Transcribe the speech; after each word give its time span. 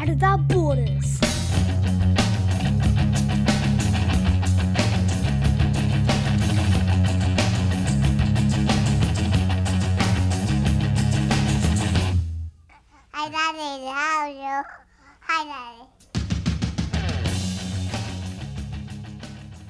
Dad 0.00 0.08
Without 0.08 0.48
Borders. 0.48 1.18
Hi, 13.12 13.28
Daddy. 13.28 13.84
How 13.84 14.20
are 14.20 14.30
you? 14.30 14.64
Hi, 15.20 15.44
Daddy. 15.44 15.84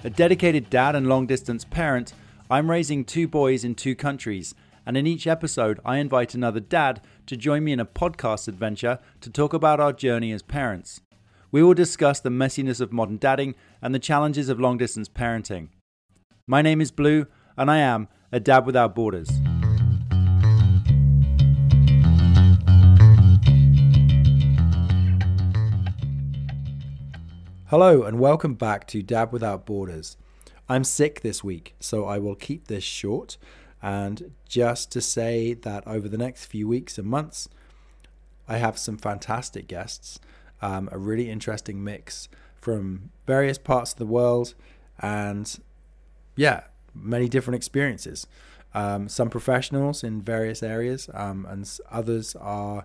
A 0.05 0.11
dedicated 0.11 0.71
dad 0.71 0.95
and 0.95 1.09
long 1.09 1.27
distance 1.27 1.65
parent, 1.65 2.13
I'm 2.49 2.71
raising 2.71 3.05
two 3.05 3.27
boys 3.27 3.65
in 3.65 3.75
two 3.75 3.97
countries, 3.97 4.55
and 4.87 4.97
in 4.97 5.07
each 5.07 5.27
episode, 5.27 5.81
I 5.85 5.99
invite 5.99 6.35
another 6.35 6.61
dad 6.61 7.03
to 7.27 7.37
join 7.37 7.65
me 7.65 7.73
in 7.73 7.81
a 7.81 7.87
podcast 7.87 8.49
adventure 8.49 8.99
to 9.21 9.31
talk 9.31 9.53
about 9.53 9.81
our 9.81 9.93
journey 9.93 10.33
as 10.33 10.43
parents. 10.43 11.01
We 11.53 11.63
will 11.63 11.75
discuss 11.75 12.21
the 12.21 12.31
messiness 12.31 12.81
of 12.81 12.93
modern 12.93 13.19
dadding 13.19 13.55
and 13.83 13.95
the 13.95 13.99
challenges 13.99 14.49
of 14.49 14.61
long 14.61 14.79
distance 14.79 15.09
parenting. 15.09 15.69
My 16.47 16.63
name 16.63 16.81
is 16.81 16.91
Blue, 16.91 17.27
and 17.57 17.71
I 17.71 17.79
am 17.79 18.09
a 18.33 18.41
dad 18.41 18.67
without 18.67 18.95
borders. 18.95 19.31
Hello, 27.67 28.03
and 28.03 28.19
welcome 28.19 28.55
back 28.55 28.87
to 28.89 29.01
Dad 29.01 29.31
Without 29.31 29.65
Borders. 29.65 30.17
I'm 30.69 30.85
sick 30.85 31.21
this 31.21 31.45
week, 31.45 31.75
so 31.81 32.05
I 32.05 32.19
will 32.19 32.35
keep 32.35 32.69
this 32.69 32.85
short. 32.85 33.37
And 33.83 34.33
just 34.49 34.93
to 34.93 35.01
say 35.01 35.55
that 35.55 35.87
over 35.87 36.09
the 36.09 36.19
next 36.19 36.47
few 36.47 36.69
weeks 36.69 36.99
and 36.99 37.07
months, 37.07 37.49
I 38.47 38.59
have 38.59 38.79
some 38.79 38.99
fantastic 38.99 39.69
guests, 39.69 40.21
um, 40.61 40.89
a 40.93 40.99
really 40.99 41.31
interesting 41.31 41.83
mix 41.83 42.29
from 42.61 43.11
various 43.27 43.59
parts 43.59 43.93
of 43.93 43.99
the 43.99 44.07
world, 44.07 44.55
and 44.99 45.59
yeah, 46.37 46.65
many 46.95 47.29
different 47.29 47.57
experiences. 47.57 48.27
Um, 48.75 49.09
some 49.09 49.31
professionals 49.31 50.05
in 50.05 50.21
various 50.23 50.63
areas, 50.63 51.09
um, 51.15 51.47
and 51.49 51.69
others 51.91 52.37
are 52.37 52.85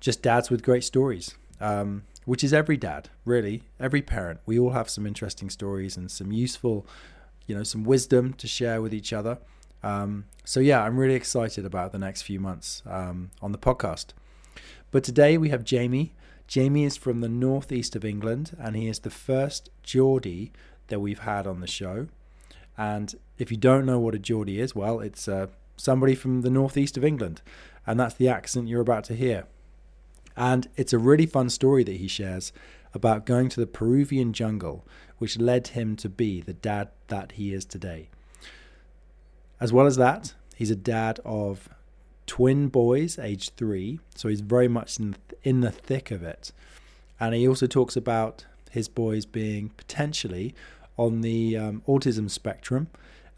just 0.00 0.22
dads 0.22 0.50
with 0.50 0.62
great 0.62 0.84
stories, 0.84 1.36
um, 1.60 2.04
which 2.24 2.42
is 2.42 2.52
every 2.52 2.76
dad, 2.76 3.08
really, 3.24 3.62
every 3.78 4.02
parent. 4.02 4.40
We 4.46 4.58
all 4.58 4.70
have 4.70 4.88
some 4.88 5.06
interesting 5.06 5.50
stories 5.50 5.96
and 5.96 6.10
some 6.10 6.32
useful, 6.32 6.86
you 7.46 7.54
know, 7.54 7.62
some 7.62 7.84
wisdom 7.84 8.32
to 8.34 8.48
share 8.48 8.80
with 8.80 8.94
each 8.94 9.12
other. 9.12 9.38
Um, 9.82 10.26
so, 10.44 10.60
yeah, 10.60 10.82
I'm 10.82 10.98
really 10.98 11.14
excited 11.14 11.64
about 11.64 11.92
the 11.92 11.98
next 11.98 12.22
few 12.22 12.40
months 12.40 12.82
um, 12.86 13.30
on 13.40 13.52
the 13.52 13.58
podcast. 13.58 14.06
But 14.90 15.04
today 15.04 15.38
we 15.38 15.48
have 15.48 15.64
Jamie. 15.64 16.14
Jamie 16.46 16.84
is 16.84 16.96
from 16.96 17.20
the 17.20 17.28
northeast 17.28 17.96
of 17.96 18.04
England 18.04 18.54
and 18.60 18.76
he 18.76 18.88
is 18.88 19.00
the 19.00 19.10
first 19.10 19.70
Geordie 19.82 20.52
that 20.88 21.00
we've 21.00 21.20
had 21.20 21.46
on 21.46 21.60
the 21.60 21.66
show. 21.66 22.08
And 22.76 23.14
if 23.38 23.50
you 23.50 23.56
don't 23.56 23.86
know 23.86 23.98
what 23.98 24.14
a 24.14 24.18
Geordie 24.18 24.60
is, 24.60 24.74
well, 24.74 25.00
it's 25.00 25.28
uh, 25.28 25.46
somebody 25.76 26.14
from 26.14 26.42
the 26.42 26.50
northeast 26.50 26.96
of 26.96 27.04
England. 27.04 27.40
And 27.86 27.98
that's 27.98 28.14
the 28.14 28.28
accent 28.28 28.68
you're 28.68 28.82
about 28.82 29.04
to 29.04 29.14
hear. 29.14 29.46
And 30.36 30.68
it's 30.76 30.92
a 30.92 30.98
really 30.98 31.26
fun 31.26 31.50
story 31.50 31.84
that 31.84 31.96
he 31.96 32.08
shares 32.08 32.52
about 32.94 33.26
going 33.26 33.48
to 33.50 33.60
the 33.60 33.66
Peruvian 33.66 34.32
jungle, 34.32 34.86
which 35.18 35.38
led 35.38 35.68
him 35.68 35.96
to 35.96 36.08
be 36.08 36.40
the 36.40 36.52
dad 36.52 36.88
that 37.08 37.32
he 37.32 37.54
is 37.54 37.64
today. 37.64 38.08
As 39.62 39.72
well 39.72 39.86
as 39.86 39.94
that, 39.94 40.34
he's 40.56 40.72
a 40.72 40.76
dad 40.76 41.20
of 41.24 41.68
twin 42.26 42.66
boys, 42.66 43.16
aged 43.16 43.52
three, 43.56 44.00
so 44.16 44.28
he's 44.28 44.40
very 44.40 44.66
much 44.66 44.98
in, 44.98 45.14
in 45.44 45.60
the 45.60 45.70
thick 45.70 46.10
of 46.10 46.20
it. 46.24 46.50
And 47.20 47.32
he 47.32 47.46
also 47.46 47.68
talks 47.68 47.94
about 47.94 48.44
his 48.72 48.88
boys 48.88 49.24
being 49.24 49.68
potentially 49.76 50.52
on 50.96 51.20
the 51.20 51.56
um, 51.56 51.82
autism 51.86 52.28
spectrum, 52.28 52.88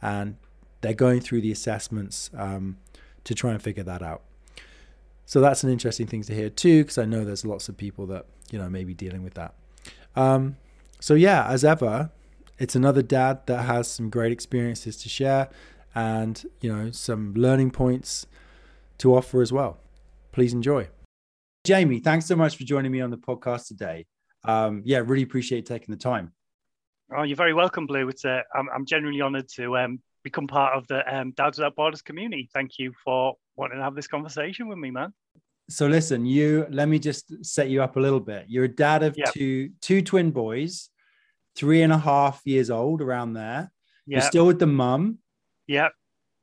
and 0.01 0.37
they're 0.81 0.95
going 0.95 1.21
through 1.21 1.43
the 1.43 1.53
assessments 1.53 2.31
um, 2.35 2.79
to 3.25 3.35
try 3.35 3.51
and 3.51 3.61
figure 3.61 3.85
that 3.85 4.01
out. 4.01 4.23
So 5.27 5.43
that's 5.43 5.63
an 5.63 5.69
interesting 5.69 6.07
thing 6.07 6.23
to 6.23 6.35
hear 6.35 6.49
too, 6.49 6.85
because 6.85 6.97
I 6.97 7.05
know 7.05 7.27
there's 7.27 7.45
lots 7.45 7.69
of 7.69 7.77
people 7.77 8.07
that 8.07 8.25
you 8.51 8.59
know 8.59 8.71
may 8.71 8.85
be 8.85 8.95
dealing 8.95 9.23
with 9.23 9.35
that. 9.35 9.53
Um, 10.17 10.57
so 11.01 11.13
yeah, 11.13 11.47
as 11.49 11.67
ever, 11.67 12.09
it's 12.59 12.75
another 12.75 13.03
dad 13.03 13.41
that 13.45 13.65
has 13.65 13.91
some 13.91 14.09
great 14.09 14.33
experiences 14.33 14.97
to 15.03 15.11
share, 15.11 15.51
and 15.95 16.45
you 16.61 16.75
know 16.75 16.91
some 16.91 17.35
learning 17.35 17.71
points 17.71 18.27
to 18.99 19.15
offer 19.15 19.43
as 19.43 19.53
well. 19.53 19.79
Please 20.33 20.53
enjoy. 20.53 20.89
Jamie, 21.65 21.99
thanks 22.01 22.27
so 22.27 22.37
much 22.37 22.57
for 22.57 22.65
joining 22.65 22.93
me 22.93 23.01
on 23.01 23.11
the 23.11 23.17
podcast 23.17 23.69
today. 23.69 24.07
Um, 24.45 24.83
yeah, 24.85 24.99
really 24.99 25.23
appreciate 25.23 25.65
taking 25.67 25.95
the 25.95 25.99
time. 26.01 26.33
Oh, 27.17 27.23
you're 27.23 27.37
very 27.37 27.55
welcome, 27.55 27.87
Blue. 27.87 28.09
It's 28.09 28.25
uh, 28.25 28.41
I'm, 28.55 28.69
I'm 28.75 28.85
genuinely 28.85 29.23
honoured 29.23 29.49
to 29.57 29.77
um, 29.79 30.01
become 30.23 30.47
part 30.47 30.77
of 30.77 30.87
the 30.89 31.03
um, 31.15 31.33
Dads 31.37 31.59
Without 31.59 31.77
Borders 31.77 32.03
community. 32.03 32.49
Thank 32.53 32.79
you 32.79 32.93
for 33.05 33.35
wanting 33.57 33.79
to 33.79 33.85
have 33.85 33.95
this 33.95 34.07
conversation 34.07 34.69
with 34.69 34.79
me, 34.79 34.91
man. 34.91 35.13
So 35.71 35.87
listen, 35.87 36.27
you 36.27 36.67
let 36.71 36.89
me 36.89 36.99
just 36.99 37.45
set 37.45 37.71
you 37.71 37.83
up 37.83 37.97
a 37.97 38.01
little 38.01 38.21
bit. 38.21 38.47
You're 38.49 38.65
a 38.65 38.69
dad 38.69 39.03
of 39.03 39.17
Yep. 39.17 39.33
two 39.33 39.71
two 39.81 40.03
twin 40.03 40.31
boys, 40.31 40.91
three 41.57 41.81
and 41.83 41.93
a 41.93 41.99
half 41.99 42.43
years 42.45 42.71
old, 42.71 43.01
around 43.01 43.33
there. 43.33 43.71
Yeah, 44.07 44.19
You're 44.19 44.23
still 44.27 44.47
with 44.47 44.59
the 44.59 44.67
mum. 44.67 45.19
Yeah, 45.67 45.89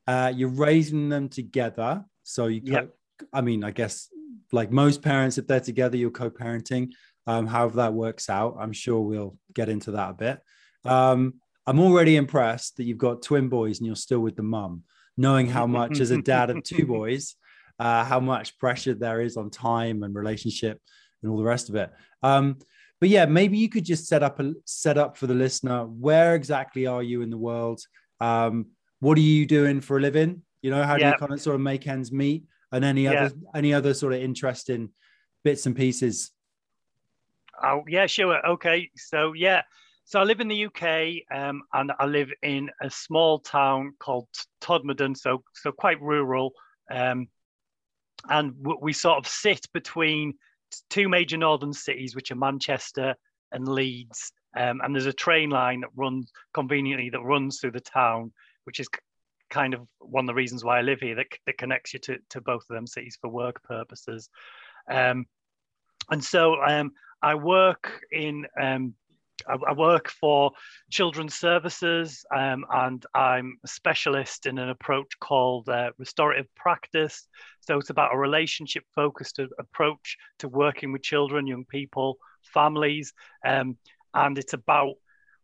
Uh, 0.08 0.32
you're 0.36 0.50
raising 0.50 1.10
them 1.10 1.30
together. 1.30 2.04
So 2.24 2.48
you, 2.48 2.62
co- 2.62 2.72
Yep. 2.72 2.96
I 3.34 3.42
mean, 3.42 3.64
I 3.64 3.72
guess 3.72 4.10
like 4.52 4.72
most 4.72 5.02
parents, 5.02 5.38
if 5.38 5.48
they're 5.48 5.60
together, 5.60 5.96
you're 5.98 6.12
co-parenting. 6.12 6.90
Um, 7.28 7.46
however 7.46 7.76
that 7.78 7.94
works 7.94 8.30
out, 8.30 8.58
I'm 8.60 8.74
sure 8.74 9.00
we'll 9.02 9.38
get 9.54 9.70
into 9.70 9.92
that 9.92 10.10
a 10.10 10.14
bit. 10.14 10.40
Um, 10.86 11.36
I'm 11.68 11.80
already 11.80 12.16
impressed 12.16 12.78
that 12.78 12.84
you've 12.86 12.98
got 12.98 13.22
twin 13.22 13.48
boys 13.48 13.78
and 13.78 13.86
you're 13.86 13.96
still 13.96 14.20
with 14.20 14.36
the 14.36 14.44
mum, 14.44 14.84
knowing 15.18 15.48
how 15.48 15.68
much 15.68 16.00
as 16.00 16.10
a 16.12 16.22
dad 16.22 16.50
of 16.50 16.64
two 16.64 16.86
boys, 16.98 17.36
uh, 17.78 18.04
how 18.04 18.20
much 18.20 18.58
pressure 18.58 18.96
there 18.96 19.22
is 19.22 19.38
on 19.38 19.52
time 19.52 20.02
and 20.02 20.16
relationship 20.16 20.82
and 21.22 21.32
all 21.32 21.38
the 21.38 21.44
rest 21.44 21.70
of 21.70 21.76
it. 21.76 21.92
Um, 22.24 22.58
but 23.00 23.10
yeah, 23.10 23.26
maybe 23.26 23.58
you 23.60 23.70
could 23.70 23.86
just 23.86 24.08
set 24.08 24.24
up 24.24 24.40
a 24.40 24.54
set 24.66 24.98
up 24.98 25.18
for 25.18 25.28
the 25.28 25.36
listener. 25.36 25.86
Where 25.86 26.34
exactly 26.36 26.88
are 26.88 27.04
you 27.04 27.22
in 27.22 27.30
the 27.30 27.38
world? 27.38 27.82
Um, 28.20 28.68
what 29.02 29.18
are 29.18 29.22
you 29.22 29.46
doing 29.46 29.82
for 29.82 29.98
a 29.98 30.02
living? 30.02 30.44
You 30.62 30.70
know, 30.72 30.84
how 30.84 30.98
do 30.98 31.06
you 31.06 31.14
kind 31.14 31.34
of 31.34 31.42
sort 31.42 31.56
of 31.56 31.62
make 31.62 31.86
ends 31.88 32.12
meet? 32.12 32.46
And 32.72 32.86
any 32.86 33.04
Yeah. 33.06 33.26
other 33.26 33.36
any 33.54 33.74
other 33.74 33.94
sort 33.94 34.14
of 34.14 34.22
interesting 34.22 34.92
bits 35.44 35.66
and 35.66 35.76
pieces? 35.76 36.32
oh 37.62 37.84
yeah, 37.88 38.06
sure. 38.06 38.46
Okay, 38.48 38.90
so 38.96 39.34
yeah, 39.34 39.64
so 40.06 40.20
I 40.20 40.24
live 40.24 40.40
in 40.40 40.48
the 40.48 40.66
UK, 40.68 41.24
um, 41.36 41.64
and 41.74 41.92
I 42.00 42.06
live 42.06 42.30
in 42.42 42.70
a 42.82 42.90
small 42.90 43.40
town 43.40 43.94
called 44.00 44.28
Todmorden, 44.62 45.18
so 45.18 45.44
so 45.54 45.72
quite 45.72 46.02
rural, 46.02 46.54
um, 46.90 47.28
and 48.30 48.56
w- 48.64 48.80
we 48.82 48.94
sort 48.94 49.18
of 49.18 49.28
sit 49.28 49.68
between 49.74 50.36
two 50.90 51.10
major 51.10 51.38
northern 51.38 51.74
cities, 51.74 52.16
which 52.16 52.32
are 52.32 52.36
Manchester 52.36 53.16
and 53.52 53.68
Leeds. 53.68 54.32
Um, 54.56 54.82
and 54.84 54.94
there's 54.94 55.06
a 55.06 55.14
train 55.14 55.50
line 55.50 55.82
that 55.82 55.90
runs 55.96 56.32
conveniently 56.54 57.10
that 57.10 57.22
runs 57.22 57.60
through 57.60 57.72
the 57.72 57.80
town, 57.82 58.32
which 58.66 58.80
is 58.80 58.88
kind 59.50 59.74
of 59.74 59.82
one 60.00 60.24
of 60.24 60.28
the 60.28 60.34
reasons 60.34 60.64
why 60.64 60.80
I 60.80 60.82
live 60.82 61.00
here 61.02 61.16
that, 61.16 61.28
that 61.46 61.58
connects 61.58 61.94
you 61.94 62.00
to, 62.00 62.18
to 62.30 62.42
both 62.42 62.64
of 62.70 62.76
them 62.76 62.88
cities 62.88 63.18
for 63.20 63.30
work 63.30 63.62
purposes. 63.64 64.30
Um, 64.90 65.26
and 66.10 66.24
so 66.24 66.62
um, 66.62 66.92
I 67.22 67.36
work 67.36 68.02
in 68.12 68.46
um, 68.60 68.96
I, 69.48 69.56
I 69.70 69.74
work 69.74 70.10
for 70.10 70.52
children's 70.90 71.36
services 71.36 72.24
um, 72.36 72.66
and 72.72 73.06
I'm 73.14 73.58
a 73.64 73.68
specialist 73.68 74.46
in 74.46 74.58
an 74.58 74.70
approach 74.70 75.12
called 75.20 75.70
uh, 75.70 75.92
restorative 75.98 76.54
practice. 76.56 77.28
So 77.62 77.78
it's 77.78 77.90
about 77.90 78.14
a 78.14 78.18
relationship 78.18 78.84
focused 78.96 79.40
approach 79.60 80.18
to 80.40 80.48
working 80.48 80.92
with 80.92 81.02
children, 81.02 81.48
young 81.48 81.66
people, 81.66 82.18
families, 82.54 83.14
um, 83.46 83.78
and 84.14 84.38
it's 84.38 84.54
about 84.54 84.96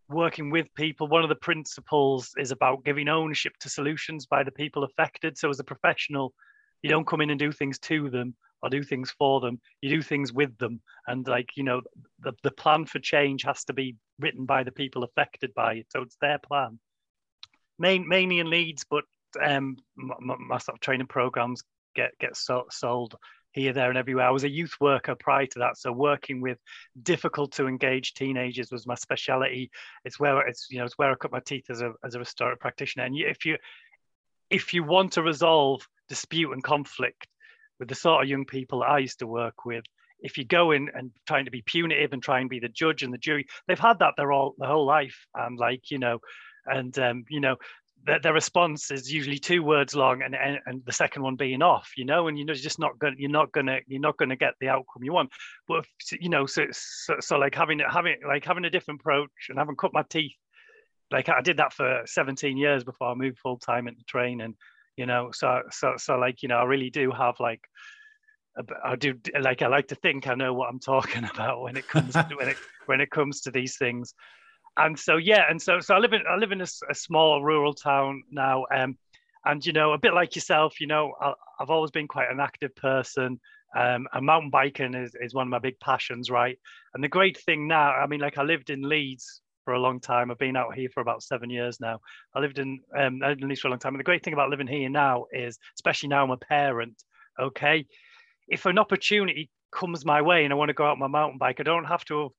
working 0.09 0.50
with 0.50 0.74
people. 0.75 1.07
One 1.07 1.24
of 1.24 1.30
the 1.30 1.36
principles 1.36 2.31
is 2.38 2.51
about 2.51 2.86
giving 2.86 3.09
ownership 3.09 3.54
to 3.62 3.69
solutions 3.69 4.25
by 4.25 4.44
the 4.44 4.51
people 4.51 4.83
affected. 4.83 5.38
So 5.38 5.50
as 5.50 5.59
a 5.59 5.63
professional, 5.63 6.33
you 6.81 6.89
don't 6.89 7.07
come 7.07 7.21
in 7.21 7.30
and 7.30 7.39
do 7.39 7.51
things 7.51 7.80
to 7.80 8.09
them 8.09 8.36
or 8.62 8.69
do 8.69 8.83
things 8.83 9.12
for 9.12 9.39
them. 9.42 9.59
You 9.81 9.89
do 9.89 10.01
things 10.01 10.31
with 10.33 10.57
them. 10.57 10.81
And 11.07 11.27
like, 11.27 11.50
you 11.56 11.63
know, 11.63 11.81
the, 12.19 12.33
the 12.44 12.51
plan 12.51 12.86
for 12.86 13.00
change 13.00 13.44
has 13.44 13.63
to 13.65 13.74
be 13.74 13.95
written 14.19 14.45
by 14.45 14.63
the 14.63 14.71
people 14.71 15.04
affected 15.04 15.54
by 15.54 15.75
it. 15.75 15.88
So 15.89 16.01
it's 16.01 16.18
their 16.21 16.39
plan. 16.39 16.80
Main, 17.80 18.07
mainly 18.07 18.39
in 18.39 18.50
Leeds, 18.50 18.86
but 18.89 19.04
um, 19.44 19.77
my, 19.95 20.36
my 20.39 20.57
sort 20.57 20.77
of 20.77 20.81
training 20.81 21.07
programs 21.07 21.63
get 21.95 22.12
get 22.19 22.36
so, 22.36 22.65
sold 22.71 23.15
here, 23.57 23.74
there, 23.74 23.89
and 23.89 23.98
everywhere. 23.98 24.25
I 24.25 24.31
was 24.31 24.44
a 24.44 24.50
youth 24.50 24.75
worker 24.80 25.15
prior 25.15 25.45
to 25.48 25.59
that, 25.59 25.77
so 25.77 25.92
working 25.92 26.42
with 26.42 26.57
difficult 27.04 27.51
to 27.54 27.68
engage 27.68 28.13
teenagers 28.13 28.71
was 28.71 28.88
my 28.88 28.95
speciality. 28.95 29.71
It's 30.06 30.19
where 30.19 30.39
it's 30.48 30.68
you 30.69 30.80
know 30.80 30.86
it's 30.86 30.98
where 30.98 31.12
I 31.12 31.15
cut 31.15 31.31
my 31.31 31.39
teeth 31.39 31.69
as 31.69 31.81
a 31.81 31.94
as 32.04 32.15
a 32.15 32.19
restorative 32.19 32.59
practitioner. 32.59 33.06
And 33.06 33.18
if 33.18 33.45
you 33.45 33.57
if 34.50 34.74
you 34.74 34.83
want 34.83 35.13
to 35.13 35.24
resolve 35.24 35.88
dispute 36.07 36.51
and 36.51 36.63
conflict 36.63 37.27
with 37.80 37.89
the 37.89 37.95
sort 37.95 38.24
of 38.24 38.30
young 38.30 38.45
people 38.45 38.83
I 38.83 39.00
used 39.00 39.19
to 39.19 39.27
work 39.27 39.65
with, 39.65 39.83
if 40.19 40.38
you 40.38 40.45
go 40.45 40.71
in 40.71 40.89
and 40.94 41.12
trying 41.27 41.45
to 41.45 41.51
be 41.51 41.62
punitive 41.62 42.13
and 42.13 42.24
try 42.24 42.39
and 42.39 42.50
be 42.50 42.59
the 42.59 42.69
judge 42.69 43.04
and 43.04 43.13
the 43.13 43.18
jury, 43.18 43.45
they've 43.68 43.80
had 43.80 44.00
that 44.00 44.13
their 44.18 44.31
all 44.31 44.56
their 44.57 44.69
whole 44.69 44.86
life, 44.86 45.27
and 45.36 45.57
like 45.57 45.92
you 45.92 46.00
know, 46.00 46.19
and 46.65 46.98
um, 47.00 47.25
you 47.30 47.39
know, 47.39 47.57
their, 48.05 48.19
their 48.19 48.33
response 48.33 48.91
is 48.91 49.11
usually 49.11 49.39
two 49.39 49.63
words 49.63 49.95
long 49.95 50.21
and, 50.21 50.35
and, 50.35 50.59
and 50.65 50.85
the 50.85 50.91
second 50.91 51.23
one 51.23 51.35
being 51.35 51.61
off 51.61 51.91
you 51.97 52.05
know 52.05 52.27
and 52.27 52.38
you 52.38 52.45
know 52.45 52.53
you're 52.53 52.61
just 52.61 52.79
not 52.79 52.97
gonna, 52.99 53.15
you're 53.17 53.29
not 53.29 53.51
gonna 53.51 53.79
you're 53.88 54.01
not 54.01 54.17
gonna 54.17 54.35
get 54.35 54.53
the 54.59 54.69
outcome 54.69 55.03
you 55.03 55.13
want. 55.13 55.29
But 55.67 55.79
if, 55.79 56.21
you 56.21 56.29
know 56.29 56.45
so, 56.45 56.67
so 56.71 57.15
so 57.19 57.38
like 57.38 57.55
having 57.55 57.79
having 57.79 58.17
like 58.25 58.45
having 58.45 58.65
a 58.65 58.69
different 58.69 59.01
approach 59.01 59.29
and 59.49 59.57
having 59.57 59.75
cut 59.75 59.94
my 59.94 60.03
teeth 60.09 60.35
like 61.11 61.29
I 61.29 61.41
did 61.41 61.57
that 61.57 61.73
for 61.73 62.01
17 62.05 62.57
years 62.57 62.83
before 62.83 63.09
I 63.09 63.13
moved 63.15 63.39
full 63.39 63.57
time 63.57 63.88
into 63.88 64.03
training 64.03 64.55
you 64.95 65.05
know 65.05 65.29
so 65.33 65.61
so 65.71 65.94
so 65.97 66.17
like 66.17 66.41
you 66.44 66.49
know 66.49 66.57
I 66.57 66.63
really 66.63 66.89
do 66.89 67.11
have 67.11 67.39
like 67.39 67.61
I 68.83 68.95
do 68.95 69.15
like 69.39 69.61
I 69.61 69.67
like 69.67 69.89
to 69.89 69.95
think 69.95 70.27
I 70.27 70.35
know 70.35 70.53
what 70.53 70.69
I'm 70.69 70.79
talking 70.79 71.23
about 71.33 71.61
when 71.61 71.77
it 71.77 71.88
comes 71.88 72.13
to, 72.13 72.27
when 72.35 72.49
it 72.49 72.57
when 72.85 73.01
it 73.01 73.11
comes 73.11 73.41
to 73.41 73.51
these 73.51 73.77
things 73.77 74.13
and 74.77 74.97
so 74.97 75.18
yeah, 75.18 75.45
and 75.50 75.62
so 75.62 75.79
so 75.79 75.95
I 75.95 76.00
live 76.00 76.13
in 76.13 76.21
I 76.29 76.38
live 76.38 76.51
in 76.51 76.62
a, 76.62 76.68
a 76.89 76.95
small 76.95 77.44
rural 77.44 77.74
town 77.74 78.24
now, 78.31 78.65
um, 78.74 78.97
and 79.45 79.65
you 79.65 79.74
know 79.74 79.94
a 79.94 79.97
bit 79.97 80.13
like 80.13 80.35
yourself, 80.35 80.79
you 80.79 80.88
know 80.88 81.13
I, 81.19 81.33
have 81.59 81.69
always 81.69 81.91
been 81.91 82.07
quite 82.07 82.31
an 82.31 82.39
active 82.39 82.75
person, 82.75 83.39
um, 83.75 84.07
and 84.13 84.25
mountain 84.25 84.51
biking 84.51 84.94
is 84.94 85.15
is 85.19 85.33
one 85.33 85.47
of 85.47 85.51
my 85.51 85.59
big 85.59 85.79
passions, 85.79 86.29
right? 86.29 86.57
And 86.94 87.03
the 87.03 87.09
great 87.09 87.38
thing 87.38 87.68
now, 87.68 87.91
I 87.91 88.07
mean, 88.07 88.19
like 88.19 88.38
I 88.38 88.44
lived 88.44 88.69
in 88.69 88.88
Leeds 88.88 89.41
for 89.65 89.74
a 89.74 89.79
long 89.79 90.00
time. 90.00 90.31
I've 90.31 90.38
been 90.38 90.56
out 90.56 90.75
here 90.75 90.89
for 90.94 91.01
about 91.01 91.23
seven 91.23 91.50
years 91.50 91.80
now. 91.80 92.00
I 92.35 92.39
lived 92.39 92.59
in 92.59 92.80
um, 92.97 93.19
I 93.23 93.30
lived 93.30 93.41
in 93.41 93.50
Leeds 93.50 93.62
for 93.62 93.68
a 93.68 93.71
long 93.71 93.80
time, 93.80 93.95
and 93.95 94.00
the 94.00 94.06
great 94.06 94.23
thing 94.23 94.33
about 94.33 94.50
living 94.50 94.68
here 94.68 94.89
now 94.89 95.25
is, 95.33 95.57
especially 95.75 96.09
now 96.09 96.23
I'm 96.23 96.31
a 96.31 96.38
parent, 96.38 97.03
okay, 97.39 97.85
if 98.47 98.65
an 98.65 98.77
opportunity 98.77 99.50
comes 99.71 100.06
my 100.06 100.21
way 100.21 100.44
and 100.44 100.53
I 100.53 100.56
want 100.56 100.69
to 100.69 100.73
go 100.73 100.85
out 100.85 100.97
my 100.97 101.07
mountain 101.07 101.38
bike, 101.38 101.59
I 101.59 101.63
don't 101.63 101.85
have 101.85 102.06
to 102.06 102.33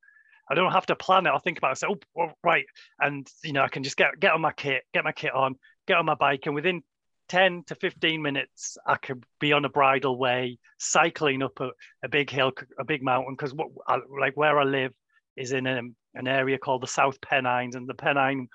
I 0.50 0.54
don't 0.54 0.72
have 0.72 0.86
to 0.86 0.96
plan 0.96 1.26
it. 1.26 1.30
I'll 1.30 1.38
think 1.38 1.58
about 1.58 1.72
it. 1.72 1.78
So, 1.78 1.88
oh, 1.90 2.22
oh, 2.22 2.32
right, 2.42 2.66
and 3.00 3.26
you 3.44 3.52
know, 3.52 3.62
I 3.62 3.68
can 3.68 3.82
just 3.82 3.96
get 3.96 4.18
get 4.20 4.32
on 4.32 4.40
my 4.40 4.52
kit, 4.52 4.84
get 4.94 5.04
my 5.04 5.12
kit 5.12 5.34
on, 5.34 5.56
get 5.86 5.96
on 5.96 6.06
my 6.06 6.14
bike, 6.14 6.46
and 6.46 6.54
within 6.54 6.82
10 7.28 7.64
to 7.66 7.74
15 7.74 8.22
minutes, 8.22 8.78
I 8.86 8.96
could 8.96 9.22
be 9.38 9.52
on 9.52 9.64
a 9.64 9.68
bridle 9.68 10.18
way, 10.18 10.58
cycling 10.78 11.42
up 11.42 11.60
a, 11.60 11.70
a 12.02 12.08
big 12.08 12.30
hill, 12.30 12.52
a 12.78 12.84
big 12.84 13.02
mountain. 13.02 13.34
Because 13.34 13.54
what, 13.54 13.68
I, 13.86 13.98
like 14.20 14.36
where 14.36 14.58
I 14.58 14.64
live 14.64 14.92
is 15.36 15.52
in 15.52 15.66
a, 15.66 15.80
an 16.14 16.26
area 16.26 16.58
called 16.58 16.82
the 16.82 16.86
South 16.86 17.20
Pennines, 17.20 17.74
and 17.74 17.88
the 17.88 17.94
Pennine, 17.94 18.48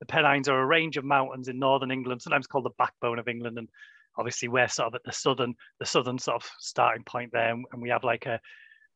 the 0.00 0.06
Pennines 0.06 0.48
are 0.48 0.60
a 0.60 0.66
range 0.66 0.96
of 0.96 1.04
mountains 1.04 1.48
in 1.48 1.58
northern 1.58 1.90
England, 1.90 2.22
sometimes 2.22 2.46
called 2.46 2.64
the 2.64 2.70
backbone 2.78 3.18
of 3.18 3.28
England, 3.28 3.58
and 3.58 3.68
obviously 4.16 4.48
we're 4.48 4.68
sort 4.68 4.88
of 4.88 4.94
at 4.94 5.04
the 5.04 5.12
southern, 5.12 5.54
the 5.80 5.86
southern 5.86 6.18
sort 6.18 6.42
of 6.42 6.50
starting 6.58 7.04
point 7.04 7.32
there, 7.32 7.50
and 7.50 7.82
we 7.82 7.88
have 7.88 8.04
like 8.04 8.26
a 8.26 8.40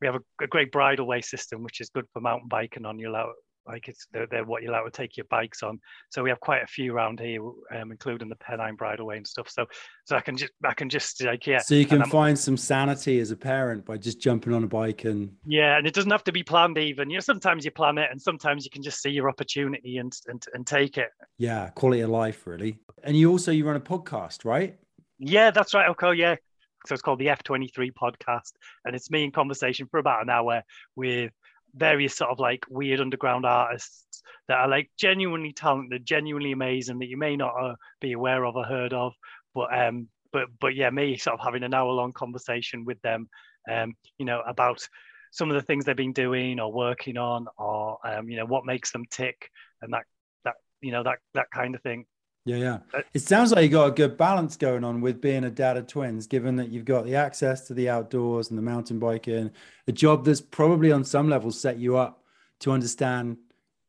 we 0.00 0.06
have 0.06 0.16
a, 0.16 0.44
a, 0.44 0.46
great 0.46 0.72
bridleway 0.72 1.25
system, 1.25 1.62
which 1.62 1.81
is 1.81 1.88
good 1.90 2.06
for 2.12 2.20
mountain 2.20 2.48
biking 2.48 2.84
on 2.84 2.98
your 2.98 3.10
allow 3.10 3.32
like 3.66 3.88
it's 3.88 4.06
they're, 4.12 4.26
they're, 4.26 4.44
what 4.44 4.62
you 4.62 4.70
allow 4.70 4.84
to 4.84 4.90
take 4.90 5.16
your 5.16 5.26
bikes 5.28 5.62
on. 5.62 5.81
So 6.10 6.22
we 6.22 6.31
have 6.31 6.40
quite 6.40 6.62
a 6.62 6.66
few 6.66 6.94
around 6.94 7.20
here, 7.20 7.43
um, 7.75 7.90
including 7.90 8.28
the 8.28 8.37
Pennine 8.37 8.76
Bridleway 8.76 9.16
and 9.16 9.26
stuff. 9.26 9.50
So 9.50 9.66
so 10.04 10.16
I 10.16 10.20
can 10.20 10.37
just 10.37 10.52
I 10.64 10.75
can 10.75 10.88
just 10.88 11.22
like 11.25 11.46
yeah. 11.46 11.58
So 11.58 11.75
you 11.75 11.87
can 11.87 12.04
find 12.04 12.38
some 12.38 12.56
sanity 12.56 13.20
as 13.20 13.31
a 13.31 13.37
parent 13.37 13.84
by 13.84 13.96
just 13.96 14.20
jumping 14.20 14.52
on 14.52 14.64
a 14.64 14.69
bike 14.69 15.04
and 15.04 15.32
yeah, 15.44 15.76
and 15.76 15.87
it 15.87 15.94
doesn't 15.94 16.10
have 16.10 16.25
to 16.25 16.32
be 16.32 16.42
planned 16.42 16.78
even. 16.78 17.10
You 17.10 17.16
know, 17.16 17.20
sometimes 17.20 17.64
you 17.64 17.70
plan 17.70 17.99
it, 17.99 18.08
and 18.10 18.20
sometimes 18.20 18.64
you 18.64 18.70
can 18.70 18.82
just 18.82 19.02
see 19.02 19.10
your 19.10 19.28
opportunity 19.28 19.99
and 19.99 20.12
and 20.28 20.44
and 20.54 20.66
take 20.66 20.99
it. 20.99 21.08
Yeah, 21.38 21.70
quality 21.70 22.02
of 22.02 22.10
life 22.10 22.46
really. 22.46 22.78
And 23.02 23.16
you 23.16 23.31
also 23.31 23.52
you 23.52 23.66
run 23.66 23.76
a 23.76 23.81
podcast, 23.81 24.44
right? 24.44 24.78
Yeah, 25.19 25.50
that's 25.50 25.72
right. 25.75 25.88
Okay, 25.90 26.14
yeah, 26.14 26.37
so 26.86 26.94
it's 26.94 27.02
called 27.02 27.18
the 27.18 27.26
F23 27.26 27.92
podcast. 27.92 28.52
And 28.84 28.94
it's 28.94 29.10
me 29.10 29.24
in 29.24 29.32
conversation 29.32 29.86
for 29.86 29.98
about 29.98 30.22
an 30.22 30.30
hour 30.30 30.62
with 30.94 31.32
various 31.74 32.16
sort 32.16 32.30
of 32.30 32.38
like 32.38 32.64
weird 32.70 33.00
underground 33.00 33.44
artists 33.44 34.22
that 34.48 34.58
are 34.58 34.68
like 34.68 34.90
genuinely 34.96 35.52
talented, 35.52 36.06
genuinely 36.06 36.52
amazing 36.52 36.98
that 36.98 37.08
you 37.08 37.16
may 37.16 37.36
not 37.36 37.54
uh, 37.60 37.74
be 38.00 38.12
aware 38.12 38.44
of 38.44 38.56
or 38.56 38.64
heard 38.64 38.92
of. 38.92 39.12
But 39.54 39.76
um, 39.76 40.08
but 40.32 40.48
but 40.60 40.74
yeah, 40.74 40.90
me 40.90 41.16
sort 41.16 41.38
of 41.38 41.44
having 41.44 41.62
an 41.62 41.74
hour 41.74 41.90
long 41.92 42.12
conversation 42.12 42.84
with 42.84 43.00
them, 43.02 43.28
um, 43.70 43.94
you 44.18 44.26
know, 44.26 44.42
about 44.46 44.86
some 45.32 45.50
of 45.50 45.54
the 45.54 45.62
things 45.62 45.84
they've 45.84 45.96
been 45.96 46.12
doing 46.12 46.60
or 46.60 46.72
working 46.72 47.16
on, 47.16 47.46
or 47.58 47.98
um, 48.04 48.28
you 48.28 48.36
know, 48.36 48.46
what 48.46 48.64
makes 48.64 48.92
them 48.92 49.04
tick, 49.10 49.50
and 49.82 49.92
that 49.92 50.04
that 50.44 50.54
you 50.80 50.92
know 50.92 51.02
that 51.02 51.18
that 51.34 51.50
kind 51.50 51.74
of 51.74 51.82
thing. 51.82 52.06
Yeah, 52.46 52.56
yeah. 52.56 52.78
Uh, 52.94 53.02
it 53.12 53.22
sounds 53.22 53.50
like 53.50 53.64
you 53.64 53.69
got 53.69 53.88
a 53.88 53.90
good 53.90 54.16
balance 54.16 54.56
going 54.56 54.84
on 54.84 55.00
with 55.00 55.20
being 55.20 55.44
a 55.44 55.50
dad 55.50 55.76
of 55.76 55.88
twins, 55.88 56.28
given 56.28 56.54
that 56.56 56.69
you've 56.69 56.84
got 56.84 57.04
the 57.04 57.16
access 57.16 57.66
to 57.66 57.75
the 57.75 57.88
outdoors 57.88 58.50
and 58.50 58.56
the 58.56 58.62
mountain 58.62 59.00
biking, 59.00 59.50
a 59.88 59.93
job 59.93 60.25
that's 60.25 60.40
probably 60.40 60.93
on 60.93 61.02
some 61.02 61.28
level 61.28 61.50
set 61.50 61.76
you 61.76 61.96
up 61.96 62.22
to 62.60 62.70
understand 62.70 63.37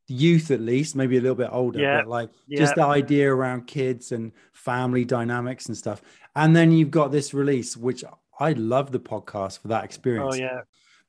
youth 0.07 0.49
at 0.49 0.59
least, 0.59 0.95
maybe 0.95 1.17
a 1.17 1.21
little 1.21 1.35
bit 1.35 1.49
older, 1.51 1.79
yeah. 1.79 1.97
but 1.97 2.07
like 2.07 2.29
yeah. 2.47 2.59
just 2.59 2.73
the 2.73 2.83
idea 2.83 3.31
around 3.31 3.67
kids 3.67 4.11
and 4.11 4.31
family 4.53 5.05
dynamics 5.05 5.67
and 5.67 5.77
stuff. 5.77 6.01
And 6.35 6.55
then 6.55 6.71
you've 6.71 6.91
got 6.91 7.11
this 7.11 7.35
release, 7.35 7.77
which 7.77 8.03
I 8.39 8.53
love 8.53 8.91
the 8.91 8.99
podcast 8.99 9.59
for 9.59 9.67
that 9.67 9.83
experience. 9.83 10.35
Oh 10.35 10.37
yeah. 10.37 10.61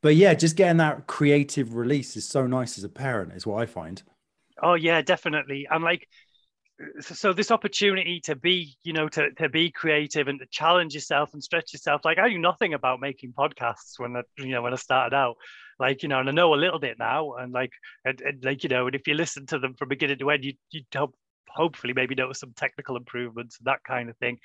But 0.03 0.17
yeah, 0.17 0.35
just 0.35 0.56
getting 0.56 0.77
that 0.77 1.06
creative 1.06 1.75
release 1.75 2.15
is 2.15 2.29
so 2.29 2.47
nice 2.47 2.77
as 2.77 2.85
a 2.85 2.89
parent, 2.91 3.33
is 3.33 3.47
what 3.47 3.62
I 3.62 3.67
find. 3.67 4.03
Oh 4.62 4.75
yeah, 4.75 5.01
definitely. 5.01 5.67
I'm 5.71 5.83
like 5.83 6.09
so 7.01 7.33
this 7.33 7.51
opportunity 7.51 8.21
to 8.21 8.37
be 8.37 8.77
you 8.85 8.93
know 8.93 9.09
to, 9.09 9.31
to 9.33 9.49
be 9.49 9.71
creative 9.71 10.29
and 10.29 10.39
to 10.39 10.47
challenge 10.47 10.95
yourself 10.95 11.31
and 11.33 11.43
stretch 11.43 11.73
yourself 11.73 12.05
like 12.05 12.19
i 12.19 12.29
knew 12.29 12.39
nothing 12.39 12.75
about 12.75 13.01
making 13.01 13.33
podcasts 13.33 13.99
when 13.99 14.17
i 14.17 14.23
you 14.39 14.51
know 14.51 14.63
when 14.63 14.73
i 14.73 14.77
started 14.77 15.15
out. 15.15 15.37
Like 15.81 16.03
you 16.03 16.09
know 16.09 16.19
and 16.19 16.29
i 16.29 16.33
know 16.33 16.55
a 16.55 16.57
little 16.57 16.81
bit 16.81 16.99
now 16.99 17.35
and 17.35 17.53
like 17.53 17.71
and, 18.05 18.21
and 18.21 18.45
like 18.45 18.65
you 18.65 18.69
know 18.69 18.87
and 18.87 18.97
if 18.97 19.07
you 19.07 19.15
listen 19.15 19.47
to 19.47 19.59
them 19.59 19.75
from 19.75 19.89
beginning 19.89 20.19
to 20.19 20.31
end 20.31 20.45
you 20.45 20.55
you 20.71 20.83
hope 20.95 21.15
hopefully 21.49 21.93
maybe 21.93 22.15
notice 22.15 22.41
some 22.41 22.53
technical 22.57 22.97
improvements 22.97 23.59
and 23.59 23.67
that 23.67 23.83
kind 23.85 24.11
of 24.11 24.17
thing. 24.19 24.39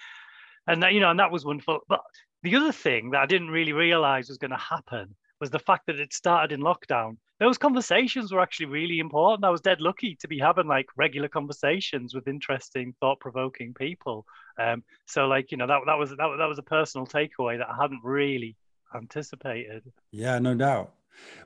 And 0.67 0.83
that 0.83 0.93
you 0.93 0.99
know 0.99 1.09
and 1.09 1.19
that 1.19 1.31
was 1.31 1.43
wonderful. 1.43 1.79
But 1.89 2.01
the 2.43 2.55
other 2.55 2.71
thing 2.71 3.11
that 3.11 3.21
i 3.21 3.25
didn't 3.25 3.49
really 3.49 3.73
realize 3.73 4.29
was 4.29 4.37
going 4.37 4.51
to 4.51 4.57
happen 4.57 5.15
was 5.39 5.49
the 5.49 5.59
fact 5.59 5.87
that 5.87 5.99
it 5.99 6.13
started 6.13 6.53
in 6.53 6.61
lockdown. 6.61 7.17
Those 7.39 7.57
conversations 7.57 8.31
were 8.31 8.39
actually 8.39 8.67
really 8.67 8.99
important. 8.99 9.43
I 9.43 9.49
was 9.49 9.61
dead 9.61 9.81
lucky 9.81 10.15
to 10.21 10.27
be 10.27 10.39
having 10.39 10.67
like 10.67 10.87
regular 10.95 11.27
conversations 11.27 12.13
with 12.13 12.27
interesting, 12.27 12.93
thought-provoking 12.99 13.73
people. 13.73 14.25
Um, 14.57 14.83
so 15.07 15.27
like 15.27 15.51
you 15.51 15.57
know 15.57 15.67
that 15.67 15.81
that 15.85 15.97
was 15.97 16.11
that, 16.11 16.17
that 16.17 16.47
was 16.47 16.59
a 16.59 16.63
personal 16.63 17.05
takeaway 17.05 17.57
that 17.57 17.69
I 17.69 17.75
hadn't 17.81 18.01
really 18.03 18.55
anticipated. 18.95 19.83
Yeah, 20.11 20.39
no 20.39 20.55
doubt. 20.55 20.93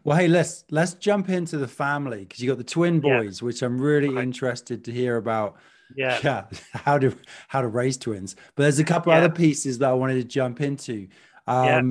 Well, 0.03 0.17
hey, 0.17 0.27
let's 0.27 0.65
let's 0.69 0.93
jump 0.93 1.29
into 1.29 1.57
the 1.57 1.67
family 1.67 2.19
because 2.19 2.39
you 2.41 2.49
got 2.49 2.57
the 2.57 2.63
twin 2.63 2.99
boys, 2.99 3.41
yeah. 3.41 3.45
which 3.45 3.61
I'm 3.61 3.79
really 3.79 4.09
right. 4.09 4.23
interested 4.23 4.83
to 4.85 4.91
hear 4.91 5.17
about. 5.17 5.55
Yeah. 5.95 6.19
yeah, 6.23 6.45
how 6.73 6.97
to 6.97 7.15
how 7.47 7.61
to 7.61 7.67
raise 7.67 7.97
twins. 7.97 8.35
But 8.55 8.63
there's 8.63 8.79
a 8.79 8.83
couple 8.83 9.13
yeah. 9.13 9.19
other 9.19 9.29
pieces 9.29 9.77
that 9.79 9.89
I 9.89 9.93
wanted 9.93 10.15
to 10.15 10.23
jump 10.25 10.61
into. 10.61 11.07
Um, 11.47 11.65
yeah. 11.65 11.81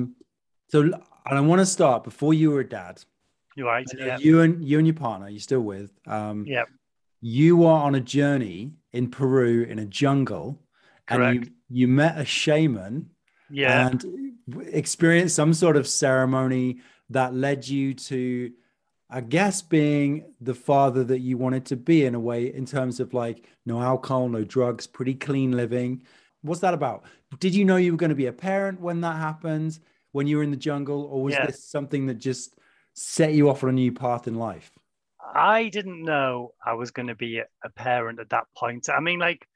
So 0.69 1.01
and 1.29 1.37
I 1.37 1.41
want 1.41 1.59
to 1.59 1.65
start 1.65 2.03
before 2.03 2.33
you 2.33 2.51
were 2.51 2.61
a 2.61 2.67
dad. 2.67 3.03
You're 3.55 3.67
right. 3.67 3.87
Yeah. 3.97 4.17
You 4.19 4.41
and 4.41 4.63
you 4.63 4.77
and 4.77 4.87
your 4.87 4.95
partner, 4.95 5.29
you're 5.29 5.39
still 5.39 5.61
with. 5.61 5.91
Um, 6.05 6.45
yeah. 6.47 6.65
You 7.21 7.65
are 7.65 7.83
on 7.83 7.95
a 7.95 7.99
journey 7.99 8.73
in 8.93 9.09
Peru 9.09 9.63
in 9.63 9.79
a 9.79 9.85
jungle, 9.85 10.61
Correct. 11.07 11.37
and 11.37 11.45
you 11.45 11.51
you 11.69 11.87
met 11.87 12.17
a 12.17 12.25
shaman. 12.25 13.09
Yeah. 13.49 13.87
And 13.87 14.33
experienced 14.71 15.35
some 15.35 15.53
sort 15.53 15.77
of 15.77 15.87
ceremony 15.87 16.81
that 17.09 17.33
led 17.33 17.67
you 17.67 17.93
to, 17.93 18.51
I 19.09 19.21
guess, 19.21 19.61
being 19.61 20.33
the 20.41 20.53
father 20.53 21.03
that 21.05 21.19
you 21.19 21.37
wanted 21.37 21.65
to 21.67 21.75
be 21.75 22.05
in 22.05 22.15
a 22.15 22.19
way, 22.19 22.53
in 22.53 22.65
terms 22.65 22.99
of 22.99 23.13
like 23.13 23.45
no 23.65 23.81
alcohol, 23.81 24.29
no 24.29 24.43
drugs, 24.43 24.87
pretty 24.87 25.15
clean 25.15 25.51
living. 25.51 26.03
What's 26.41 26.61
that 26.61 26.73
about? 26.73 27.03
Did 27.39 27.55
you 27.55 27.65
know 27.65 27.77
you 27.77 27.91
were 27.91 27.97
going 27.97 28.09
to 28.09 28.15
be 28.15 28.27
a 28.27 28.33
parent 28.33 28.79
when 28.79 29.01
that 29.01 29.17
happened? 29.17 29.79
When 30.17 30.25
you 30.25 30.37
were 30.37 30.43
in 30.43 30.49
the 30.49 30.57
jungle, 30.57 31.03
or 31.03 31.21
was 31.21 31.35
this 31.45 31.63
something 31.63 32.07
that 32.07 32.15
just 32.15 32.57
set 32.95 33.33
you 33.33 33.51
off 33.51 33.63
on 33.63 33.69
a 33.69 33.71
new 33.73 33.91
path 33.91 34.27
in 34.27 34.33
life? 34.33 34.71
I 35.21 35.69
didn't 35.69 36.03
know 36.03 36.53
I 36.65 36.73
was 36.73 36.89
going 36.89 37.09
to 37.09 37.15
be 37.15 37.37
a, 37.37 37.45
a 37.63 37.69
parent 37.69 38.19
at 38.19 38.31
that 38.31 38.45
point. 38.57 38.89
I 38.89 38.99
mean, 38.99 39.19
like, 39.19 39.47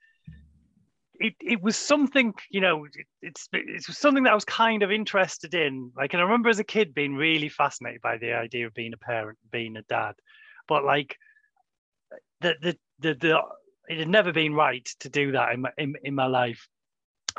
it, 1.15 1.33
it 1.41 1.63
was 1.63 1.75
something, 1.75 2.35
you 2.51 2.61
know, 2.61 2.85
it, 2.85 2.91
it's 3.23 3.49
it's 3.53 3.97
something 3.97 4.23
that 4.25 4.33
I 4.33 4.35
was 4.35 4.45
kind 4.45 4.83
of 4.83 4.91
interested 4.91 5.55
in. 5.55 5.91
Like, 5.97 6.13
and 6.13 6.21
I 6.21 6.25
remember 6.25 6.49
as 6.49 6.59
a 6.59 6.63
kid 6.63 6.93
being 6.93 7.15
really 7.15 7.49
fascinated 7.49 8.01
by 8.01 8.17
the 8.17 8.33
idea 8.33 8.67
of 8.67 8.75
being 8.75 8.93
a 8.93 8.97
parent, 8.97 9.39
being 9.51 9.77
a 9.77 9.81
dad. 9.83 10.13
But 10.67 10.85
like, 10.85 11.17
the 12.41 12.53
the 12.61 12.77
the, 12.99 13.13
the 13.15 13.41
it 13.87 13.97
had 13.97 14.09
never 14.09 14.31
been 14.31 14.53
right 14.53 14.87
to 14.99 15.09
do 15.09 15.31
that 15.31 15.53
in 15.53 15.61
my 15.61 15.71
in, 15.79 15.95
in 16.03 16.13
my 16.13 16.27
life 16.27 16.67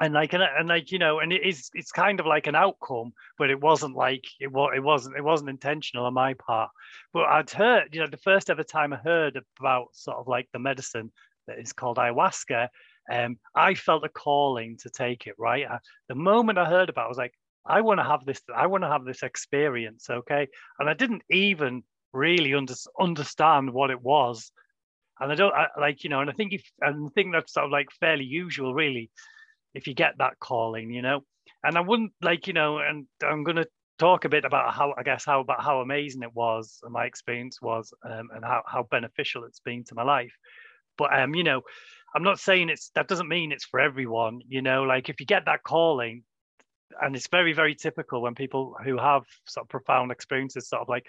and 0.00 0.14
like 0.14 0.32
and, 0.32 0.42
and 0.42 0.68
like 0.68 0.90
you 0.90 0.98
know 0.98 1.20
and 1.20 1.32
it 1.32 1.44
is 1.44 1.70
it's 1.74 1.92
kind 1.92 2.20
of 2.20 2.26
like 2.26 2.46
an 2.46 2.54
outcome 2.54 3.12
but 3.38 3.50
it 3.50 3.60
wasn't 3.60 3.94
like 3.94 4.24
it 4.40 4.50
was 4.50 4.72
it 4.74 4.82
wasn't 4.82 5.16
it 5.16 5.24
wasn't 5.24 5.48
intentional 5.50 6.06
on 6.06 6.14
my 6.14 6.34
part 6.34 6.70
but 7.12 7.24
i'd 7.24 7.50
heard 7.50 7.94
you 7.94 8.00
know 8.00 8.06
the 8.06 8.16
first 8.16 8.48
ever 8.48 8.62
time 8.62 8.92
i 8.92 8.96
heard 8.96 9.38
about 9.58 9.88
sort 9.92 10.16
of 10.16 10.26
like 10.26 10.48
the 10.52 10.58
medicine 10.58 11.10
that 11.46 11.58
is 11.58 11.72
called 11.72 11.98
ayahuasca 11.98 12.68
um 13.10 13.36
i 13.54 13.74
felt 13.74 14.04
a 14.04 14.08
calling 14.08 14.76
to 14.78 14.88
take 14.88 15.26
it 15.26 15.34
right 15.38 15.66
I, 15.68 15.78
the 16.08 16.14
moment 16.14 16.58
i 16.58 16.64
heard 16.64 16.88
about 16.88 17.02
it, 17.02 17.06
i 17.06 17.08
was 17.08 17.18
like 17.18 17.34
I 17.64 17.80
want 17.80 18.00
to 18.00 18.04
have 18.04 18.24
this. 18.24 18.40
I 18.54 18.66
want 18.66 18.82
to 18.82 18.88
have 18.88 19.04
this 19.04 19.22
experience. 19.22 20.10
Okay, 20.10 20.48
and 20.78 20.90
I 20.90 20.94
didn't 20.94 21.22
even 21.30 21.84
really 22.12 22.54
under, 22.54 22.74
understand 23.00 23.72
what 23.72 23.90
it 23.90 24.02
was, 24.02 24.50
and 25.20 25.30
I 25.30 25.34
don't 25.34 25.54
I, 25.54 25.68
like 25.78 26.02
you 26.02 26.10
know. 26.10 26.20
And 26.20 26.30
I 26.30 26.32
think 26.32 26.52
if 26.52 26.64
and 26.80 27.06
I 27.06 27.10
think 27.14 27.32
that's 27.32 27.52
sort 27.52 27.66
of 27.66 27.70
like 27.70 27.88
fairly 28.00 28.24
usual, 28.24 28.74
really, 28.74 29.10
if 29.74 29.86
you 29.86 29.94
get 29.94 30.18
that 30.18 30.38
calling, 30.38 30.90
you 30.90 31.02
know. 31.02 31.24
And 31.64 31.76
I 31.76 31.80
wouldn't 31.80 32.12
like 32.20 32.46
you 32.46 32.52
know. 32.52 32.78
And 32.78 33.06
I'm 33.24 33.44
gonna 33.44 33.66
talk 33.98 34.24
a 34.24 34.28
bit 34.28 34.44
about 34.44 34.74
how 34.74 34.94
I 34.96 35.02
guess 35.02 35.24
how 35.24 35.40
about 35.40 35.62
how 35.62 35.80
amazing 35.80 36.22
it 36.22 36.34
was 36.34 36.80
and 36.82 36.92
my 36.92 37.04
experience 37.06 37.60
was, 37.62 37.92
um, 38.04 38.28
and 38.34 38.44
how 38.44 38.62
how 38.66 38.84
beneficial 38.90 39.44
it's 39.44 39.60
been 39.60 39.84
to 39.84 39.94
my 39.94 40.02
life. 40.02 40.32
But 40.98 41.18
um, 41.18 41.34
you 41.34 41.44
know, 41.44 41.62
I'm 42.14 42.22
not 42.22 42.40
saying 42.40 42.68
it's 42.68 42.90
that 42.94 43.08
doesn't 43.08 43.28
mean 43.28 43.52
it's 43.52 43.64
for 43.64 43.80
everyone. 43.80 44.40
You 44.46 44.62
know, 44.62 44.82
like 44.82 45.08
if 45.08 45.20
you 45.20 45.26
get 45.26 45.46
that 45.46 45.62
calling, 45.62 46.24
and 47.00 47.16
it's 47.16 47.28
very 47.28 47.52
very 47.52 47.74
typical 47.74 48.22
when 48.22 48.34
people 48.34 48.76
who 48.84 48.98
have 48.98 49.22
sort 49.46 49.64
of 49.64 49.70
profound 49.70 50.10
experiences 50.10 50.68
sort 50.68 50.82
of 50.82 50.88
like 50.88 51.06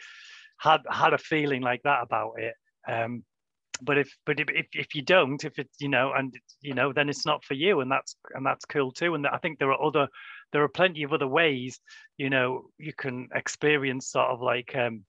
had 0.58 0.82
had 0.90 1.14
a 1.14 1.18
feeling 1.18 1.62
like 1.62 1.82
that 1.84 2.04
about 2.04 2.34
it. 2.38 2.54
Um, 2.88 3.24
but 3.84 3.98
if 3.98 4.16
but 4.26 4.40
if, 4.40 4.68
if 4.74 4.96
you 4.96 5.02
don't 5.02 5.44
if 5.44 5.60
it 5.60 5.70
you 5.80 5.90
know 5.90 6.12
and 6.16 6.34
you 6.62 6.74
know 6.74 6.94
then 6.94 7.10
it's 7.10 7.26
not 7.26 7.44
for 7.44 7.54
you 7.54 7.82
and 7.82 7.92
that's 7.92 8.16
and 8.34 8.46
that's 8.46 8.66
cool 8.66 8.92
too. 8.92 9.16
And 9.16 9.28
i 9.28 9.38
think 9.38 9.60
there 9.60 9.72
are 9.72 9.84
other 9.84 10.08
there 10.52 10.64
are 10.64 10.70
plenty 10.70 11.04
of 11.04 11.14
other 11.14 11.28
ways 11.28 11.80
you 12.18 12.30
know 12.30 12.66
you 12.78 12.94
can 12.94 13.30
experience 13.34 14.10
sort 14.10 14.30
of 14.30 14.42
like 14.42 14.76
um 14.76 15.04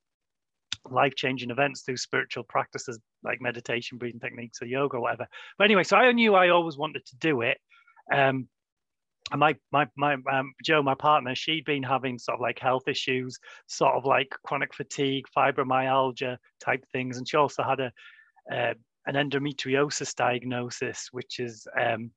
life-changing 0.89 1.49
events 1.49 1.81
through 1.81 1.97
spiritual 1.97 2.43
practices 2.43 2.99
like 3.23 3.41
meditation 3.41 3.97
breathing 3.97 4.19
techniques 4.19 4.61
or 4.61 4.65
yoga 4.65 4.97
or 4.97 5.01
whatever. 5.01 5.27
But 5.57 5.65
anyway 5.65 5.83
so 5.83 5.97
i 5.97 6.11
knew 6.11 6.35
i 6.35 6.49
always 6.49 6.77
wanted 6.77 7.05
to 7.07 7.15
do 7.17 7.41
it. 7.41 7.57
Um 8.13 8.47
and 9.31 9.39
my 9.39 9.55
my 9.71 9.87
my 9.95 10.17
um, 10.31 10.53
Joe, 10.63 10.83
my 10.83 10.93
partner, 10.93 11.33
she'd 11.33 11.65
been 11.65 11.81
having 11.81 12.19
sort 12.19 12.35
of 12.35 12.41
like 12.41 12.59
health 12.59 12.87
issues, 12.87 13.39
sort 13.67 13.95
of 13.95 14.05
like 14.05 14.29
chronic 14.45 14.73
fatigue, 14.73 15.25
fibromyalgia 15.35 16.37
type 16.63 16.85
things, 16.91 17.17
and 17.17 17.27
she 17.27 17.35
also 17.35 17.63
had 17.63 17.79
a 17.79 17.91
uh, 18.51 18.73
an 19.07 19.15
endometriosis 19.15 20.15
diagnosis, 20.15 21.09
which 21.11 21.39
is 21.39 21.67
um, 21.79 22.11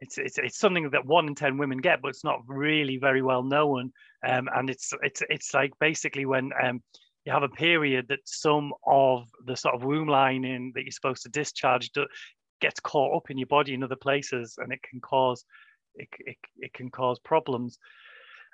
it's, 0.00 0.18
it's 0.18 0.38
it's 0.38 0.58
something 0.58 0.90
that 0.90 1.06
one 1.06 1.26
in 1.26 1.34
ten 1.34 1.56
women 1.56 1.78
get, 1.78 2.02
but 2.02 2.08
it's 2.08 2.24
not 2.24 2.40
really 2.46 2.98
very 2.98 3.22
well 3.22 3.42
known. 3.42 3.92
Um, 4.26 4.48
and 4.54 4.68
it's 4.68 4.92
it's 5.02 5.22
it's 5.28 5.54
like 5.54 5.72
basically 5.80 6.26
when 6.26 6.50
um, 6.62 6.82
you 7.24 7.32
have 7.32 7.42
a 7.42 7.48
period 7.48 8.06
that 8.08 8.20
some 8.24 8.72
of 8.86 9.28
the 9.46 9.56
sort 9.56 9.74
of 9.74 9.84
womb 9.84 10.08
lining 10.08 10.72
that 10.74 10.82
you're 10.82 10.92
supposed 10.92 11.22
to 11.22 11.30
discharge 11.30 11.90
do, 11.90 12.06
gets 12.60 12.80
caught 12.80 13.16
up 13.16 13.30
in 13.30 13.38
your 13.38 13.46
body 13.46 13.74
in 13.74 13.82
other 13.82 13.96
places, 13.96 14.56
and 14.58 14.72
it 14.72 14.80
can 14.88 15.00
cause 15.00 15.44
it, 15.94 16.08
it, 16.20 16.36
it 16.58 16.72
can 16.74 16.90
cause 16.90 17.18
problems. 17.20 17.78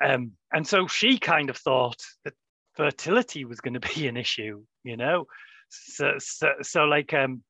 Um, 0.03 0.33
and 0.53 0.67
so 0.67 0.87
she 0.87 1.19
kind 1.19 1.51
of 1.51 1.57
thought 1.57 2.01
that 2.25 2.35
fertility 2.75 3.45
was 3.45 3.61
going 3.61 3.75
to 3.81 3.95
be 3.95 4.07
an 4.07 4.17
issue, 4.17 4.63
you 4.85 4.97
know. 4.97 5.27
So, 5.71 6.15
so, 6.19 6.53
so 6.63 6.85
like, 6.85 7.15
um, 7.15 7.43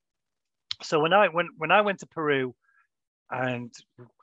so 0.83 1.01
when 1.01 1.13
I 1.13 1.29
when 1.29 1.49
when 1.57 1.73
I 1.73 1.81
went 1.81 2.01
to 2.01 2.07
Peru, 2.07 2.55
and 3.31 3.73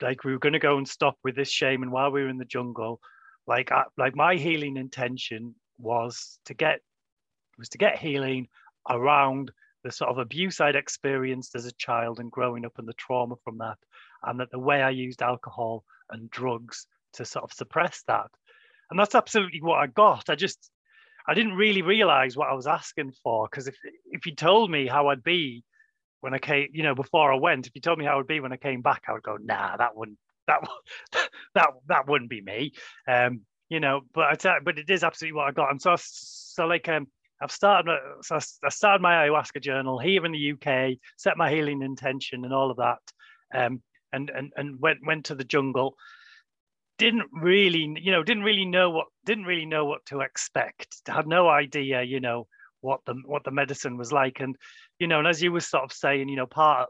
like 0.01 0.23
we 0.23 0.31
were 0.31 0.39
going 0.39 0.53
to 0.53 0.59
go 0.59 0.77
and 0.77 0.87
stop 0.87 1.17
with 1.23 1.35
this 1.35 1.49
shaman 1.49 1.91
while 1.91 2.11
we 2.11 2.23
were 2.23 2.29
in 2.29 2.37
the 2.37 2.45
jungle, 2.45 2.99
like 3.45 3.71
I, 3.71 3.83
like 3.97 4.15
my 4.15 4.35
healing 4.35 4.77
intention 4.77 5.55
was 5.77 6.39
to 6.45 6.53
get 6.53 6.79
was 7.57 7.69
to 7.69 7.77
get 7.77 7.97
healing 7.97 8.47
around 8.89 9.51
the 9.83 9.91
sort 9.91 10.09
of 10.09 10.17
abuse 10.17 10.59
I'd 10.59 10.75
experienced 10.75 11.55
as 11.55 11.65
a 11.65 11.71
child 11.73 12.19
and 12.19 12.31
growing 12.31 12.65
up 12.65 12.77
and 12.77 12.87
the 12.87 12.93
trauma 12.93 13.35
from 13.43 13.59
that 13.59 13.77
and 14.23 14.39
that 14.39 14.51
the 14.51 14.59
way 14.59 14.81
I 14.81 14.89
used 14.89 15.21
alcohol 15.21 15.83
and 16.09 16.29
drugs 16.29 16.87
to 17.13 17.25
sort 17.25 17.43
of 17.43 17.53
suppress 17.53 18.03
that. 18.07 18.29
And 18.89 18.99
that's 18.99 19.15
absolutely 19.15 19.61
what 19.61 19.79
I 19.79 19.87
got. 19.87 20.29
I 20.29 20.35
just, 20.35 20.69
I 21.27 21.33
didn't 21.33 21.53
really 21.55 21.81
realize 21.81 22.37
what 22.37 22.49
I 22.49 22.53
was 22.53 22.67
asking 22.67 23.11
for 23.23 23.47
because 23.49 23.67
if 23.67 23.75
if 24.11 24.25
you 24.25 24.35
told 24.35 24.71
me 24.71 24.87
how 24.87 25.07
I'd 25.07 25.23
be 25.23 25.63
when 26.21 26.33
I 26.33 26.39
came, 26.39 26.69
you 26.71 26.83
know, 26.83 26.95
before 26.95 27.31
I 27.31 27.37
went, 27.37 27.67
if 27.67 27.73
you 27.75 27.81
told 27.81 27.99
me 27.99 28.05
how 28.05 28.13
I 28.13 28.15
would 28.15 28.27
be 28.27 28.39
when 28.39 28.53
I 28.53 28.57
came 28.57 28.81
back, 28.81 29.03
I 29.07 29.13
would 29.13 29.23
go, 29.23 29.37
nah, 29.37 29.77
that 29.77 29.95
wouldn't 29.95 30.17
that 30.47 30.67
that 31.55 31.69
that 31.87 32.07
wouldn't 32.07 32.29
be 32.29 32.41
me. 32.41 32.73
Um, 33.07 33.41
you 33.69 33.79
know, 33.79 34.01
but 34.13 34.45
I 34.45 34.59
but 34.63 34.79
it 34.79 34.89
is 34.89 35.03
absolutely 35.03 35.37
what 35.37 35.47
I 35.47 35.51
got. 35.51 35.71
And 35.71 35.81
so 35.81 35.95
so 35.97 36.65
like 36.65 36.87
um 36.89 37.07
I've 37.41 37.51
started 37.51 37.99
so 38.21 38.39
I 38.63 38.69
started 38.69 39.01
my 39.01 39.27
ayahuasca 39.27 39.61
journal 39.61 39.99
here 39.99 40.25
in 40.25 40.31
the 40.31 40.53
UK, 40.53 40.97
set 41.17 41.37
my 41.37 41.51
healing 41.51 41.81
intention 41.81 42.45
and 42.45 42.53
all 42.53 42.71
of 42.71 42.77
that. 42.77 42.99
Um, 43.53 43.81
and 44.13 44.29
and 44.29 44.53
and 44.55 44.79
went 44.79 44.99
went 45.05 45.25
to 45.25 45.35
the 45.35 45.43
jungle 45.43 45.95
didn't 46.97 47.29
really 47.31 47.95
you 48.01 48.11
know 48.11 48.23
didn't 48.23 48.43
really 48.43 48.65
know 48.65 48.89
what 48.89 49.07
didn't 49.25 49.45
really 49.45 49.65
know 49.65 49.85
what 49.85 50.05
to 50.05 50.21
expect 50.21 50.95
had 51.07 51.27
no 51.27 51.47
idea 51.47 52.01
you 52.01 52.19
know 52.19 52.47
what 52.81 53.01
the 53.05 53.15
what 53.25 53.43
the 53.43 53.51
medicine 53.51 53.97
was 53.97 54.11
like. 54.11 54.39
And 54.39 54.55
you 54.99 55.07
know 55.07 55.19
and 55.19 55.27
as 55.27 55.41
you 55.41 55.51
were 55.51 55.59
sort 55.59 55.83
of 55.83 55.91
saying 55.91 56.29
you 56.29 56.35
know 56.35 56.45
part 56.45 56.89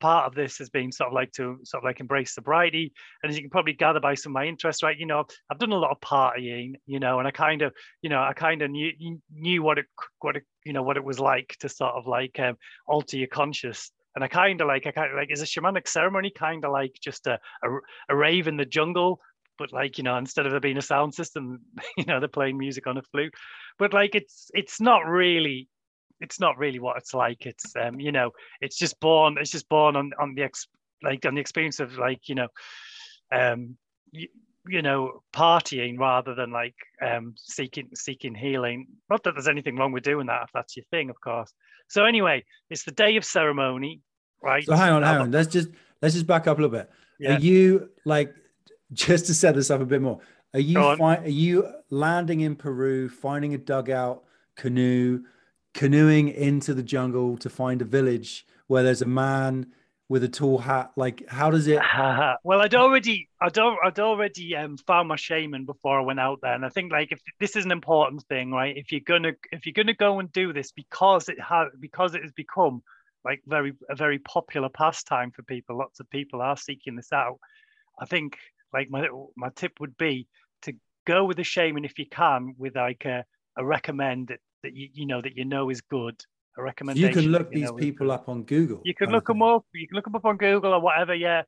part 0.00 0.26
of 0.26 0.34
this 0.34 0.56
has 0.56 0.70
been 0.70 0.90
sort 0.90 1.08
of 1.08 1.12
like 1.12 1.30
to 1.32 1.58
sort 1.64 1.82
of 1.82 1.84
like 1.84 2.00
embrace 2.00 2.34
sobriety. 2.34 2.92
And 3.22 3.30
as 3.30 3.36
you 3.36 3.42
can 3.42 3.50
probably 3.50 3.74
gather 3.74 4.00
by 4.00 4.14
some 4.14 4.32
of 4.32 4.34
my 4.34 4.46
interests 4.46 4.82
right 4.82 4.98
you 4.98 5.06
know 5.06 5.24
i've 5.50 5.58
done 5.58 5.72
a 5.72 5.76
lot 5.76 5.90
of 5.90 6.00
partying 6.00 6.74
you 6.86 7.00
know 7.00 7.18
and 7.18 7.28
i 7.28 7.30
kind 7.30 7.62
of 7.62 7.72
you 8.02 8.08
know 8.08 8.22
i 8.22 8.32
kind 8.32 8.62
of 8.62 8.70
knew 8.70 9.18
knew 9.30 9.62
what 9.62 9.78
it 9.78 9.86
what 10.20 10.36
it 10.36 10.44
you 10.64 10.72
know 10.72 10.82
what 10.82 10.96
it 10.96 11.04
was 11.04 11.18
like 11.18 11.56
to 11.60 11.68
sort 11.68 11.94
of 11.94 12.06
like 12.06 12.38
um, 12.40 12.56
alter 12.86 13.16
your 13.16 13.28
conscious 13.28 13.90
and 14.16 14.24
I 14.24 14.28
kind 14.28 14.60
of 14.60 14.66
like, 14.66 14.86
I 14.86 14.90
kind 14.90 15.10
of 15.10 15.16
like, 15.16 15.30
is 15.30 15.40
a 15.40 15.44
shamanic 15.44 15.86
ceremony 15.86 16.32
kind 16.36 16.64
of 16.64 16.72
like 16.72 16.96
just 17.00 17.28
a, 17.28 17.38
a, 17.62 17.68
a 18.08 18.16
rave 18.16 18.48
in 18.48 18.56
the 18.56 18.64
jungle, 18.64 19.20
but 19.60 19.72
like 19.72 19.98
you 19.98 20.04
know, 20.04 20.16
instead 20.16 20.46
of 20.46 20.52
there 20.52 20.60
being 20.60 20.78
a 20.78 20.82
sound 20.82 21.14
system, 21.14 21.60
you 21.96 22.04
know, 22.06 22.18
they're 22.18 22.28
playing 22.28 22.58
music 22.58 22.86
on 22.88 22.98
a 22.98 23.02
flute. 23.02 23.34
But 23.78 23.92
like, 23.92 24.16
it's 24.16 24.50
it's 24.54 24.80
not 24.80 25.06
really, 25.06 25.68
it's 26.20 26.40
not 26.40 26.58
really 26.58 26.80
what 26.80 26.96
it's 26.96 27.14
like. 27.14 27.46
It's 27.46 27.76
um, 27.76 28.00
you 28.00 28.10
know, 28.10 28.32
it's 28.60 28.76
just 28.76 28.98
born, 28.98 29.36
it's 29.38 29.52
just 29.52 29.68
born 29.68 29.94
on 29.94 30.10
on 30.18 30.34
the 30.34 30.42
ex, 30.42 30.66
like 31.02 31.24
on 31.24 31.34
the 31.34 31.40
experience 31.40 31.78
of 31.78 31.96
like 31.96 32.28
you 32.28 32.34
know, 32.34 32.48
um, 33.30 33.76
you, 34.10 34.26
you 34.66 34.82
know 34.82 35.22
partying 35.32 35.98
rather 35.98 36.34
than 36.34 36.50
like 36.50 36.74
um 37.00 37.34
seeking 37.36 37.88
seeking 37.94 38.34
healing 38.34 38.86
not 39.08 39.22
that 39.22 39.32
there's 39.32 39.48
anything 39.48 39.74
wrong 39.74 39.90
with 39.90 40.02
doing 40.02 40.26
that 40.26 40.42
if 40.42 40.50
that's 40.52 40.76
your 40.76 40.84
thing 40.90 41.08
of 41.08 41.18
course 41.18 41.54
so 41.90 42.04
anyway, 42.04 42.44
it's 42.70 42.84
the 42.84 42.92
day 42.92 43.16
of 43.16 43.24
ceremony, 43.24 44.00
right? 44.42 44.64
So 44.64 44.74
hang 44.74 44.92
on, 44.92 45.02
hang 45.02 45.20
on. 45.20 45.30
Let's 45.32 45.48
just 45.48 45.68
let's 46.00 46.14
just 46.14 46.26
back 46.26 46.46
up 46.46 46.56
a 46.56 46.62
little 46.62 46.76
bit. 46.76 46.88
Yeah. 47.18 47.36
Are 47.36 47.40
you 47.40 47.90
like 48.04 48.32
just 48.92 49.26
to 49.26 49.34
set 49.34 49.54
this 49.54 49.70
up 49.70 49.80
a 49.80 49.86
bit 49.86 50.02
more? 50.02 50.20
Are 50.52 50.60
you 50.60 50.96
fi- 50.96 51.18
are 51.18 51.28
you 51.28 51.68
landing 51.90 52.40
in 52.40 52.56
Peru, 52.56 53.08
finding 53.08 53.54
a 53.54 53.58
dugout, 53.58 54.24
canoe, 54.56 55.22
canoeing 55.74 56.28
into 56.28 56.74
the 56.74 56.82
jungle 56.82 57.36
to 57.38 57.48
find 57.48 57.80
a 57.82 57.84
village 57.84 58.46
where 58.66 58.82
there's 58.82 59.02
a 59.02 59.06
man 59.06 59.66
with 60.08 60.24
a 60.24 60.28
tall 60.28 60.58
hat? 60.58 60.90
Like, 60.96 61.24
how 61.28 61.50
does 61.50 61.68
it? 61.68 61.78
well, 62.44 62.60
I'd 62.60 62.74
already, 62.74 63.28
I'd, 63.40 63.56
I'd 63.56 64.00
already 64.00 64.56
um, 64.56 64.76
found 64.78 65.06
my 65.06 65.14
shaman 65.14 65.66
before 65.66 66.00
I 66.00 66.02
went 66.02 66.18
out 66.18 66.40
there, 66.42 66.54
and 66.54 66.66
I 66.66 66.68
think 66.68 66.90
like 66.90 67.12
if 67.12 67.20
this 67.38 67.54
is 67.54 67.64
an 67.64 67.70
important 67.70 68.24
thing, 68.24 68.50
right? 68.50 68.76
If 68.76 68.90
you're 68.90 69.02
gonna, 69.02 69.34
if 69.52 69.66
you're 69.66 69.72
gonna 69.72 69.94
go 69.94 70.18
and 70.18 70.32
do 70.32 70.52
this 70.52 70.72
because 70.72 71.28
it 71.28 71.40
has, 71.40 71.68
because 71.78 72.16
it 72.16 72.22
has 72.22 72.32
become 72.32 72.82
like 73.24 73.42
very 73.46 73.72
a 73.88 73.94
very 73.94 74.18
popular 74.18 74.68
pastime 74.68 75.30
for 75.30 75.42
people. 75.42 75.76
Lots 75.76 76.00
of 76.00 76.10
people 76.10 76.40
are 76.42 76.56
seeking 76.56 76.96
this 76.96 77.12
out. 77.12 77.38
I 78.00 78.06
think 78.06 78.36
like 78.72 78.90
my 78.90 79.08
my 79.36 79.50
tip 79.56 79.72
would 79.80 79.96
be 79.96 80.26
to 80.62 80.74
go 81.06 81.24
with 81.24 81.38
a 81.38 81.44
shaman 81.44 81.84
if 81.84 81.98
you 81.98 82.06
can, 82.06 82.54
with 82.58 82.76
like 82.76 83.04
a, 83.04 83.24
a 83.56 83.64
recommend 83.64 84.28
that, 84.28 84.40
that 84.62 84.74
you 84.74 84.88
you 84.92 85.06
know 85.06 85.20
that 85.20 85.36
you 85.36 85.44
know 85.44 85.70
is 85.70 85.80
good 85.80 86.16
a 86.58 86.62
recommendation. 86.62 87.08
You 87.08 87.14
can 87.14 87.32
look 87.32 87.50
these 87.50 87.70
know, 87.70 87.74
people 87.74 88.10
up 88.10 88.28
on 88.28 88.42
Google. 88.44 88.80
You 88.84 88.94
can 88.94 89.10
look 89.10 89.26
them 89.26 89.42
up. 89.42 89.64
You 89.74 89.86
can 89.86 89.96
look 89.96 90.04
them 90.04 90.16
up 90.16 90.24
on 90.24 90.36
Google 90.36 90.72
or 90.72 90.80
whatever. 90.80 91.14
Yeah, 91.14 91.42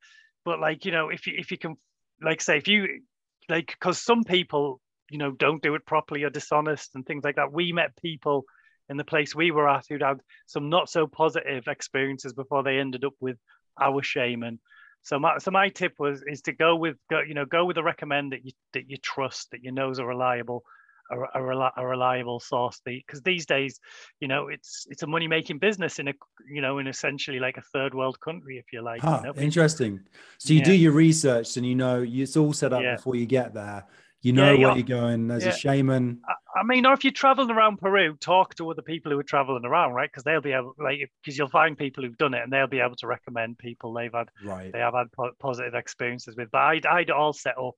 but 0.45 0.61
like 0.61 0.85
you 0.85 0.93
know, 0.93 1.09
if 1.09 1.27
you 1.27 1.35
if 1.37 1.51
you 1.51 1.59
can, 1.59 1.77
like 2.21 2.41
say, 2.41 2.59
if 2.59 2.69
you 2.69 3.01
like, 3.49 3.67
because 3.67 4.01
some 4.01 4.25
people 4.25 4.81
you 5.11 5.19
know 5.19 5.31
don't 5.33 5.63
do 5.63 5.75
it 5.75 5.87
properly 5.87 6.25
or 6.25 6.31
dishonest 6.31 6.95
and 6.95 7.05
things 7.05 7.25
like 7.25 7.37
that. 7.37 7.53
We 7.53 7.73
met 7.73 7.97
people 8.01 8.45
in 8.89 8.97
the 8.97 9.05
place 9.05 9.35
we 9.35 9.51
were 9.51 9.69
at 9.69 9.87
who'd 9.89 10.03
had 10.03 10.21
some 10.47 10.69
not 10.69 10.89
so 10.89 11.07
positive 11.07 11.69
experiences 11.69 12.33
before 12.33 12.63
they 12.63 12.79
ended 12.79 13.05
up 13.05 13.15
with 13.21 13.37
our 13.81 14.03
shaman. 14.03 14.61
So 15.03 15.19
my 15.19 15.39
so 15.39 15.51
my 15.51 15.69
tip 15.69 15.95
was 15.99 16.23
is 16.27 16.43
to 16.43 16.53
go 16.53 16.77
with 16.77 16.97
go, 17.11 17.21
you 17.21 17.35
know 17.35 17.45
go 17.45 17.65
with 17.65 17.77
a 17.77 17.83
recommend 17.83 18.33
that 18.33 18.45
you 18.45 18.53
that 18.73 18.89
you 18.89 18.97
trust 18.97 19.51
that 19.51 19.65
you 19.65 19.73
know 19.73 19.91
is 19.91 19.99
a 19.99 20.07
reliable 20.07 20.65
a, 21.11 21.41
a, 21.41 21.73
a 21.77 21.87
reliable 21.87 22.41
source 22.41 22.81
because 22.85 23.21
the, 23.23 23.33
these 23.33 23.47
days 23.47 23.81
you 24.21 24.29
know 24.29 24.49
it's 24.49 24.87
it's 24.91 25.03
a 25.03 25.07
money 25.07 25.27
making 25.27 25.59
business 25.59 25.99
in 25.99 26.09
a 26.09 26.15
you 26.49 26.63
know 26.63 26.79
in 26.79 26.87
essentially 26.87 27.39
like 27.39 27.57
a 27.57 27.63
third 27.73 27.95
world 27.95 28.19
country 28.21 28.59
if 28.59 28.65
you 28.73 28.81
like 28.81 29.01
huh, 29.01 29.21
you 29.23 29.33
know? 29.33 29.41
interesting 29.41 30.01
so 30.39 30.53
you 30.53 30.61
yeah. 30.61 30.65
do 30.65 30.75
your 30.75 30.93
research 30.93 31.57
and 31.57 31.67
you 31.67 31.75
know 31.75 32.05
it's 32.07 32.37
all 32.37 32.53
set 32.53 32.73
up 32.73 32.83
yeah. 32.83 32.97
before 32.97 33.17
you 33.17 33.27
get 33.27 33.53
there 33.53 33.85
you 34.23 34.33
know 34.33 34.53
yeah, 34.53 34.69
where 34.69 34.77
you're 34.77 34.87
going. 34.87 35.27
There's 35.27 35.45
a 35.45 35.53
shaman. 35.53 36.21
I, 36.57 36.63
mean 36.63 36.87
or 36.87 36.93
if 36.93 37.03
you're 37.03 37.13
traveling 37.13 37.51
around 37.51 37.79
peru 37.79 38.17
talk 38.21 38.55
to 38.55 38.71
other 38.71 38.83
people 38.83 39.11
who 39.11 39.19
are 39.19 39.25
traveling 39.25 39.65
around 39.65 39.95
right? 39.95 40.09
Because 40.11 40.23
they'll 40.23 40.41
be 40.41 40.53
able 40.53 40.75
like 40.79 41.11
because 41.23 41.37
you'll 41.37 41.49
find 41.49 41.77
people 41.77 42.05
who've 42.05 42.17
done 42.17 42.35
it 42.35 42.43
and 42.43 42.53
they'll 42.53 42.69
be 42.69 42.81
able 42.81 42.95
to 42.97 43.09
recommend 43.09 43.59
people 43.59 43.93
they've 43.93 44.13
had 44.13 44.31
right. 44.45 44.73
they 44.73 44.79
have 44.79 44.95
had 44.95 45.11
po- 45.13 45.33
positive 45.41 45.75
experiences 45.75 46.37
with. 46.37 46.51
But 46.53 46.63
I'd, 46.63 46.87
I'd 46.87 47.11
all 47.11 47.33
set 47.33 47.59
up 47.59 47.75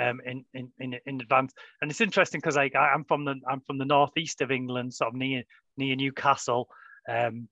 um, 0.00 0.20
in, 0.24 0.44
in 0.54 0.70
in 0.78 0.94
in 1.06 1.20
advance. 1.20 1.52
And 1.82 1.90
it's 1.90 2.00
interesting 2.00 2.40
because 2.40 2.56
like 2.56 2.76
I, 2.76 2.94
am 2.94 3.04
from 3.04 3.24
the 3.24 3.34
I'm 3.48 3.60
from 3.62 3.78
the 3.78 3.84
northeast 3.84 4.42
of 4.42 4.52
England, 4.52 4.94
sort 4.94 5.08
of 5.08 5.14
near 5.14 5.42
near 5.76 5.96
Newcastle. 5.96 6.68
Um, 7.08 7.48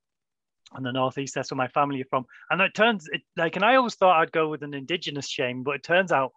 and 0.74 0.84
the 0.84 0.92
northeast. 0.92 1.34
That's 1.34 1.50
where 1.50 1.56
my 1.56 1.68
family 1.68 2.02
are 2.02 2.08
from. 2.10 2.26
And 2.50 2.60
it 2.60 2.74
turns 2.74 3.08
it 3.10 3.22
like 3.38 3.56
and 3.56 3.64
i 3.64 3.76
always 3.76 3.94
thought 3.94 4.20
i'd 4.20 4.32
go 4.32 4.48
with 4.48 4.62
an 4.62 4.74
indigenous 4.74 5.26
shaman 5.26 5.62
but 5.62 5.76
it 5.76 5.82
turns 5.82 6.12
out 6.12 6.32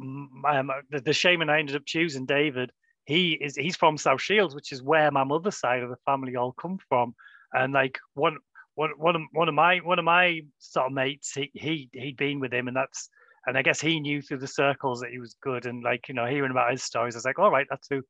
um, 0.00 0.70
the, 0.90 1.00
the 1.00 1.12
shaman 1.12 1.50
i 1.50 1.58
ended 1.58 1.76
up 1.76 1.84
choosing 1.86 2.26
david 2.26 2.70
he 3.06 3.32
is 3.32 3.56
he's 3.56 3.76
from 3.76 3.98
south 3.98 4.20
shields 4.20 4.54
which 4.54 4.72
is 4.72 4.82
where 4.82 5.10
my 5.10 5.24
mother's 5.24 5.58
side 5.58 5.82
of 5.82 5.90
the 5.90 5.96
family 6.06 6.36
all 6.36 6.52
come 6.52 6.78
from. 6.88 7.14
And 7.52 7.72
like 7.72 7.98
one 8.14 8.38
one 8.74 8.90
one 8.96 9.16
of, 9.16 9.22
one 9.32 9.48
of 9.48 9.54
my 9.54 9.78
one 9.78 9.98
of 9.98 10.04
my 10.04 10.40
sort 10.58 10.86
of 10.86 10.92
mates 10.92 11.32
he, 11.34 11.50
he 11.54 11.88
he'd 11.92 12.16
been 12.16 12.40
with 12.40 12.52
him 12.52 12.68
and 12.68 12.76
that's 12.76 13.08
and 13.46 13.58
I 13.58 13.62
guess 13.62 13.80
he 13.80 14.00
knew 14.00 14.22
through 14.22 14.38
the 14.38 14.46
circles 14.46 15.00
that 15.00 15.10
he 15.10 15.18
was 15.18 15.36
good. 15.42 15.66
And 15.66 15.84
like 15.84 16.08
you 16.08 16.14
know 16.14 16.26
hearing 16.26 16.50
about 16.50 16.72
his 16.72 16.82
stories 16.82 17.14
I 17.14 17.18
was 17.18 17.24
like 17.24 17.38
all 17.38 17.50
right 17.50 17.66
that's 17.68 17.86
who 17.88 18.02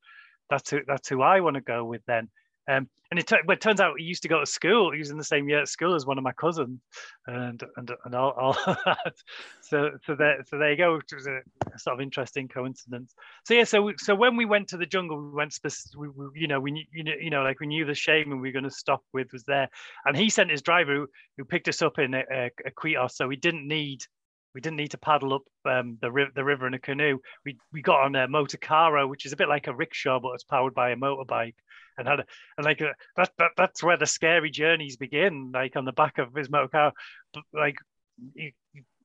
that's 0.49 0.71
who 0.71 0.81
that's 0.87 1.09
who 1.09 1.23
I 1.23 1.41
want 1.41 1.55
to 1.55 1.61
go 1.61 1.85
with 1.85 2.03
then 2.07 2.31
um, 2.69 2.89
and 3.11 3.21
it, 3.21 3.31
but 3.47 3.53
it 3.53 3.61
turns 3.61 3.81
out 3.81 3.95
he 3.99 4.05
used 4.05 4.23
to 4.23 4.29
go 4.29 4.41
to 4.41 4.47
school. 4.47 4.91
He 4.91 4.99
was 4.99 5.11
in 5.11 5.19
the 5.19 5.25
same 5.25 5.49
year 5.49 5.61
at 5.61 5.69
school 5.69 5.95
as 5.95 6.07
one 6.07 6.19
of 6.19 6.25
my 6.25 6.33
cousins, 6.33 6.81
and 7.27 7.63
and 7.77 7.93
and 8.05 8.15
all, 8.15 8.31
all 8.33 8.57
so 9.61 9.91
so 10.05 10.15
there 10.17 10.43
so 10.49 10.59
there 10.59 10.73
you 10.73 10.77
go. 10.77 10.97
It 10.97 11.15
was 11.15 11.27
a, 11.27 11.41
sort 11.79 11.95
of 11.95 12.01
interesting 12.01 12.49
coincidence. 12.49 13.15
So 13.45 13.55
yeah, 13.55 13.65
so 13.65 13.93
so 13.99 14.15
when 14.15 14.37
we 14.37 14.47
went 14.47 14.69
to 14.69 14.77
the 14.77 14.87
jungle, 14.87 15.21
we 15.21 15.35
went 15.35 15.53
specific, 15.53 15.99
we, 15.99 16.09
we, 16.09 16.27
you 16.35 16.49
know 16.49 16.59
we 16.59 16.89
you 16.93 17.05
know 17.05 17.13
you 17.21 17.31
know 17.31 17.43
like 17.43 17.61
we 17.61 17.67
knew 17.67 17.85
the 17.85 17.95
shaman 17.95 18.41
we 18.41 18.49
were 18.49 18.53
going 18.53 18.65
to 18.65 18.71
stop 18.71 19.03
with 19.13 19.33
was 19.33 19.45
there, 19.45 19.69
and 20.07 20.17
he 20.17 20.29
sent 20.31 20.51
his 20.51 20.63
driver 20.63 20.95
who, 20.95 21.07
who 21.37 21.45
picked 21.45 21.69
us 21.69 21.83
up 21.83 21.99
in 21.99 22.15
a, 22.15 22.25
a, 22.33 22.51
a 22.67 23.09
so 23.09 23.29
we 23.29 23.37
didn't 23.37 23.69
need 23.69 24.03
we 24.55 24.61
didn't 24.61 24.77
need 24.77 24.93
to 24.93 24.99
paddle 24.99 25.35
up 25.35 25.43
um, 25.65 25.99
the, 26.01 26.11
ri- 26.11 26.31
the 26.35 26.45
river 26.45 26.67
in 26.67 26.75
a 26.75 26.79
canoe. 26.79 27.19
We 27.45 27.59
we 27.73 27.83
got 27.83 28.03
on 28.03 28.15
a 28.15 28.29
motocarro, 28.29 29.09
which 29.09 29.27
is 29.27 29.33
a 29.33 29.37
bit 29.37 29.49
like 29.49 29.67
a 29.67 29.75
rickshaw, 29.75 30.21
but 30.21 30.31
it's 30.35 30.45
powered 30.45 30.75
by 30.75 30.91
a 30.91 30.97
motorbike. 30.97 31.55
And 31.99 32.09
had 32.09 32.21
and 32.57 32.65
like 32.65 32.83
uh, 32.83 32.93
that, 33.17 33.31
that 33.39 33.51
that's 33.57 33.83
where 33.83 33.97
the 33.97 34.07
scary 34.07 34.51
journeys 34.51 34.97
begin. 34.97 35.53
Like 35.55 35.77
on 35.77 35.85
the 35.85 35.93
back 35.93 36.19
of 36.19 36.35
his 36.35 36.51
motor 36.51 36.69
car, 36.69 36.93
like 37.53 37.77
he, 38.35 38.53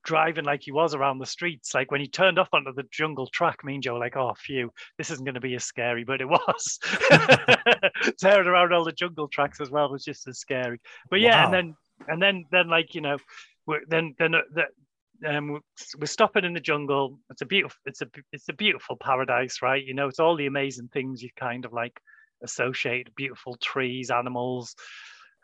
driving 0.02 0.44
like 0.44 0.62
he 0.62 0.72
was 0.72 0.94
around 0.94 1.18
the 1.18 1.26
streets. 1.26 1.74
Like 1.74 1.90
when 1.90 2.00
he 2.00 2.08
turned 2.08 2.38
off 2.38 2.48
onto 2.52 2.72
the 2.72 2.84
jungle 2.90 3.26
track, 3.26 3.64
me 3.64 3.74
and 3.74 3.82
Joe 3.82 3.94
were 3.94 4.00
like, 4.00 4.16
oh, 4.16 4.34
phew, 4.36 4.72
this 4.98 5.10
isn't 5.10 5.24
going 5.24 5.34
to 5.34 5.40
be 5.40 5.54
as 5.54 5.64
scary, 5.64 6.04
but 6.04 6.20
it 6.20 6.28
was. 6.28 6.78
Tearing 8.20 8.48
around 8.48 8.72
all 8.72 8.84
the 8.84 8.92
jungle 8.92 9.28
tracks 9.28 9.60
as 9.60 9.70
well 9.70 9.90
was 9.90 10.04
just 10.04 10.26
as 10.28 10.38
scary. 10.38 10.80
But 11.10 11.20
yeah, 11.20 11.40
wow. 11.40 11.44
and 11.44 11.54
then 11.54 11.76
and 12.08 12.22
then 12.22 12.44
then 12.50 12.68
like 12.68 12.94
you 12.94 13.00
know, 13.00 13.18
then 13.88 14.14
then 14.18 14.34
uh, 14.34 14.40
the, 14.52 14.64
um, 15.26 15.60
we're 15.98 16.06
stopping 16.06 16.44
in 16.44 16.54
the 16.54 16.60
jungle. 16.60 17.18
It's 17.30 17.42
a 17.42 17.46
beautiful, 17.46 17.78
it's 17.84 18.00
a, 18.00 18.06
it's 18.32 18.48
a 18.48 18.54
beautiful 18.54 18.96
paradise, 18.96 19.60
right? 19.62 19.84
You 19.84 19.94
know, 19.94 20.08
it's 20.08 20.20
all 20.20 20.36
the 20.36 20.46
amazing 20.46 20.88
things 20.88 21.22
you 21.22 21.28
kind 21.38 21.64
of 21.64 21.72
like 21.72 22.00
associate: 22.42 23.14
beautiful 23.14 23.56
trees, 23.56 24.10
animals, 24.10 24.74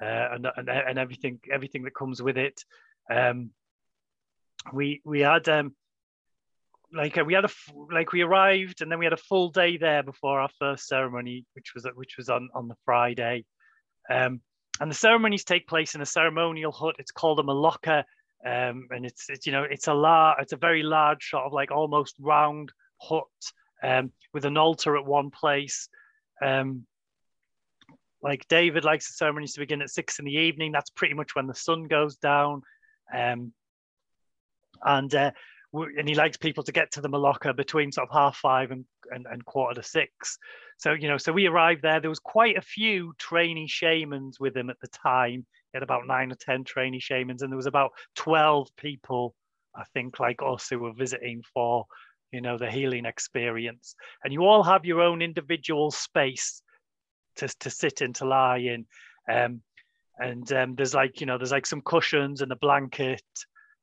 uh, 0.02 0.28
and, 0.32 0.46
and 0.56 0.68
and 0.68 0.98
everything, 0.98 1.40
everything 1.52 1.84
that 1.84 1.94
comes 1.94 2.22
with 2.22 2.36
it. 2.36 2.62
Um, 3.10 3.50
we 4.72 5.00
we 5.04 5.20
had 5.20 5.48
um, 5.48 5.74
like 6.92 7.18
uh, 7.18 7.24
we 7.24 7.34
had 7.34 7.44
a 7.44 7.50
like 7.92 8.12
we 8.12 8.22
arrived, 8.22 8.82
and 8.82 8.90
then 8.90 8.98
we 8.98 9.06
had 9.06 9.12
a 9.12 9.18
full 9.18 9.50
day 9.50 9.76
there 9.76 10.02
before 10.02 10.40
our 10.40 10.50
first 10.58 10.86
ceremony, 10.86 11.44
which 11.54 11.72
was 11.74 11.86
which 11.94 12.16
was 12.16 12.28
on 12.28 12.48
on 12.54 12.68
the 12.68 12.76
Friday. 12.84 13.44
Um, 14.10 14.40
and 14.78 14.90
the 14.90 14.94
ceremonies 14.94 15.44
take 15.44 15.66
place 15.66 15.94
in 15.94 16.02
a 16.02 16.06
ceremonial 16.06 16.70
hut. 16.70 16.96
It's 16.98 17.10
called 17.10 17.40
a 17.40 17.42
maloka 17.42 18.04
um, 18.46 18.86
and 18.90 19.04
it's, 19.04 19.28
it's 19.28 19.46
you 19.46 19.52
know 19.52 19.64
it's 19.64 19.88
a 19.88 19.94
large 19.94 20.36
it's 20.40 20.52
a 20.52 20.58
very 20.58 20.82
large 20.82 21.30
sort 21.30 21.44
of 21.44 21.52
like 21.52 21.70
almost 21.70 22.14
round 22.20 22.70
hut 23.00 23.24
um, 23.82 24.12
with 24.32 24.44
an 24.44 24.56
altar 24.56 24.96
at 24.96 25.04
one 25.04 25.30
place. 25.30 25.88
Um, 26.42 26.86
like 28.22 28.48
David 28.48 28.84
likes 28.84 29.08
the 29.08 29.14
ceremonies 29.14 29.54
to 29.54 29.60
begin 29.60 29.82
at 29.82 29.90
six 29.90 30.18
in 30.18 30.24
the 30.24 30.32
evening. 30.32 30.72
That's 30.72 30.90
pretty 30.90 31.14
much 31.14 31.34
when 31.34 31.46
the 31.46 31.54
sun 31.54 31.84
goes 31.84 32.16
down, 32.16 32.62
um, 33.14 33.52
and 34.84 35.14
uh, 35.14 35.30
and 35.72 36.08
he 36.08 36.14
likes 36.14 36.36
people 36.36 36.64
to 36.64 36.72
get 36.72 36.92
to 36.92 37.00
the 37.00 37.08
Maloka 37.08 37.54
between 37.54 37.92
sort 37.92 38.08
of 38.08 38.14
half 38.14 38.36
five 38.36 38.70
and, 38.70 38.84
and, 39.10 39.26
and 39.30 39.44
quarter 39.44 39.80
to 39.80 39.86
six. 39.86 40.38
So 40.78 40.92
you 40.92 41.08
know, 41.08 41.18
so 41.18 41.32
we 41.32 41.46
arrived 41.46 41.82
there. 41.82 42.00
There 42.00 42.10
was 42.10 42.18
quite 42.18 42.56
a 42.56 42.62
few 42.62 43.14
trainee 43.18 43.68
shamans 43.68 44.40
with 44.40 44.56
him 44.56 44.70
at 44.70 44.80
the 44.80 44.88
time 44.88 45.46
He 45.72 45.76
had 45.76 45.82
about 45.82 46.06
nine 46.06 46.32
or 46.32 46.36
10 46.36 46.64
trainee 46.64 47.00
shamans, 47.00 47.42
and 47.42 47.52
there 47.52 47.56
was 47.56 47.66
about 47.66 47.92
12 48.16 48.68
people, 48.76 49.34
I 49.74 49.84
think, 49.94 50.20
like 50.20 50.40
us 50.44 50.68
who 50.68 50.80
were 50.80 50.92
visiting 50.92 51.42
for, 51.54 51.86
you 52.36 52.42
know, 52.42 52.58
the 52.58 52.70
healing 52.70 53.06
experience. 53.06 53.94
And 54.22 54.30
you 54.30 54.42
all 54.44 54.62
have 54.62 54.84
your 54.84 55.00
own 55.00 55.22
individual 55.22 55.90
space 55.90 56.60
to, 57.36 57.48
to 57.60 57.70
sit 57.70 58.02
in, 58.02 58.12
to 58.12 58.26
lie 58.26 58.58
in. 58.58 58.84
Um, 59.26 59.62
and 60.18 60.52
um, 60.52 60.74
there's 60.74 60.92
like, 60.92 61.18
you 61.18 61.26
know, 61.26 61.38
there's 61.38 61.50
like 61.50 61.64
some 61.64 61.80
cushions 61.80 62.42
and 62.42 62.52
a 62.52 62.56
blanket. 62.56 63.24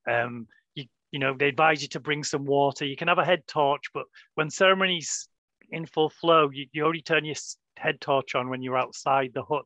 Um, 0.08 0.46
you, 0.76 0.86
you 1.12 1.18
know, 1.18 1.36
they 1.36 1.48
advise 1.48 1.82
you 1.82 1.88
to 1.90 2.00
bring 2.00 2.24
some 2.24 2.46
water. 2.46 2.86
You 2.86 2.96
can 2.96 3.08
have 3.08 3.18
a 3.18 3.26
head 3.26 3.42
torch, 3.48 3.86
but 3.92 4.06
when 4.36 4.52
ceremonies 4.52 5.28
in 5.72 5.88
full 5.88 6.12
flow, 6.12 6.52
you, 6.54 6.68
you 6.74 6.86
only 6.86 7.02
turn 7.02 7.26
your 7.26 7.36
head 7.80 8.00
torch 8.02 8.36
on 8.36 8.50
when 8.50 8.62
you're 8.62 8.78
outside 8.78 9.32
the 9.34 9.44
hut 9.44 9.66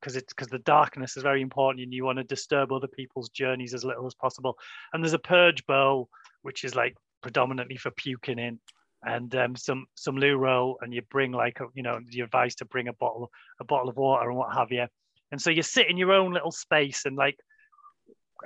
because 0.00 0.16
it's 0.16 0.32
because 0.32 0.48
the 0.48 0.58
darkness 0.58 1.16
is 1.16 1.22
very 1.22 1.42
important 1.42 1.84
and 1.84 1.94
you 1.94 2.04
want 2.04 2.18
to 2.18 2.24
disturb 2.24 2.72
other 2.72 2.88
people's 2.88 3.28
journeys 3.28 3.72
as 3.72 3.84
little 3.84 4.06
as 4.06 4.14
possible. 4.14 4.58
And 4.92 5.04
there's 5.04 5.12
a 5.12 5.18
purge 5.18 5.64
bowl, 5.66 6.08
which 6.42 6.64
is 6.64 6.74
like 6.74 6.96
predominantly 7.22 7.76
for 7.76 7.90
puking 7.90 8.38
in, 8.38 8.58
and 9.02 9.34
um, 9.34 9.56
some 9.56 9.86
some 9.94 10.16
luro, 10.16 10.74
and 10.80 10.92
you 10.92 11.02
bring 11.10 11.32
like 11.32 11.60
a, 11.60 11.66
you 11.74 11.82
know 11.82 11.98
you're 12.10 12.26
advised 12.26 12.58
to 12.58 12.64
bring 12.64 12.88
a 12.88 12.92
bottle 12.94 13.30
a 13.60 13.64
bottle 13.64 13.88
of 13.88 13.96
water 13.96 14.28
and 14.28 14.38
what 14.38 14.54
have 14.54 14.70
you. 14.70 14.86
And 15.32 15.40
so 15.40 15.50
you 15.50 15.62
sit 15.62 15.88
in 15.88 15.96
your 15.96 16.12
own 16.12 16.32
little 16.32 16.52
space, 16.52 17.06
and 17.06 17.16
like 17.16 17.38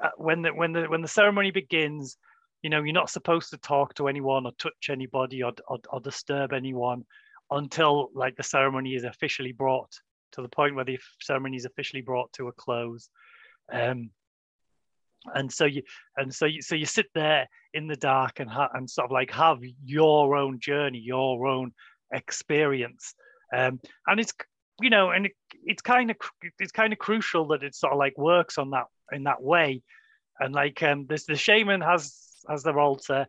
uh, 0.03 0.11
when 0.17 0.43
the 0.43 0.51
when 0.51 0.73
the 0.73 0.85
when 0.85 1.03
the 1.03 1.09
ceremony 1.09 1.51
begins, 1.51 2.17
you 2.63 2.71
know 2.71 2.83
you're 2.83 2.93
not 2.93 3.11
supposed 3.11 3.51
to 3.51 3.59
talk 3.59 3.95
to 3.95 4.09
anyone 4.09 4.47
or 4.47 4.53
touch 4.59 4.91
anybody 4.91 5.43
or, 5.43 5.53
or, 5.69 5.79
or 5.91 6.01
disturb 6.01 6.53
anyone 6.53 7.05
until 7.51 8.11
like 8.15 8.37
the 8.37 8.43
ceremony 8.43 8.95
is 8.95 9.05
officially 9.05 9.53
brought 9.53 9.91
to 10.33 10.43
the 10.43 10.49
point 10.49 10.75
where 10.75 10.85
the 10.85 10.99
ceremony 11.21 11.57
is 11.57 11.65
officially 11.65 12.03
brought 12.03 12.33
to 12.33 12.49
a 12.49 12.53
close. 12.53 13.09
Um, 13.73 14.11
and 15.35 15.53
so 15.53 15.65
you 15.65 15.83
and 16.17 16.35
so 16.35 16.47
you 16.47 16.61
so 16.61 16.75
you 16.75 16.87
sit 16.87 17.07
there 17.15 17.49
in 17.73 17.87
the 17.87 17.97
dark 17.97 18.41
and 18.41 18.51
ha- 18.51 18.71
and 18.75 18.89
sort 18.89 19.07
of 19.07 19.11
like 19.11 19.31
have 19.31 19.59
your 19.85 20.37
own 20.37 20.61
journey, 20.61 20.99
your 20.99 21.47
own 21.47 21.73
experience, 22.13 23.15
um, 23.53 23.81
and 24.07 24.21
it's 24.21 24.33
you 24.81 24.91
know, 24.91 25.11
and 25.11 25.27
it, 25.27 25.33
it's 25.65 25.83
kind 25.83 26.11
of 26.11 26.17
it's 26.59 26.73
kind 26.73 26.93
of 26.93 26.99
crucial 26.99 27.47
that 27.49 27.63
it 27.63 27.75
sort 27.75 27.93
of 27.93 27.99
like 27.99 28.17
works 28.19 28.59
on 28.59 28.71
that 28.71 28.87
in 29.13 29.25
that 29.25 29.43
way, 29.43 29.83
and 30.41 30.55
like 30.55 30.83
um, 30.83 31.07
this 31.07 31.25
the 31.25 31.37
shaman 31.37 31.81
has 31.81 32.15
has 32.49 32.63
their 32.63 32.79
altar, 32.79 33.27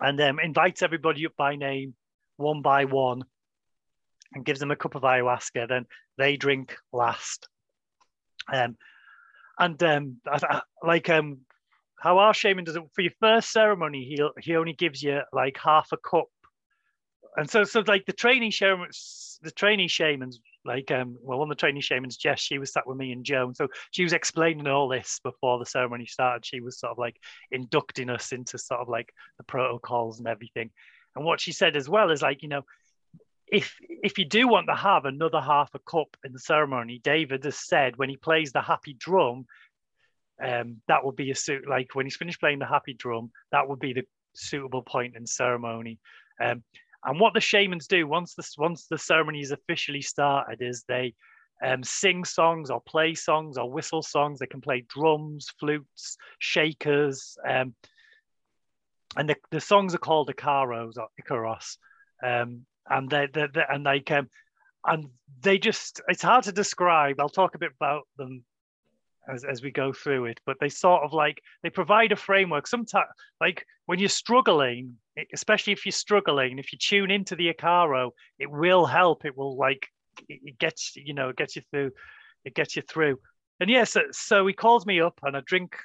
and 0.00 0.20
um, 0.20 0.40
invites 0.40 0.82
everybody 0.82 1.26
up 1.26 1.32
by 1.36 1.56
name, 1.56 1.94
one 2.36 2.62
by 2.62 2.84
one, 2.84 3.24
and 4.34 4.44
gives 4.44 4.60
them 4.60 4.70
a 4.70 4.76
cup 4.76 4.94
of 4.94 5.02
ayahuasca. 5.02 5.68
Then 5.68 5.86
they 6.16 6.36
drink 6.36 6.76
last. 6.92 7.48
Um, 8.52 8.76
and 9.58 9.82
um, 9.82 10.16
like 10.82 11.08
um, 11.10 11.38
how 12.00 12.18
our 12.18 12.34
shaman 12.34 12.64
does 12.64 12.76
it 12.76 12.82
for 12.94 13.02
your 13.02 13.12
first 13.20 13.52
ceremony, 13.52 14.04
he 14.04 14.22
he 14.40 14.56
only 14.56 14.72
gives 14.72 15.02
you 15.02 15.20
like 15.32 15.58
half 15.58 15.88
a 15.92 15.96
cup. 15.96 16.26
And 17.36 17.48
so, 17.48 17.64
so 17.64 17.84
like 17.86 18.04
the 18.06 18.12
training 18.12 18.50
shamans, 18.50 19.38
the 19.42 19.50
training 19.50 19.88
shamans, 19.88 20.40
like 20.64 20.90
um, 20.90 21.16
well, 21.20 21.38
one 21.38 21.50
of 21.50 21.56
the 21.56 21.60
training 21.60 21.82
shamans, 21.82 22.16
Jess, 22.16 22.40
she 22.40 22.58
was 22.58 22.72
sat 22.72 22.86
with 22.86 22.96
me 22.96 23.12
and 23.12 23.24
Joan, 23.24 23.54
so 23.54 23.68
she 23.90 24.02
was 24.02 24.12
explaining 24.12 24.66
all 24.66 24.88
this 24.88 25.20
before 25.22 25.58
the 25.58 25.66
ceremony 25.66 26.06
started. 26.06 26.44
She 26.44 26.60
was 26.60 26.80
sort 26.80 26.92
of 26.92 26.98
like 26.98 27.16
inducting 27.50 28.10
us 28.10 28.32
into 28.32 28.58
sort 28.58 28.80
of 28.80 28.88
like 28.88 29.12
the 29.36 29.44
protocols 29.44 30.18
and 30.18 30.28
everything. 30.28 30.70
And 31.14 31.24
what 31.24 31.40
she 31.40 31.52
said 31.52 31.76
as 31.76 31.88
well 31.88 32.10
is 32.10 32.22
like, 32.22 32.42
you 32.42 32.48
know, 32.48 32.62
if 33.50 33.76
if 33.80 34.18
you 34.18 34.24
do 34.24 34.48
want 34.48 34.66
to 34.68 34.74
have 34.74 35.04
another 35.04 35.40
half 35.40 35.70
a 35.74 35.78
cup 35.78 36.16
in 36.24 36.32
the 36.32 36.38
ceremony, 36.38 37.00
David 37.02 37.44
has 37.44 37.58
said 37.58 37.96
when 37.96 38.08
he 38.08 38.16
plays 38.16 38.52
the 38.52 38.62
happy 38.62 38.94
drum, 38.98 39.46
um, 40.42 40.80
that 40.88 41.04
would 41.04 41.16
be 41.16 41.30
a 41.30 41.34
suit 41.34 41.68
like 41.68 41.94
when 41.94 42.06
he's 42.06 42.16
finished 42.16 42.40
playing 42.40 42.58
the 42.58 42.66
happy 42.66 42.94
drum, 42.94 43.30
that 43.52 43.68
would 43.68 43.80
be 43.80 43.92
the 43.92 44.04
suitable 44.34 44.82
point 44.82 45.16
in 45.16 45.26
ceremony. 45.26 45.98
Um, 46.40 46.62
and 47.04 47.20
what 47.20 47.34
the 47.34 47.40
shamans 47.40 47.86
do 47.86 48.06
once 48.06 48.34
the 48.34 48.46
once 48.58 48.86
the 48.86 48.98
ceremony 48.98 49.40
is 49.40 49.50
officially 49.50 50.02
started 50.02 50.60
is 50.60 50.84
they 50.88 51.14
um, 51.64 51.82
sing 51.82 52.24
songs 52.24 52.70
or 52.70 52.80
play 52.80 53.14
songs 53.14 53.58
or 53.58 53.70
whistle 53.70 54.02
songs. 54.02 54.38
They 54.38 54.46
can 54.46 54.60
play 54.60 54.84
drums, 54.88 55.48
flutes, 55.58 56.16
shakers, 56.38 57.36
um, 57.48 57.74
and 59.16 59.28
the, 59.28 59.36
the 59.50 59.60
songs 59.60 59.94
are 59.94 59.98
called 59.98 60.30
Icaros 60.30 60.98
or 60.98 61.08
Icaros. 61.20 61.78
Um, 62.22 62.66
and 62.90 63.10
they, 63.10 63.26
they, 63.32 63.46
they 63.52 63.64
and 63.68 63.84
like 63.84 64.10
um, 64.10 64.28
and 64.86 65.08
they 65.42 65.58
just 65.58 66.00
it's 66.08 66.22
hard 66.22 66.44
to 66.44 66.52
describe. 66.52 67.20
I'll 67.20 67.28
talk 67.28 67.54
a 67.54 67.58
bit 67.58 67.72
about 67.80 68.06
them 68.16 68.44
as, 69.28 69.44
as 69.44 69.62
we 69.62 69.70
go 69.70 69.92
through 69.92 70.26
it 70.26 70.40
but 70.46 70.56
they 70.60 70.68
sort 70.68 71.02
of 71.02 71.12
like 71.12 71.40
they 71.62 71.70
provide 71.70 72.12
a 72.12 72.16
framework. 72.16 72.66
Sometimes 72.66 73.08
like 73.40 73.64
when 73.86 73.98
you're 73.98 74.08
struggling 74.08 74.96
especially 75.34 75.72
if 75.72 75.84
you're 75.84 75.92
struggling 75.92 76.58
if 76.58 76.72
you 76.72 76.78
tune 76.78 77.10
into 77.10 77.34
the 77.34 77.52
Icaro 77.52 78.10
it 78.38 78.50
will 78.50 78.86
help. 78.86 79.24
It 79.24 79.36
will 79.36 79.56
like 79.56 79.86
it 80.28 80.58
gets 80.58 80.94
you 80.96 81.14
know 81.14 81.28
it 81.28 81.36
gets 81.36 81.56
you 81.56 81.62
through 81.70 81.90
it 82.44 82.54
gets 82.54 82.76
you 82.76 82.82
through. 82.82 83.18
And 83.60 83.68
yes 83.68 83.94
yeah, 83.94 84.02
so, 84.02 84.08
so 84.12 84.46
he 84.46 84.54
calls 84.54 84.86
me 84.86 85.00
up 85.00 85.18
and 85.22 85.36
I 85.36 85.40
drink 85.44 85.76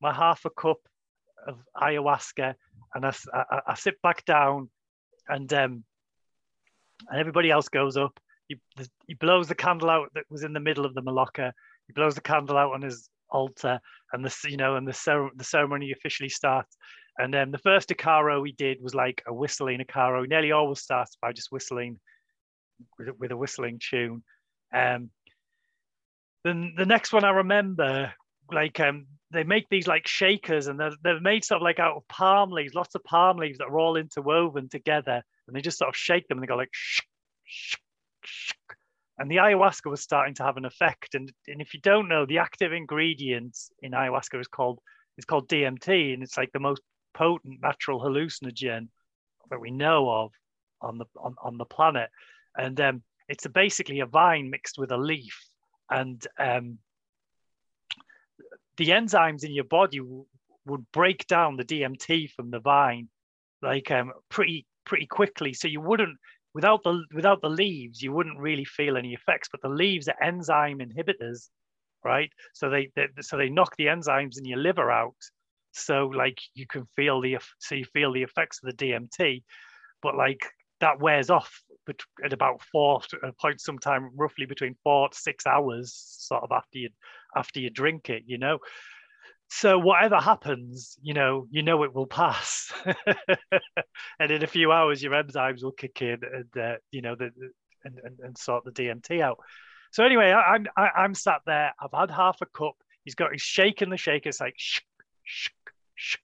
my 0.00 0.12
half 0.12 0.44
a 0.44 0.50
cup 0.50 0.78
of 1.46 1.58
ayahuasca 1.76 2.54
and 2.94 3.06
I, 3.06 3.14
I, 3.32 3.60
I 3.68 3.74
sit 3.74 4.00
back 4.02 4.24
down 4.24 4.70
and 5.28 5.52
um 5.52 5.84
and 7.08 7.20
everybody 7.20 7.50
else 7.50 7.68
goes 7.68 7.96
up 7.96 8.18
he, 8.48 8.56
he 9.06 9.14
blows 9.14 9.48
the 9.48 9.54
candle 9.54 9.90
out 9.90 10.08
that 10.14 10.24
was 10.30 10.44
in 10.44 10.52
the 10.52 10.60
middle 10.60 10.84
of 10.84 10.94
the 10.94 11.02
maloca 11.02 11.52
he 11.86 11.92
blows 11.92 12.14
the 12.14 12.20
candle 12.20 12.56
out 12.56 12.72
on 12.72 12.82
his 12.82 13.08
altar, 13.30 13.80
and 14.12 14.24
the 14.24 14.34
you 14.48 14.56
know, 14.56 14.76
and 14.76 14.86
the 14.86 14.92
cer- 14.92 15.30
the 15.36 15.44
ceremony 15.44 15.92
officially 15.92 16.28
starts. 16.28 16.76
And 17.18 17.32
then 17.32 17.50
the 17.50 17.58
first 17.58 17.88
Icaro 17.88 18.42
we 18.42 18.52
did 18.52 18.78
was 18.80 18.94
like 18.94 19.22
a 19.26 19.32
whistling 19.32 19.80
Icaro. 19.80 20.22
He 20.22 20.28
nearly 20.28 20.52
always 20.52 20.80
starts 20.80 21.16
by 21.20 21.32
just 21.32 21.50
whistling 21.50 21.98
with, 22.98 23.08
with 23.18 23.30
a 23.30 23.36
whistling 23.36 23.80
tune. 23.80 24.22
Um, 24.72 25.10
then 26.44 26.74
the 26.76 26.86
next 26.86 27.12
one 27.12 27.24
I 27.24 27.30
remember, 27.30 28.12
like 28.52 28.78
um, 28.80 29.06
they 29.32 29.44
make 29.44 29.68
these 29.68 29.86
like 29.86 30.06
shakers, 30.06 30.68
and 30.68 30.78
they're, 30.78 30.92
they're 31.02 31.20
made 31.20 31.44
sort 31.44 31.60
of 31.60 31.64
like 31.64 31.78
out 31.78 31.96
of 31.96 32.06
palm 32.08 32.50
leaves, 32.50 32.74
lots 32.74 32.94
of 32.94 33.04
palm 33.04 33.38
leaves 33.38 33.58
that 33.58 33.66
are 33.66 33.78
all 33.78 33.96
interwoven 33.96 34.68
together, 34.68 35.22
and 35.46 35.56
they 35.56 35.60
just 35.60 35.78
sort 35.78 35.88
of 35.88 35.96
shake 35.96 36.28
them, 36.28 36.38
and 36.38 36.42
they 36.42 36.48
go 36.48 36.56
like 36.56 36.70
shh, 36.72 37.00
shh, 37.44 37.76
shh, 38.22 38.52
and 39.18 39.30
the 39.30 39.36
ayahuasca 39.36 39.90
was 39.90 40.02
starting 40.02 40.34
to 40.34 40.42
have 40.42 40.56
an 40.56 40.64
effect. 40.64 41.14
And, 41.14 41.32
and 41.48 41.60
if 41.60 41.72
you 41.72 41.80
don't 41.80 42.08
know, 42.08 42.26
the 42.26 42.38
active 42.38 42.72
ingredient 42.72 43.56
in 43.82 43.92
ayahuasca 43.92 44.40
is 44.40 44.48
called 44.48 44.80
is 45.16 45.24
called 45.24 45.48
DMT, 45.48 46.12
and 46.12 46.22
it's 46.22 46.36
like 46.36 46.52
the 46.52 46.60
most 46.60 46.82
potent 47.14 47.62
natural 47.62 48.00
hallucinogen 48.00 48.88
that 49.48 49.60
we 49.60 49.70
know 49.70 50.10
of 50.10 50.32
on 50.82 50.98
the 50.98 51.06
on, 51.18 51.34
on 51.42 51.56
the 51.56 51.64
planet. 51.64 52.10
And 52.56 52.78
um, 52.80 53.02
it's 53.28 53.46
a, 53.46 53.48
basically 53.48 54.00
a 54.00 54.06
vine 54.06 54.50
mixed 54.50 54.78
with 54.78 54.92
a 54.92 54.98
leaf, 54.98 55.48
and 55.90 56.24
um, 56.38 56.78
the 58.76 58.88
enzymes 58.88 59.44
in 59.44 59.52
your 59.52 59.64
body 59.64 59.98
w- 59.98 60.26
would 60.66 60.84
break 60.92 61.26
down 61.26 61.56
the 61.56 61.64
DMT 61.64 62.30
from 62.32 62.50
the 62.50 62.60
vine 62.60 63.08
like 63.62 63.90
um, 63.90 64.12
pretty 64.28 64.66
pretty 64.84 65.06
quickly. 65.06 65.52
So 65.52 65.68
you 65.68 65.80
wouldn't 65.80 66.18
without 66.54 66.82
the 66.82 67.04
without 67.14 67.42
the 67.42 67.50
leaves, 67.50 68.02
you 68.02 68.12
wouldn't 68.12 68.38
really 68.38 68.64
feel 68.64 68.96
any 68.96 69.14
effects. 69.14 69.48
But 69.50 69.62
the 69.62 69.68
leaves 69.68 70.08
are 70.08 70.22
enzyme 70.22 70.78
inhibitors, 70.78 71.48
right? 72.04 72.30
So 72.54 72.70
they, 72.70 72.90
they 72.96 73.08
so 73.20 73.36
they 73.36 73.48
knock 73.48 73.76
the 73.76 73.86
enzymes 73.86 74.38
in 74.38 74.44
your 74.44 74.58
liver 74.58 74.90
out. 74.90 75.16
So 75.72 76.06
like 76.06 76.38
you 76.54 76.66
can 76.66 76.86
feel 76.96 77.20
the 77.20 77.38
so 77.58 77.74
you 77.74 77.84
feel 77.92 78.12
the 78.12 78.22
effects 78.22 78.60
of 78.62 78.70
the 78.70 78.84
DMT, 78.84 79.42
but 80.02 80.16
like 80.16 80.40
that 80.80 81.00
wears 81.00 81.30
off 81.30 81.62
at 82.24 82.32
about 82.32 82.60
four 82.72 83.00
uh, 83.22 83.30
point 83.40 83.60
sometime 83.60 84.10
roughly 84.16 84.44
between 84.44 84.74
four 84.82 85.08
to 85.08 85.16
six 85.16 85.46
hours 85.46 85.94
sort 85.94 86.42
of 86.42 86.50
after 86.52 86.78
you 86.78 86.88
after 87.36 87.60
you 87.60 87.70
drink 87.70 88.10
it 88.10 88.24
you 88.26 88.38
know? 88.38 88.58
So 89.48 89.78
whatever 89.78 90.16
happens 90.16 90.96
you 91.02 91.14
know 91.14 91.46
you 91.50 91.62
know 91.62 91.82
it 91.84 91.94
will 91.94 92.06
pass. 92.06 92.72
And 94.18 94.30
in 94.30 94.42
a 94.42 94.46
few 94.46 94.72
hours 94.72 95.02
your 95.02 95.12
enzymes 95.12 95.62
will 95.62 95.72
kick 95.72 96.02
in 96.02 96.20
and 96.32 96.62
uh, 96.62 96.76
you 96.90 97.02
know 97.02 97.14
the, 97.14 97.30
and, 97.84 97.98
and, 98.02 98.18
and, 98.20 98.38
sort 98.38 98.64
the 98.64 98.72
dmt 98.72 99.20
out. 99.20 99.38
So 99.92 100.04
anyway 100.04 100.30
I, 100.32 100.54
i'm 100.54 100.66
I, 100.76 101.04
am 101.04 101.14
sat 101.14 101.42
there. 101.46 101.72
I've 101.80 101.98
had 101.98 102.10
half 102.10 102.38
a 102.40 102.46
cup. 102.46 102.74
He's 103.04 103.14
got 103.14 103.32
he's 103.32 103.42
shaking 103.42 103.90
the 103.90 103.96
shaker. 103.96 104.30
It's 104.30 104.40
like 104.40 104.54
shh, 104.56 104.80
shh, 105.24 105.50
shh. 105.94 106.16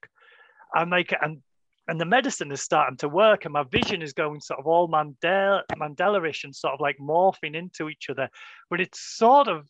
i'm 0.74 0.90
like 0.90 1.14
and 1.20 1.42
and 1.88 2.00
the 2.00 2.04
medicine 2.04 2.52
is 2.52 2.62
starting 2.62 2.96
to 2.98 3.08
work 3.08 3.44
and 3.44 3.52
my 3.52 3.64
vision 3.64 4.02
is 4.02 4.12
going 4.12 4.40
sort 4.40 4.60
of 4.60 4.66
all 4.66 4.88
mandala 4.88 5.62
mandala-ish 5.76 6.44
and 6.44 6.54
sort 6.54 6.74
of 6.74 6.80
like 6.80 6.96
morphing 6.98 7.54
into 7.54 7.88
each 7.88 8.08
other. 8.08 8.28
But 8.70 8.80
it's 8.80 9.00
sort 9.00 9.48
of 9.48 9.68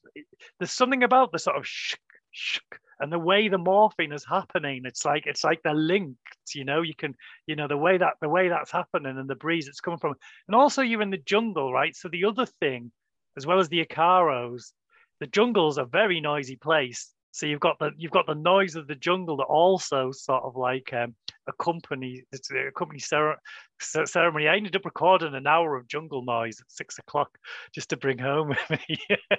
there's 0.59 0.73
something 0.73 1.05
about 1.05 1.33
the 1.33 1.39
sort 1.39 1.57
of 1.57 1.67
shh, 1.67 1.97
shh, 2.31 2.59
and 3.01 3.11
the 3.11 3.19
way 3.19 3.49
the 3.49 3.59
morphing 3.59 4.15
is 4.15 4.25
happening. 4.25 4.83
It's 4.85 5.05
like 5.05 5.27
it's 5.27 5.45
like 5.45 5.63
they're 5.63 5.75
linked 5.75 6.19
you 6.55 6.65
know? 6.65 6.83
You 6.83 6.95
can 6.95 7.15
you 7.47 7.57
know 7.57 7.69
the 7.69 7.77
way 7.77 7.97
that 7.99 8.15
the 8.21 8.29
way 8.29 8.49
that's 8.49 8.73
happening 8.73 9.17
and 9.19 9.29
the 9.29 9.35
breeze 9.35 9.69
it's 9.69 9.81
coming 9.81 9.99
from. 9.99 10.15
And 10.49 10.55
also 10.55 10.83
you're 10.83 11.03
in 11.03 11.11
the 11.11 11.19
jungle 11.19 11.73
right? 11.73 11.97
So 11.97 12.09
the 12.09 12.25
other 12.27 12.47
thing 12.47 12.93
as 13.37 13.47
well 13.47 13.59
as 13.59 13.69
the 13.69 13.85
icaros 13.85 14.73
the 15.21 15.27
jungle's 15.29 15.79
a 15.79 15.85
very 15.85 16.21
noisy 16.21 16.57
place 16.57 17.11
so 17.33 17.47
you've 17.47 17.61
got 17.61 17.79
the 17.79 17.91
you've 17.97 18.13
got 18.13 18.27
the 18.27 18.35
noise 18.35 18.77
of 18.77 18.87
the 18.87 18.95
jungle 18.95 19.39
that 19.39 19.45
also 19.45 20.13
sort 20.13 20.45
of 20.45 20.55
like 20.55 20.93
um, 20.93 21.15
accompany 21.49 22.25
it's 22.31 22.51
a 22.51 22.71
company 22.73 23.01
ceremony. 23.01 24.49
I 24.49 24.57
ended 24.57 24.77
up 24.77 24.85
recording 24.85 25.35
an 25.35 25.47
hour 25.47 25.77
of 25.77 25.89
jungle 25.89 26.25
noise 26.25 26.61
at 26.61 26.71
six 26.71 26.99
o'clock 26.99 27.37
just 27.75 27.89
to 27.91 27.97
bring 27.97 28.19
home 28.19 28.51
with 28.51 28.71
me. 28.71 28.99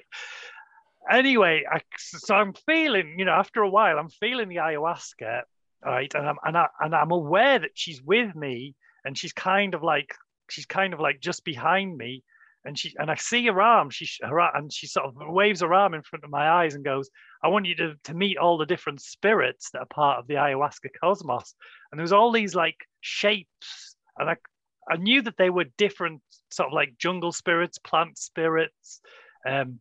anyway, 1.10 1.64
I, 1.72 1.82
so 1.98 2.36
I'm 2.36 2.54
feeling, 2.66 3.16
you 3.20 3.26
know, 3.26 3.34
after 3.34 3.62
a 3.62 3.70
while, 3.70 3.98
I'm 4.00 4.10
feeling 4.10 4.50
the 4.50 4.58
ayahuasca, 4.58 5.42
right, 5.86 6.14
and 6.16 6.28
I'm 6.28 6.38
and 6.44 6.58
I 6.58 6.68
and 6.80 6.96
I'm 6.96 7.12
aware 7.12 7.60
that 7.60 7.72
she's 7.76 8.02
with 8.02 8.36
me, 8.36 8.76
and 9.06 9.18
she's 9.18 9.34
kind 9.34 9.74
of 9.76 9.84
like 9.84 10.16
she's 10.50 10.66
kind 10.66 10.94
of 10.94 11.00
like 11.00 11.20
just 11.20 11.46
behind 11.46 11.96
me, 11.96 12.24
and 12.66 12.78
she 12.78 12.96
and 12.98 13.12
I 13.12 13.16
see 13.16 13.46
her 13.48 13.62
arm, 13.62 13.90
she 13.90 14.08
her 14.24 14.40
and 14.40 14.72
she 14.74 14.88
sort 14.88 15.06
of 15.06 15.16
waves 15.18 15.62
her 15.62 15.74
arm 15.74 15.94
in 15.94 16.02
front 16.02 16.24
of 16.24 16.32
my 16.32 16.50
eyes 16.50 16.76
and 16.76 16.84
goes, 16.84 17.10
"I 17.44 17.50
want 17.50 17.66
you 17.66 17.76
to 17.76 17.96
to 18.06 18.14
meet 18.14 18.38
all 18.38 18.58
the 18.58 18.66
different 18.66 19.02
spirits 19.02 19.70
that 19.72 19.80
are 19.80 19.86
part 19.86 20.20
of 20.20 20.28
the 20.28 20.36
ayahuasca 20.36 20.90
cosmos," 21.00 21.56
and 21.92 22.00
there 22.00 22.04
was 22.04 22.14
all 22.14 22.32
these 22.32 22.56
like 22.56 22.78
shapes, 23.02 23.96
and 24.18 24.30
I 24.30 24.38
I 24.90 24.98
knew 24.98 25.22
that 25.22 25.38
they 25.38 25.50
were 25.50 25.66
different, 25.78 26.22
sort 26.52 26.68
of 26.68 26.74
like 26.74 26.98
jungle 26.98 27.32
spirits, 27.32 27.78
plant 27.78 28.18
spirits. 28.18 29.02
Um, 29.48 29.80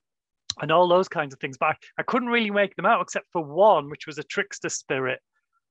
and 0.61 0.71
all 0.71 0.89
those 0.89 1.09
kinds 1.09 1.33
of 1.33 1.41
things. 1.41 1.57
But 1.57 1.67
I, 1.67 1.75
I 1.99 2.03
couldn't 2.03 2.29
really 2.29 2.51
make 2.51 2.77
them 2.77 2.87
out 2.87 3.01
except 3.01 3.27
for 3.33 3.43
one, 3.43 3.89
which 3.89 4.07
was 4.07 4.19
a 4.19 4.23
trickster 4.23 4.69
spirit. 4.69 5.21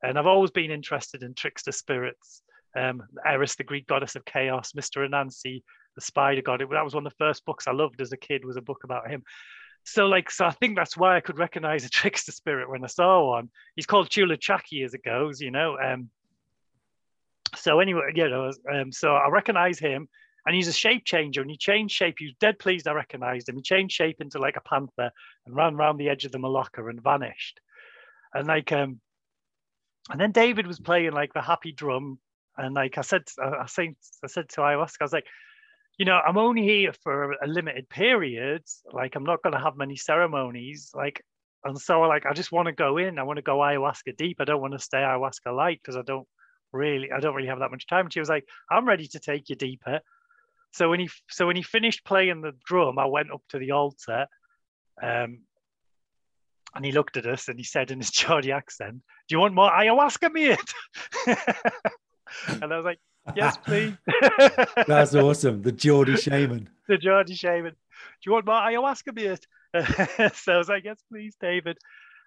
And 0.02 0.18
I've 0.18 0.28
always 0.28 0.52
been 0.52 0.72
interested 0.72 1.22
in 1.22 1.36
trickster 1.36 1.72
spirits. 1.72 2.42
Um, 2.76 3.04
Eris, 3.26 3.56
the 3.56 3.64
Greek 3.64 3.88
goddess 3.88 4.16
of 4.16 4.26
chaos, 4.26 4.72
Mr. 4.72 5.08
Anansi, 5.08 5.62
the 5.96 6.02
spider 6.02 6.42
god. 6.42 6.62
It, 6.62 6.70
that 6.72 6.84
was 6.84 6.96
one 6.96 7.06
of 7.06 7.12
the 7.12 7.24
first 7.24 7.46
books 7.46 7.68
I 7.68 7.74
loved 7.74 8.02
as 8.02 8.12
a 8.12 8.18
kid. 8.18 8.46
Was 8.46 8.58
a 8.58 8.62
book 8.62 8.84
about 8.84 9.10
him. 9.10 9.24
So, 9.84 10.06
like, 10.06 10.30
so 10.30 10.46
I 10.46 10.52
think 10.52 10.76
that's 10.76 10.96
why 10.96 11.16
I 11.16 11.22
could 11.22 11.40
recognize 11.40 11.86
a 11.86 11.90
trickster 12.00 12.32
spirit 12.32 12.70
when 12.70 12.84
I 12.84 12.88
saw 12.88 13.32
one. 13.32 13.50
He's 13.76 13.86
called 13.86 14.10
Chula 14.10 14.38
Chaki 14.38 14.86
as 14.86 14.94
it 14.94 15.04
goes, 15.04 15.42
you 15.42 15.52
know. 15.52 15.78
Um, 15.78 16.10
so 17.56 17.80
anyway, 17.80 18.12
you 18.16 18.30
know, 18.30 18.52
um, 18.72 18.92
so 18.92 19.14
I 19.14 19.30
recognize 19.30 19.80
him 19.80 20.08
and 20.46 20.56
he's 20.56 20.68
a 20.68 20.74
shape 20.74 21.04
changer 21.06 21.42
and 21.42 21.50
he 21.50 21.58
changed 21.58 21.94
shape. 21.94 22.16
He 22.18 22.26
was 22.26 22.36
dead 22.40 22.60
pleased 22.60 22.88
I 22.88 22.94
recognized 22.94 23.50
him. 23.50 23.56
He 23.56 23.62
changed 23.62 23.96
shape 23.96 24.22
into 24.22 24.40
like 24.40 24.56
a 24.56 24.62
panther 24.62 25.12
and 25.46 25.56
ran 25.56 25.76
around 25.76 25.98
the 25.98 26.10
edge 26.10 26.26
of 26.26 26.32
the 26.32 26.40
Maloca 26.40 26.90
and 26.90 27.02
vanished. 27.02 27.60
And 28.34 28.48
like 28.48 28.72
um 28.72 29.00
and 30.10 30.20
then 30.20 30.32
David 30.32 30.66
was 30.66 30.80
playing 30.80 31.12
like 31.12 31.34
the 31.34 31.42
happy 31.42 31.72
drum. 31.72 32.20
And 32.58 32.74
like 32.74 32.98
I 32.98 33.02
said, 33.02 33.24
I 33.42 33.66
said, 33.68 33.96
I 34.24 34.28
said 34.28 34.50
to 34.50 34.62
ayahuasca, 34.62 34.98
I 35.00 35.04
was 35.04 35.14
like, 35.14 35.28
you 36.02 36.06
know, 36.06 36.20
I'm 36.20 36.40
only 36.40 36.64
here 36.64 36.94
for 37.04 37.34
a 37.34 37.48
limited 37.48 37.88
period. 37.88 38.64
Like 38.92 39.14
I'm 39.16 39.24
not 39.24 39.44
gonna 39.44 39.62
have 39.62 39.78
many 39.78 39.96
ceremonies. 39.96 40.90
Like 40.96 41.24
and 41.64 41.80
so 41.80 42.02
like 42.02 42.26
I 42.26 42.34
just 42.34 42.52
want 42.52 42.66
to 42.66 42.72
go 42.72 42.98
in. 42.98 43.20
I 43.20 43.24
want 43.24 43.38
to 43.38 43.44
go 43.44 43.58
ayahuasca 43.58 44.18
deep. 44.18 44.38
I 44.40 44.46
don't 44.46 44.62
want 44.62 44.74
to 44.74 44.80
stay 44.80 44.98
ayahuasca 44.98 45.56
light 45.56 45.80
because 45.80 45.96
I 45.96 46.02
don't 46.02 46.28
really 46.72 47.12
I 47.12 47.20
don't 47.20 47.36
really 47.36 47.50
have 47.50 47.60
that 47.60 47.70
much 47.70 47.86
time. 47.86 48.08
And 48.08 48.14
she 48.14 48.20
was 48.20 48.30
like, 48.30 48.46
I'm 48.68 48.88
ready 48.88 49.06
to 49.10 49.20
take 49.20 49.48
you 49.50 49.56
deeper. 49.56 50.00
So 50.72 50.90
when 50.90 51.00
he 51.00 51.10
so 51.30 51.46
when 51.46 51.56
he 51.56 51.62
finished 51.62 52.04
playing 52.04 52.42
the 52.42 52.54
drum, 52.66 52.98
I 52.98 53.06
went 53.06 53.32
up 53.32 53.44
to 53.50 53.60
the 53.60 53.70
altar, 53.70 54.26
um, 55.04 55.42
and 56.74 56.84
he 56.84 56.94
looked 56.94 57.16
at 57.16 57.28
us 57.28 57.48
and 57.48 57.60
he 57.60 57.64
said 57.64 57.92
in 57.92 58.00
his 58.00 58.10
Geordie 58.20 58.54
accent, 58.54 59.04
"Do 59.28 59.36
you 59.36 59.40
want 59.40 59.54
more 59.54 59.70
ayahuasca, 59.70 60.34
mate?" 60.34 60.74
and 62.48 62.74
I 62.74 62.76
was 62.76 62.86
like, 62.86 62.98
"Yes, 63.36 63.58
please." 63.58 63.94
That's 64.88 65.16
awesome. 65.16 65.62
The 65.62 65.72
Geordie 65.72 66.18
shaman. 66.18 66.70
the 66.88 66.98
Geordie 66.98 67.36
shaman. 67.36 67.72
Do 67.72 68.24
you 68.26 68.32
want 68.34 68.46
my 68.46 68.72
ayahuasca, 68.72 69.16
mate? 69.16 69.48
so 70.36 70.54
I 70.54 70.58
was 70.58 70.70
like, 70.70 70.84
"Yes, 70.84 71.02
please, 71.10 71.36
David." 71.40 71.78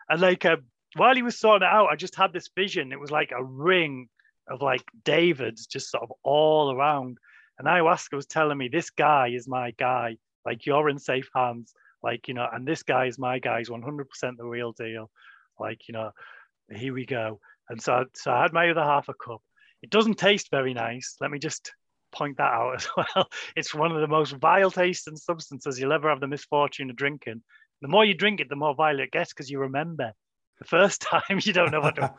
And 0.09 0.21
like 0.21 0.45
um, 0.45 0.65
while 0.97 1.15
he 1.15 1.23
was 1.23 1.39
sorting 1.39 1.67
it 1.67 1.73
out, 1.73 1.89
I 1.89 1.97
just 1.97 2.15
had 2.15 2.33
this 2.33 2.49
vision. 2.55 2.93
It 2.93 3.01
was 3.01 3.11
like 3.11 3.33
a 3.33 3.43
ring 3.43 4.09
of 4.49 4.63
like 4.63 4.85
David's 5.05 5.67
just 5.67 5.91
sort 5.91 6.03
of 6.03 6.13
all 6.23 6.75
around. 6.75 7.19
And 7.59 7.69
ayahuasca 7.69 8.15
was 8.15 8.27
telling 8.27 8.59
me, 8.59 8.69
this 8.69 8.91
guy 8.91 9.29
is 9.29 9.49
my 9.49 9.73
guy. 9.73 10.17
Like 10.45 10.67
you're 10.67 10.89
in 10.89 10.99
safe 10.99 11.29
hands. 11.35 11.73
Like, 12.03 12.29
you 12.29 12.35
know, 12.35 12.47
and 12.53 12.67
this 12.67 12.83
guy 12.83 13.07
is 13.07 13.19
my 13.19 13.39
guy. 13.39 13.59
He's 13.59 13.71
100% 13.71 14.05
the 14.37 14.45
real 14.45 14.73
deal. 14.73 15.11
Like, 15.59 15.89
you 15.89 15.95
know, 15.95 16.11
here 16.71 16.93
we 16.93 17.07
go. 17.07 17.41
And 17.71 17.81
so, 17.81 18.05
so 18.15 18.31
I 18.31 18.43
had 18.43 18.53
my 18.53 18.69
other 18.71 18.83
half 18.83 19.09
a 19.09 19.15
cup. 19.15 19.41
It 19.85 19.91
doesn't 19.91 20.17
taste 20.17 20.49
very 20.51 20.73
nice. 20.73 21.15
Let 21.21 21.31
me 21.31 21.39
just 21.39 21.71
point 22.11 22.39
that 22.39 22.55
out 22.55 22.75
as 22.77 22.89
well. 22.97 23.29
It's 23.55 23.75
one 23.75 23.93
of 23.93 24.01
the 24.01 24.09
most 24.09 24.33
vile 24.33 24.71
tasting 24.71 25.17
substances 25.17 25.79
you'll 25.79 25.93
ever 25.93 26.09
have 26.09 26.21
the 26.21 26.27
misfortune 26.27 26.89
of 26.89 26.97
drinking. 26.97 27.43
The 27.83 27.89
more 27.89 28.03
you 28.03 28.15
drink 28.15 28.41
it, 28.41 28.49
the 28.49 28.57
more 28.57 28.75
vile 28.75 28.99
it 28.99 29.11
gets 29.11 29.35
because 29.35 29.51
you 29.51 29.59
remember. 29.59 30.13
The 30.59 30.65
first 30.65 31.03
time 31.13 31.39
you 31.43 31.53
don't 31.53 31.71
know 31.71 31.83
what 31.83 31.97
to 31.97 32.15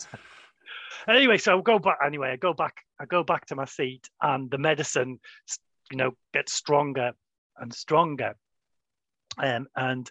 anyway, 1.10 1.40
so 1.40 1.58
I 1.58 1.62
go 1.64 1.80
back 1.80 1.98
anyway, 2.06 2.34
I 2.34 2.36
go 2.36 2.54
back, 2.54 2.76
I 3.00 3.06
go 3.06 3.24
back 3.24 3.48
to 3.48 3.56
my 3.56 3.66
seat 3.66 4.08
and 4.22 4.52
the 4.52 4.60
medicine, 4.60 5.20
you 5.90 5.98
know, 5.98 6.12
gets 6.36 6.54
stronger 6.54 7.14
and 7.58 7.74
stronger. 7.74 8.36
Um, 9.40 9.66
and 9.76 10.08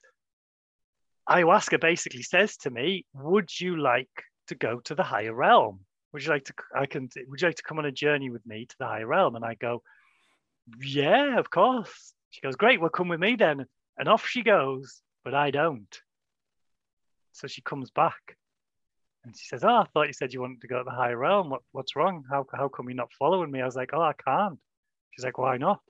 ayahuasca 1.31 1.81
basically 1.81 2.23
says 2.23 2.57
to 2.59 2.71
me, 2.71 3.07
Would 3.15 3.61
you 3.61 3.77
like 3.77 4.25
to 4.49 4.57
go 4.57 4.81
to 4.81 4.97
the 4.97 5.05
higher 5.05 5.33
realm? 5.33 5.87
Would 6.15 6.25
you 6.25 6.31
like 6.31 6.45
to 6.45 6.55
I 6.75 6.87
can 6.87 7.09
would 7.29 7.43
you 7.43 7.49
like 7.49 7.57
to 7.57 7.65
come 7.65 7.81
on 7.81 7.87
a 7.87 7.93
journey 7.93 8.31
with 8.31 8.47
me 8.47 8.67
to 8.67 8.77
the 8.79 8.87
higher 8.87 9.07
realm? 9.07 9.35
And 9.35 9.45
I 9.45 9.55
go, 9.55 9.83
Yeah, 10.81 11.41
of 11.41 11.51
course. 11.51 12.15
She 12.31 12.41
goes, 12.41 12.55
Great, 12.55 12.81
well 12.81 12.89
come 12.89 13.09
with 13.09 13.19
me 13.19 13.35
then. 13.35 13.67
And 13.99 14.09
off 14.09 14.25
she 14.27 14.43
goes, 14.43 15.03
but 15.25 15.35
I 15.35 15.51
don't. 15.51 16.01
So 17.33 17.49
she 17.49 17.63
comes 17.63 17.91
back 17.91 18.37
and 19.25 19.37
she 19.37 19.47
says, 19.47 19.65
Oh, 19.65 19.79
I 19.79 19.87
thought 19.93 20.07
you 20.07 20.13
said 20.13 20.33
you 20.33 20.41
wanted 20.41 20.61
to 20.61 20.69
go 20.69 20.79
to 20.79 20.85
the 20.85 20.93
higher 20.93 21.19
realm. 21.19 21.51
What, 21.51 21.63
what's 21.73 21.97
wrong? 21.97 22.23
How, 22.31 22.47
how 22.55 22.69
come 22.69 22.89
you're 22.89 22.95
not 22.95 23.13
following 23.19 23.51
me? 23.51 23.61
I 23.61 23.67
was 23.67 23.75
like, 23.77 23.91
Oh, 23.93 24.01
I 24.01 24.13
can't. 24.13 24.59
She's 25.11 25.25
like, 25.25 25.37
Why 25.37 25.57
not? 25.57 25.81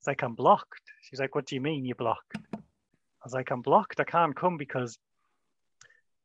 It's 0.00 0.06
like, 0.06 0.22
I'm 0.22 0.34
blocked. 0.34 0.80
She's 1.02 1.20
like, 1.20 1.34
What 1.34 1.44
do 1.44 1.56
you 1.56 1.60
mean 1.60 1.84
you're 1.84 1.94
blocked? 1.94 2.38
I 2.54 2.58
was 3.22 3.34
like, 3.34 3.50
I'm 3.50 3.60
blocked. 3.60 4.00
I 4.00 4.04
can't 4.04 4.34
come 4.34 4.56
because 4.56 4.96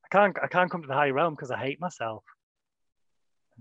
I 0.06 0.15
can't 0.15 0.38
I 0.41 0.47
can't 0.47 0.71
come 0.71 0.82
to 0.84 0.88
the 0.88 0.93
higher 0.93 1.13
realm 1.13 1.34
because 1.34 1.52
I 1.52 1.58
hate 1.58 1.82
myself. 1.82 2.24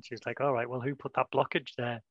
And 0.01 0.07
she 0.07 0.15
was 0.15 0.25
like, 0.25 0.41
All 0.41 0.53
right, 0.53 0.69
well, 0.69 0.81
who 0.81 0.95
put 0.95 1.13
that 1.15 1.31
blockage 1.31 1.75
there? 1.77 2.03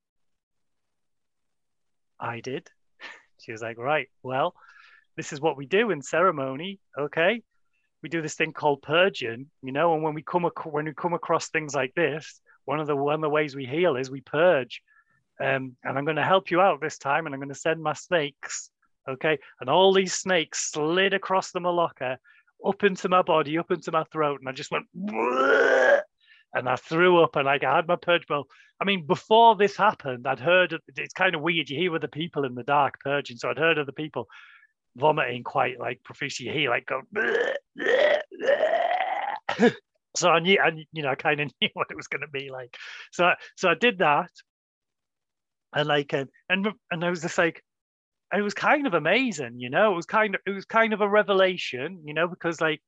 I 2.19 2.39
did. 2.41 2.69
She 3.41 3.52
was 3.54 3.62
like, 3.62 3.78
Right, 3.78 4.10
well, 4.21 4.54
this 5.15 5.34
is 5.34 5.41
what 5.41 5.58
we 5.58 5.65
do 5.65 5.91
in 5.91 6.02
ceremony. 6.02 6.80
Okay 6.97 7.41
we 8.02 8.10
do 8.10 8.21
this 8.21 8.36
thing 8.36 8.54
called 8.54 8.82
purging, 8.82 9.47
you 9.62 9.71
know, 9.71 9.93
and 9.93 10.04
when 10.04 10.13
we 10.13 10.21
come 10.21 10.45
ac- 10.45 10.69
when 10.69 10.86
we 10.86 10.93
come 10.93 11.13
across 11.13 11.49
things 11.49 11.75
like 11.75 11.93
this, 11.95 12.39
one 12.65 12.80
of 12.80 12.88
the 12.88 12.95
one 12.95 13.15
of 13.15 13.21
the 13.21 13.30
ways 13.30 13.56
we 13.56 13.65
heal 13.65 13.95
is 13.95 14.10
we 14.10 14.21
purge. 14.21 14.82
Um, 15.41 15.75
and 15.84 15.97
I'm 15.97 16.06
going 16.06 16.17
to 16.17 16.23
help 16.23 16.52
you 16.52 16.60
out 16.60 16.82
this 16.82 16.97
time, 16.97 17.25
and 17.25 17.34
I'm 17.34 17.39
going 17.39 17.49
to 17.49 17.56
send 17.56 17.82
my 17.82 17.93
snakes, 17.93 18.71
okay? 19.08 19.39
And 19.62 19.69
all 19.69 19.93
these 19.93 20.13
snakes 20.13 20.71
slid 20.71 21.13
across 21.13 21.52
the 21.52 21.60
Maloka, 21.60 22.17
up 22.65 22.84
into 22.84 23.08
my 23.08 23.21
body, 23.21 23.58
up 23.58 23.71
into 23.71 23.91
my 23.91 24.04
throat, 24.12 24.41
and 24.41 24.49
I 24.49 24.52
just 24.52 24.69
went, 24.69 24.86
and 26.53 26.67
I 26.67 26.75
threw 26.75 27.23
up, 27.23 27.35
and 27.35 27.45
like 27.45 27.63
I 27.63 27.75
had 27.75 27.88
my 27.88 27.95
purge 27.95 28.27
bell. 28.27 28.47
I 28.81 28.85
mean, 28.85 29.05
before 29.05 29.55
this 29.55 29.75
happened, 29.75 30.25
I'd 30.25 30.39
heard 30.39 30.77
it's 30.95 31.13
kind 31.13 31.35
of 31.35 31.41
weird. 31.41 31.69
You 31.69 31.77
hear 31.77 31.99
the 31.99 32.07
people 32.07 32.45
in 32.45 32.55
the 32.55 32.63
dark 32.63 32.99
purging, 33.01 33.38
so 33.38 33.49
I'd 33.49 33.57
heard 33.57 33.77
of 33.77 33.85
the 33.85 33.93
people 33.93 34.27
vomiting 34.95 35.43
quite 35.43 35.79
like 35.79 36.03
profusely. 36.03 36.49
He 36.49 36.69
like 36.69 36.85
go. 36.85 37.01
so 40.15 40.29
I 40.29 40.39
knew, 40.39 40.59
and 40.63 40.85
you 40.91 41.03
know, 41.03 41.09
I 41.09 41.15
kind 41.15 41.41
of 41.41 41.51
knew 41.62 41.69
what 41.73 41.88
it 41.89 41.97
was 41.97 42.07
going 42.07 42.21
to 42.21 42.27
be 42.27 42.49
like. 42.49 42.75
So, 43.12 43.31
so 43.55 43.69
I 43.69 43.75
did 43.75 43.99
that, 43.99 44.31
and 45.75 45.88
like, 45.88 46.13
and 46.13 46.29
and 46.49 46.67
and 46.91 47.03
I 47.03 47.09
was 47.09 47.21
just 47.21 47.38
like, 47.38 47.63
it 48.33 48.41
was 48.41 48.53
kind 48.53 48.88
of 48.88 48.93
amazing, 48.93 49.59
you 49.59 49.69
know. 49.69 49.91
It 49.91 49.95
was 49.95 50.05
kind 50.05 50.35
of, 50.35 50.41
it 50.45 50.51
was 50.51 50.65
kind 50.65 50.93
of 50.93 51.01
a 51.01 51.09
revelation, 51.09 52.03
you 52.05 52.13
know, 52.13 52.27
because 52.27 52.62
like, 52.62 52.81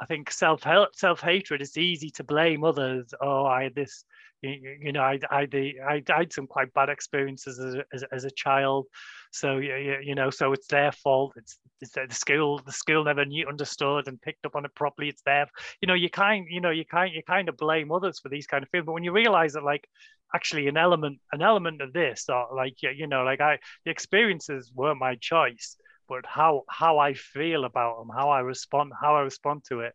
I 0.00 0.06
think 0.06 0.30
self 0.30 0.64
self 0.94 1.20
hatred. 1.20 1.60
It's 1.62 1.76
easy 1.76 2.10
to 2.12 2.24
blame 2.24 2.64
others. 2.64 3.12
Oh, 3.20 3.46
I 3.46 3.64
had 3.64 3.74
this 3.74 4.04
you, 4.42 4.92
know, 4.92 5.00
I, 5.00 5.18
I, 5.30 5.48
I, 5.52 6.02
I 6.08 6.18
had 6.18 6.32
some 6.32 6.46
quite 6.46 6.72
bad 6.72 6.88
experiences 6.88 7.58
as 7.58 7.74
a, 7.74 7.84
as, 7.92 8.04
as 8.12 8.24
a 8.24 8.30
child. 8.30 8.86
So, 9.32 9.58
you, 9.58 9.98
you 10.02 10.14
know, 10.14 10.30
so 10.30 10.52
it's 10.52 10.68
their 10.68 10.92
fault. 10.92 11.32
It's, 11.36 11.58
it's 11.80 11.92
the 11.92 12.06
school, 12.10 12.60
the 12.64 12.72
school 12.72 13.04
never 13.04 13.24
knew, 13.24 13.46
understood 13.46 14.06
and 14.06 14.20
picked 14.20 14.46
up 14.46 14.54
on 14.54 14.64
it 14.64 14.74
properly. 14.74 15.08
It's 15.08 15.22
their, 15.22 15.46
you 15.82 15.88
know, 15.88 15.94
you 15.94 16.08
kind, 16.08 16.46
you 16.48 16.60
know, 16.60 16.70
you 16.70 16.84
kind, 16.84 17.12
you 17.14 17.22
kind 17.22 17.48
of 17.48 17.56
blame 17.56 17.90
others 17.90 18.20
for 18.20 18.28
these 18.28 18.46
kind 18.46 18.62
of 18.62 18.70
things. 18.70 18.84
But 18.86 18.92
when 18.92 19.04
you 19.04 19.12
realize 19.12 19.54
that, 19.54 19.64
like, 19.64 19.88
actually 20.34 20.68
an 20.68 20.76
element, 20.76 21.18
an 21.32 21.42
element 21.42 21.82
of 21.82 21.92
this, 21.92 22.26
or 22.28 22.48
like, 22.54 22.74
you 22.82 23.06
know, 23.06 23.24
like 23.24 23.40
I, 23.40 23.58
the 23.84 23.90
experiences 23.90 24.70
weren't 24.74 25.00
my 25.00 25.16
choice, 25.16 25.76
but 26.08 26.24
how, 26.26 26.64
how 26.68 26.98
I 26.98 27.14
feel 27.14 27.64
about 27.64 27.98
them, 27.98 28.08
how 28.14 28.30
I 28.30 28.40
respond, 28.40 28.92
how 28.98 29.16
I 29.16 29.20
respond 29.20 29.64
to 29.68 29.80
it, 29.80 29.94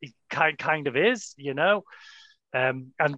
it 0.00 0.12
kind, 0.30 0.56
kind 0.56 0.86
of 0.86 0.96
is, 0.96 1.34
you 1.36 1.54
know. 1.54 1.84
Um, 2.52 2.92
and 2.98 3.16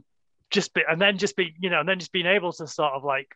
just 0.51 0.73
be, 0.75 0.83
and 0.89 1.01
then 1.01 1.19
just 1.19 1.37
be, 1.37 1.55
you 1.59 1.71
know, 1.71 1.81
and 1.81 1.89
then 1.89 1.99
just 1.99 2.13
being 2.13 2.27
able 2.27 2.53
to 2.53 2.67
sort 2.67 2.93
of 2.95 3.05
like 3.05 3.29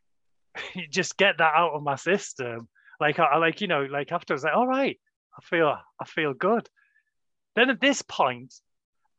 just 0.90 1.16
get 1.16 1.38
that 1.38 1.52
out 1.54 1.72
of 1.72 1.82
my 1.82 1.96
system. 1.96 2.68
Like 2.98 3.18
I, 3.18 3.36
like, 3.38 3.60
you 3.60 3.66
know, 3.66 3.82
like 3.82 4.12
after 4.12 4.34
I 4.34 4.36
was 4.36 4.44
like, 4.44 4.56
all 4.56 4.66
right, 4.66 4.98
I 5.36 5.42
feel 5.42 5.76
I 6.00 6.04
feel 6.04 6.34
good. 6.34 6.68
Then 7.56 7.70
at 7.70 7.80
this 7.80 8.02
point, 8.02 8.54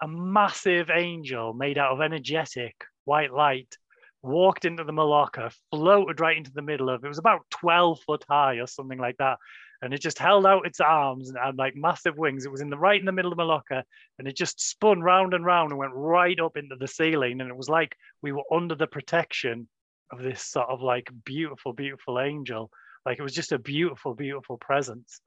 a 0.01 0.07
massive 0.07 0.89
angel 0.89 1.53
made 1.53 1.77
out 1.77 1.91
of 1.91 2.01
energetic 2.01 2.75
white 3.05 3.33
light 3.33 3.75
walked 4.23 4.65
into 4.65 4.83
the 4.83 4.91
Maloka, 4.91 5.53
floated 5.71 6.19
right 6.19 6.37
into 6.37 6.51
the 6.51 6.61
middle 6.61 6.89
of 6.89 7.03
it. 7.03 7.07
was 7.07 7.17
about 7.17 7.41
12 7.49 8.01
foot 8.01 8.25
high 8.29 8.55
or 8.55 8.67
something 8.67 8.99
like 8.99 9.17
that 9.17 9.37
and 9.81 9.93
it 9.93 10.01
just 10.01 10.19
held 10.19 10.45
out 10.45 10.65
its 10.65 10.79
arms 10.79 11.29
and 11.29 11.37
had 11.37 11.57
like 11.57 11.75
massive 11.75 12.17
wings. 12.17 12.45
It 12.45 12.51
was 12.51 12.61
in 12.61 12.69
the 12.69 12.77
right 12.77 12.99
in 12.99 13.05
the 13.05 13.11
middle 13.11 13.31
of 13.31 13.37
Maloka, 13.37 13.83
and 14.19 14.27
it 14.27 14.35
just 14.35 14.61
spun 14.61 15.01
round 15.01 15.33
and 15.33 15.43
round 15.43 15.71
and 15.71 15.79
went 15.79 15.93
right 15.95 16.39
up 16.39 16.55
into 16.55 16.75
the 16.75 16.87
ceiling. 16.87 17.41
And 17.41 17.49
it 17.49 17.57
was 17.57 17.69
like 17.69 17.95
we 18.21 18.31
were 18.31 18.43
under 18.51 18.75
the 18.75 18.87
protection 18.87 19.67
of 20.11 20.21
this 20.21 20.43
sort 20.43 20.69
of 20.69 20.81
like 20.81 21.09
beautiful, 21.25 21.73
beautiful 21.73 22.19
angel. 22.19 22.69
Like 23.05 23.17
it 23.17 23.23
was 23.23 23.33
just 23.33 23.53
a 23.53 23.59
beautiful, 23.59 24.13
beautiful 24.13 24.57
presence. 24.57 25.19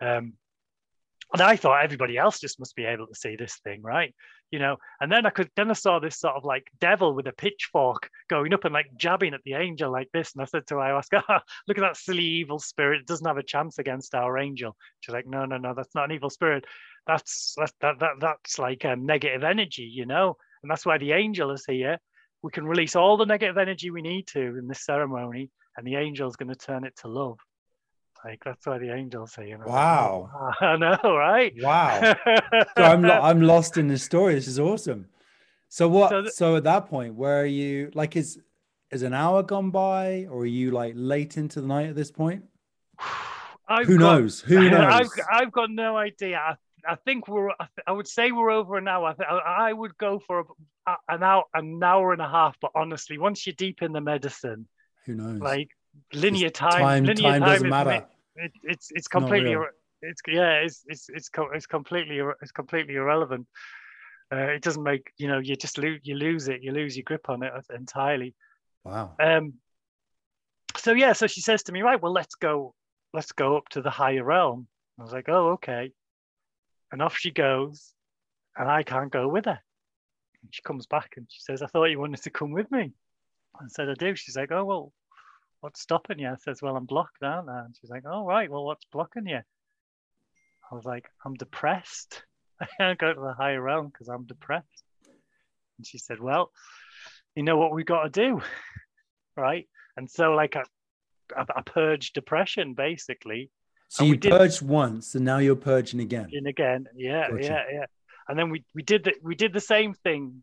Um, 0.00 0.34
and 1.32 1.42
I 1.42 1.56
thought 1.56 1.84
everybody 1.84 2.16
else 2.16 2.40
just 2.40 2.58
must 2.58 2.74
be 2.74 2.84
able 2.84 3.06
to 3.06 3.14
see 3.14 3.36
this 3.36 3.58
thing, 3.62 3.82
right? 3.82 4.14
You 4.50 4.58
know, 4.58 4.78
and 5.00 5.12
then 5.12 5.26
I 5.26 5.30
could 5.30 5.50
then 5.56 5.70
I 5.70 5.74
saw 5.74 5.98
this 5.98 6.18
sort 6.18 6.36
of 6.36 6.44
like 6.44 6.66
devil 6.80 7.14
with 7.14 7.26
a 7.26 7.32
pitchfork 7.32 8.08
going 8.30 8.54
up 8.54 8.64
and 8.64 8.72
like 8.72 8.86
jabbing 8.96 9.34
at 9.34 9.42
the 9.44 9.54
angel 9.54 9.92
like 9.92 10.08
this. 10.12 10.32
And 10.34 10.42
I 10.42 10.46
said 10.46 10.66
to 10.68 10.76
ayahuasca, 10.76 11.22
oh, 11.28 11.38
look 11.66 11.76
at 11.76 11.82
that 11.82 11.98
silly 11.98 12.24
evil 12.24 12.58
spirit. 12.58 13.00
It 13.00 13.06
doesn't 13.06 13.26
have 13.26 13.36
a 13.36 13.42
chance 13.42 13.78
against 13.78 14.14
our 14.14 14.38
angel. 14.38 14.74
She's 15.00 15.12
like, 15.12 15.26
no, 15.26 15.44
no, 15.44 15.58
no, 15.58 15.74
that's 15.74 15.94
not 15.94 16.06
an 16.06 16.12
evil 16.12 16.30
spirit. 16.30 16.64
That's 17.06 17.54
that 17.58 17.72
that, 17.80 17.98
that 18.00 18.14
that's 18.20 18.58
like 18.58 18.84
um, 18.86 19.04
negative 19.04 19.44
energy, 19.44 19.82
you 19.82 20.06
know, 20.06 20.36
and 20.62 20.70
that's 20.70 20.86
why 20.86 20.96
the 20.96 21.12
angel 21.12 21.50
is 21.50 21.64
here. 21.66 21.98
We 22.42 22.52
can 22.52 22.66
release 22.66 22.96
all 22.96 23.16
the 23.16 23.26
negative 23.26 23.58
energy 23.58 23.90
we 23.90 24.00
need 24.00 24.28
to 24.28 24.40
in 24.40 24.68
this 24.68 24.84
ceremony, 24.84 25.50
and 25.76 25.86
the 25.86 25.96
angel 25.96 26.28
is 26.28 26.36
going 26.36 26.50
to 26.50 26.54
turn 26.54 26.84
it 26.84 26.96
to 27.02 27.08
love. 27.08 27.38
Like 28.24 28.42
that's 28.44 28.66
why 28.66 28.78
the 28.78 28.92
angels 28.92 29.32
say, 29.32 29.48
you 29.48 29.58
know. 29.58 29.66
Wow. 29.66 30.52
I 30.60 30.76
know, 30.76 30.98
right? 31.04 31.52
Wow. 31.60 32.14
so 32.76 32.82
I'm 32.82 33.02
lo- 33.02 33.20
I'm 33.20 33.42
lost 33.42 33.76
in 33.76 33.88
this 33.88 34.02
story. 34.02 34.34
This 34.34 34.48
is 34.48 34.58
awesome. 34.58 35.06
So 35.68 35.88
what? 35.88 36.10
So, 36.10 36.22
th- 36.22 36.32
so 36.34 36.56
at 36.56 36.64
that 36.64 36.86
point, 36.88 37.14
where 37.14 37.42
are 37.42 37.46
you? 37.46 37.90
Like, 37.94 38.16
is 38.16 38.40
is 38.90 39.02
an 39.02 39.14
hour 39.14 39.42
gone 39.42 39.70
by, 39.70 40.26
or 40.30 40.40
are 40.40 40.46
you 40.46 40.70
like 40.70 40.94
late 40.96 41.36
into 41.36 41.60
the 41.60 41.66
night 41.66 41.88
at 41.88 41.94
this 41.94 42.10
point? 42.10 42.44
I've 43.68 43.86
Who 43.86 43.98
got, 43.98 44.20
knows? 44.20 44.40
Who 44.40 44.70
knows? 44.70 44.92
I've, 44.92 45.08
I've 45.30 45.52
got 45.52 45.70
no 45.70 45.96
idea. 45.96 46.38
I, 46.38 46.54
I 46.92 46.94
think 46.96 47.28
we're. 47.28 47.50
I 47.86 47.92
would 47.92 48.08
say 48.08 48.32
we're 48.32 48.50
over 48.50 48.78
an 48.78 48.88
hour. 48.88 49.14
I, 49.20 49.68
I 49.68 49.72
would 49.72 49.96
go 49.98 50.20
for 50.26 50.46
a, 50.86 50.94
an 51.08 51.22
hour, 51.22 51.44
an 51.54 51.82
hour 51.82 52.12
and 52.12 52.22
a 52.22 52.28
half. 52.28 52.56
But 52.60 52.72
honestly, 52.74 53.18
once 53.18 53.46
you're 53.46 53.54
deep 53.54 53.82
in 53.82 53.92
the 53.92 54.00
medicine, 54.00 54.66
who 55.04 55.14
knows? 55.14 55.40
Like 55.40 55.68
linear 56.12 56.50
time, 56.50 56.80
time, 56.80 57.04
linear 57.04 57.30
time, 57.30 57.40
time 57.40 57.50
doesn't 57.50 57.68
matter. 57.68 58.06
It, 58.36 58.52
it's 58.62 58.90
it's 58.94 59.08
completely 59.08 59.56
it's 60.02 60.20
yeah 60.28 60.60
it's 60.60 60.84
it's 60.86 61.08
it's 61.08 61.30
it's 61.54 61.66
completely 61.66 62.20
it's 62.40 62.52
completely 62.52 62.94
irrelevant. 62.94 63.46
Uh, 64.30 64.36
it 64.36 64.62
doesn't 64.62 64.82
make 64.82 65.12
you 65.16 65.26
know 65.26 65.38
you 65.38 65.56
just 65.56 65.78
lose 65.78 66.00
you 66.04 66.14
lose 66.14 66.48
it 66.48 66.62
you 66.62 66.70
lose 66.70 66.96
your 66.96 67.04
grip 67.04 67.28
on 67.28 67.42
it 67.42 67.52
entirely. 67.74 68.34
Wow. 68.84 69.14
Um. 69.20 69.54
So 70.76 70.92
yeah, 70.92 71.12
so 71.14 71.26
she 71.26 71.40
says 71.40 71.62
to 71.64 71.72
me, 71.72 71.82
right, 71.82 72.00
well 72.00 72.12
let's 72.12 72.34
go 72.34 72.74
let's 73.12 73.32
go 73.32 73.56
up 73.56 73.68
to 73.70 73.82
the 73.82 73.90
higher 73.90 74.22
realm. 74.22 74.68
I 74.98 75.02
was 75.02 75.12
like, 75.12 75.28
oh 75.28 75.52
okay, 75.52 75.92
and 76.92 77.02
off 77.02 77.16
she 77.16 77.30
goes, 77.30 77.92
and 78.56 78.68
I 78.68 78.82
can't 78.82 79.10
go 79.10 79.28
with 79.28 79.46
her. 79.46 79.58
And 80.42 80.54
she 80.54 80.62
comes 80.62 80.86
back 80.86 81.14
and 81.16 81.26
she 81.28 81.40
says, 81.40 81.62
I 81.62 81.66
thought 81.66 81.86
you 81.86 81.98
wanted 81.98 82.22
to 82.22 82.30
come 82.30 82.52
with 82.52 82.70
me. 82.70 82.92
I 83.56 83.64
said, 83.68 83.88
I 83.88 83.94
do. 83.94 84.14
She's 84.14 84.36
like, 84.36 84.52
oh 84.52 84.64
well, 84.64 84.92
what's 85.60 85.80
stopping 85.80 86.18
you? 86.18 86.28
I 86.28 86.36
says, 86.36 86.62
well, 86.62 86.76
I'm 86.76 86.86
blocked, 86.86 87.22
aren't 87.22 87.48
I? 87.48 87.60
And 87.60 87.76
she's 87.80 87.90
like, 87.90 88.04
oh, 88.06 88.24
right, 88.24 88.50
well, 88.50 88.64
what's 88.64 88.84
blocking 88.92 89.26
you? 89.26 89.40
I 90.70 90.74
was 90.74 90.84
like, 90.84 91.08
I'm 91.24 91.34
depressed. 91.34 92.22
I 92.60 92.66
can't 92.78 92.98
go 92.98 93.12
to 93.12 93.20
the 93.20 93.34
higher 93.34 93.60
realm 93.60 93.88
because 93.88 94.08
I'm 94.08 94.24
depressed. 94.26 94.82
And 95.78 95.86
she 95.86 95.98
said, 95.98 96.20
well, 96.20 96.50
you 97.34 97.42
know 97.42 97.56
what 97.56 97.72
we 97.72 97.84
got 97.84 98.02
to 98.02 98.10
do, 98.10 98.42
right? 99.36 99.68
And 99.96 100.10
so, 100.10 100.32
like, 100.32 100.56
I, 100.56 100.62
I, 101.36 101.44
I 101.56 101.62
purged 101.62 102.14
depression 102.14 102.74
basically. 102.74 103.50
So 103.88 104.04
and 104.04 104.24
you 104.24 104.30
purged 104.30 104.60
once, 104.60 105.14
and 105.14 105.24
now 105.24 105.38
you're 105.38 105.56
purging 105.56 106.00
again. 106.00 106.28
And 106.32 106.46
again, 106.46 106.86
yeah, 106.94 107.30
gotcha. 107.30 107.42
yeah, 107.42 107.62
yeah. 107.72 107.86
And 108.28 108.38
then 108.38 108.50
we 108.50 108.62
we 108.74 108.82
did 108.82 109.04
the 109.04 109.14
we 109.22 109.34
did 109.34 109.54
the 109.54 109.60
same 109.60 109.94
thing 109.94 110.42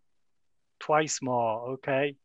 twice 0.79 1.19
more. 1.21 1.73
Okay, 1.73 2.15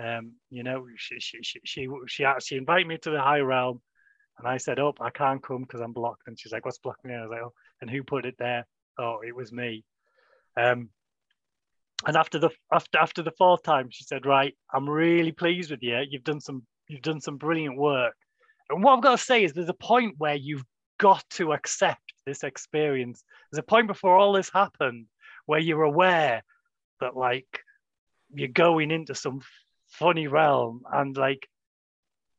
um, 0.00 0.32
you 0.50 0.62
know, 0.62 0.86
she 0.96 1.20
she 1.20 1.38
she 1.42 1.60
she 1.64 1.88
she, 2.06 2.26
she 2.40 2.56
invited 2.56 2.86
me 2.86 2.98
to 2.98 3.10
the 3.10 3.20
high 3.20 3.40
realm, 3.40 3.80
And 4.38 4.48
I 4.48 4.56
said, 4.56 4.78
"Oh, 4.78 4.94
I 5.00 5.10
can't 5.10 5.42
come 5.42 5.62
because 5.62 5.80
I'm 5.82 5.92
blocked." 5.92 6.22
And 6.26 6.38
she's 6.38 6.52
like, 6.52 6.64
"What's 6.64 6.78
blocking 6.78 7.10
me?" 7.10 7.16
I 7.16 7.22
was 7.22 7.30
like, 7.30 7.42
"Oh, 7.42 7.52
and 7.80 7.90
who 7.90 8.02
put 8.02 8.24
it 8.24 8.36
there?" 8.38 8.66
Oh, 8.98 9.20
it 9.26 9.36
was 9.36 9.52
me. 9.52 9.84
Um, 10.56 10.88
and 12.06 12.16
after 12.16 12.38
the 12.38 12.50
after 12.72 12.98
after 12.98 13.22
the 13.22 13.32
fourth 13.32 13.62
time, 13.62 13.88
she 13.90 14.04
said, 14.04 14.24
"Right, 14.24 14.56
I'm 14.72 14.88
really 14.88 15.32
pleased 15.32 15.70
with 15.70 15.82
you. 15.82 15.98
You've 16.08 16.24
done 16.24 16.40
some 16.40 16.66
you've 16.88 17.02
done 17.02 17.20
some 17.20 17.36
brilliant 17.36 17.76
work." 17.76 18.16
And 18.70 18.82
what 18.82 18.96
I've 18.96 19.02
got 19.02 19.18
to 19.18 19.24
say 19.24 19.44
is, 19.44 19.52
there's 19.52 19.68
a 19.68 19.74
point 19.74 20.14
where 20.18 20.36
you've 20.36 20.64
got 20.98 21.24
to 21.30 21.52
accept 21.52 22.14
this 22.24 22.42
experience. 22.44 23.24
There's 23.50 23.58
a 23.58 23.62
point 23.62 23.88
before 23.88 24.16
all 24.16 24.32
this 24.32 24.50
happened 24.50 25.06
where 25.46 25.60
you're 25.60 25.82
aware 25.82 26.42
that 27.00 27.16
like 27.16 27.64
you're 28.32 28.48
going 28.48 28.90
into 28.90 29.14
some 29.14 29.42
funny 29.90 30.26
realm 30.26 30.82
and 30.92 31.16
like 31.16 31.48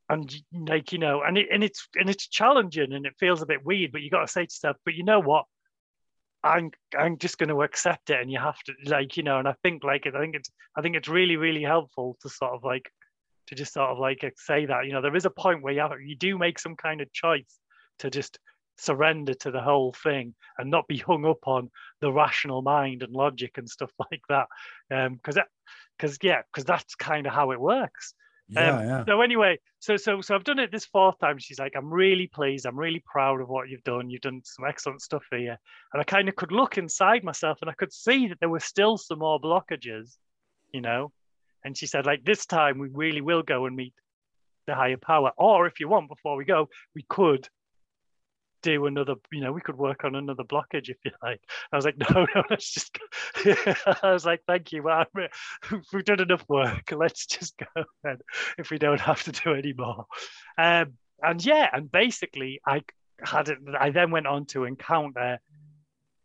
and 0.10 0.34
like 0.68 0.92
you 0.92 0.98
know 0.98 1.22
and 1.22 1.38
it, 1.38 1.48
and 1.52 1.64
it's 1.64 1.88
and 1.96 2.10
it's 2.10 2.28
challenging 2.28 2.94
and 2.94 3.06
it 3.06 3.14
feels 3.20 3.42
a 3.42 3.46
bit 3.46 3.66
weird 3.66 3.92
but 3.92 4.02
you 4.02 4.10
got 4.10 4.22
to 4.22 4.32
say 4.32 4.42
to 4.42 4.44
yourself 4.44 4.78
but 4.86 4.94
you 4.94 5.04
know 5.04 5.20
what? 5.20 5.46
I'm 6.44 6.72
i'm 6.98 7.20
just 7.20 7.38
going 7.38 7.50
to 7.50 7.62
accept 7.62 8.10
it 8.10 8.20
and 8.20 8.32
you 8.32 8.40
have 8.40 8.58
to 8.64 8.74
like 8.88 9.16
you 9.16 9.22
know 9.22 9.38
and 9.38 9.48
i 9.48 9.54
think 9.62 9.84
like 9.84 10.08
i 10.08 10.20
think 10.20 10.34
it's 10.36 10.50
i 10.76 10.82
think 10.82 10.96
it's 10.96 11.08
really 11.08 11.38
really 11.38 11.62
helpful 11.62 12.18
to 12.22 12.30
sort 12.30 12.54
of 12.54 12.64
like 12.64 12.92
to 13.46 13.54
just 13.54 13.74
sort 13.74 13.90
of 13.90 14.00
like 14.00 14.26
say 14.38 14.66
that 14.66 14.88
you 14.88 14.92
know 14.92 15.02
there 15.02 15.16
is 15.16 15.26
a 15.26 15.30
point 15.30 15.62
where 15.62 15.74
you 15.74 15.82
have, 15.82 15.92
you 16.04 16.16
do 16.16 16.40
make 16.40 16.58
some 16.58 16.76
kind 16.76 17.00
of 17.00 17.14
choice 17.14 17.60
to 18.00 18.10
just 18.10 18.40
surrender 18.78 19.36
to 19.36 19.52
the 19.52 19.62
whole 19.62 19.94
thing 19.94 20.34
and 20.58 20.72
not 20.72 20.88
be 20.88 20.98
hung 20.98 21.26
up 21.26 21.48
on 21.48 21.70
the 22.00 22.12
rational 22.12 22.64
mind 22.64 23.04
and 23.04 23.14
logic 23.14 23.58
and 23.58 23.70
stuff 23.70 23.92
like 24.12 24.24
that 24.30 24.48
Um 24.90 25.16
because 25.16 25.38
um, 25.38 25.44
because 26.02 26.18
yeah 26.22 26.42
because 26.52 26.66
that's 26.66 26.96
kind 26.96 27.28
of 27.28 27.34
how 27.34 27.52
it 27.52 27.60
works. 27.60 28.14
Yeah, 28.50 28.78
um, 28.78 28.86
yeah. 28.86 29.06
so 29.06 29.22
anyway 29.22 29.58
so 29.80 29.96
so 29.96 30.20
so 30.20 30.36
i've 30.36 30.44
done 30.44 30.60
it 30.60 30.72
this 30.72 30.86
fourth 30.86 31.20
time. 31.20 31.38
She's 31.38 31.60
like 31.60 31.74
i'm 31.78 31.92
really 31.92 32.28
pleased. 32.28 32.66
I'm 32.66 32.78
really 32.78 33.04
proud 33.06 33.40
of 33.40 33.48
what 33.48 33.70
you've 33.70 33.84
done. 33.84 34.10
You've 34.10 34.22
done 34.22 34.42
some 34.44 34.66
excellent 34.68 35.02
stuff 35.02 35.24
here. 35.32 35.58
And 35.94 36.02
i 36.02 36.04
kind 36.04 36.28
of 36.28 36.36
could 36.36 36.52
look 36.52 36.78
inside 36.78 37.24
myself 37.24 37.60
and 37.62 37.70
i 37.70 37.74
could 37.74 37.94
see 37.94 38.28
that 38.28 38.40
there 38.40 38.50
were 38.50 38.60
still 38.60 38.98
some 38.98 39.20
more 39.20 39.40
blockages 39.40 40.18
you 40.74 40.82
know? 40.82 41.12
And 41.64 41.78
she 41.78 41.86
said 41.86 42.06
like 42.06 42.24
this 42.24 42.46
time 42.46 42.80
we 42.80 42.90
really 42.90 43.22
will 43.22 43.44
go 43.44 43.66
and 43.66 43.76
meet 43.76 43.94
the 44.68 44.76
higher 44.76 44.98
power. 44.98 45.32
Or 45.38 45.68
if 45.68 45.80
you 45.80 45.88
want 45.88 46.10
before 46.10 46.36
we 46.36 46.46
go 46.46 46.68
we 46.96 47.06
could 47.08 47.48
do 48.62 48.86
another, 48.86 49.16
you 49.32 49.42
know, 49.42 49.52
we 49.52 49.62
could 49.62 49.78
work 49.78 50.04
on 50.04 50.16
another 50.16 50.44
blockage 50.44 50.90
if 50.90 50.98
you 51.04 51.12
like. 51.22 51.42
I 51.72 51.76
was 51.76 51.86
like, 51.86 51.98
no, 52.10 52.26
no, 52.36 52.44
let's 52.50 52.72
just 52.72 52.98
go. 52.98 53.56
I 54.04 54.14
was 54.14 54.26
like, 54.26 54.42
thank 54.48 54.72
you. 54.72 54.84
We've 55.94 56.06
done 56.06 56.22
enough 56.22 56.46
work. 56.48 56.92
Let's 56.92 57.26
just 57.26 57.58
go 57.58 57.84
then 58.04 58.18
if 58.58 58.70
we 58.72 58.78
don't 58.78 59.00
have 59.00 59.24
to 59.24 59.32
do 59.32 59.54
any 59.54 59.74
more. 59.74 60.06
Um, 60.58 60.94
and 61.22 61.44
yeah, 61.44 61.70
and 61.72 61.92
basically 61.92 62.62
I 62.66 62.84
had 63.24 63.50
it, 63.50 63.60
I 63.80 63.92
then 63.92 64.12
went 64.12 64.28
on 64.28 64.46
to 64.48 64.66
encounter 64.66 65.40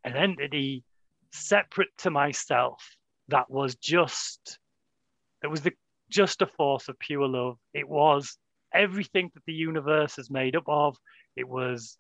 an 0.05 0.17
entity 0.17 0.85
separate 1.33 1.89
to 1.99 2.11
myself 2.11 2.97
that 3.29 3.51
was 3.51 3.75
just, 3.77 4.59
it 5.43 5.49
was 5.49 5.61
the 5.61 5.73
just 6.09 6.43
a 6.43 6.47
force 6.47 6.89
of 6.89 6.99
pure 6.99 7.27
love. 7.27 7.59
It 7.75 7.89
was 7.89 8.39
everything 8.73 9.31
that 9.35 9.43
the 9.47 9.53
universe 9.53 10.19
is 10.19 10.31
made 10.31 10.57
up 10.57 10.65
of. 10.67 10.97
It 11.37 11.49
was 11.49 11.97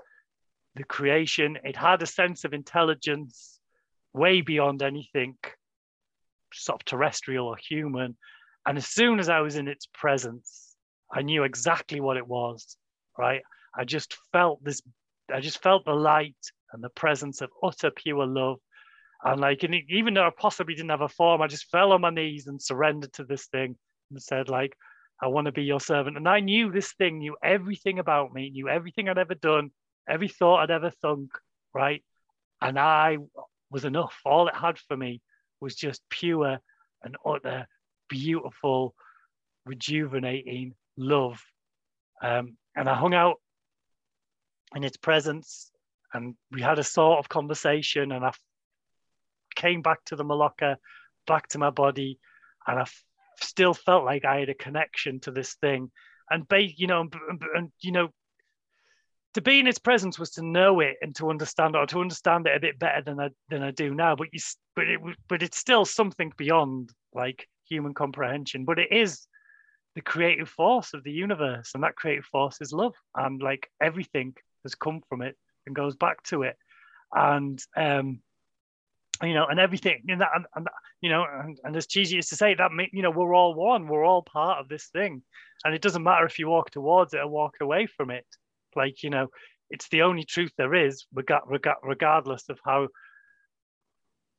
the 0.77 0.85
creation. 0.85 1.59
It 1.65 1.77
had 1.77 2.03
a 2.03 2.07
sense 2.07 2.45
of 2.45 2.53
intelligence 2.53 3.59
way 4.13 4.41
beyond 4.41 4.83
anything 4.83 5.37
sort 6.53 6.81
of 6.81 6.85
terrestrial 6.85 7.47
or 7.47 7.57
human. 7.57 8.17
And 8.67 8.79
as 8.79 8.89
soon 8.89 9.19
as 9.19 9.29
I 9.29 9.41
was 9.41 9.57
in 9.57 9.69
its 9.69 9.87
presence, 9.93 10.75
I 11.13 11.23
knew 11.23 11.45
exactly 11.45 12.01
what 12.01 12.17
it 12.17 12.27
was, 12.27 12.77
right? 13.19 13.43
I 13.77 13.85
just 13.85 14.17
felt 14.33 14.63
this, 14.65 14.81
I 15.33 15.41
just 15.41 15.63
felt 15.63 15.85
the 15.85 15.95
light 15.95 16.37
and 16.73 16.83
the 16.83 16.91
presence 16.91 17.41
of 17.41 17.51
utter 17.63 17.91
pure 17.91 18.27
love. 18.27 18.59
And 19.25 19.41
like, 19.41 19.63
and 19.63 19.75
even 19.89 20.15
though 20.15 20.27
I 20.27 20.31
possibly 20.37 20.75
didn't 20.75 20.91
have 20.91 21.01
a 21.01 21.09
form, 21.09 21.43
I 21.43 21.47
just 21.47 21.71
fell 21.71 21.93
on 21.93 22.01
my 22.01 22.11
knees 22.11 22.47
and 22.47 22.61
surrendered 22.61 23.13
to 23.15 23.25
this 23.25 23.47
thing 23.47 23.77
and 24.11 24.23
said, 24.23 24.49
like, 24.49 24.77
I 25.23 25.29
want 25.29 25.47
to 25.47 25.53
be 25.53 25.65
your 25.65 25.81
servant. 25.81 26.17
And 26.17 26.29
I 26.29 26.41
knew 26.41 26.71
this 26.71 26.93
thing 26.95 27.19
knew 27.19 27.37
everything 27.43 27.99
about 27.99 28.33
me, 28.35 28.51
knew 28.51 28.69
everything 28.69 29.09
I'd 29.09 29.19
ever 29.19 29.35
done, 29.35 29.71
every 30.09 30.29
thought 30.29 30.63
I'd 30.63 30.71
ever 30.71 30.91
thunk, 30.91 31.33
right? 31.75 32.03
And 32.61 32.79
I 32.79 33.19
was 33.71 33.85
enough. 33.85 34.15
All 34.25 34.49
it 34.49 34.55
had 34.55 34.79
for 34.79 34.97
me 34.97 35.21
was 35.61 35.75
just 35.75 36.03
pure 36.09 36.59
and 37.03 37.17
utter, 37.25 37.67
beautiful, 38.09 38.95
rejuvenating 39.65 40.75
love. 40.97 41.43
Um, 42.23 42.57
and 42.75 42.89
I 42.89 42.95
hung 42.95 43.15
out 43.15 43.37
in 44.75 44.85
its 44.85 44.97
presence 44.97 45.71
and 46.13 46.35
we 46.51 46.63
had 46.63 46.79
a 46.79 46.85
sort 46.85 47.19
of 47.19 47.29
conversation 47.29 48.13
and 48.13 48.25
I 48.25 48.33
came 49.55 49.83
back 49.83 50.05
to 50.07 50.17
the 50.17 50.25
Maloka, 50.25 50.77
back 51.27 51.49
to 51.49 51.59
my 51.59 51.71
body, 51.71 52.19
and 52.67 52.79
I 52.81 52.87
still 53.41 53.75
felt 53.75 54.05
like 54.05 54.25
I 54.25 54.41
had 54.41 54.49
a 54.49 54.55
connection 54.55 55.21
to 55.21 55.31
this 55.31 55.55
thing. 55.55 55.91
And, 56.31 56.47
ba- 56.49 56.73
you 56.77 56.87
know, 56.87 57.01
and, 57.01 57.43
and, 57.55 57.73
you 57.81 57.93
know, 57.93 58.09
to 59.37 59.43
be 59.43 59.61
in 59.61 59.67
its 59.67 59.79
presence 59.79 60.19
was 60.19 60.31
to 60.31 60.43
know 60.43 60.81
it 60.81 60.97
and 61.03 61.15
to 61.15 61.29
understand 61.29 61.77
or 61.77 61.85
to 61.85 62.01
understand 62.01 62.47
it 62.47 62.57
a 62.57 62.61
bit 62.61 62.79
better 62.79 63.03
than 63.03 63.21
I 63.21 63.29
than 63.51 63.63
I 63.63 63.71
do 63.71 63.95
now. 63.95 64.17
But 64.17 64.29
you, 64.33 64.41
but 64.75 64.89
it, 64.89 64.99
but 65.29 65.43
it's 65.43 65.59
still 65.59 65.85
something 65.85 66.33
beyond 66.39 66.91
like 67.15 67.47
human 67.69 67.93
comprehension. 67.93 68.65
But 68.65 68.79
it 68.79 68.91
is 68.91 69.27
the 69.95 70.01
creative 70.01 70.49
force 70.49 70.95
of 70.95 71.05
the 71.05 71.13
universe, 71.13 71.73
and 71.75 71.85
that 71.85 71.97
creative 71.97 72.25
force 72.25 72.63
is 72.63 72.73
love, 72.73 72.95
and 73.15 73.43
like 73.43 73.71
everything 73.79 74.35
has 74.63 74.75
come 74.75 75.03
from 75.07 75.21
it 75.21 75.37
and 75.67 75.77
goes 75.77 75.97
back 75.97 76.23
to 76.25 76.43
it, 76.43 76.57
and 77.13 77.63
um, 77.77 78.21
you 79.23 79.35
know, 79.35 79.45
and 79.45 79.61
everything, 79.61 80.03
and 80.09 80.23
that, 80.23 80.31
and, 80.35 80.47
and 80.55 80.67
you 81.03 81.11
know, 81.11 81.27
and, 81.31 81.61
and 81.63 81.77
as 81.77 81.87
cheesy 81.87 82.17
as 82.17 82.29
to 82.29 82.37
say 82.37 82.55
that, 82.55 82.71
you 82.91 83.03
know, 83.03 83.11
we're 83.11 83.35
all 83.35 83.53
one, 83.53 83.87
we're 83.87 84.05
all 84.05 84.23
part 84.23 84.61
of 84.61 84.71
this 84.71 84.87
thing, 84.87 85.21
and 85.63 85.75
it 85.75 85.83
doesn't 85.83 86.03
matter 86.03 86.25
if 86.25 86.39
you 86.39 86.49
walk 86.49 86.71
towards 86.71 87.13
it 87.13 87.21
or 87.21 87.29
walk 87.29 87.57
away 87.61 87.85
from 87.85 88.11
it 88.11 88.25
like 88.77 89.03
you 89.03 89.11
know 89.11 89.29
it's 89.71 89.89
the 89.89 90.03
only 90.03 90.25
truth 90.25 90.53
there 90.57 90.75
is 90.75 91.07
regardless 91.13 92.49
of 92.49 92.59
how 92.65 92.89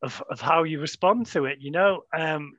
of, 0.03 0.23
of 0.29 0.39
how 0.39 0.63
you 0.63 0.79
respond 0.79 1.25
to 1.25 1.45
it 1.45 1.57
you 1.59 1.71
know? 1.71 2.01
Um 2.13 2.53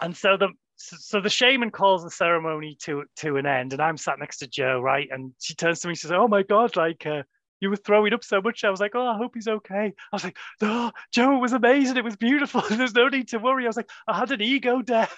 and 0.00 0.16
so 0.16 0.36
the 0.36 0.48
so 0.76 1.20
the 1.20 1.30
shaman 1.30 1.70
calls 1.70 2.04
the 2.04 2.10
ceremony 2.10 2.76
to 2.82 3.04
to 3.16 3.36
an 3.36 3.46
end 3.46 3.72
and 3.72 3.82
i'm 3.82 3.96
sat 3.96 4.18
next 4.18 4.38
to 4.38 4.46
joe 4.46 4.80
right? 4.80 5.08
And 5.10 5.32
she 5.40 5.54
turns 5.54 5.80
to 5.80 5.88
me 5.88 5.92
and 5.92 5.98
says 5.98 6.12
oh 6.12 6.28
my 6.28 6.42
god 6.42 6.76
like 6.76 7.04
uh, 7.06 7.22
you 7.60 7.70
were 7.70 7.76
throwing 7.76 8.12
up 8.12 8.24
so 8.24 8.40
much 8.40 8.64
i 8.64 8.70
was 8.70 8.80
like 8.80 8.94
oh 8.94 9.06
i 9.06 9.16
hope 9.16 9.32
he's 9.34 9.48
okay 9.48 9.92
i 10.12 10.16
was 10.16 10.24
like 10.24 10.36
oh 10.62 10.90
joe 11.12 11.34
it 11.36 11.40
was 11.40 11.52
amazing 11.52 11.96
it 11.96 12.04
was 12.04 12.16
beautiful 12.16 12.62
there's 12.70 12.94
no 12.94 13.08
need 13.08 13.28
to 13.28 13.38
worry 13.38 13.64
i 13.64 13.68
was 13.68 13.76
like 13.76 13.90
i 14.06 14.16
had 14.16 14.30
an 14.30 14.42
ego 14.42 14.82
death 14.82 15.16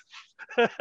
wow. 0.56 0.68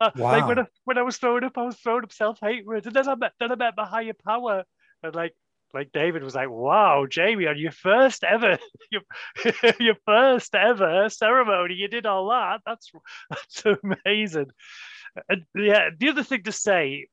Uh, 0.00 0.10
like 0.16 0.46
when 0.46 0.58
I, 0.58 0.66
when 0.84 0.98
I 0.98 1.02
was 1.02 1.16
throwing 1.16 1.44
up, 1.44 1.56
I 1.56 1.62
was 1.62 1.76
throwing 1.76 2.04
up 2.04 2.12
self 2.12 2.38
hatred, 2.40 2.86
and 2.86 2.94
then 2.94 3.08
I 3.08 3.14
met 3.14 3.32
then 3.38 3.52
I 3.52 3.54
met 3.54 3.74
my 3.76 3.86
higher 3.86 4.12
power, 4.12 4.64
and 5.02 5.14
like 5.14 5.34
like 5.72 5.92
David 5.92 6.22
was 6.22 6.34
like, 6.34 6.50
"Wow, 6.50 7.06
Jamie, 7.08 7.46
on 7.46 7.58
your 7.58 7.72
first 7.72 8.24
ever 8.24 8.58
your, 8.90 9.02
your 9.80 9.96
first 10.04 10.54
ever 10.54 11.08
ceremony, 11.08 11.74
you 11.74 11.88
did 11.88 12.06
all 12.06 12.28
that. 12.30 12.60
That's 12.66 12.90
that's 13.30 13.62
amazing." 13.82 14.50
And 15.28 15.44
yeah, 15.54 15.90
the 15.96 16.08
other 16.08 16.24
thing 16.24 16.42
to 16.42 16.52
say 16.52 17.06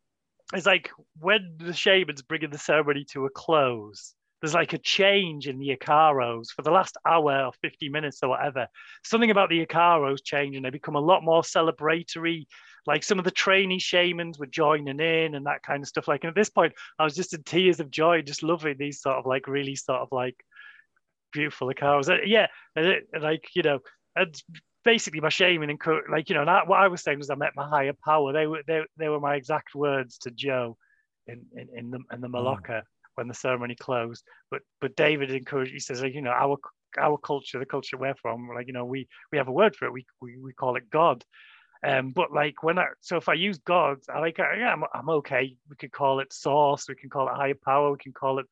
is 0.53 0.65
like 0.65 0.89
when 1.19 1.55
the 1.57 1.73
shaman's 1.73 2.21
bringing 2.21 2.49
the 2.49 2.57
ceremony 2.57 3.05
to 3.11 3.25
a 3.25 3.29
close, 3.29 4.13
there's 4.41 4.53
like 4.53 4.73
a 4.73 4.79
change 4.79 5.47
in 5.47 5.59
the 5.59 5.77
Icaros 5.77 6.47
for 6.55 6.63
the 6.63 6.71
last 6.71 6.97
hour 7.05 7.45
or 7.45 7.51
50 7.61 7.89
minutes 7.89 8.19
or 8.23 8.29
whatever. 8.29 8.67
Something 9.03 9.29
about 9.29 9.49
the 9.49 9.63
Icaros 9.65 10.23
change 10.23 10.55
and 10.55 10.65
they 10.65 10.71
become 10.71 10.95
a 10.95 10.99
lot 10.99 11.23
more 11.23 11.43
celebratory. 11.43 12.45
Like 12.87 13.03
some 13.03 13.19
of 13.19 13.25
the 13.25 13.31
trainee 13.31 13.79
shamans 13.79 14.39
were 14.39 14.47
joining 14.47 14.99
in 14.99 15.35
and 15.35 15.45
that 15.45 15.61
kind 15.61 15.83
of 15.83 15.87
stuff. 15.87 16.07
Like, 16.07 16.23
and 16.23 16.29
at 16.29 16.35
this 16.35 16.49
point, 16.49 16.73
I 16.97 17.03
was 17.03 17.15
just 17.15 17.35
in 17.35 17.43
tears 17.43 17.79
of 17.79 17.91
joy, 17.91 18.23
just 18.23 18.41
loving 18.41 18.77
these 18.79 19.01
sort 19.01 19.17
of 19.17 19.27
like 19.27 19.47
really 19.47 19.75
sort 19.75 19.99
of 19.99 20.07
like 20.11 20.35
beautiful 21.31 21.71
Icaros. 21.71 22.09
Uh, 22.09 22.23
yeah, 22.25 22.47
like, 22.75 23.45
you 23.53 23.61
know, 23.61 23.79
and 24.15 24.35
basically 24.83 25.19
my 25.19 25.29
shaming 25.29 25.69
and 25.69 25.79
like, 26.09 26.29
you 26.29 26.35
know, 26.35 26.45
that, 26.45 26.67
what 26.67 26.79
I 26.79 26.87
was 26.87 27.03
saying 27.03 27.17
was 27.19 27.29
I 27.29 27.35
met 27.35 27.55
my 27.55 27.67
higher 27.67 27.93
power. 28.05 28.33
They 28.33 28.47
were, 28.47 28.61
they, 28.67 28.81
they 28.97 29.09
were 29.09 29.19
my 29.19 29.35
exact 29.35 29.75
words 29.75 30.17
to 30.19 30.31
Joe 30.31 30.77
in, 31.27 31.45
in, 31.55 31.67
in 31.75 31.91
the, 31.91 31.99
in 32.13 32.21
the 32.21 32.29
Maloka. 32.29 32.69
Mm 32.69 32.83
when 33.15 33.27
the 33.27 33.33
ceremony 33.33 33.75
closed. 33.75 34.23
But 34.49 34.61
but 34.79 34.95
David 34.95 35.31
encouraged. 35.31 35.73
He 35.73 35.79
says, 35.79 36.01
like, 36.01 36.13
you 36.13 36.21
know, 36.21 36.31
our 36.31 36.57
our 36.99 37.17
culture, 37.17 37.59
the 37.59 37.65
culture 37.65 37.97
we're 37.97 38.15
from, 38.15 38.49
like 38.53 38.67
you 38.67 38.73
know, 38.73 38.85
we 38.85 39.07
we 39.31 39.37
have 39.37 39.47
a 39.47 39.51
word 39.51 39.75
for 39.75 39.85
it. 39.85 39.93
We 39.93 40.05
we, 40.21 40.37
we 40.37 40.53
call 40.53 40.75
it 40.75 40.89
God. 40.89 41.23
Um, 41.83 42.11
but 42.11 42.31
like 42.31 42.61
when 42.61 42.77
I 42.77 42.87
so 42.99 43.17
if 43.17 43.27
I 43.29 43.33
use 43.33 43.57
God, 43.59 43.97
I 44.13 44.19
like 44.19 44.37
yeah, 44.37 44.73
I'm, 44.73 44.83
I'm 44.93 45.09
okay. 45.09 45.55
We 45.69 45.75
could 45.75 45.91
call 45.91 46.19
it 46.19 46.33
source. 46.33 46.87
We 46.87 46.95
can 46.95 47.09
call 47.09 47.27
it 47.27 47.35
higher 47.35 47.55
power. 47.65 47.91
We 47.91 47.97
can 47.97 48.13
call 48.13 48.39
it 48.39 48.45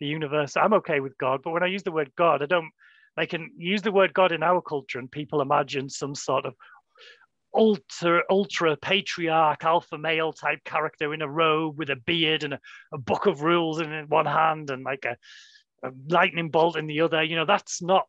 the 0.00 0.06
universe. 0.06 0.56
I'm 0.56 0.74
okay 0.74 1.00
with 1.00 1.16
God. 1.18 1.40
But 1.44 1.52
when 1.52 1.62
I 1.62 1.66
use 1.66 1.82
the 1.82 1.92
word 1.92 2.12
God, 2.16 2.42
I 2.42 2.46
don't. 2.46 2.70
I 3.16 3.26
can 3.26 3.50
use 3.56 3.82
the 3.82 3.92
word 3.92 4.14
God 4.14 4.32
in 4.32 4.42
our 4.42 4.62
culture, 4.62 4.98
and 4.98 5.10
people 5.10 5.40
imagine 5.40 5.88
some 5.88 6.14
sort 6.14 6.46
of 6.46 6.54
ultra 7.54 8.22
ultra 8.30 8.76
patriarch 8.76 9.62
alpha 9.64 9.98
male 9.98 10.32
type 10.32 10.64
character 10.64 11.12
in 11.12 11.20
a 11.20 11.28
robe 11.28 11.78
with 11.78 11.90
a 11.90 11.96
beard 11.96 12.44
and 12.44 12.54
a, 12.54 12.60
a 12.94 12.98
book 12.98 13.26
of 13.26 13.42
rules 13.42 13.78
in 13.78 14.06
one 14.08 14.24
hand 14.24 14.70
and 14.70 14.84
like 14.84 15.04
a, 15.04 15.16
a 15.86 15.90
lightning 16.08 16.48
bolt 16.48 16.76
in 16.76 16.86
the 16.86 17.00
other. 17.02 17.22
You 17.22 17.36
know, 17.36 17.44
that's 17.44 17.82
not 17.82 18.06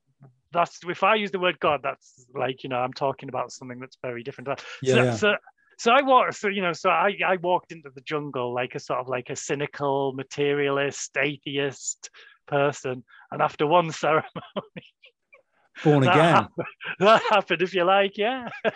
that's 0.53 0.79
if 0.87 1.03
I 1.03 1.15
use 1.15 1.31
the 1.31 1.39
word 1.39 1.59
God, 1.59 1.81
that's 1.83 2.25
like 2.33 2.63
you 2.63 2.69
know 2.69 2.77
I'm 2.77 2.93
talking 2.93 3.29
about 3.29 3.51
something 3.51 3.79
that's 3.79 3.97
very 4.01 4.23
different. 4.23 4.61
Yeah. 4.81 4.93
So, 4.93 5.03
yeah. 5.03 5.15
so, 5.15 5.35
so 5.79 5.91
I 5.91 6.01
walked, 6.01 6.35
so 6.35 6.47
you 6.47 6.61
know, 6.61 6.73
so 6.73 6.89
I 6.89 7.17
I 7.25 7.37
walked 7.37 7.71
into 7.71 7.89
the 7.93 8.01
jungle 8.01 8.53
like 8.53 8.75
a 8.75 8.79
sort 8.79 8.99
of 8.99 9.07
like 9.07 9.29
a 9.29 9.35
cynical 9.35 10.13
materialist 10.13 11.17
atheist 11.17 12.09
person, 12.47 13.03
and 13.31 13.41
after 13.41 13.65
one 13.67 13.91
ceremony, 13.91 14.29
born 15.83 16.03
that 16.03 16.11
again. 16.15 16.33
happened, 16.33 16.67
that 16.99 17.21
happened, 17.29 17.61
if 17.61 17.73
you 17.73 17.83
like, 17.83 18.17
yeah. 18.17 18.49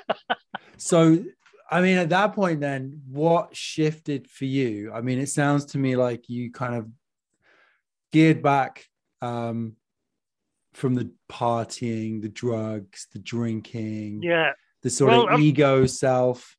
So, 0.78 1.24
I 1.72 1.82
mean, 1.82 1.98
at 1.98 2.10
that 2.10 2.34
point, 2.34 2.60
then 2.62 3.02
what 3.10 3.56
shifted 3.56 4.30
for 4.30 4.46
you? 4.46 4.92
I 4.94 5.02
mean, 5.02 5.18
it 5.20 5.28
sounds 5.30 5.66
to 5.66 5.80
me 5.80 5.96
like 5.96 6.30
you 6.30 6.52
kind 6.52 6.76
of 6.76 6.88
geared 8.14 8.44
back 8.44 8.86
um, 9.22 9.76
from 10.74 10.94
the 10.94 11.12
partying, 11.30 12.22
the 12.22 12.30
drugs, 12.30 13.08
the 13.12 13.20
drinking, 13.20 14.22
Yeah, 14.22 14.52
the 14.84 14.90
sort 14.92 15.12
Well, 15.12 15.24
of 15.24 15.30
I'm- 15.32 15.42
ego 15.42 15.86
self. 15.88 16.56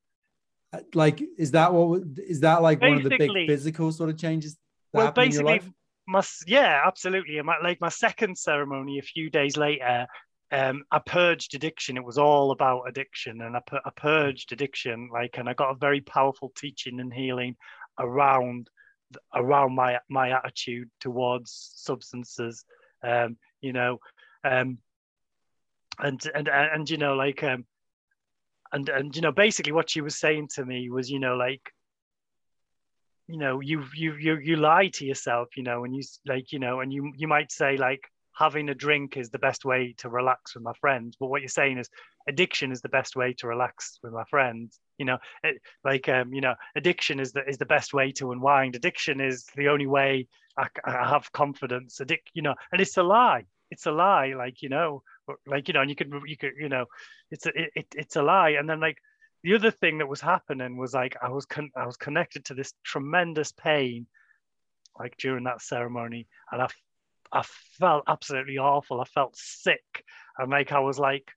Like, 0.93 1.23
is 1.39 1.53
that 1.53 1.73
what 1.73 2.03
is 2.19 2.41
that 2.41 2.61
like 2.61 2.83
one 2.83 2.99
of 2.99 3.03
the 3.05 3.17
big 3.17 3.31
physical 3.47 3.91
sort 3.91 4.11
of 4.11 4.19
changes 4.19 4.55
that 4.55 4.61
well, 4.93 5.07
happened 5.07 5.27
in 5.29 5.33
your 5.33 5.45
basically, 5.45 5.67
life? 5.69 5.75
My 6.09 6.23
yeah, 6.47 6.81
absolutely. 6.85 7.41
My, 7.43 7.57
like 7.63 7.81
my 7.81 7.91
second 7.91 8.37
ceremony, 8.39 8.99
a 8.99 9.03
few 9.03 9.31
days 9.31 9.57
later, 9.57 10.07
um, 10.51 10.85
I 10.91 10.99
purged 10.99 11.55
addiction. 11.55 11.97
It 11.97 12.05
was 12.05 12.19
all 12.19 12.51
about 12.51 12.85
addiction, 12.89 13.43
and 13.43 13.57
I, 13.57 13.61
pu- 13.61 13.85
I 13.85 13.91
purged 13.95 14.53
addiction. 14.53 15.11
Like, 15.13 15.37
and 15.37 15.49
I 15.49 15.53
got 15.53 15.71
a 15.71 15.79
very 15.79 16.01
powerful 16.01 16.51
teaching 16.57 16.99
and 17.01 17.13
healing 17.13 17.57
around 17.99 18.71
around 19.35 19.75
my 19.75 19.99
my 20.09 20.31
attitude 20.31 20.91
towards 21.01 21.73
substances. 21.77 22.65
Um, 23.03 23.37
you 23.61 23.75
know, 23.75 23.99
um, 24.45 24.79
and 25.99 26.21
and 26.35 26.49
and, 26.49 26.71
and 26.73 26.91
you 26.91 26.97
know, 26.97 27.15
like 27.15 27.43
um, 27.43 27.67
and 28.73 28.89
and 28.89 29.15
you 29.15 29.21
know, 29.21 29.33
basically, 29.33 29.73
what 29.73 29.91
she 29.91 30.01
was 30.01 30.19
saying 30.19 30.49
to 30.55 30.65
me 30.65 30.89
was, 30.89 31.11
you 31.11 31.21
know, 31.21 31.37
like 31.37 31.71
you 33.29 33.39
know 33.39 33.61
you 33.61 33.85
you 33.95 34.15
you 34.15 34.37
you 34.39 34.57
lie 34.57 34.89
to 34.89 35.05
yourself 35.05 35.49
you 35.57 35.63
know 35.63 35.85
and 35.85 35.95
you 35.95 36.03
like 36.27 36.51
you 36.53 36.59
know 36.59 36.81
and 36.81 36.93
you 36.93 37.13
you 37.17 37.29
might 37.29 37.53
say 37.53 37.77
like 37.77 38.01
having 38.37 38.69
a 38.69 38.75
drink 38.75 39.17
is 39.17 39.31
the 39.31 39.39
best 39.39 39.65
way 39.65 39.95
to 39.99 40.09
relax 40.09 40.55
with 40.55 40.63
my 40.63 40.73
friends 40.81 41.17
but 41.21 41.27
what 41.29 41.43
you're 41.43 41.49
saying 41.49 41.77
is 41.79 41.89
addiction 42.29 42.73
is 42.73 42.81
the 42.81 42.89
best 42.89 43.17
way 43.17 43.33
to 43.35 43.47
relax 43.49 43.99
with 44.03 44.13
my 44.13 44.25
friends 44.31 44.81
you 44.97 45.05
know 45.05 45.19
it, 45.43 45.61
like 45.85 46.09
um 46.09 46.33
you 46.33 46.41
know 46.41 46.55
addiction 46.77 47.21
is 47.21 47.33
the 47.33 47.43
is 47.49 47.59
the 47.59 47.67
best 47.67 47.93
way 47.95 48.13
to 48.13 48.33
unwind. 48.33 48.75
Addiction 48.77 49.21
is 49.21 49.47
the 49.57 49.69
only 49.69 49.87
way 49.87 50.27
i, 50.57 50.67
I 50.85 51.09
have 51.09 51.31
confidence. 51.33 52.01
Addict 52.01 52.31
you 52.35 52.43
know 52.43 52.55
and 52.73 52.81
it's 52.81 52.97
a 52.97 53.03
lie. 53.03 53.45
It's 53.71 53.87
a 53.87 53.93
lie 53.93 54.33
like 54.37 54.63
you 54.63 54.69
know 54.71 55.03
like 55.47 55.69
you 55.69 55.75
know 55.75 55.81
and 55.83 55.91
you 55.91 55.97
could 55.97 56.11
you 56.27 56.37
could 56.37 56.53
you 56.59 56.69
know 56.69 56.87
it's 57.31 57.47
a 57.47 57.53
it- 57.55 57.95
it's 57.95 58.17
a 58.17 58.23
lie. 58.23 58.51
And 58.51 58.69
then 58.69 58.81
like 58.81 58.99
the 59.43 59.55
other 59.55 59.71
thing 59.71 59.99
that 59.99 60.09
was 60.09 60.21
happening 60.21 60.77
was 60.77 60.95
like 60.95 61.17
I 61.23 61.31
was 61.31 61.47
con- 61.47 61.73
I 61.77 61.87
was 61.87 61.97
connected 61.97 62.45
to 62.47 62.55
this 62.55 62.73
tremendous 62.85 63.53
pain, 63.53 64.07
like 64.99 65.17
during 65.17 65.45
that 65.45 65.63
ceremony, 65.63 66.27
and 66.51 66.63
I, 66.63 66.65
f- 66.65 66.83
I 67.33 67.43
felt 67.79 68.05
absolutely 68.09 68.59
awful. 68.59 69.01
I 69.01 69.05
felt 69.05 69.37
sick, 69.37 70.05
and 70.39 70.51
like 70.51 70.73
I 70.73 70.81
was 70.81 70.99
like, 70.99 71.31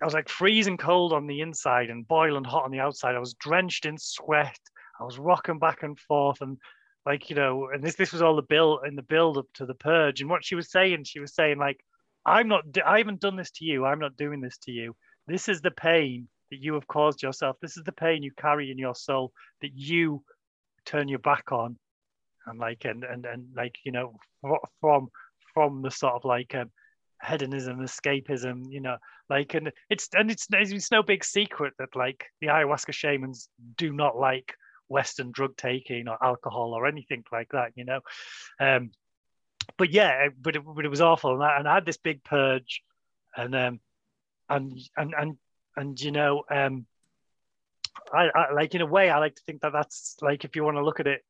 I 0.00 0.04
was 0.04 0.14
like 0.14 0.28
freezing 0.28 0.76
cold 0.76 1.12
on 1.12 1.26
the 1.26 1.40
inside 1.40 1.90
and 1.90 2.06
boiling 2.06 2.44
hot 2.44 2.64
on 2.64 2.70
the 2.70 2.80
outside. 2.80 3.16
I 3.16 3.20
was 3.20 3.34
drenched 3.34 3.84
in 3.84 3.98
sweat. 3.98 4.60
I 5.00 5.04
was 5.04 5.18
rocking 5.18 5.58
back 5.58 5.82
and 5.82 5.98
forth, 5.98 6.40
and 6.40 6.58
like 7.04 7.28
you 7.28 7.34
know, 7.34 7.70
and 7.72 7.82
this 7.82 7.96
this 7.96 8.12
was 8.12 8.22
all 8.22 8.36
the 8.36 8.42
build 8.42 8.80
in 8.86 8.94
the 8.94 9.02
build 9.02 9.36
up 9.36 9.46
to 9.54 9.66
the 9.66 9.74
purge. 9.74 10.20
And 10.20 10.30
what 10.30 10.44
she 10.44 10.54
was 10.54 10.70
saying, 10.70 11.04
she 11.04 11.18
was 11.18 11.34
saying 11.34 11.58
like, 11.58 11.80
I'm 12.24 12.46
not, 12.46 12.64
I 12.86 12.98
haven't 12.98 13.20
done 13.20 13.36
this 13.36 13.50
to 13.52 13.64
you. 13.64 13.84
I'm 13.84 13.98
not 13.98 14.16
doing 14.16 14.40
this 14.40 14.58
to 14.58 14.70
you. 14.70 14.94
This 15.26 15.48
is 15.48 15.60
the 15.60 15.72
pain 15.72 16.28
that 16.50 16.62
you 16.62 16.74
have 16.74 16.86
caused 16.86 17.22
yourself. 17.22 17.56
This 17.60 17.76
is 17.76 17.84
the 17.84 17.92
pain 17.92 18.22
you 18.22 18.32
carry 18.36 18.70
in 18.70 18.78
your 18.78 18.94
soul 18.94 19.32
that 19.60 19.72
you 19.74 20.22
turn 20.84 21.08
your 21.08 21.18
back 21.18 21.52
on, 21.52 21.78
and 22.46 22.58
like 22.58 22.84
and 22.84 23.04
and 23.04 23.26
and 23.26 23.46
like 23.54 23.76
you 23.84 23.92
know 23.92 24.16
from 24.80 25.08
from 25.54 25.82
the 25.82 25.90
sort 25.90 26.14
of 26.14 26.24
like 26.24 26.54
um, 26.54 26.70
hedonism, 27.26 27.78
escapism, 27.80 28.64
you 28.68 28.80
know, 28.80 28.96
like 29.28 29.54
and 29.54 29.72
it's 29.90 30.08
and 30.14 30.30
it's 30.30 30.46
it's 30.50 30.90
no 30.90 31.02
big 31.02 31.24
secret 31.24 31.74
that 31.78 31.94
like 31.94 32.26
the 32.40 32.48
ayahuasca 32.48 32.92
shamans 32.92 33.48
do 33.76 33.92
not 33.92 34.16
like 34.16 34.54
Western 34.88 35.30
drug 35.32 35.56
taking 35.56 36.08
or 36.08 36.22
alcohol 36.24 36.72
or 36.74 36.86
anything 36.86 37.24
like 37.30 37.48
that, 37.52 37.72
you 37.74 37.84
know. 37.84 38.00
Um, 38.60 38.90
but 39.76 39.90
yeah, 39.90 40.28
but 40.40 40.56
it, 40.56 40.62
but 40.64 40.84
it 40.84 40.88
was 40.88 41.00
awful, 41.00 41.34
and 41.34 41.42
I, 41.42 41.58
and 41.58 41.68
I 41.68 41.74
had 41.74 41.86
this 41.86 41.98
big 41.98 42.24
purge, 42.24 42.82
and 43.36 43.54
um, 43.54 43.80
and 44.48 44.78
and 44.96 45.14
and 45.16 45.36
and 45.76 46.00
you 46.00 46.12
know, 46.12 46.42
um, 46.50 46.86
I, 48.12 48.28
I 48.34 48.52
like 48.52 48.74
in 48.74 48.80
a 48.80 48.86
way, 48.86 49.10
I 49.10 49.18
like 49.18 49.34
to 49.36 49.42
think 49.46 49.62
that 49.62 49.72
that's 49.72 50.16
like 50.20 50.44
if 50.44 50.56
you 50.56 50.64
want 50.64 50.76
to 50.76 50.84
look 50.84 51.00
at 51.00 51.06
it 51.06 51.22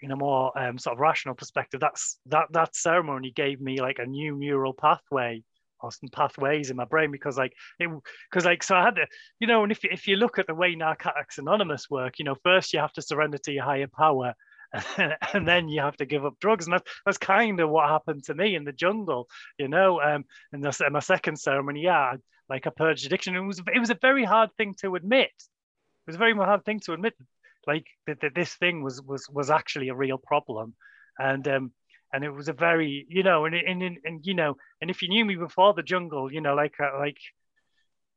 in 0.00 0.10
a 0.10 0.16
more 0.16 0.56
um, 0.58 0.78
sort 0.78 0.94
of 0.94 1.00
rational 1.00 1.34
perspective, 1.34 1.80
that's 1.80 2.18
that 2.26 2.46
that 2.52 2.76
ceremony 2.76 3.30
gave 3.30 3.60
me 3.60 3.80
like 3.80 3.98
a 3.98 4.06
new 4.06 4.36
neural 4.36 4.74
pathway 4.74 5.42
or 5.80 5.92
some 5.92 6.08
pathways 6.10 6.70
in 6.70 6.76
my 6.76 6.84
brain 6.84 7.10
because 7.10 7.36
like 7.36 7.52
it 7.78 7.90
because 8.30 8.44
like 8.44 8.62
so 8.62 8.76
I 8.76 8.84
had 8.84 8.96
to 8.96 9.06
you 9.40 9.46
know 9.46 9.62
and 9.62 9.72
if 9.72 9.84
if 9.84 10.08
you 10.08 10.16
look 10.16 10.38
at 10.38 10.46
the 10.46 10.54
way 10.54 10.74
Narcotics 10.74 11.38
Anonymous 11.38 11.90
work, 11.90 12.18
you 12.18 12.24
know 12.24 12.36
first 12.42 12.72
you 12.72 12.80
have 12.80 12.92
to 12.94 13.02
surrender 13.02 13.38
to 13.38 13.52
your 13.52 13.64
higher 13.64 13.88
power. 13.88 14.34
and 15.32 15.46
then 15.46 15.68
you 15.68 15.80
have 15.80 15.96
to 15.96 16.04
give 16.04 16.26
up 16.26 16.34
drugs, 16.40 16.66
and 16.66 16.74
that's, 16.74 16.90
that's 17.06 17.18
kind 17.18 17.60
of 17.60 17.70
what 17.70 17.88
happened 17.88 18.24
to 18.24 18.34
me 18.34 18.56
in 18.56 18.64
the 18.64 18.72
jungle, 18.72 19.28
you 19.58 19.68
know. 19.68 20.02
Um, 20.02 20.24
and 20.52 20.62
that's 20.62 20.82
my 20.90 20.98
second 20.98 21.36
ceremony, 21.36 21.82
yeah, 21.82 22.16
like 22.48 22.66
a 22.66 22.70
purge 22.70 23.04
addiction. 23.04 23.36
It 23.36 23.40
was 23.40 23.60
it 23.74 23.78
was 23.78 23.90
a 23.90 23.98
very 24.00 24.24
hard 24.24 24.50
thing 24.56 24.74
to 24.80 24.94
admit. 24.94 25.30
It 25.30 26.06
was 26.08 26.16
a 26.16 26.18
very 26.18 26.34
hard 26.34 26.64
thing 26.64 26.80
to 26.80 26.92
admit, 26.92 27.14
like 27.66 27.86
that, 28.06 28.20
that 28.20 28.34
this 28.34 28.54
thing 28.54 28.82
was 28.82 29.02
was 29.02 29.28
was 29.28 29.50
actually 29.50 29.88
a 29.88 29.94
real 29.94 30.18
problem, 30.18 30.74
and 31.18 31.46
um 31.48 31.72
and 32.12 32.24
it 32.24 32.30
was 32.30 32.48
a 32.48 32.52
very 32.52 33.06
you 33.08 33.22
know 33.22 33.44
and 33.44 33.54
and 33.54 33.82
and, 33.82 33.98
and 34.04 34.26
you 34.26 34.34
know 34.34 34.56
and 34.80 34.90
if 34.90 35.02
you 35.02 35.08
knew 35.08 35.24
me 35.24 35.36
before 35.36 35.74
the 35.74 35.82
jungle, 35.82 36.32
you 36.32 36.40
know 36.40 36.54
like 36.54 36.74
uh, 36.80 36.98
like 36.98 37.18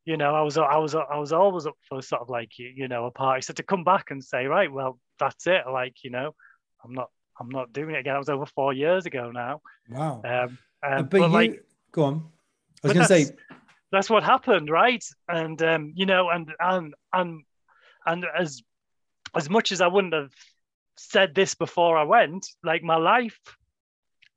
you 0.05 0.17
know 0.17 0.35
I 0.35 0.41
was 0.41 0.57
I 0.57 0.77
was 0.77 0.95
I 0.95 1.17
was 1.17 1.33
always 1.33 1.65
up 1.65 1.77
for 1.87 2.01
sort 2.01 2.21
of 2.21 2.29
like 2.29 2.57
you, 2.57 2.71
you 2.75 2.87
know 2.87 3.05
a 3.05 3.11
party. 3.11 3.41
So 3.41 3.53
to 3.53 3.63
come 3.63 3.83
back 3.83 4.11
and 4.11 4.23
say 4.23 4.45
right, 4.45 4.71
well 4.71 4.99
that's 5.19 5.47
it, 5.47 5.63
like 5.71 5.95
you 6.03 6.11
know 6.11 6.35
I'm 6.83 6.93
not 6.93 7.09
I'm 7.39 7.49
not 7.49 7.73
doing 7.73 7.95
it 7.95 7.99
again. 7.99 8.13
That 8.13 8.19
was 8.19 8.29
over 8.29 8.45
four 8.45 8.73
years 8.73 9.05
ago 9.05 9.31
now. 9.31 9.61
Wow. 9.89 10.21
Um, 10.25 10.57
um, 10.85 11.05
but, 11.07 11.21
you 11.21 11.27
like 11.27 11.63
go 11.91 12.03
on. 12.03 12.25
I 12.83 12.87
was 12.87 12.93
going 12.93 13.07
to 13.07 13.25
say, 13.25 13.35
that's- 13.91 14.09
what 14.09 14.23
happened, 14.23 14.69
right? 14.69 15.03
And 15.27 15.61
um, 15.61 15.93
you 15.95 16.05
know, 16.05 16.29
and 16.29 16.51
and 16.59 16.93
and 17.13 17.43
and 18.05 18.25
as 18.37 18.61
as 19.35 19.49
much 19.49 19.71
as 19.71 19.81
I 19.81 19.87
wouldn't 19.87 20.13
have 20.13 20.31
said 20.97 21.33
this 21.35 21.55
before 21.55 21.97
I 21.97 22.03
went, 22.03 22.47
like 22.63 22.83
my 22.83 22.97
life, 22.97 23.39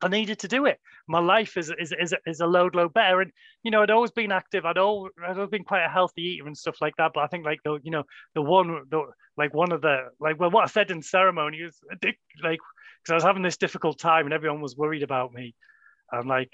I 0.00 0.08
needed 0.08 0.38
to 0.40 0.48
do 0.48 0.66
it. 0.66 0.78
My 1.08 1.20
life 1.20 1.56
is 1.56 1.72
is 1.78 1.92
is, 1.98 2.14
is 2.26 2.40
a 2.40 2.46
load 2.46 2.74
load 2.74 2.92
better, 2.94 3.20
and 3.20 3.32
you 3.62 3.70
know, 3.70 3.82
I'd 3.82 3.90
always 3.90 4.10
been 4.10 4.32
active. 4.32 4.64
I'd 4.64 4.78
always 4.78 5.12
I'd 5.24 5.36
always 5.36 5.50
been 5.50 5.64
quite 5.64 5.84
a 5.84 5.88
healthy 5.88 6.22
eater 6.22 6.46
and 6.46 6.56
stuff 6.56 6.76
like 6.80 6.96
that. 6.96 7.12
But 7.14 7.24
I 7.24 7.26
think 7.26 7.44
like 7.44 7.60
the 7.64 7.78
you 7.82 7.90
know 7.90 8.04
the 8.34 8.42
one 8.42 8.82
the 8.90 9.02
like 9.36 9.54
one 9.54 9.72
of 9.72 9.80
the 9.82 10.08
like 10.20 10.38
well 10.38 10.50
what 10.50 10.64
I 10.64 10.68
said 10.68 10.90
in 10.90 11.02
ceremony 11.02 11.60
addic- 11.92 12.18
like 12.42 12.60
because 13.02 13.10
I 13.12 13.14
was 13.14 13.24
having 13.24 13.42
this 13.42 13.56
difficult 13.56 13.98
time 13.98 14.26
and 14.26 14.34
everyone 14.34 14.60
was 14.60 14.76
worried 14.76 15.02
about 15.02 15.32
me. 15.32 15.54
And 16.10 16.28
like 16.28 16.52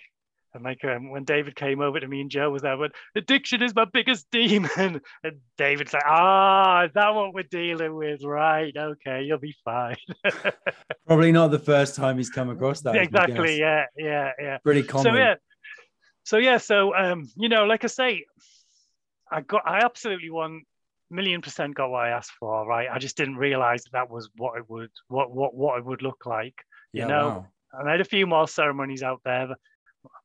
and 0.55 0.65
like 0.65 0.85
um, 0.85 1.11
when 1.11 1.25
David 1.25 1.55
came 1.55 1.81
over 1.81 2.01
to 2.01 2.09
me 2.09 2.23
and 2.23 2.31
Joe 2.31 2.51
was 2.51 2.63
there, 2.63 2.77
went, 2.77 2.95
addiction 3.15 3.63
is 3.63 3.75
my 3.75 3.85
biggest 3.85 4.27
demon. 4.31 5.01
And 5.25 5.41
David's 5.57 5.93
like, 5.93 6.05
ah, 6.07 6.85
is 6.85 6.93
that 6.95 7.15
what 7.15 7.35
we're 7.35 7.43
dealing 7.43 7.95
with? 7.95 8.23
Right, 8.25 8.75
okay, 8.77 9.23
you'll 9.23 9.39
be 9.39 9.55
fine. 9.65 9.97
probably 11.07 11.33
not 11.33 11.51
the 11.51 11.59
first 11.59 11.97
time 11.97 12.17
he's 12.17 12.31
come 12.31 12.51
across 12.51 12.81
that. 12.83 12.97
Exactly, 12.97 13.59
yeah, 13.59 13.85
yeah, 13.97 14.31
yeah. 14.41 14.59
Pretty 14.59 14.83
common. 14.83 15.05
So 15.05 15.19
yeah, 15.19 15.35
so 16.25 16.37
yeah, 16.39 16.59
so 16.59 16.95
um, 16.95 17.29
you 17.37 17.49
know, 17.49 17.65
like 17.65 17.85
I 17.85 17.89
say, 17.89 18.25
I 19.31 19.43
got, 19.43 19.63
I 19.67 19.85
absolutely 19.85 20.31
one 20.31 20.63
million 21.11 21.43
percent 21.43 21.75
got 21.75 21.91
what 21.91 22.07
I 22.07 22.11
asked 22.11 22.33
for. 22.39 22.67
Right, 22.67 22.89
I 22.91 22.99
just 22.99 23.17
didn't 23.17 23.37
realize 23.37 23.85
that, 23.85 23.93
that 23.93 24.11
was 24.11 24.31
what 24.37 24.59
it 24.59 24.69
would, 24.69 24.91
what 25.09 25.31
what 25.31 25.55
what 25.55 25.79
it 25.79 25.85
would 25.85 26.03
look 26.03 26.25
like. 26.27 26.55
you 26.93 27.03
yeah, 27.03 27.09
know, 27.09 27.29
wow. 27.29 27.47
and 27.75 27.89
I 27.89 27.93
had 27.93 28.01
a 28.01 28.05
few 28.05 28.27
more 28.27 28.49
ceremonies 28.49 29.03
out 29.03 29.21
there. 29.25 29.49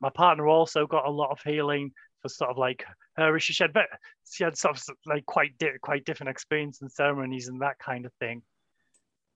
My 0.01 0.09
partner 0.09 0.47
also 0.47 0.88
got 0.88 1.05
a 1.05 1.11
lot 1.11 1.32
of 1.32 1.41
healing 1.41 1.91
for 2.21 2.30
sort 2.30 2.51
of 2.51 2.57
like 2.57 2.86
her 3.17 3.36
issue. 3.36 3.53
She 3.53 3.63
had, 3.63 3.74
she 4.30 4.43
had 4.43 4.57
sort 4.57 4.78
of 4.78 4.84
like 5.05 5.26
quite 5.26 5.57
di- 5.57 5.78
quite 5.82 6.05
different 6.05 6.30
experience 6.30 6.82
and 6.82 6.91
ceremonies 6.91 7.47
and 7.47 7.61
that 7.61 7.80
kind 7.80 8.05
of 8.05 8.13
thing. 8.19 8.41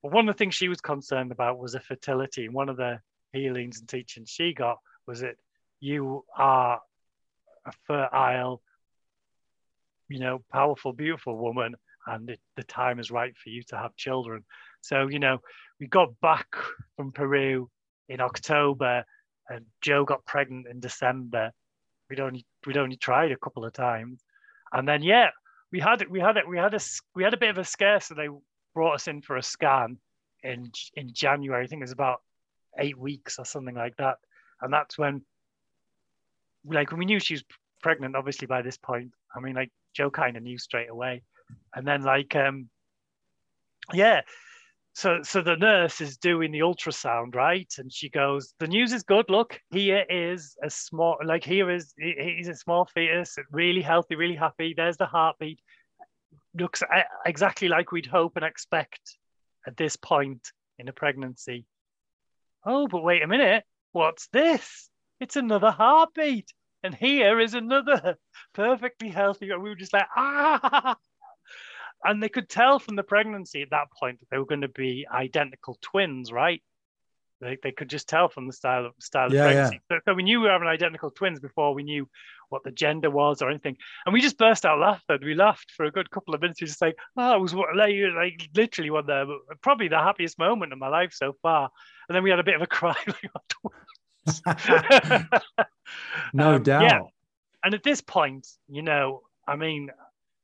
But 0.04 0.12
one 0.12 0.30
of 0.30 0.36
the 0.36 0.38
things 0.38 0.56
she 0.56 0.70
was 0.70 0.82
concerned 0.82 1.32
about 1.32 1.60
was 1.60 1.74
her 1.74 1.80
fertility. 1.80 2.46
And 2.46 2.54
one 2.54 2.70
of 2.70 2.78
the 2.78 3.00
healings 3.34 3.80
and 3.80 3.90
teachings 3.90 4.30
she 4.30 4.54
got 4.54 4.78
was 5.06 5.22
that 5.22 5.36
you 5.80 6.24
are 6.36 6.82
a 7.66 7.72
fertile 7.86 8.62
you 10.10 10.20
know, 10.20 10.44
powerful, 10.52 10.94
beautiful 10.94 11.38
woman, 11.38 11.76
and 12.06 12.30
it, 12.30 12.40
the 12.56 12.64
time 12.64 13.00
is 13.00 13.12
right 13.12 13.36
for 13.38 13.50
you 13.50 13.64
to 13.64 13.78
have 13.78 13.96
children. 13.96 14.44
So, 14.82 15.08
you 15.08 15.20
know, 15.20 15.40
we 15.80 15.88
got 15.88 16.20
back 16.22 16.48
from 16.96 17.12
Peru 17.12 17.70
in 18.08 18.22
October, 18.22 19.04
and 19.50 19.66
Joe 19.82 20.06
got 20.06 20.26
pregnant 20.26 20.68
in 20.68 20.80
December. 20.80 21.52
We'd 22.10 22.20
only 22.20 22.45
we'd 22.66 22.78
only 22.78 22.98
tried 22.98 23.32
a 23.32 23.38
couple 23.38 23.66
of 23.66 23.74
times, 23.74 24.22
and 24.74 24.88
then 24.88 25.04
yeah, 25.04 25.30
we 25.72 25.80
had 25.80 26.02
it. 26.02 26.10
We 26.10 26.20
had 26.20 26.38
it. 26.38 26.48
We 26.48 26.58
had 26.58 26.74
a 26.74 26.80
we 27.16 27.24
had 27.24 27.34
a 27.34 27.38
bit 27.38 27.50
of 27.50 27.58
a 27.58 27.66
scare, 27.66 28.00
so 28.00 28.14
they 28.14 28.30
brought 28.74 28.95
us 28.95 29.08
in 29.08 29.22
for 29.22 29.38
a 29.38 29.43
scan 29.43 29.98
in 30.43 30.72
in 30.93 31.14
January. 31.14 31.64
I 31.64 31.68
think 31.68 31.82
it 31.82 31.84
was 31.84 31.91
about 31.91 32.22
eight 32.78 32.98
weeks 32.98 33.39
or 33.39 33.45
something 33.45 33.76
like 33.76 33.98
that, 33.98 34.18
and 34.62 34.72
that's 34.72 34.98
when, 34.98 35.24
like, 36.66 36.91
when 36.91 37.00
we 37.00 37.06
knew 37.06 37.20
she 37.20 37.34
was 37.34 37.43
pregnant. 37.82 38.16
Obviously, 38.16 38.48
by 38.48 38.62
this 38.62 38.78
point, 38.78 39.12
I 39.36 39.39
mean, 39.39 39.56
like 39.56 39.72
Joe 39.93 40.10
kind 40.12 40.38
of 40.38 40.43
knew 40.43 40.58
straight 40.58 40.89
away, 40.89 41.24
and 41.76 41.86
then 41.86 42.04
like, 42.04 42.36
um, 42.36 42.70
yeah, 43.93 44.22
so 44.98 45.22
so 45.22 45.43
the 45.43 45.56
nurse 45.56 46.02
is 46.02 46.18
doing 46.18 46.52
the 46.52 46.62
ultrasound 46.62 47.36
right? 47.36 47.72
And 47.78 47.93
she 47.93 48.10
goes 48.10 48.56
the 48.58 48.66
news 48.66 48.93
is 48.93 49.04
good. 49.04 49.30
Look 49.30 49.62
here 49.70 50.04
is 50.10 50.58
a 50.64 50.72
small 50.72 51.18
like 51.24 51.43
here 51.43 51.70
is 51.70 51.93
he's 52.00 52.48
a 52.48 52.56
small 52.56 52.86
fetus 52.86 53.38
really 53.52 53.84
healthy 53.84 54.16
really 54.16 54.36
happy. 54.36 54.74
There's 54.76 54.98
the 54.98 55.06
heartbeat. 55.06 55.60
Looks 56.56 56.82
exactly 57.28 57.68
like 57.68 57.91
we'd 57.91 58.08
hope 58.08 58.38
and 58.38 58.45
expect 58.45 59.20
at 59.68 59.78
this 59.78 59.95
point 59.98 60.52
in 60.80 60.88
a 60.88 60.93
pregnancy. 60.93 61.68
Oh 62.66 62.88
but 62.88 63.04
wait 63.04 63.22
a 63.22 63.28
minute. 63.28 63.66
What's 63.91 64.30
this? 64.30 64.89
It's 65.20 65.36
another 65.36 65.70
heartbeat. 65.70 66.52
And 66.82 66.95
here 66.95 67.39
is 67.39 67.54
another 67.54 68.16
perfectly 68.56 69.10
healthy. 69.10 69.52
We 69.52 69.70
were 69.70 69.76
just 69.76 69.93
like 69.93 70.08
ah 70.16 70.95
and 72.08 72.24
they 72.24 72.30
could 72.30 72.49
tell 72.49 72.80
from 72.80 72.95
the 72.95 73.03
pregnancy 73.03 73.62
at 73.62 73.70
that 73.72 73.91
point 73.91 74.20
that 74.20 74.30
they 74.32 74.38
were 74.38 74.45
going 74.45 74.62
to 74.62 74.70
be 74.70 75.05
identical 75.12 75.78
twins, 75.82 76.32
right? 76.32 76.64
They, 77.41 77.58
they 77.62 77.72
could 77.72 77.89
just 77.89 78.10
tell 78.10 78.30
from 78.30 78.47
the 78.47 78.53
style 78.53 78.88
of 78.88 78.93
style 78.99 79.32
yeah, 79.32 79.41
of 79.41 79.45
pregnancy. 79.45 79.82
Yeah. 79.91 79.97
So, 79.97 80.01
so, 80.05 80.14
we 80.16 80.24
knew 80.24 80.39
we 80.39 80.47
were 80.47 80.51
having 80.51 80.68
identical 80.68 81.12
twins 81.12 81.39
before 81.39 81.76
we 81.76 81.84
knew 81.84 82.10
what 82.49 82.64
the 82.64 82.72
gender 82.72 83.12
was 83.12 83.41
or 83.41 83.49
anything. 83.49 83.78
And 84.05 84.14
we 84.14 84.22
just 84.22 84.38
burst 84.38 84.66
out 84.66 84.80
laughing. 84.80 85.20
We 85.22 85.36
laughed 85.36 85.72
for 85.72 85.86
a 85.86 85.91
good 85.91 86.10
couple 86.10 86.34
of 86.34 86.41
minutes. 86.41 86.62
We 86.62 86.68
just 86.68 86.82
like, 86.82 86.97
oh, 87.16 87.36
it 87.36 87.41
was 87.41 87.53
like, 87.53 87.93
like 88.16 88.49
literally 88.55 88.89
one 88.89 89.05
there, 89.05 89.26
probably 89.62 89.88
the 89.88 89.99
happiest 89.99 90.39
moment 90.39 90.74
of 90.74 90.80
my 90.80 90.88
life 90.88 91.14
so 91.14 91.36
far. 91.43 91.70
And 92.10 92.16
then 92.16 92.24
we 92.24 92.32
had 92.32 92.39
a 92.39 92.43
bit 92.43 92.55
of 92.55 92.62
a 92.62 92.68
cry. 92.68 92.95
no 96.34 96.49
um, 96.55 96.64
doubt. 96.64 96.82
Yeah. 96.82 97.01
And 97.64 97.76
at 97.76 97.84
this 97.84 98.01
point, 98.01 98.47
you 98.68 98.82
know, 98.82 99.22
I 99.47 99.58
mean, 99.58 99.91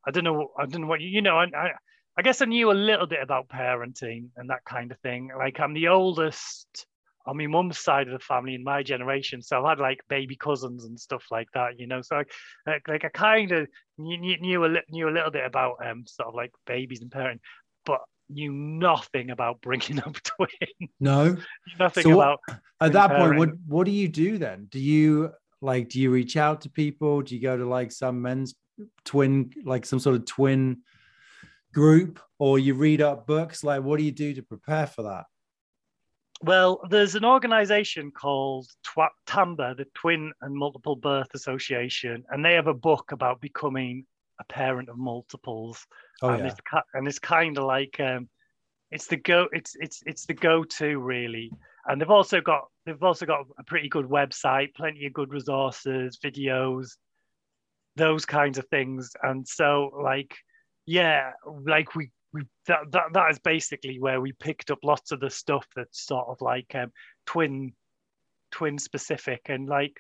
I 0.06 0.12
don't 0.12 0.24
know. 0.24 0.52
I 0.58 0.66
don't 0.66 0.82
know 0.82 0.88
what 0.88 1.02
you, 1.02 1.10
you 1.10 1.22
know. 1.22 1.38
I, 1.38 1.46
I, 1.56 1.72
I 2.18 2.22
guess 2.22 2.42
I 2.42 2.46
knew 2.46 2.72
a 2.72 2.74
little 2.74 3.08
bit 3.08 3.22
about 3.22 3.50
parenting 3.50 4.28
and 4.38 4.50
that 4.50 4.66
kind 4.66 4.92
of 4.92 5.00
thing. 5.00 5.30
Like 5.36 5.60
I'm 5.60 5.74
the 5.74 5.88
oldest 5.88 6.86
on 7.26 7.38
my 7.38 7.48
mum's 7.48 7.80
side 7.80 8.08
of 8.08 8.14
the 8.14 8.20
family 8.20 8.54
in 8.54 8.64
my 8.64 8.84
generation, 8.84 9.42
so 9.42 9.66
I 9.66 9.70
had 9.70 9.80
like 9.80 10.02
baby 10.10 10.36
cousins 10.36 10.86
and 10.86 11.00
stuff 11.00 11.24
like 11.32 11.48
that. 11.54 11.80
You 11.80 11.88
know, 11.88 12.02
so 12.02 12.18
I, 12.18 12.24
like, 12.68 12.88
like 12.88 13.06
I 13.06 13.10
kind 13.10 13.52
of 13.52 13.68
knew, 13.98 14.38
knew 14.40 14.66
a 14.66 14.82
knew 14.90 15.10
a 15.10 15.12
little 15.12 15.32
bit 15.32 15.46
about 15.46 15.78
um 15.86 16.06
sort 16.06 16.30
of 16.30 16.36
like 16.36 16.52
babies 16.68 17.02
and 17.02 17.10
parenting, 17.10 17.40
but 17.86 18.02
knew 18.30 18.52
nothing 18.52 19.30
about 19.30 19.62
bringing 19.62 20.00
up 20.06 20.22
twins. 20.22 20.92
No, 21.00 21.38
nothing 21.80 22.04
so 22.04 22.14
about. 22.14 22.40
at 22.82 22.94
that 22.94 23.12
point, 23.12 23.38
what 23.38 23.50
what 23.68 23.86
do 23.86 23.92
you 23.92 24.10
do 24.10 24.38
then? 24.38 24.68
Do 24.70 24.80
you 24.80 25.32
like 25.62 25.90
do 25.90 26.00
you 26.00 26.12
reach 26.12 26.36
out 26.38 26.62
to 26.62 26.70
people? 26.70 27.22
Do 27.22 27.36
you 27.36 27.42
go 27.42 27.58
to 27.58 27.66
like 27.66 27.92
some 27.92 28.22
men's 28.22 28.54
twin, 29.06 29.52
like 29.64 29.86
some 29.86 30.00
sort 30.00 30.16
of 30.16 30.26
twin 30.26 30.82
group, 31.74 32.20
or 32.40 32.60
you 32.60 32.74
read 32.74 33.02
up 33.02 33.28
books? 33.28 33.64
Like, 33.64 33.84
what 33.84 33.98
do 33.98 34.06
you 34.06 34.12
do 34.12 34.34
to 34.34 34.44
prepare 34.44 34.88
for 34.88 35.04
that? 35.04 35.26
Well, 36.42 36.82
there's 36.90 37.16
an 37.16 37.24
organization 37.24 38.12
called 38.12 38.68
TAMBA, 39.28 39.78
the 39.78 39.86
Twin 39.94 40.34
and 40.42 40.54
Multiple 40.54 40.98
Birth 40.98 41.34
Association, 41.34 42.26
and 42.30 42.44
they 42.44 42.54
have 42.54 42.68
a 42.68 42.74
book 42.74 43.14
about 43.14 43.40
becoming 43.40 44.06
a 44.40 44.44
parent 44.46 44.90
of 44.90 44.98
multiples. 44.98 45.86
Oh, 46.22 46.30
and, 46.30 46.40
yeah. 46.40 46.52
it's, 46.52 46.60
and 46.94 47.08
it's 47.08 47.20
kind 47.20 47.58
of 47.58 47.64
like 47.64 47.98
um, 48.00 48.28
it's 48.92 49.08
the 49.08 49.18
go 49.18 49.48
it's 49.54 49.76
it's 49.80 50.04
it's 50.06 50.26
the 50.26 50.34
go-to 50.34 51.00
really. 51.00 51.52
And 51.86 52.00
they've 52.00 52.10
also 52.10 52.42
got 52.42 52.66
they've 52.86 53.02
also 53.02 53.26
got 53.26 53.46
a 53.58 53.64
pretty 53.64 53.90
good 53.90 54.06
website, 54.06 54.74
plenty 54.76 55.06
of 55.06 55.14
good 55.14 55.32
resources, 55.32 56.20
videos, 56.24 56.98
those 57.96 58.26
kinds 58.26 58.58
of 58.58 58.68
things. 58.68 59.12
And 59.22 59.48
so, 59.48 59.92
like, 60.02 60.36
yeah, 60.86 61.32
like 61.66 61.96
we 61.96 62.10
we 62.34 62.44
that, 62.68 62.92
that 62.92 63.14
that 63.14 63.32
is 63.32 63.40
basically 63.40 64.00
where 64.00 64.20
we 64.20 64.32
picked 64.34 64.72
up 64.72 64.80
lots 64.84 65.12
of 65.12 65.20
the 65.20 65.30
stuff 65.30 65.68
that's 65.76 66.06
sort 66.06 66.28
of 66.28 66.42
like 66.42 66.74
um, 66.76 66.92
twin 67.26 67.74
twin 68.52 68.78
specific. 68.80 69.42
And 69.48 69.68
like 69.68 69.98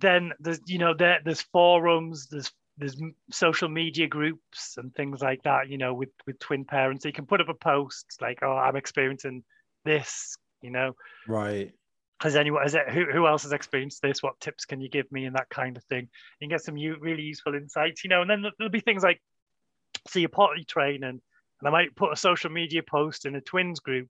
then 0.00 0.32
there's 0.40 0.60
you 0.66 0.78
know 0.78 0.94
there 0.94 1.20
there's 1.24 1.42
forums 1.42 2.28
there's 2.28 2.52
there's 2.76 2.96
social 3.32 3.68
media 3.68 4.06
groups 4.06 4.76
and 4.76 4.94
things 4.94 5.20
like 5.20 5.42
that 5.42 5.68
you 5.68 5.78
know 5.78 5.92
with 5.94 6.10
with 6.26 6.38
twin 6.38 6.64
parents. 6.64 7.04
You 7.04 7.12
can 7.12 7.26
put 7.26 7.40
up 7.40 7.48
a 7.48 7.54
post 7.54 8.06
like 8.20 8.38
oh 8.42 8.52
i'm 8.56 8.76
experiencing 8.76 9.42
this 9.84 10.36
you 10.62 10.70
know? 10.70 10.94
Right 11.26 11.72
has 12.20 12.36
anyone 12.36 12.62
has 12.62 12.74
it, 12.74 12.88
who, 12.90 13.04
who 13.04 13.26
else 13.26 13.44
has 13.44 13.52
experienced 13.52 14.02
this? 14.02 14.22
What 14.22 14.40
tips 14.40 14.64
can 14.64 14.80
you 14.80 14.88
give 14.88 15.10
me 15.12 15.24
and 15.24 15.36
that 15.36 15.50
kind 15.50 15.76
of 15.76 15.84
thing? 15.84 16.08
You 16.40 16.48
can 16.48 16.56
get 16.56 16.64
some 16.64 16.74
really 16.74 17.22
useful 17.22 17.54
insights 17.54 18.04
you 18.04 18.10
know 18.10 18.22
and 18.22 18.30
then 18.30 18.44
there'll 18.58 18.70
be 18.70 18.80
things 18.80 19.02
like 19.02 19.20
see 20.08 20.24
a 20.24 20.28
potty 20.28 20.64
train 20.64 21.02
and, 21.04 21.20
and 21.60 21.68
i 21.68 21.70
might 21.70 21.94
put 21.96 22.12
a 22.12 22.16
social 22.16 22.50
media 22.50 22.82
post 22.82 23.26
in 23.26 23.34
a 23.34 23.40
twins 23.40 23.80
group 23.80 24.08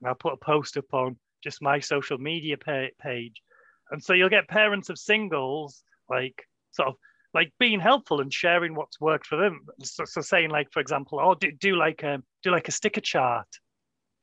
and 0.00 0.08
i'll 0.08 0.14
put 0.14 0.34
a 0.34 0.36
post 0.36 0.76
up 0.76 0.92
on 0.92 1.16
just 1.42 1.60
my 1.60 1.80
social 1.80 2.18
media 2.18 2.56
page. 2.56 3.42
And 3.90 4.02
so 4.02 4.14
you'll 4.14 4.28
get 4.28 4.48
parents 4.48 4.88
of 4.88 4.98
singles 4.98 5.82
like 6.08 6.46
sort 6.70 6.88
of 6.88 6.94
like 7.34 7.52
being 7.58 7.80
helpful 7.80 8.20
and 8.20 8.32
sharing 8.32 8.74
what's 8.74 9.00
worked 9.00 9.26
for 9.26 9.36
them. 9.36 9.66
So, 9.82 10.04
so 10.04 10.20
saying 10.20 10.50
like 10.50 10.70
for 10.72 10.80
example 10.80 11.18
oh 11.20 11.34
do, 11.34 11.50
do 11.52 11.76
like 11.76 12.04
um 12.04 12.22
do 12.42 12.50
like 12.50 12.68
a 12.68 12.72
sticker 12.72 13.00
chart 13.00 13.48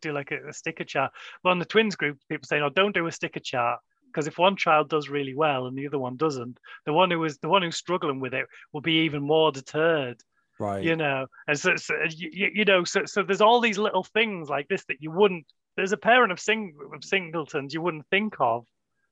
do 0.01 0.11
like 0.11 0.31
a, 0.31 0.49
a 0.49 0.53
sticker 0.53 0.83
chart. 0.83 1.11
But 1.43 1.51
on 1.51 1.59
the 1.59 1.65
twins 1.65 1.95
group, 1.95 2.19
people 2.29 2.47
saying, 2.47 2.63
"Oh, 2.63 2.69
don't 2.69 2.95
do 2.95 3.07
a 3.07 3.11
sticker 3.11 3.39
chart." 3.39 3.79
Because 4.07 4.25
if 4.25 4.39
one 4.39 4.55
child 4.55 4.89
does 4.89 5.07
really 5.07 5.35
well 5.35 5.67
and 5.67 5.77
the 5.77 5.85
other 5.85 5.99
one 5.99 6.17
doesn't, 6.17 6.57
the 6.87 6.93
one 6.93 7.11
who 7.11 7.23
is 7.25 7.37
the 7.37 7.49
one 7.49 7.61
who's 7.61 7.77
struggling 7.77 8.19
with 8.19 8.33
it 8.33 8.47
will 8.73 8.81
be 8.81 9.03
even 9.03 9.21
more 9.21 9.51
deterred 9.51 10.23
right 10.59 10.83
you 10.83 10.95
know 10.95 11.25
and 11.47 11.57
so, 11.57 11.75
so 11.77 11.95
you, 12.09 12.51
you, 12.53 12.65
know 12.65 12.83
so, 12.83 13.05
so 13.05 13.23
there's 13.23 13.41
all 13.41 13.61
these 13.61 13.77
little 13.77 14.03
things 14.03 14.49
like 14.49 14.67
this 14.67 14.83
that 14.85 15.01
you 15.01 15.09
wouldn't 15.09 15.45
there's 15.75 15.93
a 15.93 15.97
parent 15.97 16.31
of 16.31 16.39
sing 16.39 16.73
of 16.93 17.03
singletons 17.03 17.73
you 17.73 17.81
wouldn't 17.81 18.05
think 18.11 18.35
of 18.39 18.65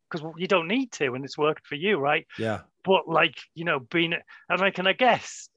because 0.10 0.26
you 0.38 0.48
don't 0.48 0.68
need 0.68 0.92
to 0.92 1.14
and 1.14 1.26
it's 1.26 1.38
worked 1.38 1.66
for 1.66 1.76
you 1.76 1.98
right 1.98 2.28
yeah 2.38 2.60
but 2.84 3.08
like 3.08 3.38
you 3.56 3.64
know 3.64 3.80
being 3.80 4.14
and 4.50 4.60
like 4.60 4.78
and 4.78 4.88
i 4.88 4.94
guess 4.94 5.50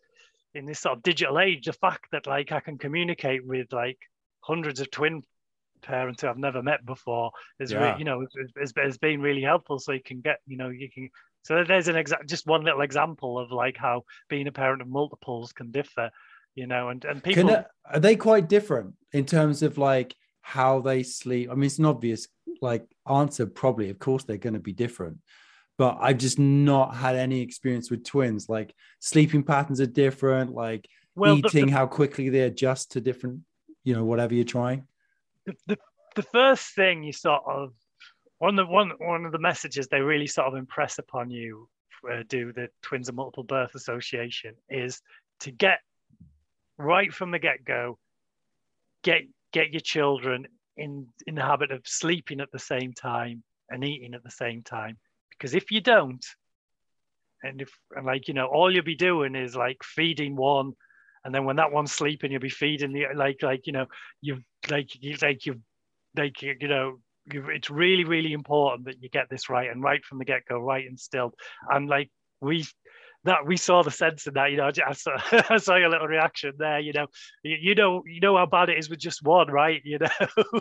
in 0.54 0.64
this 0.64 0.80
sort 0.80 0.96
of 0.96 1.02
digital 1.02 1.38
age 1.38 1.66
the 1.66 1.72
fact 1.72 2.06
that 2.12 2.26
like 2.26 2.52
i 2.52 2.60
can 2.60 2.78
communicate 2.78 3.44
with 3.44 3.72
like 3.72 3.98
hundreds 4.40 4.80
of 4.80 4.90
twin 4.90 5.22
parents 5.82 6.20
who 6.20 6.28
I've 6.28 6.38
never 6.38 6.62
met 6.62 6.84
before 6.84 7.30
is 7.58 7.72
yeah. 7.72 7.78
really, 7.78 7.98
you 8.00 8.04
know 8.04 8.26
has, 8.58 8.72
has 8.76 8.98
been 8.98 9.20
really 9.20 9.42
helpful. 9.42 9.78
So 9.78 9.92
you 9.92 10.02
can 10.02 10.20
get 10.20 10.38
you 10.46 10.56
know 10.56 10.68
you 10.68 10.90
can 10.90 11.10
so 11.42 11.64
there's 11.64 11.88
an 11.88 11.96
exact 11.96 12.28
just 12.28 12.46
one 12.46 12.64
little 12.64 12.82
example 12.82 13.38
of 13.38 13.50
like 13.50 13.76
how 13.76 14.04
being 14.28 14.46
a 14.46 14.52
parent 14.52 14.82
of 14.82 14.88
multiples 14.88 15.52
can 15.52 15.70
differ, 15.70 16.10
you 16.54 16.66
know, 16.66 16.90
and 16.90 17.04
and 17.04 17.22
people 17.22 17.48
can, 17.48 17.64
are 17.90 18.00
they 18.00 18.16
quite 18.16 18.48
different 18.48 18.94
in 19.12 19.24
terms 19.24 19.62
of 19.62 19.78
like 19.78 20.14
how 20.42 20.80
they 20.80 21.02
sleep. 21.02 21.50
I 21.50 21.54
mean, 21.54 21.64
it's 21.64 21.78
an 21.78 21.86
obvious 21.86 22.28
like 22.60 22.84
answer. 23.08 23.46
Probably, 23.46 23.90
of 23.90 23.98
course, 23.98 24.24
they're 24.24 24.36
going 24.36 24.54
to 24.54 24.60
be 24.60 24.72
different. 24.72 25.18
But 25.78 25.96
I've 26.00 26.18
just 26.18 26.38
not 26.38 26.94
had 26.94 27.16
any 27.16 27.40
experience 27.40 27.90
with 27.90 28.04
twins. 28.04 28.48
Like 28.48 28.74
sleeping 28.98 29.42
patterns 29.42 29.80
are 29.80 29.86
different. 29.86 30.52
Like 30.52 30.86
well, 31.14 31.38
eating, 31.38 31.66
the, 31.66 31.70
the, 31.70 31.72
how 31.72 31.86
quickly 31.86 32.28
they 32.28 32.40
adjust 32.40 32.92
to 32.92 33.00
different 33.00 33.40
you 33.84 33.94
know 33.94 34.04
whatever 34.04 34.34
you're 34.34 34.44
trying? 34.44 34.86
The, 35.46 35.54
the, 35.66 35.78
the 36.16 36.22
first 36.22 36.74
thing 36.74 37.02
you 37.02 37.12
sort 37.12 37.42
of 37.46 37.72
one 38.38 38.58
of 38.58 38.66
the 38.66 38.72
one 38.72 38.92
one 38.98 39.24
of 39.24 39.32
the 39.32 39.38
messages 39.38 39.88
they 39.88 40.00
really 40.00 40.26
sort 40.26 40.48
of 40.48 40.54
impress 40.54 40.98
upon 40.98 41.30
you 41.30 41.68
uh, 42.10 42.22
do 42.28 42.52
the 42.52 42.68
twins 42.82 43.08
and 43.08 43.16
multiple 43.16 43.44
birth 43.44 43.74
association 43.74 44.54
is 44.68 45.02
to 45.40 45.50
get 45.50 45.80
right 46.78 47.12
from 47.12 47.30
the 47.30 47.38
get-go 47.38 47.98
get 49.02 49.22
get 49.52 49.72
your 49.72 49.80
children 49.80 50.46
in 50.76 51.06
in 51.26 51.34
the 51.34 51.42
habit 51.42 51.70
of 51.70 51.86
sleeping 51.86 52.40
at 52.40 52.50
the 52.52 52.58
same 52.58 52.92
time 52.92 53.42
and 53.68 53.84
eating 53.84 54.14
at 54.14 54.22
the 54.22 54.30
same 54.30 54.62
time. 54.62 54.96
Because 55.30 55.54
if 55.54 55.70
you 55.70 55.80
don't 55.80 56.24
and 57.42 57.60
if 57.60 57.70
and 57.94 58.06
like 58.06 58.28
you 58.28 58.34
know 58.34 58.46
all 58.46 58.72
you'll 58.72 58.84
be 58.84 58.96
doing 58.96 59.34
is 59.34 59.56
like 59.56 59.82
feeding 59.82 60.36
one 60.36 60.72
and 61.24 61.34
then 61.34 61.44
when 61.44 61.56
that 61.56 61.72
one's 61.72 61.92
sleeping, 61.92 62.32
you'll 62.32 62.40
be 62.40 62.48
feeding 62.48 62.92
the 62.92 63.06
like 63.14 63.42
like 63.42 63.66
you 63.66 63.72
know 63.72 63.86
you've 64.20 64.42
like 64.70 64.90
you 65.00 65.16
like 65.20 65.46
you've 65.46 65.60
like 66.16 66.42
you 66.42 66.68
know 66.68 66.98
it's 67.26 67.70
really 67.70 68.04
really 68.04 68.32
important 68.32 68.86
that 68.86 69.02
you 69.02 69.08
get 69.08 69.28
this 69.30 69.48
right 69.48 69.70
and 69.70 69.82
right 69.82 70.04
from 70.04 70.18
the 70.18 70.24
get 70.24 70.42
go, 70.48 70.58
right 70.58 70.86
instilled. 70.86 71.34
And 71.68 71.88
like 71.88 72.10
we 72.40 72.66
that 73.24 73.46
we 73.46 73.56
saw 73.56 73.82
the 73.82 73.90
sense 73.90 74.26
in 74.26 74.34
that. 74.34 74.50
You 74.50 74.56
know, 74.56 74.70
I 74.86 74.92
saw, 74.92 75.12
I 75.50 75.58
saw 75.58 75.76
your 75.76 75.90
little 75.90 76.06
reaction 76.08 76.52
there. 76.58 76.80
You 76.80 76.92
know, 76.92 77.06
you, 77.42 77.56
you, 77.60 77.74
know, 77.74 78.02
you 78.06 78.20
know 78.20 78.36
how 78.36 78.46
bad 78.46 78.70
it 78.70 78.78
is 78.78 78.88
with 78.88 78.98
just 78.98 79.22
one, 79.22 79.48
right? 79.50 79.80
You 79.84 79.98
know. 79.98 80.08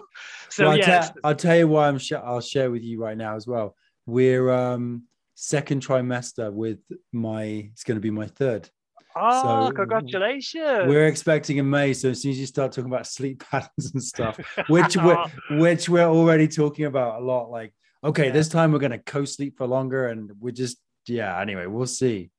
so 0.49 0.63
well, 0.63 0.71
I'll, 0.71 0.77
yeah, 0.77 1.01
tell, 1.01 1.13
I'll 1.23 1.35
tell 1.35 1.57
you 1.57 1.67
why 1.67 1.87
I'm. 1.87 1.97
Sh- 1.97 2.13
I'll 2.13 2.41
share 2.41 2.71
with 2.71 2.83
you 2.83 3.01
right 3.01 3.17
now 3.17 3.35
as 3.35 3.47
well. 3.47 3.75
We're 4.05 4.51
um 4.51 5.03
second 5.35 5.85
trimester 5.85 6.51
with 6.51 6.79
my. 7.11 7.69
It's 7.71 7.83
going 7.83 7.97
to 7.97 8.01
be 8.01 8.11
my 8.11 8.27
third. 8.27 8.69
Oh, 9.15 9.41
So, 9.41 9.47
ah, 9.47 9.71
congratulations! 9.71 10.87
We're 10.87 11.07
expecting 11.07 11.57
in 11.57 11.69
May, 11.69 11.93
so 11.93 12.09
as 12.09 12.21
soon 12.21 12.31
as 12.31 12.39
you 12.39 12.45
start 12.45 12.71
talking 12.71 12.91
about 12.91 13.07
sleep 13.07 13.43
patterns 13.51 13.91
and 13.93 14.03
stuff, 14.03 14.37
which 14.69 14.95
we're 14.97 15.15
ah. 15.15 15.31
which 15.51 15.89
we're 15.89 16.03
already 16.07 16.47
talking 16.47 16.85
about 16.85 17.21
a 17.21 17.25
lot. 17.25 17.49
Like, 17.49 17.73
okay, 18.03 18.27
Yeah. 18.27 18.31
this 18.31 18.49
time 18.49 18.71
we're 18.71 18.79
going 18.79 18.91
to 18.91 18.99
co-sleep 18.99 19.57
for 19.57 19.65
longer, 19.67 20.07
and 20.07 20.31
we're 20.39 20.51
just 20.51 20.77
yeah. 21.07 21.39
Anyway, 21.41 21.65
we'll 21.65 21.87
see. 21.87 22.29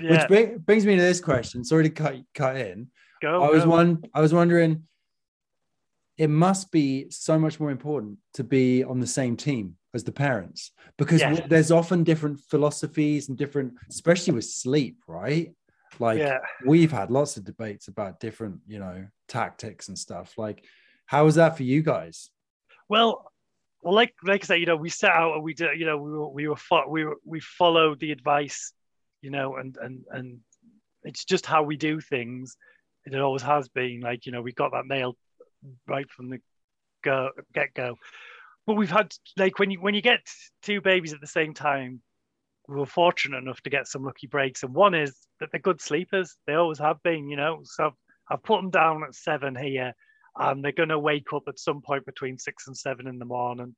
yeah, 0.00 0.10
Which 0.20 0.28
bring, 0.28 0.58
brings 0.58 0.86
me 0.86 0.96
to 0.96 1.02
this 1.02 1.20
question. 1.20 1.64
Sorry 1.64 1.84
to 1.84 1.90
cut 1.90 2.16
cut 2.34 2.56
in. 2.56 2.90
go. 3.20 3.42
I 3.42 3.50
was 3.50 3.64
go. 3.64 3.70
one. 3.70 4.02
I 4.14 4.20
was 4.20 4.32
wondering. 4.32 4.84
It 6.18 6.30
must 6.30 6.72
be 6.72 7.10
so 7.10 7.38
much 7.38 7.60
more 7.60 7.70
important 7.70 8.16
to 8.34 8.42
be 8.42 8.82
on 8.82 9.00
the 9.00 9.06
same 9.06 9.36
team 9.36 9.76
as 9.92 10.02
the 10.02 10.12
parents 10.12 10.72
because 10.96 11.20
Yes. 11.20 11.42
there's 11.46 11.70
often 11.70 12.04
different 12.04 12.40
philosophies 12.40 13.28
and 13.28 13.36
different, 13.36 13.74
especially 13.90 14.32
with 14.32 14.46
sleep, 14.46 14.96
right? 15.06 15.52
Like 16.00 16.18
yeah. 16.18 16.38
we've 16.64 16.92
had 16.92 17.10
lots 17.10 17.36
of 17.36 17.44
debates 17.44 17.88
about 17.88 18.20
different, 18.20 18.60
you 18.66 18.78
know, 18.78 19.06
tactics 19.28 19.88
and 19.88 19.98
stuff. 19.98 20.36
Like, 20.36 20.64
how 21.06 21.24
was 21.24 21.36
that 21.36 21.56
for 21.56 21.62
you 21.62 21.82
guys? 21.82 22.30
Well, 22.88 23.30
well, 23.82 23.94
like 23.94 24.14
like 24.24 24.44
I 24.44 24.46
say, 24.46 24.58
you 24.58 24.66
know, 24.66 24.76
we 24.76 24.90
set 24.90 25.12
out 25.12 25.34
and 25.34 25.42
we 25.42 25.54
did, 25.54 25.78
you 25.78 25.86
know, 25.86 25.96
we 25.98 26.10
were 26.10 26.28
we 26.28 26.48
were 26.48 26.56
fo- 26.56 26.88
we 26.88 27.04
were 27.04 27.16
we 27.24 27.40
followed 27.40 28.00
the 28.00 28.12
advice, 28.12 28.72
you 29.22 29.30
know, 29.30 29.56
and 29.56 29.76
and 29.80 30.04
and 30.10 30.38
it's 31.04 31.24
just 31.24 31.46
how 31.46 31.62
we 31.62 31.76
do 31.76 32.00
things. 32.00 32.56
It 33.04 33.14
always 33.20 33.42
has 33.42 33.68
been. 33.68 34.00
Like 34.00 34.26
you 34.26 34.32
know, 34.32 34.42
we 34.42 34.52
got 34.52 34.72
that 34.72 34.86
nailed 34.86 35.16
right 35.86 36.10
from 36.10 36.30
the 36.30 36.40
go 37.02 37.30
get 37.54 37.74
go. 37.74 37.96
But 38.66 38.74
we've 38.74 38.90
had 38.90 39.14
like 39.36 39.58
when 39.58 39.70
you 39.70 39.80
when 39.80 39.94
you 39.94 40.02
get 40.02 40.20
two 40.62 40.80
babies 40.80 41.12
at 41.12 41.20
the 41.20 41.26
same 41.26 41.54
time, 41.54 42.02
we 42.68 42.76
were 42.76 42.86
fortunate 42.86 43.38
enough 43.38 43.60
to 43.62 43.70
get 43.70 43.86
some 43.86 44.04
lucky 44.04 44.26
breaks. 44.26 44.62
And 44.62 44.74
one 44.74 44.94
is 44.94 45.16
that 45.40 45.50
they're 45.52 45.60
good 45.60 45.80
sleepers. 45.80 46.36
They 46.46 46.54
always 46.54 46.78
have 46.78 47.02
been, 47.02 47.28
you 47.28 47.36
know. 47.36 47.60
So 47.64 47.86
I've, 47.86 47.92
I've 48.30 48.42
put 48.42 48.56
them 48.56 48.70
down 48.70 49.04
at 49.04 49.14
seven 49.14 49.54
here 49.54 49.94
and 50.38 50.62
they're 50.62 50.72
going 50.72 50.90
to 50.90 50.98
wake 50.98 51.32
up 51.32 51.44
at 51.48 51.58
some 51.58 51.80
point 51.80 52.04
between 52.04 52.38
six 52.38 52.66
and 52.66 52.76
seven 52.76 53.06
in 53.06 53.18
the 53.18 53.24
morning, 53.24 53.74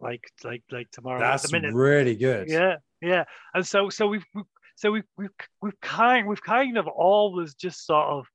like 0.00 0.24
like 0.44 0.62
like 0.70 0.90
tomorrow. 0.90 1.20
That's 1.20 1.52
really 1.52 2.16
good. 2.16 2.48
yeah, 2.48 2.76
yeah. 3.00 3.24
And 3.54 3.66
so 3.66 3.88
so 3.88 4.06
we've, 4.06 4.24
we've 4.34 4.44
so 4.74 4.90
we've 4.90 5.04
we've 5.16 5.30
we've 5.62 5.80
kind 5.80 6.26
we've 6.26 6.42
kind 6.42 6.76
of 6.76 6.86
always 6.86 7.54
just 7.54 7.86
sort 7.86 8.06
of. 8.06 8.26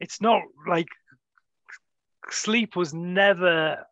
It's 0.00 0.20
not 0.20 0.42
like 0.68 0.88
sleep 2.30 2.76
was 2.76 2.92
never 2.92 3.86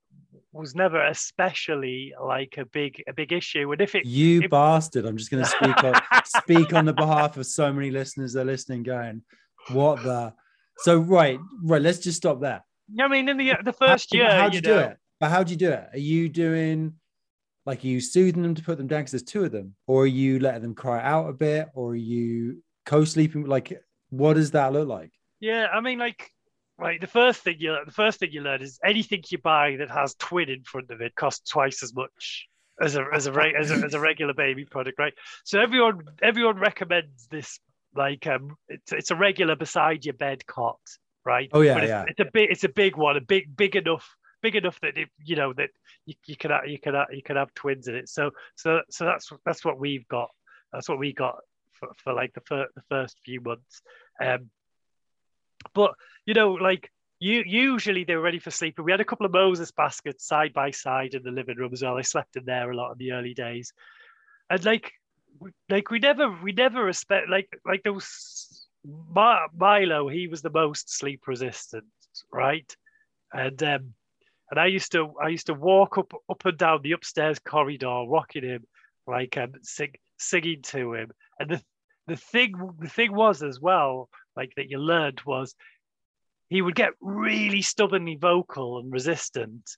was 0.55 0.75
never 0.75 1.05
especially 1.07 2.13
like 2.23 2.55
a 2.59 2.65
big 2.67 3.03
a 3.09 3.13
big 3.13 3.33
issue, 3.33 3.71
and 3.73 3.81
if 3.81 3.95
it 3.95 4.07
You 4.07 4.43
it- 4.43 4.51
bastard! 4.51 5.05
I'm 5.05 5.17
just 5.17 5.31
going 5.31 5.43
to 5.45 5.49
speak 5.51 5.85
on 5.85 5.95
speak 6.25 6.73
on 6.73 6.85
the 6.85 6.93
behalf 7.05 7.37
of 7.37 7.47
so 7.47 7.73
many 7.73 7.91
listeners 7.91 8.33
that 8.33 8.43
are 8.43 8.45
listening, 8.45 8.83
going, 8.83 9.23
"What 9.71 10.03
the?" 10.03 10.33
So 10.79 10.99
right, 10.99 11.39
right. 11.63 11.83
Let's 11.83 11.99
just 11.99 12.17
stop 12.19 12.41
there. 12.41 12.65
I 13.01 13.09
mean, 13.09 13.29
in 13.29 13.37
the 13.37 13.55
the 13.65 13.73
first 13.73 14.09
How- 14.13 14.19
year, 14.19 14.31
how'd 14.31 14.55
you 14.55 14.59
you, 14.59 14.63
do 14.63 14.79
it? 14.79 14.97
But 15.21 15.31
how'd 15.31 15.51
you 15.51 15.57
do 15.57 15.71
it? 15.71 15.89
Are 15.93 15.99
you 15.99 16.29
doing 16.29 16.95
like 17.67 17.83
are 17.85 17.87
you 17.89 18.01
soothing 18.01 18.43
them 18.43 18.55
to 18.55 18.63
put 18.63 18.77
them 18.79 18.87
down 18.87 19.01
because 19.01 19.13
there's 19.13 19.23
two 19.23 19.45
of 19.45 19.53
them, 19.53 19.75
or 19.87 20.03
are 20.03 20.07
you 20.07 20.39
letting 20.39 20.63
them 20.63 20.75
cry 20.75 21.03
out 21.03 21.29
a 21.29 21.33
bit, 21.33 21.69
or 21.75 21.93
are 21.93 21.97
you 21.97 22.63
co-sleeping? 22.87 23.47
Like, 23.47 23.81
what 24.11 24.35
does 24.35 24.51
that 24.53 24.73
look 24.73 24.89
like? 24.89 25.11
Yeah, 25.41 25.67
I 25.73 25.81
mean, 25.81 25.99
like, 25.99 26.31
right. 26.79 27.01
The 27.01 27.07
first 27.07 27.43
thing 27.43 27.57
you 27.59 27.77
the 27.85 27.93
first 27.93 28.21
thing 28.21 28.31
you 28.33 28.43
learn 28.43 28.63
is 28.63 28.79
anything 28.85 29.23
you 29.29 29.39
buy 29.39 29.77
that 29.79 29.91
has 29.91 30.15
twin 30.15 30.49
in 30.49 30.63
front 30.63 30.91
of 30.91 31.01
it 31.01 31.15
costs 31.15 31.51
twice 31.51 31.83
as 31.83 31.95
much 31.95 32.49
as 32.81 32.97
a 32.97 33.05
as 33.13 33.27
a 33.27 33.33
as 33.59 33.71
a, 33.71 33.75
as 33.85 33.95
a 33.95 34.01
regular 34.01 34.35
baby 34.35 34.65
product, 34.65 34.99
right? 34.99 35.15
So 35.45 35.61
everyone 35.61 36.01
everyone 36.23 36.59
recommends 36.59 37.27
this. 37.29 37.59
Like, 37.97 38.27
um, 38.27 38.57
it's 38.69 38.93
it's 38.93 39.11
a 39.13 39.17
regular 39.17 39.55
beside 39.55 40.05
your 40.05 40.15
bed 40.15 40.45
cot, 40.47 40.81
right? 41.25 41.49
Oh, 41.53 41.61
yeah, 41.61 41.75
But 41.75 41.85
it's, 41.85 41.91
yeah. 41.91 42.05
It's 42.09 42.21
a 42.21 42.25
big 42.33 42.51
it's 42.51 42.65
a 42.65 42.69
big 42.69 42.97
one, 42.97 43.17
a 43.17 43.21
big 43.21 43.57
big 43.57 43.77
enough 43.77 44.17
big 44.43 44.57
enough 44.57 44.79
that 44.81 44.99
it, 44.99 45.09
you 45.25 45.37
know 45.37 45.53
that 45.55 45.71
you, 46.05 46.15
you 46.27 46.37
can 46.37 46.51
you 46.67 46.79
can 46.79 46.95
have, 46.95 47.07
you 47.13 47.23
can 47.23 47.37
have 47.37 47.55
twins 47.55 47.89
in 47.89 47.95
it. 47.95 48.09
So 48.09 48.33
so 48.57 48.81
so 48.91 49.05
that's 49.05 49.31
that's 49.47 49.65
what 49.65 49.79
we've 49.79 50.07
got. 50.09 50.31
That's 50.73 50.89
what 50.89 50.99
we 50.99 51.13
got 51.13 51.37
for, 51.73 51.89
for 52.03 52.13
like 52.13 52.35
the 52.35 52.41
fir- 52.41 52.69
the 52.75 52.83
first 52.89 53.17
few 53.25 53.41
months. 53.41 53.81
Um, 54.21 54.51
but 55.73 55.95
you 56.27 56.35
know, 56.35 56.53
like 56.53 56.91
you 57.21 57.43
usually 57.47 58.05
they 58.05 58.17
were 58.17 58.23
ready 58.23 58.39
for 58.39 58.51
sleep. 58.51 58.79
We 58.79 58.91
had 58.91 59.01
a 59.01 59.05
couple 59.05 59.27
of 59.27 59.33
Moses 59.33 59.71
baskets 59.71 60.27
side 60.27 60.53
by 60.53 60.71
side 60.71 61.15
in 61.15 61.23
the 61.23 61.31
living 61.31 61.57
room 61.57 61.73
as 61.73 61.83
well. 61.83 61.97
I 61.97 62.03
slept 62.03 62.37
in 62.37 62.45
there 62.45 62.71
a 62.71 62.77
lot 62.77 62.93
in 62.93 62.99
the 62.99 63.13
early 63.13 63.35
days, 63.35 63.73
and 64.51 64.65
like, 64.65 64.93
like 65.69 65.91
we 65.91 65.99
never, 65.99 66.31
we 66.43 66.53
never 66.53 66.85
respect 66.85 67.29
like 67.29 67.49
like 67.67 67.83
was 67.87 68.67
Milo. 69.55 70.09
He 70.09 70.27
was 70.27 70.43
the 70.43 70.51
most 70.51 70.91
sleep 70.91 71.27
resistant, 71.27 71.85
right? 72.33 72.77
And 73.33 73.63
um, 73.63 73.95
and 74.51 74.61
I 74.61 74.67
used 74.67 74.93
to 74.93 75.15
I 75.23 75.29
used 75.29 75.47
to 75.47 75.55
walk 75.55 75.99
up 75.99 76.13
up 76.29 76.45
and 76.45 76.59
down 76.59 76.83
the 76.83 76.93
upstairs 76.93 77.39
corridor, 77.39 78.05
rocking 78.07 78.45
him, 78.45 78.65
like 79.07 79.37
um, 79.37 79.53
sing, 79.63 79.95
singing 80.19 80.63
to 80.63 80.95
him. 80.95 81.11
And 81.39 81.51
the 81.51 81.63
the 82.07 82.17
thing 82.17 82.55
the 82.79 82.89
thing 82.89 83.15
was 83.15 83.43
as 83.43 83.61
well, 83.61 84.11
like 84.37 84.53
that 84.57 84.71
you 84.71 84.79
learned 84.79 85.21
was 85.27 85.55
he 86.49 86.63
would 86.63 86.75
get 86.75 86.93
really 87.01 87.63
stubbornly 87.63 88.17
vocal 88.17 88.79
and 88.79 88.93
resistant. 88.93 89.71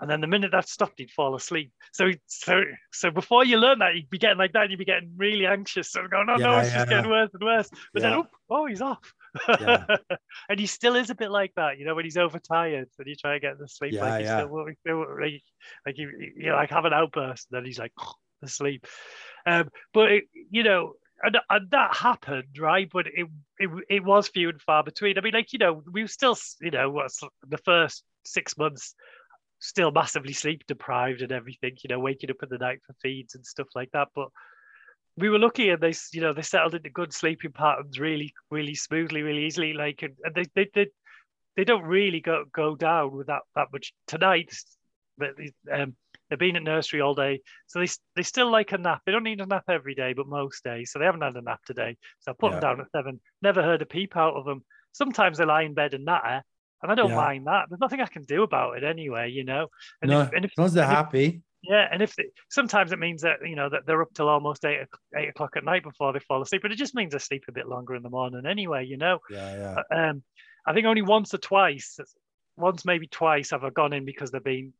And 0.00 0.10
then 0.10 0.20
the 0.20 0.26
minute 0.26 0.50
that 0.50 0.68
stopped, 0.68 0.94
he'd 0.98 1.10
fall 1.12 1.36
asleep. 1.36 1.70
So, 1.92 2.10
so, 2.26 2.62
so 2.92 3.10
before 3.10 3.44
you 3.44 3.58
learn 3.58 3.78
that, 3.78 3.94
you'd 3.94 4.10
be 4.10 4.18
getting 4.18 4.38
like 4.38 4.52
that. 4.52 4.68
You'd 4.68 4.78
be 4.78 4.84
getting 4.84 5.12
really 5.16 5.46
anxious. 5.46 5.94
and 5.94 6.10
going, 6.10 6.26
oh 6.28 6.34
no, 6.34 6.50
Yeah, 6.50 6.62
it's 6.62 6.72
just 6.72 6.88
getting 6.88 7.10
worse 7.10 7.30
and 7.32 7.42
worse. 7.42 7.70
But 7.92 8.02
then, 8.02 8.12
oh, 8.14 8.26
oh, 8.50 8.66
he's 8.66 8.80
off. 8.82 9.14
Yeah. 9.48 9.84
and 10.48 10.58
he 10.58 10.66
still 10.66 10.96
is 10.96 11.10
a 11.10 11.14
bit 11.14 11.30
like 11.30 11.52
that, 11.54 11.78
you 11.78 11.84
know, 11.84 11.94
when 11.94 12.04
he's 12.04 12.16
overtired 12.16 12.88
and 12.98 13.06
you 13.06 13.14
try 13.14 13.34
to 13.34 13.40
get 13.40 13.58
to 13.58 13.68
sleep, 13.68 13.92
Yeah, 13.92 14.00
like 14.00 14.20
he's 14.20 14.28
yeah. 14.28 14.38
still, 14.40 14.66
still 14.80 15.06
like, 15.20 15.42
like 15.86 15.98
you, 15.98 16.32
you 16.36 16.52
like 16.52 16.70
have 16.70 16.84
an 16.86 16.92
outburst, 16.92 17.46
and 17.50 17.58
then 17.58 17.64
he's 17.64 17.78
like 17.78 17.92
asleep. 18.42 18.86
Um, 19.46 19.70
but 19.92 20.10
it, 20.10 20.24
you 20.50 20.64
know, 20.64 20.94
and, 21.22 21.38
and 21.48 21.70
that 21.70 21.96
happened, 21.96 22.58
right? 22.58 22.88
But 22.92 23.06
it, 23.06 23.26
it 23.58 23.70
it 23.88 24.04
was 24.04 24.28
few 24.28 24.48
and 24.48 24.60
far 24.60 24.82
between. 24.82 25.16
I 25.16 25.20
mean, 25.20 25.34
like 25.34 25.52
you 25.52 25.58
know, 25.58 25.82
we 25.90 26.02
were 26.02 26.08
still, 26.08 26.36
you 26.60 26.70
know, 26.70 26.90
what's 26.90 27.20
the 27.48 27.58
first 27.58 28.04
six 28.24 28.56
months 28.56 28.94
still 29.64 29.90
massively 29.90 30.32
sleep 30.34 30.62
deprived 30.66 31.22
and 31.22 31.32
everything, 31.32 31.74
you 31.82 31.88
know, 31.88 31.98
waking 31.98 32.30
up 32.30 32.42
in 32.42 32.48
the 32.50 32.58
night 32.58 32.80
for 32.86 32.94
feeds 33.02 33.34
and 33.34 33.46
stuff 33.46 33.68
like 33.74 33.90
that. 33.92 34.08
But 34.14 34.28
we 35.16 35.30
were 35.30 35.38
lucky 35.38 35.70
and 35.70 35.80
they, 35.80 35.94
you 36.12 36.20
know, 36.20 36.32
they 36.32 36.42
settled 36.42 36.74
into 36.74 36.90
good 36.90 37.12
sleeping 37.12 37.52
patterns 37.52 37.98
really, 37.98 38.34
really 38.50 38.74
smoothly, 38.74 39.22
really 39.22 39.46
easily. 39.46 39.72
Like, 39.72 40.02
and, 40.02 40.14
and 40.22 40.34
they, 40.34 40.44
they, 40.54 40.70
they, 40.74 40.86
they 41.56 41.64
don't 41.64 41.84
really 41.84 42.20
go, 42.20 42.44
go 42.52 42.76
down 42.76 43.16
with 43.16 43.28
that, 43.28 43.42
that 43.54 43.68
much 43.72 43.94
tonight. 44.06 44.54
But 45.16 45.30
um, 45.72 45.96
they've 46.34 46.48
been 46.48 46.56
at 46.56 46.62
nursery 46.62 47.00
all 47.00 47.14
day. 47.14 47.40
So 47.68 47.78
they, 47.80 47.86
they 48.16 48.22
still 48.22 48.50
like 48.50 48.72
a 48.72 48.78
nap. 48.78 49.02
They 49.06 49.12
don't 49.12 49.22
need 49.22 49.40
a 49.40 49.46
nap 49.46 49.64
every 49.68 49.94
day, 49.94 50.12
but 50.12 50.26
most 50.26 50.64
days. 50.64 50.90
So 50.90 50.98
they 50.98 51.04
haven't 51.04 51.22
had 51.22 51.36
a 51.36 51.42
nap 51.42 51.60
today. 51.64 51.96
So 52.20 52.32
I 52.32 52.34
put 52.38 52.52
Yeah. 52.52 52.60
them 52.60 52.60
down 52.60 52.80
at 52.80 52.90
seven, 52.90 53.20
never 53.42 53.62
heard 53.62 53.82
a 53.82 53.86
peep 53.86 54.16
out 54.16 54.34
of 54.34 54.44
them. 54.44 54.64
Sometimes 54.92 55.38
they 55.38 55.44
lie 55.44 55.62
in 55.62 55.74
bed 55.74 55.94
and 55.94 56.04
natter. 56.04 56.42
And 56.82 56.92
I 56.92 56.96
don't 56.96 57.10
Yeah. 57.10 57.16
mind 57.16 57.46
that. 57.46 57.66
There's 57.68 57.80
nothing 57.80 58.00
I 58.00 58.06
can 58.06 58.24
do 58.24 58.42
about 58.42 58.76
it 58.76 58.84
anyway, 58.84 59.30
you 59.30 59.44
know. 59.44 59.68
And 60.02 60.10
no, 60.10 60.20
if, 60.22 60.32
and 60.32 60.44
if, 60.44 60.50
as 60.52 60.58
long 60.58 60.66
as 60.66 60.74
they're 60.74 60.84
happy. 60.86 61.42
yeah, 61.62 61.88
and 61.90 62.02
if 62.02 62.14
they, 62.14 62.24
sometimes 62.50 62.92
it 62.92 62.98
means 62.98 63.22
that 63.22 63.38
you 63.42 63.56
know 63.56 63.70
that 63.70 63.86
they're 63.86 64.02
up 64.02 64.12
till 64.14 64.28
almost 64.28 64.64
eight 64.66 64.86
eight 65.16 65.30
o'clock 65.30 65.56
at 65.56 65.64
night 65.64 65.82
before 65.82 66.12
they 66.12 66.18
fall 66.18 66.42
asleep, 66.42 66.60
but 66.60 66.72
it 66.72 66.76
just 66.76 66.94
means 66.94 67.12
they 67.12 67.18
sleep 67.18 67.44
a 67.48 67.52
bit 67.52 67.68
longer 67.68 67.94
in 67.94 68.02
the 68.02 68.10
morning 68.10 68.44
anyway. 68.44 68.84
You 68.84 68.98
know, 68.98 69.20
Yeah, 69.30 69.56
yeah. 69.56 69.82
Uh, 69.90 70.10
um, 70.10 70.22
I 70.66 70.74
think 70.74 70.86
only 70.86 71.00
once 71.02 71.32
or 71.32 71.38
twice, 71.38 71.98
once 72.56 72.84
maybe 72.84 73.06
twice, 73.06 73.50
have 73.50 73.64
I 73.64 73.70
gone 73.70 73.94
in 73.94 74.04
because 74.04 74.30
they've 74.30 74.44
been, 74.44 74.74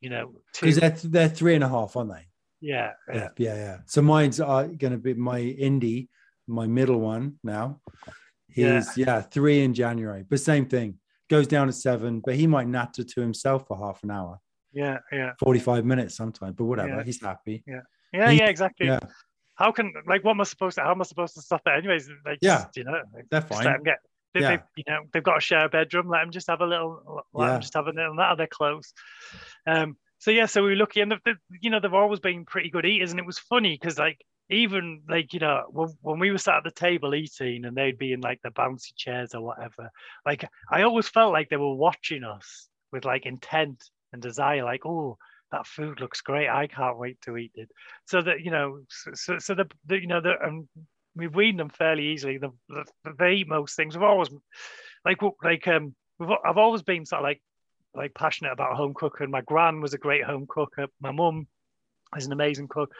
you 0.00 0.10
know, 0.10 0.32
Because 0.60 0.76
they're 0.76 0.90
they're 1.04 1.28
three 1.28 1.54
and 1.54 1.64
a 1.64 1.68
half, 1.68 1.96
aren't 1.96 2.12
they? 2.12 2.26
yeah, 2.60 2.92
yeah, 3.08 3.14
Yeah, 3.14 3.28
yeah, 3.38 3.54
yeah. 3.54 3.76
So 3.86 4.02
mine's 4.02 4.40
uh, 4.40 4.46
are 4.46 4.66
going 4.68 4.92
to 4.92 4.98
be 4.98 5.14
my 5.14 5.40
indie, 5.40 6.08
my 6.46 6.66
middle 6.66 7.00
one 7.00 7.38
now. 7.44 7.80
Yeah. 8.54 8.76
He's 8.76 8.96
yeah. 8.96 9.20
three 9.22 9.62
in 9.62 9.74
January, 9.74 10.24
but 10.28 10.40
same 10.40 10.66
thing. 10.66 10.98
Goes 11.28 11.46
down 11.46 11.68
at 11.68 11.74
seven, 11.74 12.20
but 12.20 12.34
he 12.34 12.46
might 12.48 12.66
natter 12.66 13.04
to 13.04 13.20
himself 13.20 13.66
for 13.68 13.76
half 13.78 14.02
an 14.02 14.10
hour, 14.10 14.40
yeah, 14.72 14.98
yeah, 15.12 15.30
forty-five 15.38 15.84
minutes 15.84 16.16
sometimes. 16.16 16.54
But 16.56 16.64
whatever, 16.64 16.96
Yeah. 16.96 17.02
he's 17.04 17.20
happy. 17.22 17.62
yeah, 17.68 17.82
He- 18.32 18.38
yeah, 18.38 18.48
exactly. 18.48 18.86
Yeah, 18.88 18.98
How 19.54 19.70
can 19.70 19.92
like 20.08 20.24
what 20.24 20.32
am 20.32 20.40
I 20.40 20.44
supposed 20.44 20.74
to? 20.78 20.82
How 20.82 20.90
am 20.90 21.00
I 21.00 21.04
supposed 21.04 21.34
to 21.36 21.42
stop 21.42 21.62
it 21.66 21.70
anyways? 21.78 22.10
Like, 22.26 22.38
Yeah. 22.42 22.62
just, 22.64 22.76
you 22.78 22.84
know, 22.84 22.98
like, 23.14 23.26
they're 23.30 23.40
just 23.42 23.52
let 23.52 23.64
fine. 23.64 23.82
get. 23.84 23.98
They, 24.34 24.40
Yeah. 24.40 24.62
you 24.76 24.84
know, 24.86 25.00
they've 25.12 25.22
got 25.22 25.34
to 25.34 25.40
share 25.40 25.64
a 25.64 25.68
bedroom. 25.68 26.08
Let 26.08 26.20
them 26.20 26.30
just 26.30 26.48
have 26.48 26.60
a 26.60 26.66
little. 26.66 27.24
Let 27.32 27.46
Yeah. 27.46 27.52
them 27.52 27.60
just 27.62 27.74
have 27.74 27.86
a 27.86 27.92
little. 27.92 28.16
That 28.16 28.36
they're 28.36 28.46
close. 28.46 28.92
Um. 29.66 29.96
So 30.18 30.30
yeah. 30.30 30.46
So 30.46 30.62
we 30.62 30.70
were 30.70 30.76
lucky, 30.76 31.00
and 31.00 31.12
the, 31.12 31.18
the, 31.24 31.34
you 31.60 31.70
know 31.70 31.80
they've 31.80 31.92
always 31.92 32.20
been 32.20 32.44
pretty 32.44 32.70
good 32.70 32.86
eaters, 32.86 33.10
and 33.10 33.18
it 33.18 33.26
was 33.26 33.38
funny 33.38 33.78
because 33.80 33.98
like 33.98 34.24
even 34.50 35.02
like 35.08 35.32
you 35.32 35.38
know 35.38 35.64
when, 35.70 35.88
when 36.02 36.18
we 36.18 36.30
were 36.30 36.38
sat 36.38 36.56
at 36.56 36.64
the 36.64 36.70
table 36.70 37.14
eating 37.14 37.64
and 37.64 37.76
they'd 37.76 37.98
be 37.98 38.12
in 38.12 38.20
like 38.20 38.40
the 38.42 38.50
bouncy 38.50 38.92
chairs 38.96 39.32
or 39.34 39.40
whatever 39.42 39.88
like 40.26 40.44
i 40.70 40.82
always 40.82 41.08
felt 41.08 41.32
like 41.32 41.48
they 41.48 41.56
were 41.56 41.74
watching 41.74 42.24
us 42.24 42.68
with 42.92 43.04
like 43.04 43.26
intent 43.26 43.82
and 44.12 44.20
desire 44.20 44.64
like 44.64 44.84
oh 44.84 45.16
that 45.52 45.66
food 45.66 46.00
looks 46.00 46.20
great 46.20 46.48
i 46.48 46.66
can't 46.66 46.98
wait 46.98 47.20
to 47.20 47.36
eat 47.36 47.52
it 47.54 47.70
so 48.06 48.20
that 48.20 48.40
you 48.40 48.50
know 48.50 48.80
so, 48.88 49.38
so 49.38 49.54
the, 49.54 49.66
the 49.86 50.00
you 50.00 50.08
know 50.08 50.20
the 50.20 50.34
um, 50.44 50.68
we've 51.16 51.34
weaned 51.34 51.58
them 51.58 51.68
fairly 51.68 52.08
easily 52.08 52.38
the, 52.38 52.50
the, 53.04 53.44
most 53.46 53.76
things 53.76 53.96
we've 53.96 54.02
always 54.02 54.30
like 55.04 55.18
like 55.42 55.66
um 55.68 55.94
i've 56.44 56.58
always 56.58 56.82
been 56.82 57.04
sort 57.04 57.20
of 57.20 57.24
like 57.24 57.42
like 57.94 58.14
passionate 58.14 58.52
about 58.52 58.76
home 58.76 58.94
cooking 58.94 59.30
my 59.30 59.40
gran 59.40 59.80
was 59.80 59.94
a 59.94 59.98
great 59.98 60.24
home 60.24 60.46
cooker 60.48 60.86
my 61.00 61.10
mum 61.10 61.46
is 62.16 62.26
an 62.26 62.32
amazing 62.32 62.68
cook 62.68 62.92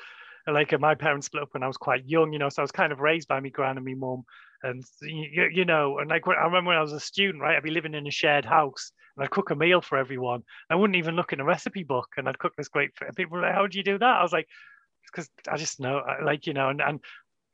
like 0.47 0.73
uh, 0.73 0.79
my 0.79 0.95
parents 0.95 1.27
split 1.27 1.43
up 1.43 1.49
when 1.53 1.63
I 1.63 1.67
was 1.67 1.77
quite 1.77 2.07
young, 2.07 2.33
you 2.33 2.39
know, 2.39 2.49
so 2.49 2.63
I 2.63 2.65
was 2.65 2.73
kind 2.73 2.93
of 2.93 3.01
raised 3.01 3.29
by 3.29 3.41
my 3.41 3.49
gran 3.49 3.77
and 3.77 3.87
my 3.87 3.95
mum. 3.95 4.25
And, 4.63 4.85
you, 5.03 5.49
you 5.53 5.65
know, 5.65 5.99
and 5.99 6.11
like 6.11 6.27
I 6.29 6.45
remember 6.45 6.69
when 6.69 6.77
I 6.77 6.83
was 6.83 6.93
a 6.93 7.01
student, 7.01 7.43
right, 7.43 7.57
I'd 7.57 7.63
be 7.63 7.71
living 7.71 7.95
in 7.95 8.07
a 8.07 8.11
shared 8.11 8.45
house 8.45 8.93
and 9.17 9.25
I'd 9.25 9.31
cook 9.31 9.51
a 9.51 9.55
meal 9.55 9.81
for 9.81 9.99
everyone. 9.99 10.43
I 10.69 10.75
wouldn't 10.75 10.97
even 10.97 11.17
look 11.17 11.33
in 11.33 11.41
a 11.41 11.45
recipe 11.45 11.83
book 11.83 12.09
and 12.17 12.29
I'd 12.29 12.39
cook 12.39 12.55
this 12.57 12.69
great, 12.69 12.91
and 13.01 13.17
people 13.17 13.37
were 13.37 13.43
like, 13.43 13.55
how 13.55 13.67
do 13.67 13.79
you 13.79 13.85
do 13.85 13.99
that? 13.99 14.17
I 14.17 14.23
was 14.23 14.33
like, 14.33 14.49
because 15.07 15.29
I 15.49 15.57
just 15.57 15.81
know, 15.81 16.03
like, 16.23 16.47
you 16.47 16.53
know, 16.53 16.69
and, 16.69 16.81
and, 16.81 17.01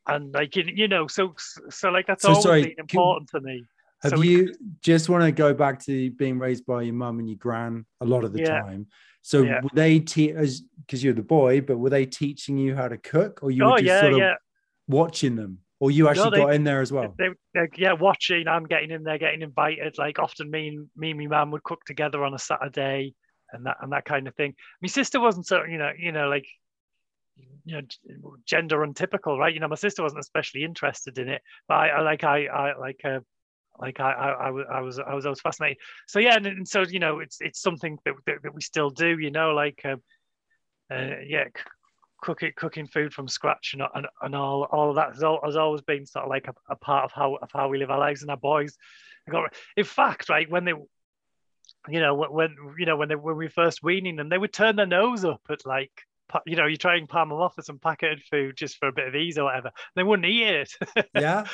and 0.07 0.33
like, 0.33 0.57
you 0.57 0.89
know, 0.89 1.07
so, 1.07 1.35
so 1.71 1.91
like, 1.91 2.07
that's 2.07 2.23
so 2.23 2.31
always 2.31 2.43
sorry, 2.43 2.63
been 2.63 2.75
important 2.79 3.31
can, 3.31 3.41
to 3.41 3.47
me. 3.47 3.65
Have 4.03 4.13
so 4.13 4.23
you 4.23 4.45
we, 4.45 4.55
just 4.83 5.09
want 5.09 5.25
to 5.25 5.33
go 5.33 5.55
back 5.55 5.83
to 5.85 6.11
being 6.13 6.39
raised 6.39 6.67
by 6.67 6.83
your 6.83 6.95
mum 6.95 7.19
and 7.19 7.29
your 7.29 7.39
gran 7.39 7.87
a 8.01 8.05
lot 8.05 8.25
of 8.25 8.33
the 8.33 8.41
yeah. 8.41 8.61
time? 8.61 8.87
So 9.23 9.43
yeah. 9.43 9.61
were 9.61 9.71
they 9.75 9.99
teach 9.99 10.37
as 10.37 10.63
because 10.81 11.03
you're 11.03 11.15
the 11.15 11.23
boy, 11.23 11.61
but 11.61 11.79
were 11.79 11.91
they 11.91 12.07
teaching 12.07 12.57
you 12.59 12.77
how 12.77 12.87
to 12.87 12.97
cook, 12.97 13.41
or 13.43 13.51
you 13.51 13.65
oh, 13.65 13.71
were 13.71 13.79
just 13.79 13.87
yeah, 13.87 14.01
sort 14.01 14.13
of 14.13 14.19
yeah. 14.21 14.35
watching 14.87 15.35
them, 15.35 15.59
or 15.81 15.91
you 15.91 16.09
actually 16.09 16.27
no, 16.27 16.31
they, 16.31 16.37
got 16.37 16.55
in 16.55 16.63
there 16.63 16.81
as 16.81 16.93
well? 16.93 17.13
They, 17.19 17.31
they, 17.53 17.69
yeah, 17.77 17.95
watching. 17.95 18.47
I'm 18.47 18.67
getting 18.67 18.93
in 18.93 19.03
there, 19.03 19.19
getting 19.19 19.43
invited. 19.43 19.99
Like 19.99 20.21
often, 20.21 20.49
me 20.49 20.69
and 20.69 20.89
me 20.95 21.11
and 21.11 21.19
my 21.19 21.27
mum 21.27 21.51
would 21.51 21.65
cook 21.65 21.81
together 21.87 22.25
on 22.25 22.35
a 22.35 22.39
Saturday, 22.39 23.15
and 23.53 23.67
that 23.67 23.79
and 23.81 23.91
that 23.91 24.05
kind 24.05 24.29
of 24.29 24.37
thing. 24.37 24.55
My 24.81 24.87
sister 24.87 25.19
wasn't 25.19 25.47
so 25.47 25.65
you 25.65 25.79
know 25.79 25.91
you 25.99 26.13
know 26.13 26.29
like 26.29 26.47
you 27.65 27.75
know 27.75 28.37
gender 28.45 28.83
untypical, 28.83 29.39
right? 29.39 29.53
You 29.53 29.61
know, 29.61 29.69
my 29.69 29.77
sister 29.77 30.03
wasn't 30.03 30.21
especially 30.21 30.65
interested 30.65 31.19
in 31.19 31.29
it, 31.29 31.43
but 31.69 31.75
I, 31.75 31.89
I 31.89 32.01
like 32.03 32.25
I 32.25 32.47
I 32.47 32.79
like 32.79 33.01
uh, 33.05 33.21
like 33.79 34.01
I, 34.01 34.13
I, 34.13 34.49
I, 34.49 34.51
was, 34.51 34.67
I 34.73 34.81
was, 34.81 34.99
I 35.01 35.15
was, 35.15 35.27
I 35.27 35.35
fascinated. 35.35 35.79
So 36.07 36.19
yeah, 36.19 36.37
and, 36.37 36.47
and 36.47 36.69
so 36.69 36.83
you 36.83 36.99
know, 36.99 37.21
it's 37.21 37.39
it's 37.41 37.61
something 37.61 37.99
that, 38.05 38.15
that, 38.27 38.43
that 38.43 38.55
we 38.55 38.61
still 38.61 38.91
do. 38.91 39.19
You 39.19 39.31
know, 39.31 39.51
like 39.51 39.81
um, 39.85 40.03
uh, 40.91 41.19
yeah, 41.27 41.45
cooking 42.23 42.53
cooking 42.57 42.87
food 42.87 43.13
from 43.13 43.29
scratch 43.29 43.75
and 43.75 43.83
and, 43.95 44.07
and 44.23 44.35
all 44.35 44.65
all 44.65 44.91
of 44.91 44.97
that 44.97 45.15
has, 45.15 45.23
all, 45.23 45.41
has 45.45 45.57
always 45.57 45.83
been 45.83 46.07
sort 46.07 46.25
of 46.25 46.31
like 46.31 46.49
a, 46.49 46.55
a, 46.71 46.77
part 46.77 47.05
of 47.05 47.13
how 47.13 47.35
of 47.37 47.51
how 47.53 47.69
we 47.69 47.79
live 47.79 47.91
our 47.91 47.99
lives 47.99 48.23
and 48.23 48.31
our 48.31 48.37
boys. 48.37 48.77
Got, 49.29 49.55
in 49.77 49.85
fact, 49.85 50.29
right 50.29 50.49
when 50.49 50.65
they, 50.65 50.75
you 51.89 52.01
know, 52.01 52.15
when 52.15 52.55
you 52.79 52.87
know 52.87 52.97
when 52.97 53.09
they 53.09 53.17
when 53.17 53.37
we 53.37 53.49
first 53.49 53.83
weaning 53.83 54.17
them, 54.17 54.29
they 54.29 54.39
would 54.39 54.53
turn 54.53 54.77
their 54.77 54.87
nose 54.87 55.25
up 55.25 55.41
at 55.51 55.67
like 55.67 55.91
you 56.47 56.57
know, 56.57 56.67
you 56.67 56.77
try 56.77 56.97
and 56.97 57.09
palm 57.09 57.29
them 57.29 57.39
off 57.39 57.55
for 57.55 57.63
some 57.63 57.79
packeted 57.79 58.23
food 58.31 58.57
just 58.57 58.77
for 58.77 58.89
a 58.89 58.93
bit 58.93 59.09
of 59.09 59.15
ease 59.15 59.39
or 59.39 59.45
whatever. 59.45 59.71
They 59.95 60.03
wouldn't 60.03 60.27
eat 60.27 60.43
it. 60.43 60.73
yeah. 61.15 61.45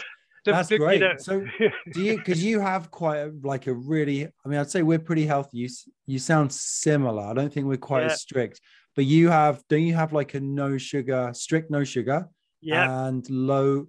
That's 0.44 0.68
great. 0.70 1.00
You 1.00 1.08
know. 1.08 1.14
So 1.18 1.44
do 1.92 2.02
you 2.02 2.16
because 2.16 2.42
you 2.42 2.58
have 2.58 2.90
quite 2.90 3.18
a, 3.18 3.32
like 3.42 3.68
a 3.68 3.74
really 3.74 4.26
I 4.26 4.48
mean 4.48 4.58
I'd 4.58 4.70
say 4.70 4.82
we're 4.82 4.98
pretty 4.98 5.24
healthy. 5.24 5.58
You 5.58 5.68
you 6.06 6.18
sound 6.18 6.52
similar. 6.52 7.22
I 7.22 7.32
don't 7.32 7.52
think 7.52 7.66
we're 7.66 7.76
quite 7.76 8.00
yeah. 8.00 8.12
as 8.12 8.22
strict, 8.22 8.60
but 8.96 9.04
you 9.04 9.30
have 9.30 9.62
don't 9.68 9.82
you 9.82 9.94
have 9.94 10.12
like 10.12 10.34
a 10.34 10.40
no 10.40 10.78
sugar 10.78 11.30
strict 11.32 11.70
no 11.70 11.84
sugar 11.84 12.28
yeah 12.60 13.06
and 13.06 13.28
low 13.28 13.86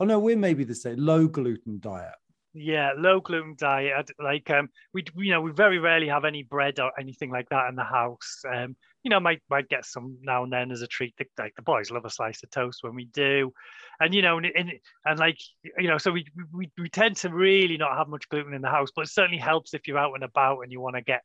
oh 0.00 0.04
no 0.04 0.18
we're 0.18 0.36
maybe 0.36 0.64
the 0.64 0.74
same 0.74 0.96
low 0.98 1.26
gluten 1.26 1.78
diet 1.80 2.14
yeah 2.52 2.92
low 2.96 3.20
gluten 3.20 3.54
diet 3.56 4.10
like 4.22 4.50
um 4.50 4.68
we 4.92 5.04
you 5.16 5.30
know 5.30 5.40
we 5.40 5.52
very 5.52 5.78
rarely 5.78 6.08
have 6.08 6.24
any 6.24 6.42
bread 6.42 6.80
or 6.80 6.90
anything 6.98 7.30
like 7.30 7.48
that 7.50 7.68
in 7.68 7.76
the 7.76 7.84
house 7.84 8.42
um 8.52 8.74
you 9.06 9.10
know 9.10 9.20
might 9.20 9.40
might 9.48 9.68
get 9.68 9.84
some 9.84 10.18
now 10.20 10.42
and 10.42 10.52
then 10.52 10.72
as 10.72 10.82
a 10.82 10.86
treat 10.88 11.14
like 11.38 11.54
the 11.54 11.62
boys 11.62 11.92
love 11.92 12.04
a 12.04 12.10
slice 12.10 12.42
of 12.42 12.50
toast 12.50 12.82
when 12.82 12.92
we 12.92 13.04
do 13.04 13.52
and 14.00 14.12
you 14.12 14.20
know 14.20 14.36
and, 14.36 14.46
and, 14.46 14.72
and 15.04 15.18
like 15.20 15.38
you 15.78 15.86
know 15.86 15.96
so 15.96 16.10
we, 16.10 16.26
we 16.52 16.68
we 16.76 16.88
tend 16.88 17.14
to 17.14 17.28
really 17.28 17.76
not 17.76 17.96
have 17.96 18.08
much 18.08 18.28
gluten 18.30 18.52
in 18.52 18.62
the 18.62 18.68
house 18.68 18.90
but 18.96 19.02
it 19.02 19.08
certainly 19.08 19.38
helps 19.38 19.74
if 19.74 19.86
you're 19.86 19.96
out 19.96 20.14
and 20.14 20.24
about 20.24 20.58
and 20.62 20.72
you 20.72 20.80
want 20.80 20.96
to 20.96 21.02
get 21.02 21.22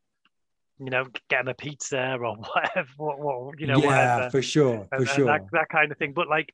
you 0.77 0.89
know, 0.89 1.05
getting 1.29 1.47
a 1.47 1.53
pizza 1.53 2.17
or 2.19 2.36
whatever, 2.36 2.88
what, 2.97 3.19
what 3.19 3.59
you 3.59 3.67
know, 3.67 3.77
yeah, 3.77 3.86
whatever. 3.86 4.29
for 4.32 4.41
sure, 4.41 4.88
for 4.89 4.95
and, 4.95 5.07
sure, 5.07 5.29
and 5.29 5.43
that, 5.43 5.51
that 5.51 5.69
kind 5.69 5.91
of 5.91 5.97
thing. 5.99 6.11
But 6.11 6.27
like, 6.27 6.51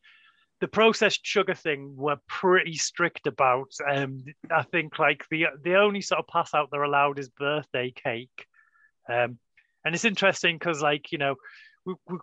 the 0.59 0.67
processed 0.67 1.25
sugar 1.25 1.53
thing 1.53 1.93
we're 1.95 2.17
pretty 2.27 2.75
strict 2.75 3.25
about. 3.25 3.71
Um, 3.89 4.25
I 4.51 4.63
think 4.63 4.99
like 4.99 5.23
the 5.31 5.45
the 5.63 5.75
only 5.75 6.01
sort 6.01 6.19
of 6.19 6.27
pass 6.27 6.53
out 6.53 6.67
they're 6.71 6.83
allowed 6.83 7.19
is 7.19 7.29
birthday 7.29 7.91
cake. 7.91 8.45
Um, 9.09 9.37
and 9.87 9.95
it's 9.95 10.05
interesting 10.05 10.55
because 10.55 10.81
like 10.81 11.11
you 11.11 11.17
know, 11.17 11.35
we, 11.85 11.95
we, 12.07 12.17